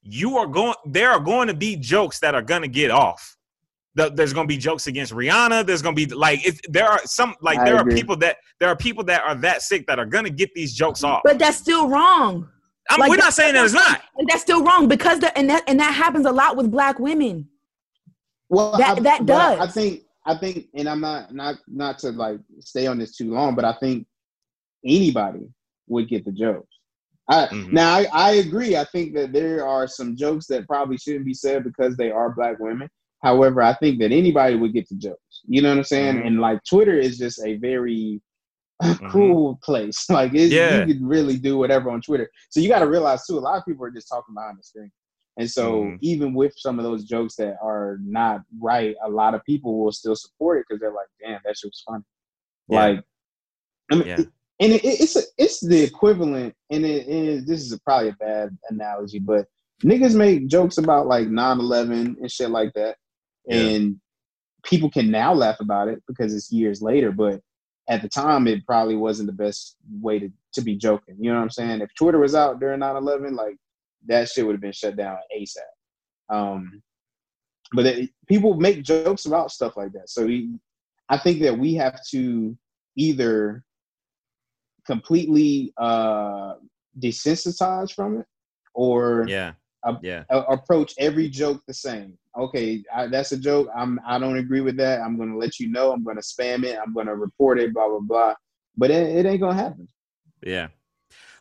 You 0.02 0.38
are 0.38 0.46
going. 0.46 0.74
There 0.86 1.10
are 1.10 1.20
going 1.20 1.48
to 1.48 1.54
be 1.54 1.76
jokes 1.76 2.20
that 2.20 2.34
are 2.34 2.42
going 2.42 2.62
to 2.62 2.68
get 2.68 2.90
off. 2.90 3.36
The- 3.96 4.08
There's 4.10 4.32
going 4.32 4.46
to 4.46 4.48
be 4.48 4.56
jokes 4.56 4.86
against 4.86 5.12
Rihanna. 5.12 5.66
There's 5.66 5.82
going 5.82 5.94
to 5.94 6.06
be 6.06 6.14
like 6.14 6.46
it's, 6.46 6.60
there 6.68 6.86
are 6.88 7.00
some 7.04 7.34
like 7.42 7.58
I 7.58 7.64
there 7.64 7.76
are 7.76 7.84
people 7.84 8.16
that 8.16 8.38
there 8.58 8.70
are 8.70 8.76
people 8.76 9.04
that 9.04 9.22
are 9.22 9.34
that 9.36 9.60
sick 9.62 9.86
that 9.88 9.98
are 9.98 10.06
going 10.06 10.24
to 10.24 10.30
get 10.30 10.54
these 10.54 10.72
jokes 10.72 11.04
off. 11.04 11.20
but 11.24 11.38
that's 11.38 11.58
still 11.58 11.88
wrong. 11.88 12.48
I'm, 12.90 13.00
like, 13.00 13.10
we're 13.10 13.16
not 13.16 13.32
saying 13.32 13.54
that 13.54 13.64
it's 13.64 13.74
not. 13.74 14.02
Like, 14.18 14.28
that's 14.28 14.42
still 14.42 14.62
wrong 14.64 14.88
because 14.88 15.20
the, 15.20 15.36
and 15.38 15.48
that 15.50 15.62
and 15.68 15.78
that 15.80 15.92
happens 15.94 16.26
a 16.26 16.32
lot 16.32 16.56
with 16.56 16.70
black 16.70 16.98
women. 16.98 17.48
Well, 18.48 18.76
That- 18.76 18.98
I, 18.98 19.00
that 19.00 19.26
but 19.26 19.58
I- 19.60 19.64
I 19.64 19.66
think 19.68 20.02
I 20.26 20.36
think, 20.36 20.66
and 20.74 20.88
I'm 20.88 21.00
not 21.00 21.32
not 21.34 21.56
not 21.66 21.98
to 22.00 22.10
like 22.10 22.40
stay 22.60 22.86
on 22.86 22.98
this 22.98 23.16
too 23.16 23.32
long, 23.32 23.54
but 23.54 23.64
I 23.64 23.72
think 23.74 24.06
anybody 24.84 25.48
would 25.88 26.08
get 26.08 26.24
the 26.24 26.32
jokes. 26.32 26.68
I, 27.28 27.46
Mhm. 27.46 27.72
Now 27.72 27.94
I, 27.94 28.06
I 28.12 28.30
agree. 28.34 28.76
I 28.76 28.84
think 28.84 29.14
that 29.14 29.32
there 29.32 29.66
are 29.66 29.86
some 29.86 30.16
jokes 30.16 30.46
that 30.46 30.66
probably 30.66 30.96
shouldn't 30.98 31.24
be 31.26 31.34
said 31.34 31.62
because 31.64 31.96
they 31.96 32.10
are 32.10 32.34
black 32.34 32.58
women. 32.58 32.88
However, 33.22 33.62
I 33.62 33.74
think 33.74 34.00
that 34.00 34.12
anybody 34.12 34.56
would 34.56 34.72
get 34.72 34.88
the 34.88 34.96
jokes. 34.96 35.42
You 35.46 35.62
know 35.62 35.68
what 35.70 35.78
I'm 35.78 35.84
saying? 35.84 36.16
Mhm. 36.16 36.26
And 36.26 36.40
like 36.40 36.58
Twitter 36.68 36.94
is 36.98 37.18
just 37.18 37.40
a 37.44 37.56
very 37.58 38.20
cruel 39.08 39.58
place. 39.62 40.06
Like 40.10 40.32
Yeah. 40.32 40.84
you 40.84 40.94
can 40.94 41.06
really 41.06 41.36
do 41.38 41.58
whatever 41.58 41.90
on 41.90 42.00
Twitter. 42.00 42.30
So 42.50 42.60
you 42.60 42.68
got 42.68 42.80
to 42.80 42.88
realize 42.88 43.26
too, 43.26 43.38
a 43.38 43.40
lot 43.40 43.58
of 43.58 43.64
people 43.66 43.84
are 43.84 43.90
just 43.90 44.08
talking 44.08 44.34
behind 44.34 44.58
the 44.58 44.62
screen. 44.62 44.90
And 45.38 45.48
so 45.50 45.84
Mhm. 45.84 45.98
even 46.02 46.34
with 46.34 46.52
some 46.56 46.78
of 46.78 46.84
those 46.84 47.04
jokes 47.04 47.36
that 47.36 47.56
are 47.62 47.98
not 48.02 48.42
right, 48.60 48.94
a 49.04 49.08
lot 49.08 49.34
of 49.34 49.44
people 49.44 49.82
will 49.82 49.92
still 49.92 50.16
support 50.16 50.58
it 50.58 50.66
because 50.68 50.80
they're 50.80 50.92
like, 50.92 51.06
"Damn, 51.20 51.40
that 51.44 51.56
shit 51.56 51.68
was 51.68 51.82
funny." 51.86 52.04
Yeah. 52.68 52.78
Like, 52.86 53.04
I 53.92 53.94
mean, 53.96 54.06
Yeah. 54.08 54.16
and 54.60 54.72
it, 54.72 54.84
it's 54.84 55.16
a, 55.16 55.22
it's 55.38 55.60
the 55.60 55.82
equivalent. 55.82 56.54
And 56.70 56.84
it 56.84 57.06
is 57.08 57.46
this 57.46 57.60
is 57.62 57.78
probably 57.80 58.08
a 58.10 58.12
bad 58.14 58.56
analogy, 58.70 59.18
but 59.18 59.46
niggas 59.84 60.14
make 60.16 60.46
jokes 60.48 60.78
about 60.78 61.06
like 61.06 61.28
9-11 61.28 62.16
and 62.20 62.30
shit 62.30 62.50
like 62.50 62.72
that, 62.74 62.96
Yeah. 63.46 63.56
and 63.56 64.00
people 64.64 64.90
can 64.90 65.10
now 65.10 65.32
laugh 65.32 65.58
about 65.60 65.88
it 65.88 66.02
because 66.06 66.34
it's 66.34 66.52
years 66.52 66.82
later. 66.82 67.12
But 67.12 67.40
at 67.90 68.02
the 68.02 68.08
time, 68.08 68.46
it 68.46 68.64
probably 68.64 68.94
wasn't 68.96 69.26
the 69.26 69.32
best 69.44 69.76
way 70.00 70.18
to 70.20 70.30
to 70.54 70.62
be 70.62 70.76
joking. 70.76 71.16
You 71.20 71.30
know 71.30 71.36
what 71.36 71.42
I'm 71.42 71.50
saying? 71.50 71.80
If 71.80 71.94
Twitter 71.94 72.18
was 72.18 72.34
out 72.34 72.58
during 72.58 72.80
9-11, 72.80 73.36
like 73.36 73.56
that 74.06 74.28
shit 74.28 74.44
would 74.46 74.54
have 74.54 74.60
been 74.60 74.72
shut 74.72 74.96
down 74.96 75.18
ASAP. 75.36 75.58
Um, 76.34 76.82
but 77.72 77.86
it, 77.86 78.10
people 78.26 78.54
make 78.54 78.82
jokes 78.82 79.26
about 79.26 79.52
stuff 79.52 79.76
like 79.76 79.92
that. 79.92 80.08
So 80.10 80.26
we, 80.26 80.50
I 81.08 81.18
think 81.18 81.40
that 81.42 81.56
we 81.56 81.74
have 81.74 82.00
to 82.10 82.56
either 82.96 83.64
completely 84.86 85.72
uh, 85.76 86.54
desensitize 86.98 87.92
from 87.92 88.18
it 88.20 88.26
or 88.74 89.26
Yeah. 89.28 89.52
Uh, 89.86 89.94
yeah. 90.02 90.24
a- 90.30 90.40
approach 90.42 90.94
every 90.98 91.28
joke 91.28 91.62
the 91.66 91.74
same. 91.74 92.18
Okay, 92.38 92.82
I, 92.94 93.08
that's 93.08 93.32
a 93.32 93.36
joke. 93.36 93.68
I'm 93.76 93.98
I 94.06 94.18
don't 94.18 94.38
agree 94.38 94.60
with 94.60 94.76
that. 94.76 95.00
I'm 95.00 95.18
gonna 95.18 95.36
let 95.36 95.58
you 95.58 95.70
know. 95.70 95.92
I'm 95.92 96.04
gonna 96.04 96.20
spam 96.20 96.64
it. 96.64 96.78
I'm 96.78 96.94
gonna 96.94 97.14
report 97.14 97.58
it. 97.58 97.74
Blah 97.74 97.88
blah 97.88 98.00
blah. 98.00 98.34
But 98.76 98.90
it, 98.90 99.16
it 99.16 99.26
ain't 99.26 99.40
gonna 99.40 99.54
happen. 99.54 99.88
Yeah. 100.42 100.68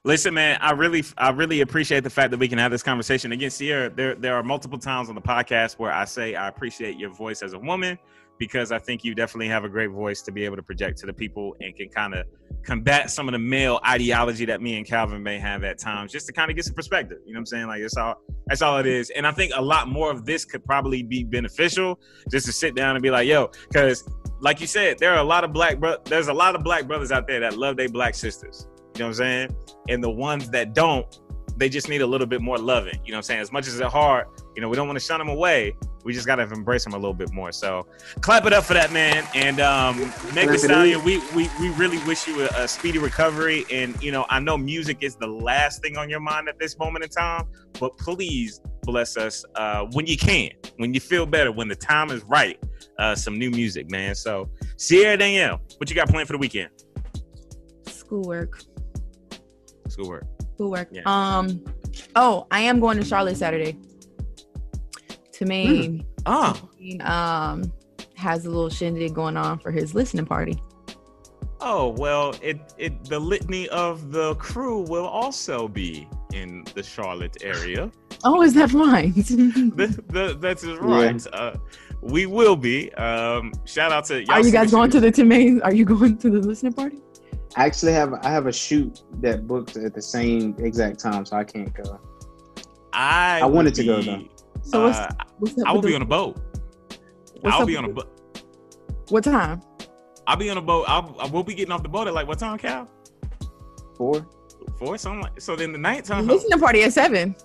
Listen, 0.05 0.33
man, 0.33 0.57
I 0.61 0.71
really, 0.71 1.03
I 1.17 1.29
really 1.31 1.59
appreciate 1.59 2.05
the 2.05 2.09
fact 2.09 2.31
that 2.31 2.37
we 2.37 2.47
can 2.47 2.57
have 2.57 2.71
this 2.71 2.81
conversation. 2.81 3.33
Again, 3.33 3.49
Sierra, 3.49 3.89
there, 3.89 4.15
there 4.15 4.33
are 4.35 4.43
multiple 4.43 4.79
times 4.79 5.09
on 5.09 5.15
the 5.15 5.21
podcast 5.21 5.73
where 5.73 5.91
I 5.91 6.05
say 6.05 6.35
I 6.35 6.47
appreciate 6.47 6.97
your 6.97 7.09
voice 7.09 7.41
as 7.41 7.51
a 7.51 7.59
woman 7.59 7.99
because 8.39 8.71
I 8.71 8.79
think 8.79 9.03
you 9.03 9.13
definitely 9.13 9.49
have 9.49 9.65
a 9.65 9.69
great 9.69 9.91
voice 9.91 10.21
to 10.23 10.31
be 10.31 10.45
able 10.45 10.55
to 10.55 10.63
project 10.63 10.97
to 10.99 11.05
the 11.05 11.13
people 11.13 11.55
and 11.59 11.75
can 11.75 11.89
kind 11.89 12.15
of 12.15 12.25
combat 12.63 13.11
some 13.11 13.27
of 13.27 13.33
the 13.33 13.39
male 13.39 13.79
ideology 13.85 14.45
that 14.45 14.61
me 14.61 14.77
and 14.77 14.87
Calvin 14.87 15.21
may 15.21 15.37
have 15.37 15.63
at 15.63 15.77
times, 15.77 16.11
just 16.11 16.25
to 16.27 16.33
kind 16.33 16.49
of 16.49 16.55
get 16.55 16.65
some 16.65 16.73
perspective. 16.73 17.19
You 17.25 17.33
know 17.33 17.37
what 17.37 17.41
I'm 17.41 17.45
saying? 17.45 17.67
Like 17.67 17.81
that's 17.81 17.97
all, 17.97 18.15
that's 18.47 18.61
all 18.61 18.79
it 18.79 18.87
is. 18.87 19.11
And 19.11 19.27
I 19.27 19.31
think 19.31 19.51
a 19.55 19.61
lot 19.61 19.89
more 19.89 20.09
of 20.09 20.25
this 20.25 20.45
could 20.45 20.63
probably 20.65 21.03
be 21.03 21.23
beneficial, 21.23 21.99
just 22.31 22.45
to 22.47 22.53
sit 22.53 22.75
down 22.75 22.95
and 22.95 23.03
be 23.03 23.11
like, 23.11 23.27
yo, 23.27 23.51
because 23.67 24.09
like 24.39 24.61
you 24.61 24.67
said, 24.67 24.97
there 24.99 25.13
are 25.13 25.19
a 25.19 25.23
lot 25.23 25.43
of 25.43 25.51
black 25.51 25.79
bro- 25.79 25.97
there's 26.05 26.29
a 26.29 26.33
lot 26.33 26.55
of 26.55 26.63
black 26.63 26.87
brothers 26.87 27.11
out 27.11 27.27
there 27.27 27.41
that 27.41 27.57
love 27.57 27.75
their 27.75 27.89
black 27.89 28.15
sisters. 28.15 28.67
You 28.95 29.01
know 29.01 29.05
what 29.05 29.09
I'm 29.09 29.13
saying? 29.15 29.55
And 29.89 30.03
the 30.03 30.09
ones 30.09 30.49
that 30.51 30.73
don't 30.73 31.05
they 31.59 31.67
just 31.67 31.89
need 31.89 32.01
a 32.01 32.07
little 32.07 32.25
bit 32.25 32.41
more 32.41 32.57
loving. 32.57 32.99
You 33.03 33.11
know 33.11 33.17
what 33.17 33.19
I'm 33.19 33.23
saying? 33.23 33.41
As 33.41 33.51
much 33.51 33.67
as 33.67 33.77
they're 33.77 33.89
hard, 33.89 34.27
you 34.55 34.61
know, 34.61 34.69
we 34.69 34.77
don't 34.77 34.87
want 34.87 34.97
to 34.97 35.05
shun 35.05 35.19
them 35.19 35.27
away. 35.27 35.75
We 36.05 36.13
just 36.13 36.25
gotta 36.25 36.43
embrace 36.43 36.85
them 36.85 36.93
a 36.93 36.97
little 36.97 37.13
bit 37.13 37.33
more. 37.33 37.51
So 37.51 37.85
clap 38.21 38.45
it 38.45 38.53
up 38.53 38.63
for 38.63 38.73
that 38.73 38.93
man. 38.93 39.27
And 39.35 39.59
um 39.59 39.99
Meg 40.33 40.49
Thee 40.49 40.57
Stallion, 40.57 41.03
we, 41.03 41.19
we 41.35 41.49
we 41.59 41.69
really 41.71 41.97
wish 42.07 42.25
you 42.25 42.43
a, 42.43 42.63
a, 42.63 42.67
speedy 42.67 42.97
recovery. 42.97 43.65
And 43.69 44.01
you 44.01 44.13
know, 44.13 44.25
I 44.29 44.39
know 44.39 44.57
music 44.57 44.99
is 45.01 45.17
the 45.17 45.27
last 45.27 45.81
thing 45.81 45.97
on 45.97 46.09
your 46.09 46.21
mind 46.21 46.47
at 46.47 46.57
this 46.57 46.79
moment 46.79 47.03
in 47.03 47.09
time, 47.09 47.47
but 47.79 47.97
please 47.97 48.61
bless 48.83 49.17
us 49.17 49.43
uh 49.55 49.85
when 49.91 50.07
you 50.07 50.17
can, 50.17 50.51
when 50.77 50.93
you 50.93 51.01
feel 51.01 51.25
better, 51.25 51.51
when 51.51 51.67
the 51.67 51.75
time 51.75 52.09
is 52.09 52.23
right. 52.23 52.57
Uh 52.97 53.13
some 53.13 53.37
new 53.37 53.51
music, 53.51 53.91
man. 53.91 54.15
So 54.15 54.49
Sierra 54.77 55.17
Danielle, 55.17 55.59
what 55.77 55.89
you 55.89 55.95
got 55.97 56.07
planned 56.07 56.27
for 56.27 56.33
the 56.33 56.39
weekend? 56.39 56.69
Schoolwork. 57.87 58.63
Schoolwork. 59.89 60.38
Schoolwork. 60.59 60.89
Yeah. 60.91 61.03
Um 61.05 61.63
oh, 62.17 62.45
I 62.51 62.59
am 62.59 62.81
going 62.81 62.97
to 62.97 63.05
Charlotte 63.05 63.37
Saturday 63.37 63.77
to 65.31 65.45
Maine. 65.45 66.05
Mm. 66.25 67.01
Oh. 67.01 67.05
um, 67.05 67.71
has 68.15 68.45
a 68.45 68.49
little 68.49 68.69
shindig 68.69 69.13
going 69.13 69.37
on 69.37 69.57
for 69.59 69.71
his 69.71 69.95
listening 69.95 70.25
party. 70.25 70.61
Oh 71.61 71.95
well, 71.97 72.35
it 72.41 72.59
it 72.77 73.05
the 73.05 73.17
litany 73.17 73.69
of 73.69 74.11
the 74.11 74.35
crew 74.35 74.81
will 74.81 75.07
also 75.07 75.69
be 75.69 76.09
in 76.33 76.65
the 76.75 76.83
Charlotte 76.83 77.37
area. 77.41 77.89
Oh, 78.25 78.41
is 78.41 78.53
that 78.55 78.73
right? 78.73 79.15
the, 79.15 80.03
the, 80.09 80.37
that's 80.41 80.65
right. 80.65 81.25
Yeah. 81.25 81.39
Uh, 81.39 81.55
we 82.01 82.25
will 82.25 82.57
be. 82.57 82.93
Um, 82.95 83.53
shout 83.63 83.93
out 83.93 84.05
to. 84.05 84.25
Are 84.27 84.41
you 84.41 84.51
guys 84.51 84.71
going 84.71 84.91
to 84.91 84.99
the 84.99 85.11
Timaine? 85.11 85.61
Are 85.63 85.73
you 85.73 85.85
going 85.93 86.17
to 86.17 86.29
the 86.29 86.39
listening 86.39 86.73
party? 86.73 86.97
I 87.55 87.65
actually 87.65 87.93
have 87.93 88.13
I 88.13 88.29
have 88.29 88.47
a 88.47 88.53
shoot 88.53 89.01
that 89.21 89.47
booked 89.47 89.75
at 89.75 89.93
the 89.93 90.01
same 90.01 90.55
exact 90.59 90.99
time, 90.99 91.25
so 91.25 91.35
I 91.35 91.43
can't 91.43 91.73
go. 91.73 91.99
I 92.93 93.39
I 93.41 93.45
wanted 93.45 93.75
be, 93.75 93.81
to 93.81 93.85
go 93.85 94.01
though. 94.01 94.23
So 94.61 94.85
what's, 94.85 94.97
uh, 94.97 95.11
what's 95.39 95.63
I 95.63 95.71
will 95.71 95.81
be 95.81 95.95
on 95.95 96.01
a 96.01 96.05
boat. 96.05 96.39
I'll 97.43 97.65
be 97.65 97.77
on 97.77 97.85
a 97.85 97.89
boat. 97.89 98.09
What 99.09 99.23
time? 99.23 99.61
I'll 100.27 100.37
be 100.37 100.49
on 100.49 100.57
a 100.57 100.61
boat. 100.61 100.85
I'll, 100.87 101.15
I 101.19 101.25
will 101.27 101.43
be 101.43 101.55
getting 101.55 101.71
off 101.71 101.81
the 101.81 101.89
boat 101.89 102.07
at 102.07 102.13
like 102.13 102.27
what 102.27 102.37
time, 102.37 102.57
Cal? 102.59 102.87
Four. 103.97 104.27
Four, 104.77 104.97
something 104.97 105.21
like. 105.21 105.41
So 105.41 105.55
then 105.55 105.71
the 105.71 105.77
night 105.77 106.05
time. 106.05 106.27
Listening 106.27 106.59
party 106.59 106.83
at 106.83 106.93
seven. 106.93 107.35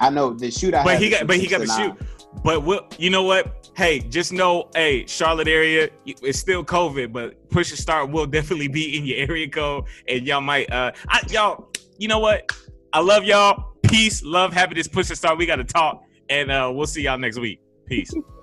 I 0.00 0.10
know 0.10 0.32
the 0.32 0.50
shoot. 0.50 0.74
I 0.74 0.82
but 0.82 0.98
he 0.98 1.10
got, 1.10 1.26
but 1.26 1.36
he 1.36 1.46
got 1.46 1.60
the 1.60 1.66
shoot. 1.66 1.94
But 2.42 2.62
what 2.62 2.96
you 2.98 3.10
know 3.10 3.22
what? 3.22 3.63
Hey, 3.76 3.98
just 3.98 4.32
know, 4.32 4.70
hey, 4.74 5.04
Charlotte 5.06 5.48
area, 5.48 5.88
it's 6.06 6.38
still 6.38 6.64
COVID, 6.64 7.12
but 7.12 7.48
push 7.50 7.72
a 7.72 7.76
start 7.76 8.10
will 8.10 8.26
definitely 8.26 8.68
be 8.68 8.96
in 8.96 9.04
your 9.04 9.18
area 9.18 9.48
code, 9.48 9.84
and 10.06 10.24
y'all 10.24 10.40
might, 10.40 10.70
uh, 10.70 10.92
I, 11.08 11.22
y'all, 11.28 11.70
you 11.98 12.06
know 12.06 12.20
what? 12.20 12.52
I 12.92 13.00
love 13.00 13.24
y'all. 13.24 13.72
Peace, 13.82 14.22
love, 14.22 14.52
happiness, 14.52 14.86
push 14.86 15.10
a 15.10 15.16
start. 15.16 15.38
We 15.38 15.46
got 15.46 15.56
to 15.56 15.64
talk, 15.64 16.04
and 16.28 16.50
uh, 16.50 16.70
we'll 16.72 16.86
see 16.86 17.02
y'all 17.02 17.18
next 17.18 17.38
week. 17.38 17.60
Peace. 17.86 18.14